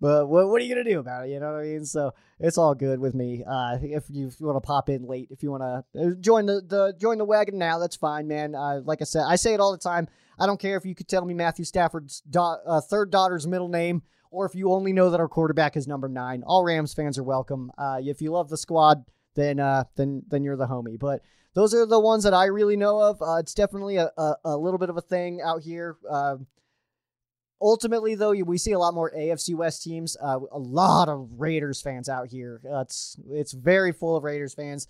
but 0.00 0.28
what, 0.28 0.48
what 0.48 0.60
are 0.60 0.64
you 0.64 0.74
gonna 0.74 0.88
do 0.88 0.98
about 0.98 1.26
it? 1.26 1.30
You 1.30 1.40
know 1.40 1.52
what 1.52 1.60
I 1.60 1.64
mean? 1.64 1.84
So 1.84 2.12
it's 2.38 2.58
all 2.58 2.74
good 2.74 2.98
with 2.98 3.14
me. 3.14 3.44
Uh, 3.44 3.78
if 3.80 4.04
you, 4.10 4.30
you 4.38 4.46
want 4.46 4.62
to 4.62 4.66
pop 4.66 4.88
in 4.88 5.06
late, 5.06 5.28
if 5.30 5.42
you 5.42 5.50
want 5.50 5.62
to 5.62 6.00
uh, 6.00 6.10
join 6.20 6.46
the, 6.46 6.62
the 6.66 6.94
join 6.98 7.18
the 7.18 7.24
wagon 7.24 7.58
now, 7.58 7.78
that's 7.78 7.96
fine, 7.96 8.28
man. 8.28 8.54
Uh, 8.54 8.80
like 8.84 9.00
I 9.00 9.04
said, 9.04 9.24
I 9.26 9.36
say 9.36 9.54
it 9.54 9.60
all 9.60 9.72
the 9.72 9.78
time. 9.78 10.08
I 10.38 10.46
don't 10.46 10.60
care 10.60 10.76
if 10.76 10.84
you 10.84 10.94
could 10.94 11.08
tell 11.08 11.24
me 11.24 11.34
Matthew 11.34 11.64
Stafford's 11.64 12.22
do- 12.28 12.40
uh, 12.40 12.80
third 12.80 13.10
daughter's 13.10 13.46
middle 13.46 13.68
name, 13.68 14.02
or 14.30 14.44
if 14.44 14.54
you 14.54 14.70
only 14.72 14.92
know 14.92 15.10
that 15.10 15.20
our 15.20 15.28
quarterback 15.28 15.76
is 15.76 15.86
number 15.86 16.08
nine. 16.08 16.42
All 16.46 16.62
Rams 16.62 16.92
fans 16.92 17.18
are 17.18 17.24
welcome. 17.24 17.70
If 17.78 18.20
you 18.20 18.32
love 18.32 18.50
the 18.50 18.58
squad, 18.58 19.04
then 19.34 19.56
then 19.96 20.22
then 20.28 20.44
you're 20.44 20.56
the 20.56 20.66
homie. 20.66 20.98
But 20.98 21.22
those 21.56 21.72
are 21.72 21.86
the 21.86 21.98
ones 21.98 22.22
that 22.24 22.34
I 22.34 22.44
really 22.44 22.76
know 22.76 23.00
of. 23.00 23.22
Uh, 23.22 23.36
it's 23.36 23.54
definitely 23.54 23.96
a, 23.96 24.10
a, 24.18 24.34
a, 24.44 24.56
little 24.58 24.78
bit 24.78 24.90
of 24.90 24.98
a 24.98 25.00
thing 25.00 25.40
out 25.40 25.62
here. 25.62 25.96
Uh, 26.08 26.36
ultimately, 27.62 28.14
though, 28.14 28.32
we 28.32 28.58
see 28.58 28.72
a 28.72 28.78
lot 28.78 28.92
more 28.92 29.10
AFC 29.10 29.54
West 29.54 29.82
teams. 29.82 30.18
Uh, 30.22 30.38
a 30.52 30.58
lot 30.58 31.08
of 31.08 31.30
Raiders 31.38 31.80
fans 31.80 32.10
out 32.10 32.28
here. 32.28 32.60
Uh, 32.70 32.80
it's 32.80 33.16
it's 33.30 33.52
very 33.52 33.90
full 33.90 34.16
of 34.16 34.22
Raiders 34.22 34.52
fans. 34.52 34.86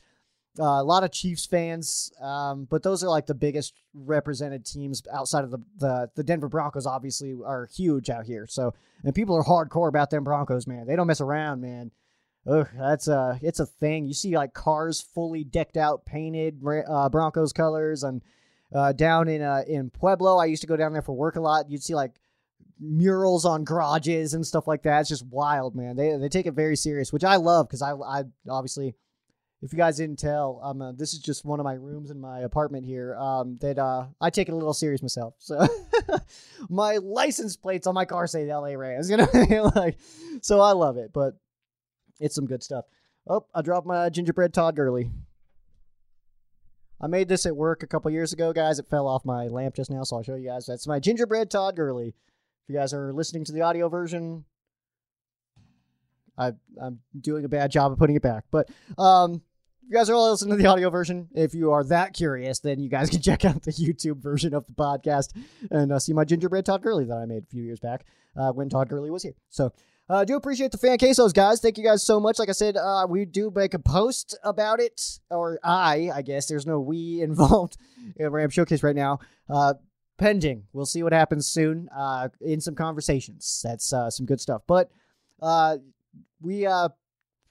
Uh, 0.59 0.81
a 0.81 0.83
lot 0.83 1.05
of 1.05 1.13
Chiefs 1.13 1.47
fans, 1.47 2.11
um, 2.21 2.67
but 2.69 2.83
those 2.83 3.05
are 3.05 3.11
like 3.11 3.27
the 3.27 3.35
biggest 3.35 3.75
represented 3.95 4.65
teams 4.65 5.03
outside 5.13 5.45
of 5.45 5.53
the, 5.53 5.59
the 5.79 6.11
the 6.17 6.25
Denver 6.25 6.49
Broncos. 6.49 6.85
Obviously, 6.85 7.37
are 7.47 7.69
huge 7.73 8.11
out 8.11 8.27
here. 8.27 8.49
So, 8.49 8.75
and 9.05 9.15
people 9.15 9.37
are 9.37 9.45
hardcore 9.45 9.89
about 9.89 10.11
them 10.11 10.25
Broncos, 10.25 10.67
man. 10.67 10.89
They 10.89 10.97
don't 10.97 11.07
mess 11.07 11.21
around, 11.21 11.61
man. 11.61 11.93
Ugh, 12.49 12.69
that's 12.79 13.09
a 13.09 13.39
it's 13.43 13.61
a 13.61 13.67
thing. 13.67 14.07
You 14.07 14.15
see 14.15 14.37
like 14.37 14.55
cars 14.55 15.01
fully 15.01 15.43
decked 15.43 15.77
out, 15.77 16.07
painted 16.07 16.61
uh, 16.89 17.09
Broncos 17.09 17.53
colors, 17.53 18.05
and 18.05 18.23
uh, 18.73 18.93
down 18.93 19.29
in 19.29 19.43
uh, 19.43 19.63
in 19.67 19.91
Pueblo, 19.91 20.37
I 20.37 20.47
used 20.47 20.63
to 20.63 20.69
go 20.69 20.77
down 20.77 20.93
there 20.93 21.03
for 21.03 21.13
work 21.13 21.37
a 21.37 21.41
lot. 21.41 21.71
You'd 21.71 21.83
see 21.83 21.95
like 21.95 22.21
murals 22.79 23.45
on 23.45 23.65
garages 23.65 24.35
and 24.35 24.47
stuff 24.47 24.69
like 24.69 24.83
that. 24.83 25.01
It's 25.01 25.09
just 25.09 25.27
wild, 25.27 25.75
man. 25.75 25.97
They 25.97 26.17
they 26.17 26.29
take 26.29 26.47
it 26.47 26.55
very 26.55 26.77
serious, 26.77 27.13
which 27.13 27.25
I 27.25 27.37
love 27.37 27.69
because 27.69 27.83
I 27.83 27.93
I 27.93 28.25
obviously, 28.49 28.95
if 29.61 29.73
you 29.73 29.77
guys 29.77 29.97
didn't 29.97 30.21
tell, 30.21 30.61
um, 30.63 30.81
uh, 30.81 30.93
this 30.93 31.15
is 31.15 31.19
just 31.19 31.45
one 31.45 31.59
of 31.59 31.65
my 31.65 31.75
rooms 31.75 32.11
in 32.11 32.21
my 32.21 32.41
apartment 32.41 32.87
here. 32.87 33.17
Um, 33.17 33.59
that 33.61 33.79
uh, 33.79 34.07
I 34.21 34.31
take 34.31 34.49
it 34.49 34.53
a 34.53 34.57
little 34.57 34.75
serious 34.75 35.03
myself. 35.03 35.35
So 35.39 35.67
my 36.69 36.99
license 36.99 37.57
plates 37.57 37.89
on 37.89 37.95
my 37.95 38.05
car 38.05 38.29
say 38.29 38.49
L.A. 38.49 38.77
Rams, 38.77 39.11
you 39.11 39.17
know, 39.17 39.73
like, 39.75 39.99
so 40.43 40.61
I 40.61 40.73
love 40.73 40.97
it, 40.97 41.13
but 41.13 41.35
it's 42.21 42.35
some 42.35 42.47
good 42.47 42.63
stuff. 42.63 42.85
Oh, 43.29 43.45
I 43.55 43.63
dropped 43.63 43.87
my 43.87 44.09
gingerbread 44.09 44.55
Todd 44.55 44.77
Gurley. 44.77 45.11
I 47.01 47.09
made 47.09 47.29
this 47.29 47.45
at 47.45 47.57
work 47.57 47.83
a 47.83 47.87
couple 47.87 48.11
years 48.11 48.33
ago, 48.33 48.53
guys. 48.53 48.79
It 48.79 48.89
fell 48.89 49.07
off 49.07 49.25
my 49.25 49.49
lamp 49.49 49.75
just 49.75 49.91
now, 49.91 50.03
so 50.03 50.17
I'll 50.17 50.23
show 50.23 50.37
you 50.37 50.49
guys. 50.49 50.67
That's 50.67 50.87
my 50.87 50.99
gingerbread 50.99 51.51
Todd 51.51 51.77
Gurley. 51.77 52.09
If 52.09 52.69
you 52.69 52.75
guys 52.75 52.95
are 52.95 53.13
listening 53.13 53.45
to 53.45 53.53
the 53.53 53.61
audio 53.61 53.89
version, 53.89 54.45
I, 56.39 56.53
I'm 56.81 57.01
doing 57.21 57.45
a 57.45 57.49
bad 57.49 57.71
job 57.71 57.93
of 57.93 57.99
putting 57.99 58.17
it 58.17 58.23
back. 58.23 58.45
But 58.51 58.71
um, 58.97 59.43
if 59.83 59.91
you 59.91 59.97
guys 59.97 60.09
are 60.09 60.17
listening 60.17 60.57
to 60.57 60.63
the 60.63 60.69
audio 60.69 60.89
version, 60.89 61.29
if 61.35 61.55
you 61.55 61.73
are 61.73 61.85
that 61.85 62.15
curious, 62.15 62.61
then 62.61 62.81
you 62.81 62.89
guys 62.89 63.11
can 63.11 63.21
check 63.23 63.45
out 63.45 63.63
the 63.63 63.73
YouTube 63.73 64.23
version 64.23 64.55
of 64.55 64.67
the 64.67 64.73
podcast 64.73 65.33
and 65.71 65.93
uh, 65.93 65.99
see 65.99 66.13
my 66.13 66.25
gingerbread 66.25 66.65
Todd 66.65 66.83
Gurley 66.83 67.05
that 67.05 67.17
I 67.17 67.27
made 67.27 67.43
a 67.43 67.47
few 67.47 67.63
years 67.63 67.81
back 67.81 68.05
uh, 68.37 68.53
when 68.53 68.69
Todd 68.69 68.89
Gurley 68.89 69.11
was 69.11 69.23
here. 69.23 69.35
So 69.51 69.73
I 70.09 70.15
uh, 70.15 70.25
do 70.25 70.37
appreciate 70.37 70.71
the 70.71 70.79
fan 70.79 70.99
quesos, 70.99 71.35
guys. 71.35 71.61
Thank 71.61 71.79
you 71.79 71.85
guys 71.85 72.05
so 72.05 72.21
much. 72.21 72.39
Like 72.39 72.49
I 72.49 72.53
said, 72.53 72.77
uh, 72.77 73.09
we 73.09 73.25
do 73.25 73.51
make 73.53 73.75
a 73.75 73.79
post 73.81 74.39
about 74.45 74.79
it, 74.79 75.19
or 75.31 75.59
I, 75.65 76.11
I 76.15 76.23
guess. 76.23 76.47
There's 76.47 76.65
no 76.65 76.79
we 76.79 77.21
involved 77.23 77.77
in 78.15 78.31
Ram 78.31 78.51
Showcase 78.51 78.85
right 78.85 78.95
now. 78.95 79.19
Uh, 79.51 79.75
pending. 80.17 80.63
We'll 80.73 80.87
see 80.87 81.03
what 81.03 81.13
happens 81.13 81.49
soon. 81.49 81.89
Uh, 81.97 82.29
in 82.41 82.61
some 82.61 82.77
conversations. 82.77 83.61
That's 83.65 83.93
uh, 83.93 84.09
some 84.09 84.27
good 84.27 84.41
stuff. 84.41 84.63
But 84.69 84.91
uh, 85.43 85.79
we 86.41 86.67
uh, 86.67 86.91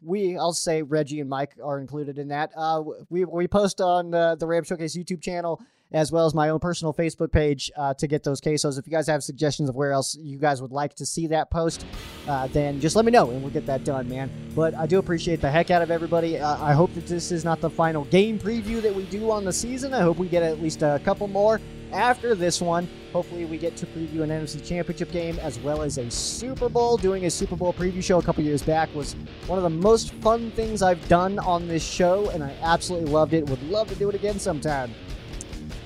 we 0.02 0.38
I'll 0.38 0.54
say 0.54 0.82
Reggie 0.82 1.20
and 1.20 1.30
Mike 1.30 1.58
are 1.62 1.80
included 1.82 2.18
in 2.18 2.30
that. 2.30 2.52
Uh, 2.56 2.84
we 3.10 3.26
we 3.26 3.50
post 3.50 3.82
on 3.82 4.12
the 4.12 4.38
Ram 4.48 4.64
Showcase 4.64 4.98
YouTube 4.98 5.22
channel 5.22 5.62
as 5.92 6.12
well 6.12 6.26
as 6.26 6.34
my 6.34 6.50
own 6.50 6.60
personal 6.60 6.94
Facebook 6.94 7.32
page 7.32 7.72
uh, 7.78 7.94
to 7.96 8.08
get 8.08 8.24
those 8.24 8.42
quesos. 8.42 8.78
If 8.78 8.86
you 8.88 8.92
guys 8.92 9.08
have 9.08 9.24
suggestions 9.24 9.70
of 9.70 9.76
where 9.76 9.92
else 9.92 10.16
you 10.16 10.38
guys 10.38 10.62
would 10.62 10.72
like 10.72 10.94
to 10.96 11.06
see 11.06 11.28
that 11.28 11.50
post, 11.50 11.86
uh, 12.28 12.48
then 12.48 12.80
just 12.80 12.96
let 12.96 13.06
me 13.06 13.12
know 13.12 13.30
and 13.30 13.42
we'll 13.42 13.54
get 13.54 13.66
that 13.68 13.84
done, 13.84 14.10
man. 14.10 14.30
But 14.56 14.76
I 14.76 14.88
do 14.88 15.00
appreciate 15.00 15.42
the 15.42 15.50
heck 15.50 15.72
out 15.72 15.82
of 15.82 15.92
everybody. 15.92 16.40
Uh, 16.40 16.64
I 16.64 16.74
hope 16.74 16.94
that 16.96 17.08
this 17.08 17.32
is 17.32 17.46
not 17.46 17.62
the 17.62 17.70
final 17.70 18.06
game 18.06 18.40
preview 18.40 18.82
that 18.82 18.94
we 18.94 19.06
do 19.06 19.32
on 19.32 19.46
the 19.46 19.54
season. 19.54 19.94
I 19.94 20.02
hope 20.02 20.18
we 20.18 20.28
get 20.28 20.44
at 20.44 20.62
least 20.62 20.82
a 20.82 21.00
couple 21.04 21.28
more 21.28 21.62
after 21.92 22.36
this 22.36 22.62
one. 22.62 22.88
Hopefully, 23.14 23.46
we 23.46 23.58
get 23.58 23.78
to 23.78 23.86
preview 23.86 24.22
an 24.22 24.30
NFC 24.30 24.66
Championship 24.66 25.12
game 25.12 25.40
as 25.40 25.58
well 25.60 25.82
as 25.82 25.98
a 25.98 26.12
Super 26.12 26.68
Bowl. 26.68 26.98
Doing 26.98 27.26
a 27.26 27.30
Super 27.30 27.56
Bowl 27.56 27.74
preview 27.74 28.04
show 28.04 28.20
a 28.20 28.24
couple 28.24 28.44
years 28.44 28.62
back 28.62 28.94
was 28.94 29.16
one 29.48 29.58
of 29.58 29.64
the 29.64 29.70
most 29.70 30.14
fun 30.16 30.52
things 30.52 30.82
I've 30.82 31.08
done 31.08 31.40
on 31.40 31.68
this 31.68 31.84
show, 31.84 32.30
and 32.32 32.44
I 32.44 32.54
absolutely 32.62 33.10
loved 33.10 33.34
it. 33.34 33.50
Would 33.50 33.64
love 33.70 33.88
to 33.88 33.96
do 33.96 34.10
it 34.10 34.16
again 34.16 34.40
sometime. 34.40 34.94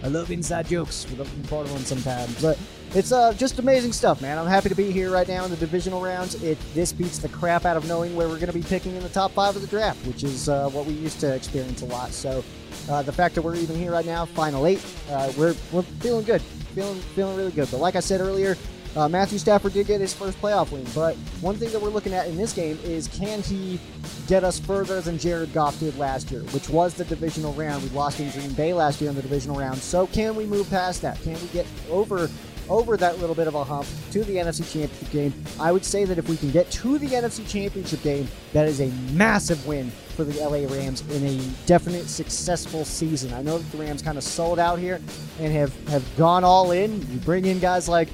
I 0.04 0.08
love 0.08 0.32
inside 0.32 0.68
jokes. 0.68 1.06
We 1.10 1.18
love 1.18 1.30
part 1.50 1.66
of 1.66 1.74
one 1.74 1.82
sometimes, 1.82 2.42
but 2.42 2.58
it's 2.96 3.12
uh, 3.12 3.34
just 3.34 3.60
amazing 3.60 3.92
stuff, 3.92 4.22
man. 4.22 4.38
I'm 4.38 4.48
happy 4.48 4.70
to 4.70 4.76
be 4.76 4.92
here 4.92 5.12
right 5.12 5.28
now 5.28 5.44
in 5.44 5.52
the 5.52 5.58
divisional 5.58 6.02
rounds. 6.02 6.42
It 6.42 6.58
this 6.74 6.92
beats 6.94 7.20
the 7.20 7.30
crap 7.30 7.66
out 7.66 7.78
of 7.78 7.88
knowing 7.88 8.16
where 8.16 8.28
we're 8.28 8.40
going 8.40 8.48
to 8.48 8.54
be 8.54 8.64
picking 8.64 8.96
in 8.96 9.04
the 9.04 9.10
top 9.10 9.32
five 9.32 9.56
of 9.56 9.62
the 9.62 9.68
draft, 9.68 10.06
which 10.08 10.24
is 10.24 10.48
uh, 10.48 10.70
what 10.70 10.86
we 10.86 10.94
used 10.94 11.20
to 11.20 11.36
experience 11.36 11.82
a 11.82 11.86
lot. 11.86 12.12
So 12.12 12.44
uh, 12.90 13.02
the 13.02 13.12
fact 13.12 13.36
that 13.36 13.42
we're 13.42 13.56
even 13.56 13.76
here 13.76 13.92
right 13.92 14.06
now, 14.06 14.26
final 14.26 14.66
eight, 14.66 14.84
uh, 15.12 15.32
we're 15.38 15.56
we're 15.72 15.84
feeling 15.84 16.26
good, 16.26 16.42
feeling 16.42 17.00
feeling 17.00 17.36
really 17.36 17.52
good. 17.52 17.70
But 17.70 17.80
like 17.80 17.96
I 17.96 18.00
said 18.00 18.22
earlier, 18.22 18.58
Uh, 18.96 19.08
Matthew 19.08 19.38
Stafford 19.38 19.74
did 19.74 19.88
get 19.88 20.02
his 20.02 20.14
first 20.14 20.42
playoff 20.42 20.72
win, 20.72 20.86
but 20.96 21.16
one 21.42 21.56
thing 21.56 21.72
that 21.72 21.82
we're 21.82 21.90
looking 21.90 22.14
at 22.14 22.28
in 22.28 22.36
this 22.36 22.54
game 22.54 22.80
is 22.84 23.08
can 23.08 23.42
he 23.42 23.80
get 24.28 24.44
us 24.44 24.60
further 24.60 25.02
than 25.02 25.18
Jared 25.18 25.54
Goff 25.54 25.80
did 25.80 25.98
last 25.98 26.32
year, 26.32 26.42
which 26.52 26.70
was 26.70 26.94
the 26.94 27.06
divisional 27.06 27.54
round. 27.54 27.84
We 27.84 27.90
lost 27.90 28.20
in 28.20 28.30
Green 28.32 28.54
Bay 28.54 28.74
last 28.74 29.02
year 29.02 29.10
in 29.10 29.16
the 29.16 29.22
divisional 29.22 29.58
round. 29.58 29.80
So 29.80 30.08
can 30.08 30.36
we 30.36 30.46
move 30.46 30.70
past 30.70 31.02
that? 31.02 31.22
Can 31.22 31.34
we 31.34 31.48
get 31.48 31.66
over 31.90 32.30
over 32.70 32.96
that 32.96 33.18
little 33.18 33.34
bit 33.34 33.48
of 33.48 33.56
a 33.56 33.64
hump 33.64 33.88
to 34.12 34.24
the 34.24 34.36
NFC 34.36 34.72
Championship 34.72 35.10
game? 35.12 35.34
I 35.60 35.72
would 35.72 35.84
say 35.84 36.06
that 36.06 36.18
if 36.18 36.30
we 36.30 36.38
can 36.38 36.52
get 36.52 36.70
to 36.72 37.00
the 37.00 37.08
NFC 37.08 37.48
Championship 37.48 38.02
game, 38.04 38.28
that 38.54 38.68
is 38.68 38.80
a 38.82 38.88
massive 39.14 39.66
win 39.66 39.90
for 40.16 40.24
the 40.24 40.40
LA 40.40 40.72
Rams 40.72 41.02
in 41.10 41.26
a 41.26 41.42
definite 41.66 42.08
successful 42.08 42.86
season. 42.86 43.34
I 43.34 43.42
know 43.42 43.58
that 43.58 43.72
the 43.72 43.78
Rams 43.78 44.02
kind 44.02 44.18
of 44.18 44.24
sold 44.24 44.60
out 44.60 44.78
here 44.78 45.02
and 45.40 45.52
have, 45.52 45.76
have 45.90 46.06
gone 46.18 46.44
all 46.44 46.72
in. 46.72 47.02
You 47.12 47.18
bring 47.20 47.46
in 47.46 47.60
guys 47.60 47.90
like 47.90 48.10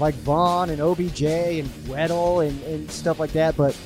like 0.00 0.14
Von 0.16 0.70
and 0.70 0.80
OBJ 0.80 1.22
and 1.22 1.68
Weddle 1.86 2.46
and, 2.46 2.60
and 2.64 2.90
stuff 2.90 3.20
like 3.20 3.32
that, 3.32 3.56
but 3.56 3.76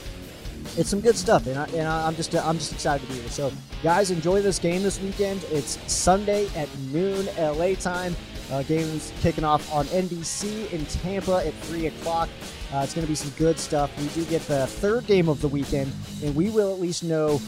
it's 0.76 0.88
some 0.88 1.00
good 1.00 1.16
stuff, 1.16 1.46
and, 1.46 1.58
I, 1.58 1.64
and 1.66 1.86
I'm 1.86 2.16
just 2.16 2.34
I'm 2.34 2.58
just 2.58 2.72
excited 2.72 3.06
to 3.06 3.12
be 3.12 3.20
here. 3.20 3.28
So, 3.28 3.52
guys, 3.82 4.10
enjoy 4.10 4.42
this 4.42 4.58
game 4.58 4.82
this 4.82 5.00
weekend. 5.00 5.44
It's 5.50 5.78
Sunday 5.92 6.48
at 6.56 6.68
noon 6.92 7.28
LA 7.38 7.74
time. 7.74 8.16
Uh, 8.50 8.62
game's 8.62 9.12
kicking 9.20 9.44
off 9.44 9.72
on 9.72 9.86
NBC 9.86 10.72
in 10.72 10.84
Tampa 10.86 11.46
at 11.46 11.54
three 11.64 11.86
o'clock. 11.86 12.28
Uh, 12.72 12.78
it's 12.78 12.94
going 12.94 13.04
to 13.04 13.10
be 13.10 13.14
some 13.14 13.30
good 13.38 13.58
stuff. 13.58 13.90
We 13.98 14.08
do 14.08 14.24
get 14.28 14.42
the 14.42 14.66
third 14.66 15.06
game 15.06 15.28
of 15.28 15.40
the 15.40 15.48
weekend, 15.48 15.92
and 16.22 16.34
we 16.34 16.50
will 16.50 16.72
at 16.72 16.80
least 16.80 17.04
know 17.04 17.40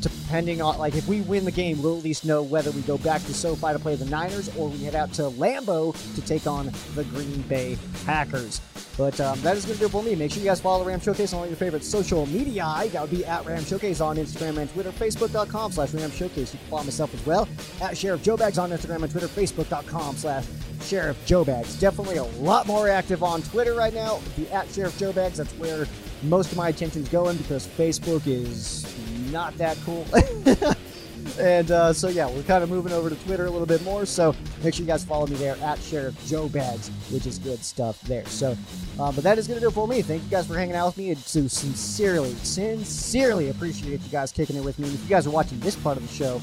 depending 0.00 0.60
on 0.60 0.78
like 0.78 0.94
if 0.94 1.08
we 1.08 1.20
win 1.22 1.44
the 1.44 1.50
game, 1.50 1.82
we'll 1.82 1.98
at 1.98 2.04
least 2.04 2.24
know 2.24 2.42
whether 2.42 2.70
we 2.70 2.82
go 2.82 2.98
back 2.98 3.22
to 3.22 3.34
SoFi 3.34 3.72
to 3.72 3.78
play 3.78 3.96
the 3.96 4.04
Niners 4.06 4.54
or 4.56 4.68
we 4.68 4.84
head 4.84 4.94
out 4.94 5.12
to 5.14 5.22
Lambeau 5.22 5.94
to 6.14 6.20
take 6.22 6.46
on 6.46 6.70
the 6.94 7.04
Green 7.04 7.42
Bay 7.42 7.78
Packers. 8.04 8.60
But 8.96 9.20
um, 9.20 9.40
that 9.42 9.56
is 9.56 9.64
going 9.64 9.76
to 9.76 9.80
do 9.80 9.86
it 9.86 9.92
for 9.92 10.02
me. 10.02 10.16
Make 10.16 10.32
sure 10.32 10.40
you 10.40 10.48
guys 10.48 10.60
follow 10.60 10.82
the 10.82 10.90
Ram 10.90 10.98
Showcase 11.00 11.32
on 11.32 11.40
all 11.40 11.46
your 11.46 11.56
favorite 11.56 11.84
social 11.84 12.26
media. 12.26 12.64
That 12.92 13.00
would 13.00 13.10
be 13.10 13.24
at 13.24 13.46
Ram 13.46 13.64
Showcase 13.64 14.00
on 14.00 14.16
Instagram 14.16 14.58
and 14.58 14.70
Twitter, 14.72 14.90
Facebook.com 14.90 15.72
slash 15.72 15.94
Ram 15.94 16.10
Showcase. 16.10 16.52
You 16.52 16.58
can 16.58 16.68
follow 16.68 16.82
myself 16.82 17.14
as 17.14 17.24
well 17.24 17.48
at 17.80 17.96
Sheriff 17.96 18.22
Joe 18.22 18.36
Bags 18.36 18.58
on 18.58 18.70
Instagram 18.70 19.02
and 19.04 19.10
Twitter, 19.10 19.28
Facebook.com 19.28 20.16
slash 20.16 20.44
Sheriff 20.82 21.24
Joe 21.26 21.44
Bags. 21.44 21.78
Definitely 21.78 22.16
a 22.16 22.24
lot 22.24 22.66
more 22.66 22.88
active 22.88 23.22
on 23.22 23.42
Twitter 23.42 23.74
right 23.74 23.94
now. 23.94 24.20
The 24.36 24.52
at 24.52 24.68
Sheriff 24.70 24.98
Joe 24.98 25.12
Bags. 25.12 25.38
That's 25.38 25.52
where 25.54 25.86
most 26.24 26.50
of 26.50 26.58
my 26.58 26.68
attention's 26.70 27.08
going 27.08 27.36
because 27.36 27.66
Facebook 27.66 28.26
is 28.26 28.84
not 29.32 29.56
that 29.58 29.76
cool. 29.84 30.06
and 31.38 31.70
uh, 31.70 31.92
so 31.92 32.08
yeah, 32.08 32.28
we're 32.28 32.42
kind 32.42 32.62
of 32.62 32.70
moving 32.70 32.92
over 32.92 33.10
to 33.10 33.16
Twitter 33.16 33.46
a 33.46 33.50
little 33.50 33.66
bit 33.66 33.82
more. 33.82 34.06
So 34.06 34.34
make 34.62 34.74
sure 34.74 34.82
you 34.82 34.88
guys 34.88 35.04
follow 35.04 35.26
me 35.26 35.36
there 35.36 35.56
at 35.62 35.78
Sheriff 35.80 36.14
Joe 36.26 36.48
Bags, 36.48 36.88
which 37.10 37.26
is 37.26 37.38
good 37.38 37.62
stuff 37.62 38.00
there. 38.02 38.26
So, 38.26 38.56
uh, 38.98 39.12
but 39.12 39.24
that 39.24 39.38
is 39.38 39.46
going 39.46 39.58
to 39.58 39.60
do 39.60 39.68
it 39.68 39.74
for 39.74 39.86
me. 39.86 40.02
Thank 40.02 40.24
you 40.24 40.30
guys 40.30 40.46
for 40.46 40.54
hanging 40.54 40.74
out 40.74 40.86
with 40.86 40.98
me, 40.98 41.10
and 41.10 41.18
to 41.18 41.48
sincerely, 41.48 42.34
sincerely 42.42 43.50
appreciate 43.50 44.00
you 44.00 44.10
guys 44.10 44.32
kicking 44.32 44.56
it 44.56 44.64
with 44.64 44.78
me. 44.78 44.88
And 44.88 44.94
if 44.94 45.02
you 45.02 45.08
guys 45.08 45.26
are 45.26 45.30
watching 45.30 45.60
this 45.60 45.76
part 45.76 45.96
of 45.96 46.06
the 46.06 46.14
show, 46.14 46.40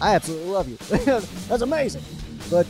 I 0.00 0.14
absolutely 0.14 0.50
love 0.50 0.68
you. 0.68 0.76
That's 1.48 1.62
amazing. 1.62 2.02
But 2.50 2.66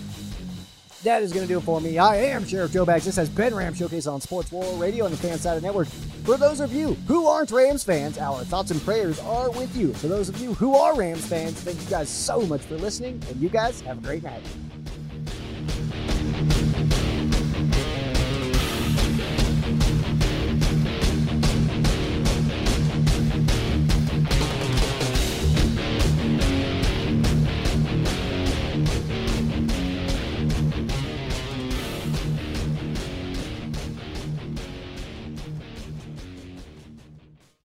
that 1.07 1.23
is 1.23 1.33
going 1.33 1.47
to 1.47 1.53
do 1.53 1.59
it 1.59 1.63
for 1.63 1.81
me. 1.81 1.99
I 1.99 2.17
am 2.17 2.45
Sheriff 2.45 2.73
Joe 2.73 2.85
Bags. 2.85 3.05
This 3.05 3.17
has 3.17 3.29
been 3.29 3.55
Ram 3.55 3.75
Showcase 3.75 4.07
on 4.07 4.21
Sports 4.21 4.51
War 4.51 4.65
Radio 4.77 5.05
and 5.05 5.15
the 5.15 5.19
Fan 5.19 5.39
Side 5.39 5.57
Fansided 5.57 5.63
Network. 5.63 5.87
For 6.25 6.37
those 6.37 6.61
of 6.61 6.73
you 6.73 6.95
who 7.07 7.27
aren't 7.27 7.53
Rams 7.53 7.85
fans, 7.85 8.19
our 8.19 8.45
thoughts 8.45 8.73
and 8.73 8.83
prayers 8.83 9.21
are 9.21 9.51
with 9.51 9.77
you. 9.77 9.95
For 9.95 10.09
those 10.09 10.29
of 10.29 10.39
you 10.41 10.55
who 10.55 10.75
are 10.75 10.97
Rams 10.97 11.25
fans, 11.25 11.61
thank 11.61 11.81
you 11.81 11.89
guys 11.89 12.09
so 12.09 12.41
much 12.43 12.63
for 12.63 12.75
listening, 12.75 13.23
and 13.29 13.41
you 13.41 13.49
guys 13.49 13.81
have 13.83 13.99
a 13.99 14.01
great 14.01 14.25
night. 14.25 14.43